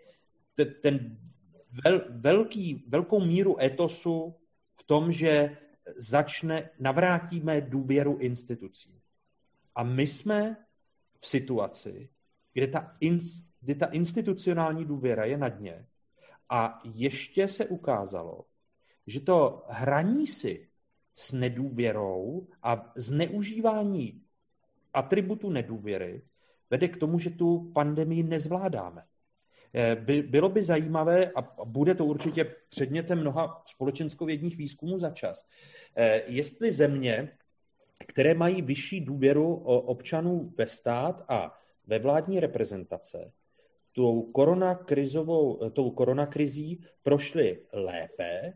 ten 0.81 1.17
vel, 1.83 2.01
velký, 2.09 2.85
velkou 2.87 3.19
míru 3.19 3.61
etosu 3.61 4.35
v 4.75 4.83
tom, 4.83 5.11
že 5.11 5.57
začne, 5.97 6.69
navrátíme 6.79 7.61
důvěru 7.61 8.17
institucí. 8.17 9.01
A 9.75 9.83
my 9.83 10.07
jsme 10.07 10.57
v 11.19 11.27
situaci, 11.27 12.09
kde 12.53 12.67
ta, 12.67 12.95
in, 12.99 13.19
kde 13.61 13.75
ta 13.75 13.85
institucionální 13.85 14.85
důvěra 14.85 15.25
je 15.25 15.37
na 15.37 15.49
dně. 15.49 15.85
A 16.49 16.79
ještě 16.93 17.47
se 17.47 17.65
ukázalo, 17.65 18.45
že 19.07 19.19
to 19.19 19.65
hraní 19.69 20.27
si 20.27 20.67
s 21.15 21.33
nedůvěrou 21.33 22.47
a 22.63 22.91
zneužívání 22.95 24.21
atributu 24.93 25.49
nedůvěry 25.49 26.21
vede 26.69 26.87
k 26.87 26.97
tomu, 26.97 27.19
že 27.19 27.29
tu 27.29 27.71
pandemii 27.73 28.23
nezvládáme. 28.23 29.03
Eh, 29.73 29.95
by, 29.95 30.21
bylo 30.21 30.49
by 30.49 30.63
zajímavé, 30.63 31.31
a 31.35 31.65
bude 31.65 31.95
to 31.95 32.05
určitě 32.05 32.55
předmětem 32.69 33.19
mnoha 33.19 33.63
společenskovědních 33.65 34.57
výzkumů 34.57 34.99
za 34.99 35.09
čas, 35.09 35.45
eh, 35.95 36.21
jestli 36.27 36.71
země, 36.71 37.37
které 38.07 38.33
mají 38.33 38.61
vyšší 38.61 39.01
důvěru 39.01 39.55
občanů 39.63 40.53
ve 40.57 40.67
stát 40.67 41.25
a 41.29 41.59
ve 41.87 41.99
vládní 41.99 42.39
reprezentace, 42.39 43.31
tou, 43.97 44.21
koronakrizovou, 44.21 45.69
tou 45.69 45.91
koronakrizí 45.91 46.81
prošly 47.03 47.59
lépe, 47.73 48.53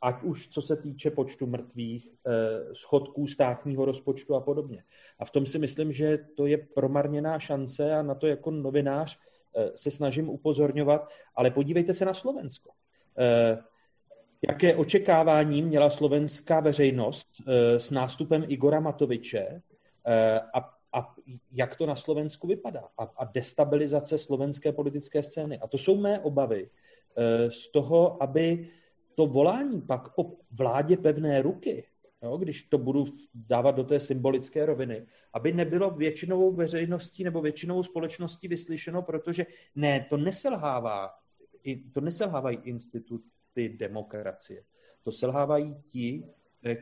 ať 0.00 0.22
už 0.22 0.48
co 0.48 0.62
se 0.62 0.76
týče 0.76 1.10
počtu 1.10 1.46
mrtvých, 1.46 2.08
eh, 2.26 2.74
schodků 2.74 3.26
státního 3.26 3.84
rozpočtu 3.84 4.34
a 4.34 4.40
podobně. 4.40 4.84
A 5.18 5.24
v 5.24 5.30
tom 5.30 5.46
si 5.46 5.58
myslím, 5.58 5.92
že 5.92 6.18
to 6.36 6.46
je 6.46 6.58
promarněná 6.58 7.38
šance 7.38 7.94
a 7.94 8.02
na 8.02 8.14
to 8.14 8.26
jako 8.26 8.50
novinář 8.50 9.18
Eh, 9.56 9.70
se 9.74 9.90
snažím 9.90 10.28
upozorňovat, 10.28 11.08
ale 11.34 11.50
podívejte 11.50 11.94
se 11.94 12.04
na 12.04 12.14
Slovensko. 12.14 12.70
Eh, 13.18 13.58
jaké 14.48 14.74
očekávání 14.74 15.62
měla 15.62 15.90
slovenská 15.90 16.60
veřejnost 16.60 17.28
s 17.78 17.90
nástupem 17.90 18.44
Igora 18.48 18.80
Matoviče 18.80 19.62
a, 20.54 20.77
a 20.92 21.14
jak 21.52 21.76
to 21.76 21.86
na 21.86 21.96
Slovensku 21.96 22.46
vypadá 22.46 22.88
a, 22.98 23.04
a 23.04 23.24
destabilizace 23.24 24.18
slovenské 24.18 24.72
politické 24.72 25.22
scény. 25.22 25.58
A 25.58 25.66
to 25.66 25.78
jsou 25.78 25.96
mé 26.00 26.20
obavy 26.20 26.70
z 27.48 27.68
toho, 27.68 28.22
aby 28.22 28.68
to 29.14 29.26
volání 29.26 29.80
pak 29.80 30.14
po 30.14 30.36
vládě 30.50 30.96
pevné 30.96 31.42
ruky 31.42 31.84
jo, 32.22 32.36
když 32.36 32.64
to 32.64 32.78
budu 32.78 33.06
dávat 33.34 33.70
do 33.70 33.84
té 33.84 34.00
symbolické 34.00 34.66
roviny, 34.66 35.06
aby 35.32 35.52
nebylo 35.52 35.90
většinovou 35.90 36.52
veřejností 36.52 37.24
nebo 37.24 37.40
většinovou 37.42 37.82
společností 37.82 38.48
vyslyšeno, 38.48 39.02
protože 39.02 39.46
ne, 39.74 40.06
to 40.10 40.16
neselhává, 40.16 41.10
to 41.92 42.00
neselhávají 42.00 42.58
instituty 42.62 43.68
demokracie. 43.68 44.64
To 45.02 45.12
selhávají 45.12 45.74
ti, 45.88 46.24
eh, 46.24 46.30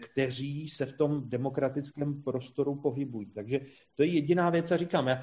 kteří 0.03 0.69
se 0.69 0.87
v 0.87 0.93
tom 0.93 1.29
demokratickém 1.29 2.23
prostoru 2.23 2.75
pohybují. 2.75 3.27
Takže 3.27 3.61
to 3.95 4.03
je 4.03 4.09
jediná 4.09 4.51
věc, 4.51 4.73
a 4.73 4.77
říkám, 4.77 5.09
já, 5.09 5.23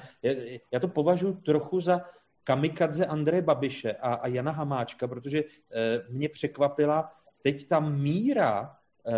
já 0.72 0.80
to 0.80 0.88
považuji 0.88 1.32
trochu 1.32 1.80
za 1.80 2.00
kamikadze 2.44 3.06
Andreje 3.06 3.42
Babiše 3.42 3.92
a, 3.92 4.14
a 4.14 4.28
Jana 4.28 4.52
Hamáčka, 4.52 5.08
protože 5.08 5.38
eh, 5.38 6.04
mě 6.10 6.28
překvapila 6.28 7.12
teď 7.42 7.68
ta 7.68 7.80
míra 7.80 8.76
eh, 9.06 9.12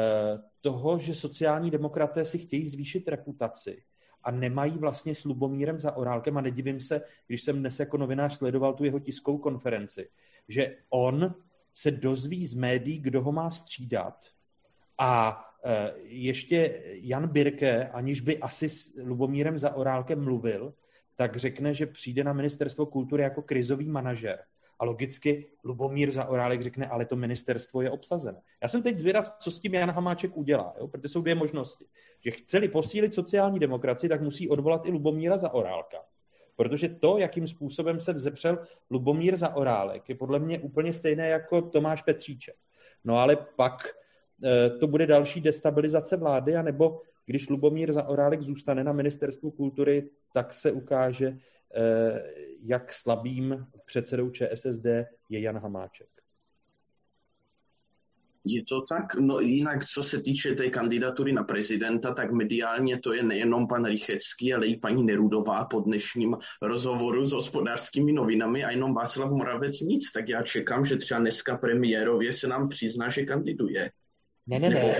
toho, 0.60 0.98
že 0.98 1.14
sociální 1.14 1.70
demokraté 1.70 2.24
si 2.24 2.38
chtějí 2.38 2.68
zvýšit 2.68 3.08
reputaci 3.08 3.82
a 4.22 4.30
nemají 4.30 4.78
vlastně 4.78 5.14
s 5.14 5.24
Lubomírem 5.24 5.80
za 5.80 5.96
orálkem 5.96 6.36
a 6.36 6.40
nedivím 6.40 6.80
se, 6.80 7.00
když 7.26 7.42
jsem 7.42 7.60
dnes 7.60 7.80
jako 7.80 7.96
novinář 7.96 8.36
sledoval 8.36 8.74
tu 8.74 8.84
jeho 8.84 8.98
tiskovou 8.98 9.38
konferenci, 9.38 10.08
že 10.48 10.76
on 10.90 11.34
se 11.74 11.90
dozví 11.90 12.46
z 12.46 12.54
médií, 12.54 12.98
kdo 12.98 13.22
ho 13.22 13.32
má 13.32 13.50
střídat 13.50 14.35
a 14.98 15.44
e, 15.64 15.92
ještě 16.04 16.82
Jan 16.84 17.28
Birke, 17.28 17.88
aniž 17.88 18.20
by 18.20 18.38
asi 18.38 18.68
s 18.68 18.92
Lubomírem 19.02 19.58
za 19.58 19.74
orálkem 19.74 20.24
mluvil, 20.24 20.74
tak 21.16 21.36
řekne, 21.36 21.74
že 21.74 21.86
přijde 21.86 22.24
na 22.24 22.32
ministerstvo 22.32 22.86
kultury 22.86 23.22
jako 23.22 23.42
krizový 23.42 23.88
manažer. 23.88 24.38
A 24.78 24.84
logicky 24.84 25.46
Lubomír 25.64 26.10
za 26.10 26.24
Orálek 26.24 26.62
řekne, 26.62 26.86
ale 26.86 27.06
to 27.06 27.16
ministerstvo 27.16 27.82
je 27.82 27.90
obsazené. 27.90 28.40
Já 28.62 28.68
jsem 28.68 28.82
teď 28.82 28.98
zvědav, 28.98 29.32
co 29.38 29.50
s 29.50 29.60
tím 29.60 29.74
Jan 29.74 29.90
Hamáček 29.90 30.36
udělá, 30.36 30.74
jo? 30.78 30.88
protože 30.88 31.08
jsou 31.08 31.20
dvě 31.22 31.34
možnosti. 31.34 31.86
Že 32.20 32.30
chceli 32.30 32.68
posílit 32.68 33.14
sociální 33.14 33.58
demokracii, 33.58 34.08
tak 34.08 34.20
musí 34.20 34.48
odvolat 34.48 34.86
i 34.86 34.90
Lubomíra 34.90 35.38
za 35.38 35.50
Orálka. 35.50 35.98
Protože 36.56 36.88
to, 36.88 37.18
jakým 37.18 37.46
způsobem 37.46 38.00
se 38.00 38.12
vzepřel 38.12 38.58
Lubomír 38.90 39.36
za 39.36 39.56
Orálek, 39.56 40.08
je 40.08 40.14
podle 40.14 40.38
mě 40.38 40.58
úplně 40.58 40.92
stejné 40.92 41.28
jako 41.28 41.62
Tomáš 41.62 42.02
Petříček. 42.02 42.56
No 43.04 43.18
ale 43.18 43.36
pak 43.36 43.88
to 44.80 44.86
bude 44.86 45.06
další 45.06 45.40
destabilizace 45.40 46.16
vlády, 46.16 46.56
anebo 46.56 47.00
když 47.26 47.48
Lubomír 47.48 47.92
za 47.92 48.08
Orálek 48.08 48.42
zůstane 48.42 48.84
na 48.84 48.92
ministerstvu 48.92 49.50
kultury, 49.50 50.10
tak 50.32 50.52
se 50.52 50.72
ukáže, 50.72 51.38
Eh, 51.74 52.22
jak 52.62 52.92
slabým 52.92 53.66
předsedou 53.86 54.30
ČSSD 54.30 54.86
je 55.30 55.40
Jan 55.40 55.58
Hamáček. 55.58 56.08
Je 58.44 58.64
to 58.64 58.80
tak? 58.80 59.14
No 59.14 59.40
jinak, 59.40 59.84
co 59.84 60.02
se 60.02 60.20
týče 60.20 60.54
té 60.54 60.70
kandidatury 60.70 61.32
na 61.32 61.44
prezidenta, 61.44 62.14
tak 62.14 62.32
mediálně 62.32 62.98
to 62.98 63.12
je 63.12 63.22
nejenom 63.22 63.68
pan 63.68 63.84
Rychecký, 63.84 64.54
ale 64.54 64.66
i 64.66 64.78
paní 64.78 65.04
Nerudová 65.04 65.64
po 65.64 65.80
dnešním 65.80 66.36
rozhovoru 66.62 67.26
s 67.26 67.32
hospodářskými 67.32 68.12
novinami 68.12 68.64
a 68.64 68.70
jenom 68.70 68.94
Václav 68.94 69.30
Moravec 69.30 69.80
nic. 69.80 70.12
Tak 70.12 70.28
já 70.28 70.42
čekám, 70.42 70.84
že 70.84 70.96
třeba 70.96 71.20
dneska 71.20 71.56
premiérově 71.56 72.32
se 72.32 72.48
nám 72.48 72.68
přizná, 72.68 73.10
že 73.10 73.24
kandiduje. 73.24 73.90
Ne, 74.46 74.58
ne, 74.58 74.70
ne. 74.70 74.94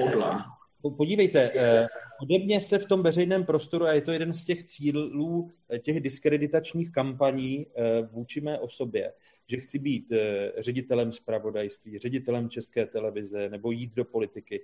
Podívejte, 0.97 1.51
eh, 1.55 1.87
Podobně 2.19 2.61
se 2.61 2.79
v 2.79 2.87
tom 2.87 3.03
veřejném 3.03 3.45
prostoru, 3.45 3.85
a 3.85 3.93
je 3.93 4.01
to 4.01 4.13
jeden 4.13 4.35
z 4.35 4.45
těch 4.45 4.63
cílů 4.63 5.51
eh, 5.71 5.79
těch 5.79 6.01
diskreditačních 6.01 6.93
kampaní 6.93 7.67
eh, 7.67 8.03
vůči 8.03 8.41
mé 8.41 8.59
osobě, 8.59 9.13
že 9.49 9.57
chci 9.57 9.79
být 9.79 10.13
ředitelem 10.59 11.13
zpravodajství, 11.13 11.99
ředitelem 11.99 12.49
české 12.49 12.87
televize 12.87 13.49
nebo 13.49 13.71
jít 13.71 13.95
do 13.95 14.05
politiky. 14.05 14.61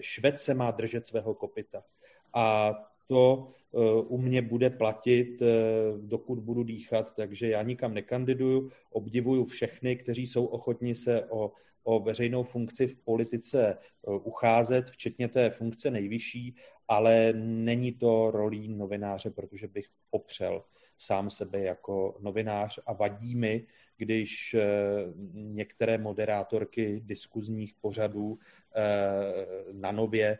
Šved 0.00 0.38
se 0.38 0.54
má 0.54 0.70
držet 0.70 1.06
svého 1.06 1.34
kopita. 1.34 1.82
A 2.34 2.74
to 3.08 3.48
u 4.08 4.18
mě 4.18 4.42
bude 4.42 4.70
platit, 4.70 5.42
dokud 6.00 6.38
budu 6.38 6.62
dýchat, 6.62 7.14
takže 7.16 7.48
já 7.48 7.62
nikam 7.62 7.94
nekandiduju, 7.94 8.70
obdivuju 8.90 9.44
všechny, 9.44 9.96
kteří 9.96 10.26
jsou 10.26 10.44
ochotni 10.44 10.94
se 10.94 11.24
o 11.24 11.52
o 11.82 12.00
veřejnou 12.00 12.42
funkci 12.42 12.86
v 12.86 12.96
politice 12.96 13.66
e, 13.68 13.78
ucházet, 14.10 14.90
včetně 14.90 15.28
té 15.28 15.50
funkce 15.50 15.90
nejvyšší, 15.90 16.56
ale 16.88 17.32
není 17.36 17.92
to 17.92 18.30
rolí 18.30 18.68
novináře, 18.68 19.30
protože 19.30 19.68
bych 19.68 19.86
popřel 20.10 20.64
sám 20.96 21.30
sebe 21.30 21.60
jako 21.60 22.16
novinář 22.20 22.78
a 22.86 22.92
vadí 22.92 23.34
mi, 23.34 23.66
když 23.96 24.54
e, 24.54 24.62
některé 25.32 25.98
moderátorky 25.98 27.00
diskuzních 27.04 27.74
pořadů 27.80 28.38
e, 28.74 28.82
na 29.72 29.92
nově 29.92 30.38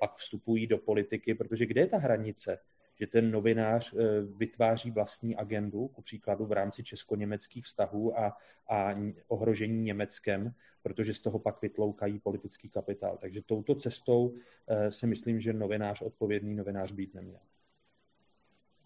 pak 0.00 0.16
vstupují 0.16 0.66
do 0.66 0.78
politiky, 0.78 1.34
protože 1.34 1.66
kde 1.66 1.80
je 1.80 1.86
ta 1.86 1.98
hranice? 1.98 2.58
Že 3.00 3.06
ten 3.06 3.30
novinář 3.30 3.94
eh, 3.94 4.20
vytváří 4.36 4.90
vlastní 4.90 5.36
agendu, 5.36 5.88
ku 5.88 6.02
příkladu 6.02 6.46
v 6.46 6.52
rámci 6.52 6.82
česko-německých 6.82 7.64
vztahů 7.64 8.18
a, 8.18 8.36
a 8.68 8.94
ohrožení 9.28 9.82
Německem, 9.82 10.54
protože 10.82 11.14
z 11.14 11.20
toho 11.20 11.38
pak 11.38 11.62
vytloukají 11.62 12.18
politický 12.18 12.68
kapitál. 12.68 13.18
Takže 13.20 13.42
touto 13.46 13.74
cestou 13.74 14.34
eh, 14.68 14.92
si 14.92 15.06
myslím, 15.06 15.40
že 15.40 15.52
novinář, 15.52 16.02
odpovědný 16.02 16.54
novinář 16.54 16.92
být 16.92 17.14
neměl. 17.14 17.40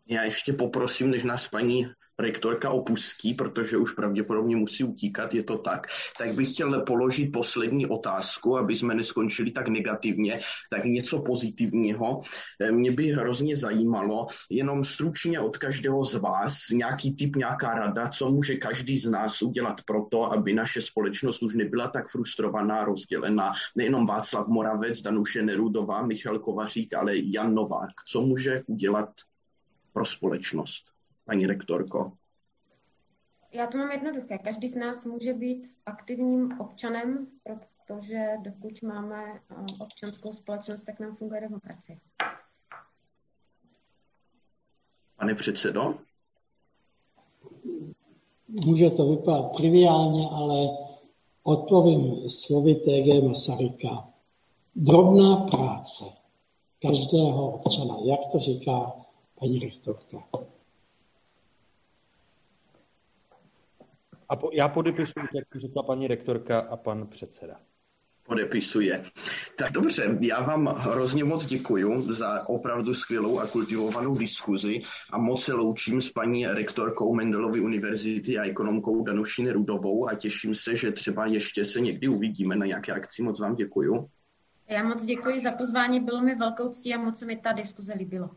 Já 0.09 0.23
ještě 0.23 0.53
poprosím, 0.53 1.11
než 1.11 1.24
nás 1.24 1.49
paní 1.49 1.87
rektorka 2.19 2.70
opustí, 2.70 3.35
protože 3.35 3.77
už 3.77 3.93
pravděpodobně 3.93 4.57
musí 4.57 4.85
utíkat, 4.85 5.35
je 5.35 5.43
to 5.43 5.59
tak, 5.59 5.87
tak 6.19 6.35
bych 6.35 6.53
chtěl 6.53 6.83
položit 6.83 7.33
poslední 7.33 7.87
otázku, 7.87 8.59
aby 8.59 8.77
jsme 8.77 8.95
neskončili 8.95 9.51
tak 9.51 9.69
negativně, 9.69 10.41
tak 10.70 10.85
něco 10.85 11.23
pozitivního. 11.23 12.20
Eh, 12.61 12.73
mě 12.73 12.93
by 12.93 13.07
hrozně 13.07 13.57
zajímalo, 13.57 14.27
jenom 14.51 14.85
stručně 14.85 15.41
od 15.41 15.57
každého 15.57 16.05
z 16.05 16.15
vás, 16.15 16.70
nějaký 16.73 17.16
typ, 17.16 17.37
nějaká 17.37 17.74
rada, 17.74 18.09
co 18.09 18.31
může 18.31 18.57
každý 18.57 18.99
z 18.99 19.11
nás 19.11 19.43
udělat 19.43 19.83
pro 19.87 20.05
to, 20.11 20.33
aby 20.33 20.53
naše 20.53 20.81
společnost 20.81 21.43
už 21.43 21.55
nebyla 21.55 21.89
tak 21.89 22.09
frustrovaná, 22.09 22.85
rozdělená. 22.85 23.53
Nejenom 23.77 24.07
Václav 24.07 24.49
Moravec, 24.49 25.03
Danuše 25.03 25.43
Nerudová, 25.43 26.07
Michal 26.07 26.39
Kovařík, 26.39 26.95
ale 26.95 27.12
Jan 27.16 27.55
Novák. 27.55 27.91
Co 28.09 28.20
může 28.20 28.62
udělat 28.66 29.09
pro 29.97 30.05
společnost, 30.05 30.85
paní 31.24 31.47
rektorko? 31.47 32.12
Já 33.52 33.66
to 33.66 33.78
mám 33.78 33.90
jednoduché. 33.90 34.39
Každý 34.39 34.68
z 34.68 34.74
nás 34.74 35.05
může 35.05 35.35
být 35.35 35.66
aktivním 35.86 36.60
občanem, 36.60 37.27
protože 37.43 38.16
dokud 38.44 38.82
máme 38.82 39.23
eh, 39.35 39.55
občanskou 39.81 40.32
společnost, 40.32 40.85
tak 40.85 41.01
nám 41.01 41.12
funguje 41.12 41.40
demokracie. 41.40 41.98
Pane 45.16 45.35
předsedo? 45.35 45.98
Může 48.48 48.90
to 48.90 49.10
vypadat 49.10 49.56
triviálně, 49.56 50.28
ale 50.32 50.68
odpovím 51.43 52.31
slovy 52.31 52.74
T.G. 52.74 53.28
Masaryka. 53.28 54.09
Drobná 54.74 55.36
práce 55.36 56.05
každého 56.82 57.51
občana, 57.51 57.97
jak 58.05 58.20
to 58.32 58.39
říká 58.39 59.06
paní 59.40 59.58
rektorka. 59.58 60.18
A 64.28 64.36
po, 64.36 64.50
já 64.52 64.68
podepisuji, 64.68 65.26
jak 65.34 65.46
řekla 65.56 65.82
paní 65.82 66.06
rektorka 66.06 66.58
a 66.60 66.76
pan 66.76 67.06
předseda. 67.06 67.60
Podepisuje. 68.22 69.02
Tak 69.58 69.72
dobře, 69.72 70.18
já 70.20 70.40
vám 70.40 70.66
hrozně 70.66 71.24
moc 71.24 71.46
děkuji 71.46 72.12
za 72.12 72.48
opravdu 72.48 72.94
skvělou 72.94 73.38
a 73.38 73.46
kultivovanou 73.46 74.14
diskuzi 74.18 74.80
a 75.12 75.18
moc 75.18 75.44
se 75.44 75.52
loučím 75.52 76.02
s 76.02 76.10
paní 76.10 76.46
rektorkou 76.46 77.14
Mendelovy 77.14 77.60
univerzity 77.60 78.38
a 78.38 78.44
ekonomkou 78.44 79.04
Danuší 79.04 79.42
Nerudovou 79.42 80.08
a 80.08 80.14
těším 80.14 80.54
se, 80.54 80.76
že 80.76 80.92
třeba 80.92 81.26
ještě 81.26 81.64
se 81.64 81.80
někdy 81.80 82.08
uvidíme 82.08 82.56
na 82.56 82.66
nějaké 82.66 82.92
akci. 82.92 83.22
Moc 83.22 83.40
vám 83.40 83.54
děkuji. 83.54 84.08
Já 84.68 84.84
moc 84.84 85.04
děkuji 85.04 85.40
za 85.40 85.52
pozvání, 85.52 86.00
bylo 86.00 86.20
mi 86.20 86.34
velkou 86.34 86.68
ctí 86.68 86.94
a 86.94 86.98
moc 86.98 87.18
se 87.18 87.26
mi 87.26 87.36
ta 87.36 87.52
diskuze 87.52 87.94
líbilo. 87.94 88.30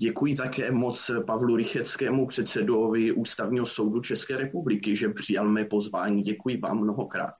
Děkuji 0.00 0.36
také 0.36 0.70
moc 0.70 1.10
Pavlu 1.26 1.56
Rycheckému, 1.56 2.26
předsedovi 2.26 3.12
Ústavního 3.12 3.66
soudu 3.66 4.00
České 4.00 4.36
republiky, 4.36 4.96
že 4.96 5.08
přijal 5.08 5.48
mé 5.48 5.64
pozvání. 5.64 6.22
Děkuji 6.22 6.56
vám 6.56 6.80
mnohokrát. 6.80 7.34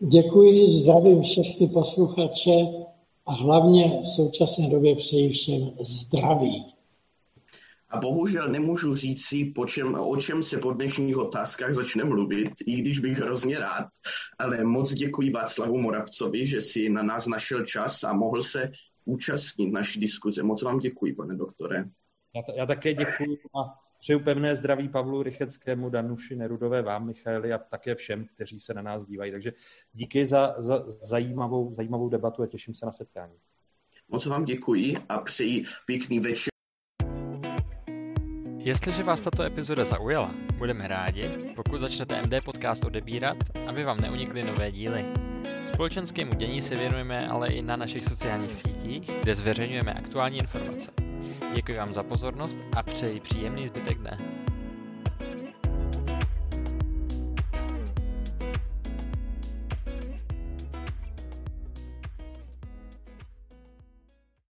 Děkuji, 0.00 0.68
zdravím 0.68 1.22
všechny 1.22 1.68
posluchače 1.68 2.56
a 3.26 3.32
hlavně 3.32 4.02
v 4.04 4.08
současné 4.16 4.70
době 4.70 4.96
přeji 4.96 5.32
všem 5.32 5.70
zdraví. 5.80 6.72
A 7.90 8.00
bohužel 8.00 8.48
nemůžu 8.48 8.94
říct 8.94 9.24
si, 9.24 9.44
po 9.44 9.66
čem, 9.66 9.94
o 9.94 10.16
čem 10.16 10.42
se 10.42 10.58
po 10.58 10.72
dnešních 10.72 11.18
otázkách 11.18 11.74
začne 11.74 12.04
mluvit, 12.04 12.52
i 12.66 12.76
když 12.76 13.00
bych 13.00 13.18
hrozně 13.18 13.58
rád. 13.58 13.86
Ale 14.38 14.64
moc 14.64 14.92
děkuji 14.92 15.30
Václavu 15.30 15.78
Moravcovi, 15.78 16.46
že 16.46 16.60
si 16.60 16.88
na 16.88 17.02
nás 17.02 17.26
našel 17.26 17.64
čas 17.64 18.04
a 18.04 18.12
mohl 18.12 18.42
se 18.42 18.70
účastnit 19.06 19.72
naší 19.72 20.00
diskuze. 20.00 20.42
Moc 20.42 20.62
vám 20.62 20.78
děkuji, 20.78 21.14
pane 21.14 21.34
doktore. 21.34 21.84
Já, 22.34 22.42
já 22.56 22.66
také 22.66 22.94
děkuji 22.94 23.38
a 23.60 23.86
Přeju 24.00 24.20
pevné 24.20 24.56
zdraví 24.56 24.88
Pavlu 24.88 25.22
Rycheckému, 25.22 25.90
Danuši 25.90 26.36
Nerudové, 26.36 26.82
vám, 26.82 27.06
Michaeli, 27.06 27.52
a 27.52 27.58
také 27.58 27.94
všem, 27.94 28.26
kteří 28.34 28.60
se 28.60 28.74
na 28.74 28.82
nás 28.82 29.06
dívají. 29.06 29.32
Takže 29.32 29.52
díky 29.92 30.26
za, 30.26 30.54
za 30.58 30.84
zajímavou, 30.88 31.74
zajímavou 31.74 32.08
debatu 32.08 32.42
a 32.42 32.46
těším 32.46 32.74
se 32.74 32.86
na 32.86 32.92
setkání. 32.92 33.34
Moc 34.08 34.26
vám 34.26 34.44
děkuji 34.44 34.96
a 35.08 35.18
přeji 35.18 35.64
pěkný 35.86 36.20
večer. 36.20 36.50
Jestliže 38.58 39.02
vás 39.02 39.22
tato 39.22 39.42
epizoda 39.42 39.84
zaujala, 39.84 40.34
budeme 40.58 40.88
rádi, 40.88 41.52
pokud 41.56 41.78
začnete 41.78 42.22
MD 42.22 42.44
Podcast 42.44 42.84
odebírat, 42.84 43.36
aby 43.68 43.84
vám 43.84 44.00
neunikly 44.00 44.44
nové 44.44 44.72
díly. 44.72 45.25
Společenskému 45.66 46.32
dění 46.34 46.62
se 46.62 46.76
věnujeme 46.76 47.28
ale 47.28 47.48
i 47.48 47.62
na 47.62 47.76
našich 47.76 48.04
sociálních 48.04 48.52
sítích, 48.52 49.10
kde 49.22 49.34
zveřejňujeme 49.34 49.92
aktuální 49.92 50.38
informace. 50.38 50.92
Děkuji 51.54 51.76
vám 51.78 51.94
za 51.94 52.02
pozornost 52.02 52.58
a 52.76 52.82
přeji 52.82 53.20
příjemný 53.20 53.66
zbytek 53.66 53.98
dne. 53.98 54.35